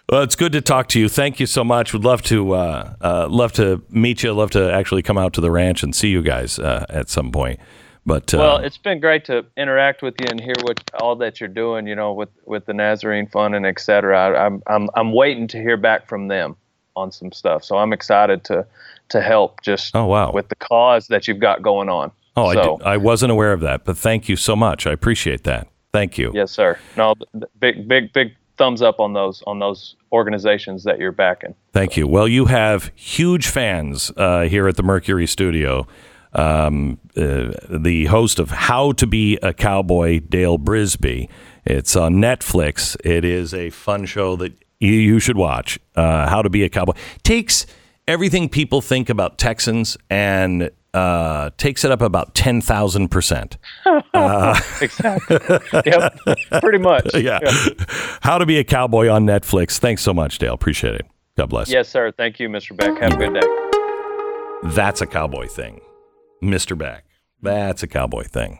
Well, 0.09 0.21
it's 0.21 0.37
good 0.37 0.53
to 0.53 0.61
talk 0.61 0.87
to 0.89 0.99
you. 1.01 1.09
Thank 1.09 1.41
you 1.41 1.45
so 1.45 1.65
much. 1.65 1.91
Would 1.91 2.05
love 2.05 2.21
to 2.23 2.53
uh, 2.53 2.93
uh, 3.01 3.27
love 3.29 3.51
to 3.53 3.83
meet 3.89 4.23
you. 4.23 4.31
Love 4.31 4.51
to 4.51 4.71
actually 4.71 5.01
come 5.01 5.17
out 5.17 5.33
to 5.33 5.41
the 5.41 5.51
ranch 5.51 5.83
and 5.83 5.93
see 5.93 6.07
you 6.07 6.21
guys 6.21 6.59
uh, 6.59 6.85
at 6.87 7.09
some 7.09 7.29
point. 7.29 7.59
But 8.05 8.33
uh, 8.33 8.37
well, 8.37 8.57
it's 8.57 8.77
been 8.77 9.01
great 9.01 9.25
to 9.25 9.45
interact 9.57 10.01
with 10.01 10.15
you 10.21 10.27
and 10.29 10.39
hear 10.39 10.55
what 10.61 10.79
all 11.01 11.17
that 11.17 11.41
you're 11.41 11.49
doing. 11.49 11.87
You 11.87 11.95
know, 11.95 12.13
with 12.13 12.29
with 12.45 12.65
the 12.65 12.73
Nazarene 12.73 13.27
Fund 13.27 13.53
and 13.53 13.65
et 13.65 13.81
cetera. 13.81 14.17
I, 14.17 14.45
I'm 14.45 14.63
I'm 14.67 14.89
I'm 14.95 15.11
waiting 15.11 15.45
to 15.49 15.57
hear 15.57 15.75
back 15.75 16.07
from 16.07 16.29
them 16.29 16.55
on 16.95 17.11
some 17.11 17.33
stuff. 17.33 17.65
So 17.65 17.77
I'm 17.77 17.91
excited 17.91 18.45
to 18.45 18.65
to 19.09 19.19
help 19.21 19.61
just 19.61 19.93
oh 19.93 20.05
wow 20.05 20.31
with 20.31 20.47
the 20.47 20.55
cause 20.55 21.07
that 21.07 21.27
you've 21.27 21.39
got 21.39 21.61
going 21.61 21.89
on. 21.89 22.13
oh, 22.37 22.53
so, 22.53 22.59
I, 22.59 22.77
did, 22.77 22.87
I 22.87 22.97
wasn't 22.97 23.33
aware 23.33 23.51
of 23.51 23.59
that, 23.59 23.83
but 23.83 23.97
thank 23.97 24.29
you 24.29 24.37
so 24.37 24.55
much. 24.55 24.87
I 24.87 24.93
appreciate 24.93 25.43
that. 25.43 25.67
Thank 25.91 26.17
you. 26.17 26.31
Yes, 26.33 26.51
sir. 26.51 26.79
No, 26.95 27.13
big 27.59 27.89
big 27.89 28.13
big 28.13 28.37
thumbs 28.57 28.81
up 28.81 28.99
on 28.99 29.13
those 29.13 29.43
on 29.47 29.59
those 29.59 29.95
organizations 30.11 30.83
that 30.83 30.99
you're 30.99 31.11
backing. 31.11 31.55
Thank 31.73 31.97
you. 31.97 32.07
Well, 32.07 32.27
you 32.27 32.45
have 32.45 32.91
huge 32.95 33.47
fans 33.47 34.11
uh, 34.17 34.43
here 34.43 34.67
at 34.67 34.75
the 34.75 34.83
Mercury 34.83 35.27
Studio. 35.27 35.87
Um, 36.33 36.99
uh, 37.15 37.53
the 37.69 38.05
host 38.09 38.37
of 38.37 38.51
How 38.51 38.91
to 38.93 39.07
Be 39.07 39.37
a 39.41 39.53
Cowboy, 39.53 40.19
Dale 40.19 40.59
Brisby. 40.59 41.29
It's 41.65 41.95
on 41.95 42.15
Netflix. 42.15 42.95
It 43.03 43.25
is 43.25 43.53
a 43.53 43.69
fun 43.71 44.05
show 44.05 44.35
that 44.35 44.53
you, 44.79 44.91
you 44.91 45.19
should 45.19 45.37
watch. 45.37 45.79
Uh, 45.95 46.29
How 46.29 46.41
to 46.41 46.49
Be 46.49 46.63
a 46.63 46.69
Cowboy 46.69 46.93
takes 47.23 47.65
everything 48.07 48.49
people 48.49 48.81
think 48.81 49.09
about 49.09 49.37
Texans 49.37 49.97
and 50.09 50.69
uh, 50.97 51.51
takes 51.57 51.85
it 51.85 51.91
up 51.91 52.01
about 52.01 52.33
ten 52.33 52.61
thousand 52.61 53.09
percent. 53.09 53.57
Uh, 54.13 54.59
exactly. 54.81 55.37
yep. 55.85 56.17
Pretty 56.59 56.79
much. 56.79 57.07
Yeah. 57.15 57.39
How 58.21 58.37
to 58.39 58.45
Be 58.45 58.57
a 58.57 58.63
Cowboy 58.63 59.09
on 59.09 59.25
Netflix. 59.25 59.77
Thanks 59.77 60.01
so 60.01 60.13
much, 60.13 60.39
Dale. 60.39 60.53
Appreciate 60.53 60.95
it. 60.95 61.05
God 61.37 61.49
bless. 61.49 61.69
Yes, 61.69 61.87
sir. 61.89 62.11
Thank 62.11 62.39
you, 62.39 62.49
Mr. 62.49 62.75
Beck. 62.75 62.99
Have 62.99 63.13
a 63.13 63.17
good 63.17 63.33
day. 63.39 64.75
That's 64.75 65.01
a 65.01 65.05
cowboy 65.05 65.47
thing. 65.47 65.81
Mr. 66.41 66.75
Beck. 66.77 67.05
That's 67.41 67.83
a 67.83 67.87
cowboy 67.87 68.23
thing. 68.23 68.59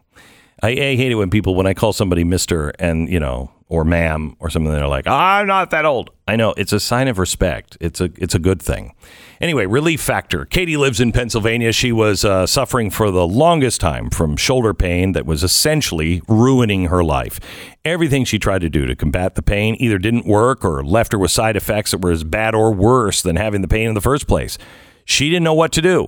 I, 0.62 0.70
I 0.70 0.96
hate 0.96 1.12
it 1.12 1.16
when 1.16 1.30
people, 1.32 1.56
when 1.56 1.66
I 1.66 1.74
call 1.74 1.92
somebody 1.94 2.24
Mr. 2.24 2.72
and, 2.78 3.10
you 3.10 3.20
know, 3.20 3.52
or 3.70 3.84
ma'am 3.84 4.36
or 4.40 4.50
something, 4.50 4.72
they're 4.72 4.88
like, 4.88 5.08
I'm 5.08 5.48
not 5.48 5.72
that 5.72 5.86
old. 5.86 6.12
I 6.28 6.36
know. 6.36 6.54
It's 6.58 6.74
a 6.74 6.80
sign 6.80 7.08
of 7.08 7.20
respect. 7.20 7.78
It's 7.82 8.00
a, 8.00 8.10
it's 8.18 8.34
a 8.36 8.40
good 8.40 8.62
thing. 8.62 8.94
Anyway, 9.40 9.66
relief 9.66 10.02
factor. 10.02 10.46
Katie 10.46 10.78
lives 10.78 11.00
in 11.00 11.12
Pennsylvania. 11.12 11.72
She 11.72 11.92
was 11.92 12.26
uh, 12.26 12.48
suffering 12.48 12.90
for 12.90 13.12
the 13.12 13.28
longest 13.28 13.82
time 13.82 14.10
from 14.10 14.36
shoulder 14.38 14.74
pain 14.74 15.12
that 15.12 15.26
was 15.26 15.44
essentially 15.44 16.22
ruining 16.28 16.86
her 16.86 17.04
life. 17.04 17.40
Everything 17.86 18.26
she 18.26 18.40
tried 18.40 18.62
to 18.62 18.70
do 18.70 18.86
to 18.86 18.96
combat 18.96 19.36
the 19.36 19.44
pain 19.44 19.76
either 19.80 19.98
didn't 19.98 20.26
work 20.26 20.66
or 20.66 20.84
left 20.84 21.12
her 21.12 21.20
with 21.20 21.32
side 21.32 21.56
effects 21.56 21.92
that 21.92 22.02
were 22.02 22.12
as 22.12 22.24
bad 22.24 22.56
or 22.56 22.74
worse 22.74 23.22
than 23.22 23.36
having 23.36 23.62
the 23.62 23.68
pain 23.68 23.90
in 23.90 23.94
the 23.94 24.02
first 24.02 24.28
place. 24.28 24.58
She 25.06 25.30
didn't 25.30 25.44
know 25.44 25.54
what 25.54 25.72
to 25.74 25.82
do. 25.82 26.08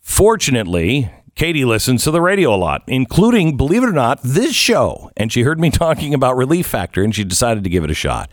Fortunately, 0.00 1.10
Katie 1.40 1.64
listens 1.64 2.04
to 2.04 2.10
the 2.10 2.20
radio 2.20 2.54
a 2.54 2.56
lot, 2.56 2.82
including, 2.86 3.56
believe 3.56 3.82
it 3.82 3.88
or 3.88 3.92
not, 3.92 4.20
this 4.22 4.54
show. 4.54 5.10
And 5.16 5.32
she 5.32 5.40
heard 5.40 5.58
me 5.58 5.70
talking 5.70 6.12
about 6.12 6.36
Relief 6.36 6.66
Factor 6.66 7.02
and 7.02 7.14
she 7.14 7.24
decided 7.24 7.64
to 7.64 7.70
give 7.70 7.82
it 7.82 7.90
a 7.90 7.94
shot. 7.94 8.30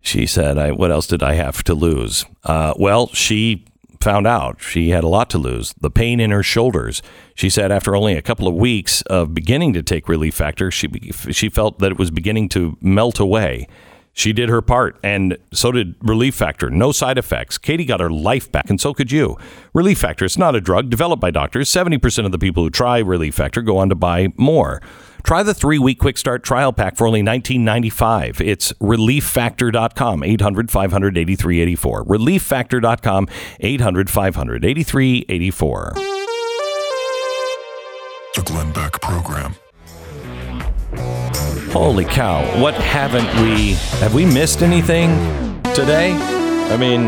She 0.00 0.24
said, 0.24 0.56
I, 0.56 0.70
What 0.70 0.92
else 0.92 1.08
did 1.08 1.20
I 1.20 1.32
have 1.32 1.64
to 1.64 1.74
lose? 1.74 2.24
Uh, 2.44 2.74
well, 2.78 3.08
she 3.08 3.64
found 4.00 4.28
out 4.28 4.62
she 4.62 4.90
had 4.90 5.02
a 5.02 5.08
lot 5.08 5.30
to 5.30 5.38
lose 5.38 5.74
the 5.80 5.90
pain 5.90 6.20
in 6.20 6.30
her 6.30 6.44
shoulders. 6.44 7.02
She 7.34 7.50
said 7.50 7.72
after 7.72 7.96
only 7.96 8.14
a 8.14 8.22
couple 8.22 8.46
of 8.46 8.54
weeks 8.54 9.02
of 9.02 9.34
beginning 9.34 9.72
to 9.72 9.82
take 9.82 10.08
Relief 10.08 10.36
Factor, 10.36 10.70
she, 10.70 10.86
she 11.32 11.48
felt 11.48 11.80
that 11.80 11.90
it 11.90 11.98
was 11.98 12.12
beginning 12.12 12.50
to 12.50 12.78
melt 12.80 13.18
away. 13.18 13.66
She 14.18 14.32
did 14.32 14.48
her 14.48 14.60
part, 14.60 14.98
and 15.04 15.38
so 15.52 15.70
did 15.70 15.94
Relief 16.02 16.34
Factor. 16.34 16.70
No 16.70 16.90
side 16.90 17.18
effects. 17.18 17.56
Katie 17.56 17.84
got 17.84 18.00
her 18.00 18.10
life 18.10 18.50
back, 18.50 18.68
and 18.68 18.80
so 18.80 18.92
could 18.92 19.12
you. 19.12 19.36
Relief 19.72 19.98
Factor 19.98 20.24
is 20.24 20.36
not 20.36 20.56
a 20.56 20.60
drug 20.60 20.90
developed 20.90 21.20
by 21.20 21.30
doctors. 21.30 21.70
70% 21.70 22.26
of 22.26 22.32
the 22.32 22.38
people 22.38 22.64
who 22.64 22.68
try 22.68 22.98
Relief 22.98 23.36
Factor 23.36 23.62
go 23.62 23.78
on 23.78 23.88
to 23.90 23.94
buy 23.94 24.32
more. 24.36 24.82
Try 25.22 25.44
the 25.44 25.54
three 25.54 25.78
week 25.78 26.00
quick 26.00 26.18
start 26.18 26.42
trial 26.42 26.72
pack 26.72 26.96
for 26.96 27.06
only 27.06 27.22
$19.95. 27.22 28.40
It's 28.40 28.72
relieffactor.com, 28.72 30.24
800 30.24 30.68
500 30.68 31.16
8384. 31.16 32.04
Relieffactor.com, 32.04 33.28
800 33.60 34.10
500 34.10 34.64
8384. 34.64 35.92
The 38.34 38.42
Glenn 38.44 38.72
Beck 38.72 39.00
Program. 39.00 39.54
Holy 41.72 42.04
cow. 42.04 42.60
What 42.60 42.74
haven't 42.74 43.26
we 43.42 43.74
have 44.00 44.14
we 44.14 44.24
missed 44.24 44.62
anything 44.62 45.10
today? 45.74 46.12
I 46.12 46.76
mean 46.76 47.06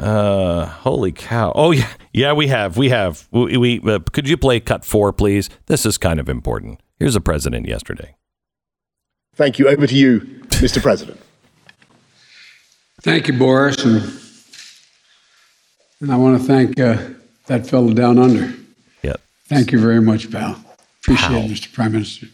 uh 0.00 0.66
holy 0.66 1.12
cow. 1.12 1.52
Oh 1.54 1.72
yeah. 1.72 1.88
Yeah, 2.18 2.32
we 2.32 2.48
have. 2.48 2.76
We 2.76 2.88
have. 2.88 3.28
We, 3.30 3.56
we 3.56 3.80
uh, 3.80 4.00
could 4.12 4.28
you 4.28 4.36
play 4.36 4.58
cut 4.58 4.84
4 4.84 5.12
please? 5.12 5.48
This 5.66 5.86
is 5.86 5.98
kind 5.98 6.18
of 6.18 6.28
important. 6.28 6.80
Here's 6.98 7.14
the 7.14 7.20
president 7.20 7.68
yesterday. 7.68 8.16
Thank 9.36 9.60
you. 9.60 9.68
Over 9.68 9.86
to 9.86 9.94
you, 9.94 10.20
Mr. 10.48 10.82
President. 10.82 11.20
Thank 13.02 13.28
you, 13.28 13.38
Boris, 13.38 13.84
and, 13.84 14.02
and 16.00 16.10
I 16.10 16.16
want 16.16 16.40
to 16.40 16.44
thank 16.44 16.80
uh, 16.80 16.98
that 17.46 17.68
fellow 17.68 17.92
down 17.92 18.18
under. 18.18 18.52
Yeah. 19.02 19.14
Thank 19.46 19.70
you 19.70 19.78
very 19.78 20.00
much, 20.00 20.28
pal. 20.32 20.60
Appreciate 21.04 21.28
Pal. 21.28 21.44
it, 21.44 21.50
Mr. 21.52 21.72
Prime 21.72 21.92
Minister. 21.92 22.26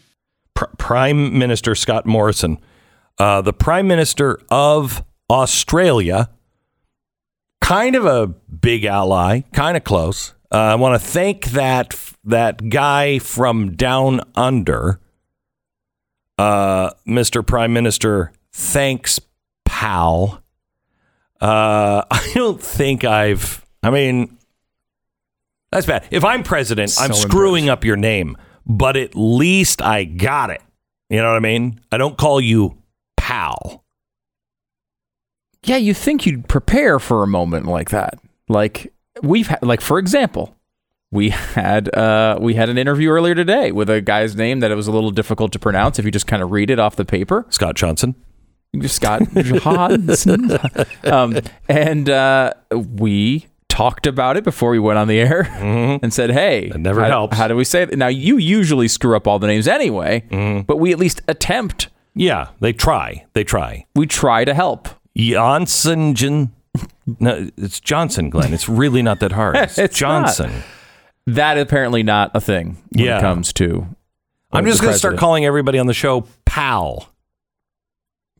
Pr- 0.55 0.65
Prime 0.77 1.37
Minister 1.37 1.75
Scott 1.75 2.05
Morrison, 2.05 2.57
uh, 3.19 3.41
the 3.41 3.53
Prime 3.53 3.87
Minister 3.87 4.39
of 4.49 5.03
Australia, 5.29 6.29
kind 7.61 7.95
of 7.95 8.05
a 8.05 8.27
big 8.27 8.85
ally, 8.85 9.41
kind 9.53 9.77
of 9.77 9.83
close. 9.83 10.33
Uh, 10.51 10.57
I 10.57 10.75
want 10.75 10.99
to 11.01 11.07
thank 11.07 11.45
that 11.47 11.95
that 12.23 12.69
guy 12.69 13.19
from 13.19 13.75
down 13.75 14.21
under, 14.35 14.99
uh, 16.37 16.91
Mr. 17.07 17.45
Prime 17.45 17.73
Minister. 17.73 18.31
Thanks, 18.51 19.19
pal. 19.65 20.41
Uh, 21.41 22.03
I 22.11 22.31
don't 22.33 22.61
think 22.61 23.03
I've. 23.03 23.63
I 23.83 23.89
mean, 23.89 24.37
that's 25.71 25.85
bad. 25.85 26.05
If 26.09 26.23
I'm 26.23 26.43
president, 26.43 26.95
I'm 26.99 27.13
screwing 27.13 27.69
up 27.69 27.83
your 27.83 27.97
name, 27.97 28.37
but 28.65 28.97
at 28.97 29.15
least 29.15 29.81
I 29.81 30.03
got 30.03 30.49
it. 30.49 30.61
You 31.09 31.17
know 31.21 31.29
what 31.29 31.37
I 31.37 31.39
mean? 31.39 31.79
I 31.91 31.97
don't 31.97 32.17
call 32.17 32.41
you 32.41 32.77
pal. 33.17 33.83
Yeah, 35.63 35.77
you 35.77 35.93
think 35.93 36.25
you'd 36.25 36.47
prepare 36.47 36.99
for 36.99 37.23
a 37.23 37.27
moment 37.27 37.65
like 37.65 37.89
that. 37.89 38.19
Like 38.47 38.93
we've 39.21 39.47
had, 39.47 39.63
like 39.63 39.81
for 39.81 39.97
example, 39.97 40.55
we 41.11 41.29
had 41.29 41.93
uh, 41.95 42.37
we 42.39 42.55
had 42.55 42.69
an 42.69 42.77
interview 42.77 43.09
earlier 43.09 43.35
today 43.35 43.71
with 43.71 43.89
a 43.89 44.01
guy's 44.01 44.35
name 44.35 44.59
that 44.59 44.71
it 44.71 44.75
was 44.75 44.87
a 44.87 44.91
little 44.91 45.11
difficult 45.11 45.51
to 45.53 45.59
pronounce 45.59 45.97
if 45.97 46.05
you 46.05 46.11
just 46.11 46.27
kind 46.27 46.43
of 46.43 46.51
read 46.51 46.69
it 46.69 46.79
off 46.79 46.95
the 46.95 47.05
paper. 47.05 47.45
Scott 47.49 47.75
Johnson. 47.75 48.15
Scott 48.83 49.23
Johnson. 49.33 50.51
um, 51.05 51.37
and 51.69 52.09
uh, 52.09 52.53
we 52.71 53.47
talked 53.75 54.07
about 54.07 54.37
it 54.37 54.43
before 54.43 54.69
we 54.69 54.79
went 54.79 54.97
on 54.97 55.07
the 55.07 55.19
air 55.19 55.43
mm-hmm. 55.43 56.03
and 56.03 56.13
said, 56.13 56.31
"Hey, 56.31 56.67
it 56.67 56.79
never 56.79 57.01
how, 57.01 57.09
helps. 57.09 57.37
How 57.37 57.47
do 57.47 57.55
we 57.55 57.65
say 57.65 57.83
it?" 57.83 57.97
Now 57.97 58.07
you 58.07 58.37
usually 58.37 58.87
screw 58.87 59.15
up 59.15 59.27
all 59.27 59.39
the 59.39 59.47
names 59.47 59.67
anyway, 59.67 60.23
mm-hmm. 60.29 60.61
but 60.61 60.77
we 60.77 60.91
at 60.91 60.99
least 60.99 61.21
attempt. 61.27 61.89
Yeah, 62.13 62.49
they 62.61 62.71
try. 62.71 63.25
They 63.33 63.43
try. 63.43 63.85
We 63.95 64.07
try 64.07 64.45
to 64.45 64.53
help. 64.53 64.87
Johnson. 65.17 66.15
Jan- 66.15 66.53
No, 67.19 67.49
it's 67.57 67.79
Johnson, 67.79 68.29
Glenn. 68.29 68.53
It's 68.53 68.69
really 68.69 69.01
not 69.01 69.19
that 69.19 69.33
hard. 69.33 69.55
It's, 69.65 69.77
It's 69.77 69.97
Johnson. 69.97 70.51
not. 70.51 70.63
That 71.27 71.57
apparently 71.57 72.03
not 72.03 72.31
a 72.33 72.41
thing 72.41 72.77
when 72.91 73.05
Yeah. 73.05 73.17
it 73.17 73.21
comes 73.21 73.51
to. 73.53 73.87
I'm 74.51 74.65
just 74.65 74.81
going 74.81 74.93
to 74.93 74.97
start 74.97 75.17
calling 75.17 75.45
everybody 75.45 75.79
on 75.79 75.87
the 75.87 75.93
show 75.93 76.25
pal. 76.45 77.09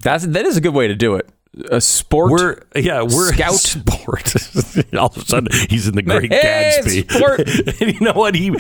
That's 0.01 0.25
that 0.25 0.45
is 0.45 0.55
a 0.55 0.61
good 0.61 0.73
way 0.73 0.87
to 0.87 0.95
do 0.95 1.15
it. 1.15 1.29
A 1.71 1.79
sport. 1.81 2.31
We're 2.31 2.57
yeah, 2.75 3.01
we're 3.03 3.33
Scout. 3.33 3.53
sport. 3.55 4.33
All 4.97 5.07
of 5.07 5.17
a 5.17 5.21
sudden, 5.25 5.49
he's 5.69 5.87
in 5.87 5.95
the 5.95 6.01
Great 6.01 6.31
Hey, 6.33 6.79
Gatsby. 6.81 7.11
sport. 7.11 7.39
and 7.81 7.93
you 7.93 7.99
know 8.01 8.13
what? 8.13 8.35
He 8.35 8.53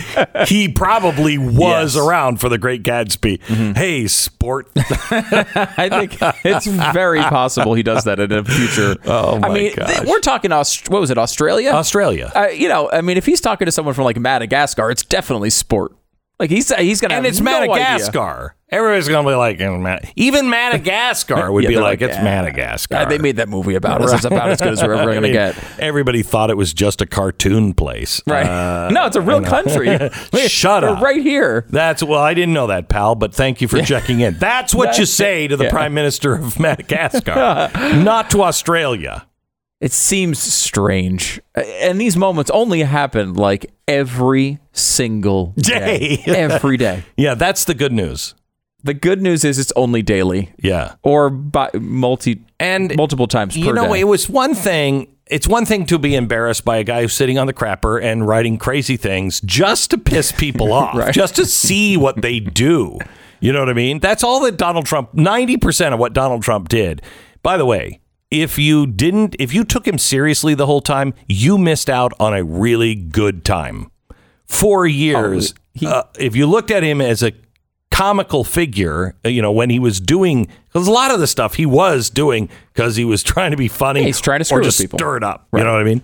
he 0.47 0.69
probably 0.69 1.37
was 1.37 1.95
Yes. 1.95 1.97
around 1.97 2.39
for 2.39 2.49
the 2.49 2.57
Great 2.57 2.83
Gatsby. 2.83 3.41
Hey, 3.77 4.07
sport. 4.07 4.69
I 4.75 5.89
think 5.89 6.17
it's 6.45 6.65
very 6.67 7.21
possible 7.21 7.73
he 7.73 7.83
does 7.83 8.03
that 8.05 8.19
in 8.19 8.31
a 8.31 8.43
future. 8.43 8.95
Oh, 9.05 9.39
my 9.39 9.47
I 9.49 9.53
mean, 9.53 9.75
gosh. 9.75 9.95
th- 9.97 10.07
we're 10.07 10.19
talking. 10.19 10.51
Aust- 10.51 10.89
what 10.89 11.01
was 11.01 11.11
it? 11.11 11.17
Australia. 11.17 11.71
Australia. 11.71 12.31
Uh, 12.35 12.47
you 12.47 12.69
know, 12.69 12.89
I 12.91 13.01
mean, 13.01 13.17
if 13.17 13.25
he's 13.25 13.41
talking 13.41 13.65
to 13.65 13.71
someone 13.71 13.93
from 13.93 14.05
like 14.05 14.17
Madagascar, 14.19 14.89
it's 14.91 15.03
definitely 15.03 15.49
sport. 15.49 15.93
Like 16.39 16.49
he's 16.49 16.73
he's 16.75 16.99
gonna 16.99 17.13
and 17.13 17.25
it's 17.25 17.39
no 17.39 17.51
idea. 17.55 17.67
Madagascar. 17.75 18.55
Everybody's 18.69 19.07
gonna 19.07 19.29
be 19.29 19.35
like, 19.35 19.61
"Oh, 19.61 19.99
even 20.17 20.49
Madagascar 20.49 21.49
would 21.51 21.63
Yeah, 21.63 21.69
be 21.69 21.75
like, 21.77 22.01
like, 22.01 22.09
it's 22.09 22.17
"Ah." 22.19 22.23
Madagascar. 22.23 22.95
Uh, 22.95 23.05
they 23.05 23.19
made 23.19 23.37
that 23.37 23.47
movie 23.47 23.75
about 23.75 24.01
us. 24.01 24.11
It's 24.11 24.25
about 24.25 24.49
as 24.49 24.59
good 24.59 24.73
as 24.73 24.83
we're 24.83 24.93
ever 24.95 25.03
going 25.13 25.15
to 25.21 25.21
mean, 25.21 25.31
get. 25.33 25.55
Everybody 25.79 26.23
thought 26.23 26.49
it 26.49 26.57
was 26.57 26.73
just 26.73 26.99
a 27.01 27.05
cartoon 27.05 27.73
place. 27.73 28.21
Right. 28.27 28.45
Uh, 28.45 28.89
no, 28.91 29.05
it's 29.05 29.15
a 29.15 29.21
real 29.21 29.41
country. 29.43 29.97
Shut 30.47 30.83
up. 30.83 31.01
right 31.01 31.21
here. 31.21 31.65
That's 31.69 32.03
well, 32.03 32.19
I 32.19 32.33
didn't 32.33 32.53
know 32.53 32.67
that, 32.67 32.89
pal. 32.89 33.15
But 33.15 33.33
thank 33.33 33.61
you 33.61 33.67
for 33.69 33.81
checking 33.81 34.19
in. 34.19 34.37
That's 34.37 34.75
what 34.75 34.87
you 34.97 35.05
That's- 35.05 35.11
say 35.11 35.47
to 35.47 35.55
the 35.55 35.65
yeah. 35.65 35.69
Prime 35.69 35.93
Minister 35.93 36.33
of 36.35 36.59
Madagascar, 36.59 37.69
not 38.03 38.29
to 38.31 38.41
Australia. 38.43 39.25
It 39.81 39.91
seems 39.91 40.39
strange. 40.39 41.39
And 41.55 41.99
these 41.99 42.15
moments 42.15 42.49
only 42.51 42.81
happen 42.83 43.33
like 43.33 43.71
every 43.87 44.59
single 44.71 45.53
day. 45.57 46.17
Day. 46.17 46.23
every 46.27 46.77
day. 46.77 47.03
Yeah, 47.17 47.33
that's 47.35 47.65
the 47.65 47.73
good 47.73 47.91
news. 47.91 48.35
The 48.83 48.93
good 48.93 49.21
news 49.21 49.43
is 49.43 49.57
it's 49.57 49.73
only 49.75 50.01
daily 50.03 50.51
Yeah, 50.59 50.93
or 51.01 51.31
by 51.31 51.71
multi 51.73 52.45
and 52.59 52.95
multiple 52.95 53.25
times 53.27 53.57
you 53.57 53.65
per 53.65 53.73
know, 53.73 53.93
day. 53.93 54.01
it 54.01 54.03
was 54.03 54.29
one 54.29 54.53
thing. 54.53 55.07
It's 55.27 55.47
one 55.47 55.65
thing 55.65 55.87
to 55.87 55.97
be 55.97 56.13
embarrassed 56.15 56.63
by 56.65 56.77
a 56.77 56.83
guy 56.83 57.01
who's 57.01 57.13
sitting 57.13 57.39
on 57.39 57.47
the 57.47 57.53
crapper 57.53 57.99
and 58.01 58.27
writing 58.27 58.59
crazy 58.59 58.95
things 58.95 59.41
just 59.41 59.89
to 59.89 59.97
piss 59.97 60.31
people 60.31 60.71
off, 60.81 60.95
Right. 60.95 61.11
just 61.13 61.35
to 61.37 61.47
see 61.47 61.97
what 61.97 62.21
they 62.21 62.39
do. 62.39 62.99
You 63.39 63.51
know 63.51 63.59
what 63.59 63.69
I 63.69 63.73
mean? 63.73 63.99
That's 63.99 64.23
all 64.23 64.39
that 64.41 64.57
Donald 64.57 64.85
Trump, 64.85 65.13
90% 65.13 65.93
of 65.93 65.99
what 65.99 66.13
Donald 66.13 66.43
Trump 66.43 66.69
did. 66.69 67.01
By 67.41 67.57
the 67.57 67.65
way, 67.65 68.01
if 68.41 68.57
you 68.57 68.87
didn't, 68.87 69.35
if 69.39 69.53
you 69.53 69.63
took 69.63 69.87
him 69.87 69.97
seriously 69.97 70.53
the 70.55 70.65
whole 70.65 70.81
time, 70.81 71.13
you 71.27 71.57
missed 71.57 71.89
out 71.89 72.13
on 72.19 72.33
a 72.33 72.43
really 72.43 72.95
good 72.95 73.43
time. 73.45 73.91
Four 74.45 74.85
years. 74.87 75.53
uh, 75.85 76.03
if 76.19 76.35
you 76.35 76.45
looked 76.47 76.71
at 76.71 76.83
him 76.83 77.01
as 77.01 77.23
a 77.23 77.33
comical 77.91 78.43
figure, 78.43 79.15
uh, 79.25 79.29
you 79.29 79.41
know, 79.41 79.51
when 79.51 79.69
he 79.69 79.79
was 79.79 79.99
doing, 79.99 80.47
because 80.67 80.87
a 80.87 80.91
lot 80.91 81.11
of 81.11 81.19
the 81.19 81.27
stuff 81.27 81.55
he 81.55 81.65
was 81.65 82.09
doing 82.09 82.49
because 82.73 82.95
he 82.95 83.05
was 83.05 83.23
trying 83.23 83.51
to 83.51 83.57
be 83.57 83.67
funny. 83.67 84.01
Yeah, 84.01 84.07
he's 84.07 84.19
trying 84.21 84.39
to 84.39 84.43
or 84.43 84.45
screw 84.45 84.57
with 84.59 84.65
just 84.65 84.79
people. 84.81 84.99
stir 84.99 85.17
it 85.17 85.23
up. 85.23 85.47
Right. 85.51 85.61
You 85.61 85.65
know 85.65 85.71
what 85.73 85.81
I 85.81 85.83
mean? 85.85 86.01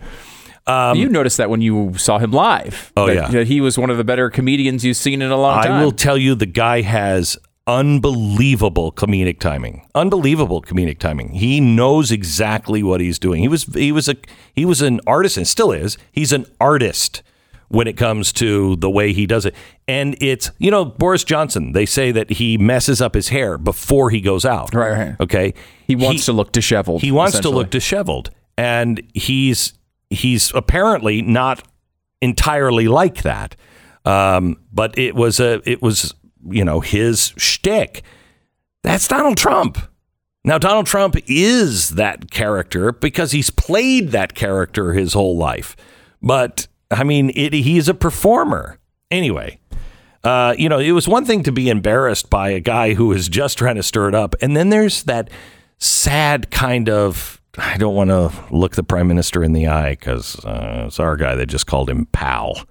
Um, 0.68 0.98
you 0.98 1.10
noticed 1.10 1.38
that 1.38 1.50
when 1.50 1.62
you 1.62 1.98
saw 1.98 2.20
him 2.20 2.32
live. 2.32 2.94
Oh, 2.96 3.08
that- 3.08 3.16
yeah. 3.16 3.28
that 3.30 3.48
he 3.48 3.62
was 3.62 3.78
one 3.78 3.90
of 3.90 3.98
the 3.98 4.04
better 4.04 4.30
comedians 4.30 4.86
you've 4.86 4.98
seen 4.98 5.22
in 5.22 5.32
a 5.32 5.38
long 5.38 5.62
time. 5.64 5.72
I 5.74 5.84
will 5.84 5.92
tell 5.92 6.18
you, 6.18 6.36
the 6.36 6.46
guy 6.46 6.82
has 6.82 7.38
unbelievable 7.68 8.92
comedic 8.92 9.40
timing. 9.40 9.88
Unbelievable 9.96 10.62
comedic 10.62 11.00
timing. 11.00 11.30
He 11.30 11.60
knows 11.60 12.12
exactly 12.12 12.84
what 12.84 13.02
he's 13.02 13.20
doing. 13.20 13.42
He 13.42 13.48
was 13.48 13.64
he 13.74 13.92
was 13.92 14.10
a 14.10 14.16
he 14.54 14.66
was 14.66 14.82
an 14.82 15.00
artist 15.08 15.38
and 15.38 15.48
still 15.48 15.72
is. 15.72 15.98
He's 16.12 16.32
an 16.32 16.46
artist 16.60 17.24
when 17.70 17.88
it 17.88 17.96
comes 17.96 18.34
to 18.34 18.76
the 18.78 18.90
way 18.90 19.14
he 19.14 19.26
does 19.26 19.46
it. 19.46 19.56
And 19.88 20.18
it's 20.20 20.52
you 20.58 20.72
know 20.72 20.86
Boris 20.86 21.24
Johnson. 21.24 21.72
They 21.72 21.86
say 21.86 22.12
that 22.12 22.32
he 22.32 22.58
messes 22.58 23.02
up 23.02 23.14
his 23.14 23.30
hair 23.30 23.58
before 23.58 24.10
he 24.10 24.22
goes 24.22 24.46
out. 24.46 24.74
Right, 24.74 24.92
right. 24.92 25.16
Okay. 25.20 25.54
He 25.88 25.96
wants 25.96 26.26
to 26.26 26.34
look 26.34 26.52
disheveled. 26.52 27.02
He 27.02 27.12
wants 27.12 27.40
to 27.40 27.50
look 27.50 27.70
disheveled, 27.70 28.32
and 28.58 29.02
he's 29.14 29.74
he's 30.10 30.54
apparently 30.54 31.22
not 31.22 31.64
entirely 32.22 32.88
like 32.88 33.24
that. 33.24 33.56
Um, 34.04 34.58
but 34.74 34.98
it 34.98 35.16
was 35.16 35.40
a 35.40 35.62
it 35.70 35.82
was 35.82 36.14
you 36.50 36.66
know 36.66 36.80
his 36.80 37.34
shtick. 37.38 38.04
That's 38.84 39.08
Donald 39.08 39.38
Trump. 39.38 39.78
Now 40.44 40.58
Donald 40.58 40.88
Trump 40.88 41.16
is 41.28 41.92
that 41.92 42.32
character 42.32 42.92
because 42.92 43.32
he's 43.32 43.50
played 43.50 44.10
that 44.12 44.34
character 44.34 44.94
his 44.94 45.14
whole 45.14 45.38
life. 45.38 45.76
But 46.22 46.68
I 46.90 47.04
mean, 47.04 47.32
it, 47.36 47.54
he's 47.54 47.88
a 47.88 47.94
performer 47.94 48.80
anyway. 49.10 49.60
Uh, 50.24 50.54
you 50.58 50.70
know, 50.70 50.80
it 50.80 50.92
was 50.92 51.08
one 51.08 51.26
thing 51.26 51.42
to 51.44 51.52
be 51.52 51.70
embarrassed 51.70 52.30
by 52.30 52.50
a 52.50 52.60
guy 52.60 52.94
who 52.94 53.12
is 53.12 53.28
just 53.28 53.58
trying 53.58 53.76
to 53.76 53.84
stir 53.84 54.08
it 54.08 54.16
up, 54.16 54.36
and 54.42 54.56
then 54.56 54.70
there's 54.70 55.04
that 55.04 55.30
sad 55.80 56.52
kind 56.52 56.90
of. 56.90 57.42
I 57.58 57.78
don't 57.78 57.96
want 57.96 58.12
to 58.12 58.32
look 58.50 58.76
the 58.76 58.84
prime 58.84 59.08
minister 59.08 59.44
in 59.44 59.52
the 59.52 59.68
eye 59.68 59.92
because 59.92 60.44
uh, 60.46 60.86
it's 60.88 61.00
our 61.00 61.18
guy 61.18 61.36
that 61.36 61.48
just 61.48 61.68
called 61.68 61.90
him 61.90 62.06
pal. 62.06 62.66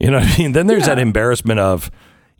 You 0.00 0.10
know 0.10 0.18
what 0.18 0.28
I 0.28 0.38
mean? 0.38 0.52
Then 0.52 0.66
there's 0.66 0.86
that 0.86 0.98
embarrassment 0.98 1.60
of, 1.60 1.90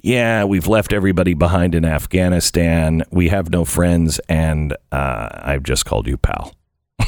yeah, 0.01 0.45
we've 0.45 0.67
left 0.67 0.93
everybody 0.93 1.35
behind 1.35 1.75
in 1.75 1.85
Afghanistan. 1.85 3.03
We 3.11 3.29
have 3.29 3.51
no 3.51 3.65
friends, 3.65 4.19
and 4.29 4.77
uh, 4.93 5.29
I've 5.33 5.63
just 5.63 5.85
called 5.85 6.07
you 6.07 6.17
pal. 6.17 6.55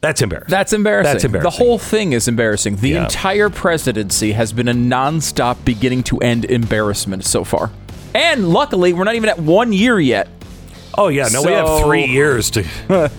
That's 0.00 0.20
embarrassing. 0.20 0.50
That's 0.50 0.72
embarrassing. 0.74 1.12
That's 1.12 1.24
embarrassing. 1.24 1.50
The 1.50 1.56
whole 1.64 1.78
thing 1.78 2.12
is 2.12 2.28
embarrassing. 2.28 2.76
The 2.76 2.90
Yeah. 2.90 3.04
entire 3.04 3.48
presidency 3.48 4.32
has 4.32 4.52
been 4.52 4.68
a 4.68 4.74
nonstop 4.74 5.64
beginning 5.64 6.02
to 6.04 6.18
end 6.18 6.44
embarrassment 6.44 7.24
so 7.24 7.42
far. 7.42 7.70
And 8.14 8.50
luckily, 8.50 8.92
we're 8.92 9.04
not 9.04 9.14
even 9.14 9.30
at 9.30 9.38
one 9.38 9.72
year 9.72 9.98
yet. 9.98 10.28
Oh 10.96 11.08
yeah, 11.08 11.28
no, 11.28 11.42
we 11.42 11.52
have 11.52 11.80
three 11.82 12.04
years 12.06 12.50
to. 12.52 12.64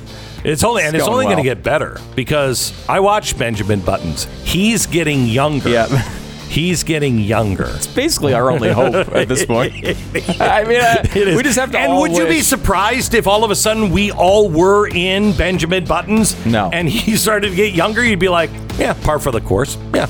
It's 0.45 0.63
only 0.63 0.83
and 0.83 0.95
It's 0.95 1.01
it's 1.01 1.07
going 1.09 1.25
only 1.25 1.25
going 1.25 1.37
to 1.37 1.43
get 1.43 1.63
better 1.63 1.99
because 2.15 2.71
I 2.87 2.99
watch 2.99 3.35
Benjamin 3.35 3.79
Buttons. 3.79 4.25
He's 4.43 4.85
getting 4.85 5.25
younger. 5.25 5.69
Yeah. 5.69 5.87
He's 6.49 6.83
getting 6.83 7.19
younger. 7.19 7.65
It's 7.75 7.87
basically 7.87 8.33
our 8.33 8.49
only 8.49 8.71
hope 8.71 8.93
at 9.13 9.27
this 9.27 9.45
point. 9.45 9.73
I 10.39 10.63
mean, 10.63 10.79
uh, 10.79 11.03
It 11.15 11.27
is. 11.29 11.37
we 11.37 11.43
just 11.43 11.59
have 11.59 11.71
to 11.71 11.77
And 11.79 11.91
all 11.91 12.01
would 12.01 12.11
you 12.13 12.27
be 12.27 12.41
surprised 12.41 13.13
if 13.13 13.27
all 13.27 13.43
of 13.43 13.51
a 13.51 13.55
sudden 13.55 13.89
we 13.89 14.11
all 14.11 14.49
were 14.49 14.87
in 14.87 15.35
Benjamin 15.35 15.85
Buttons? 15.85 16.45
No. 16.45 16.69
And 16.71 16.87
he 16.87 17.17
started 17.17 17.49
to 17.49 17.55
get 17.55 17.73
younger? 17.73 18.03
You'd 18.05 18.19
be 18.19 18.29
like, 18.29 18.49
yeah, 18.77 18.93
par 18.93 19.19
for 19.19 19.31
the 19.31 19.41
course. 19.41 19.77
Yeah, 19.93 20.07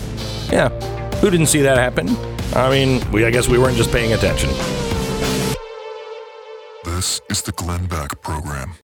yeah. 0.51 0.69
Who 1.19 1.29
didn't 1.29 1.47
see 1.47 1.61
that 1.61 1.77
happen? 1.77 2.15
I 2.53 2.69
mean, 2.69 3.09
we 3.11 3.25
I 3.25 3.31
guess 3.31 3.47
we 3.47 3.57
weren't 3.57 3.77
just 3.77 3.91
paying 3.91 4.13
attention. 4.13 4.49
This 6.83 7.21
is 7.29 7.41
the 7.41 7.51
Glenn 7.51 7.87
Beck 7.87 8.21
Program. 8.21 8.75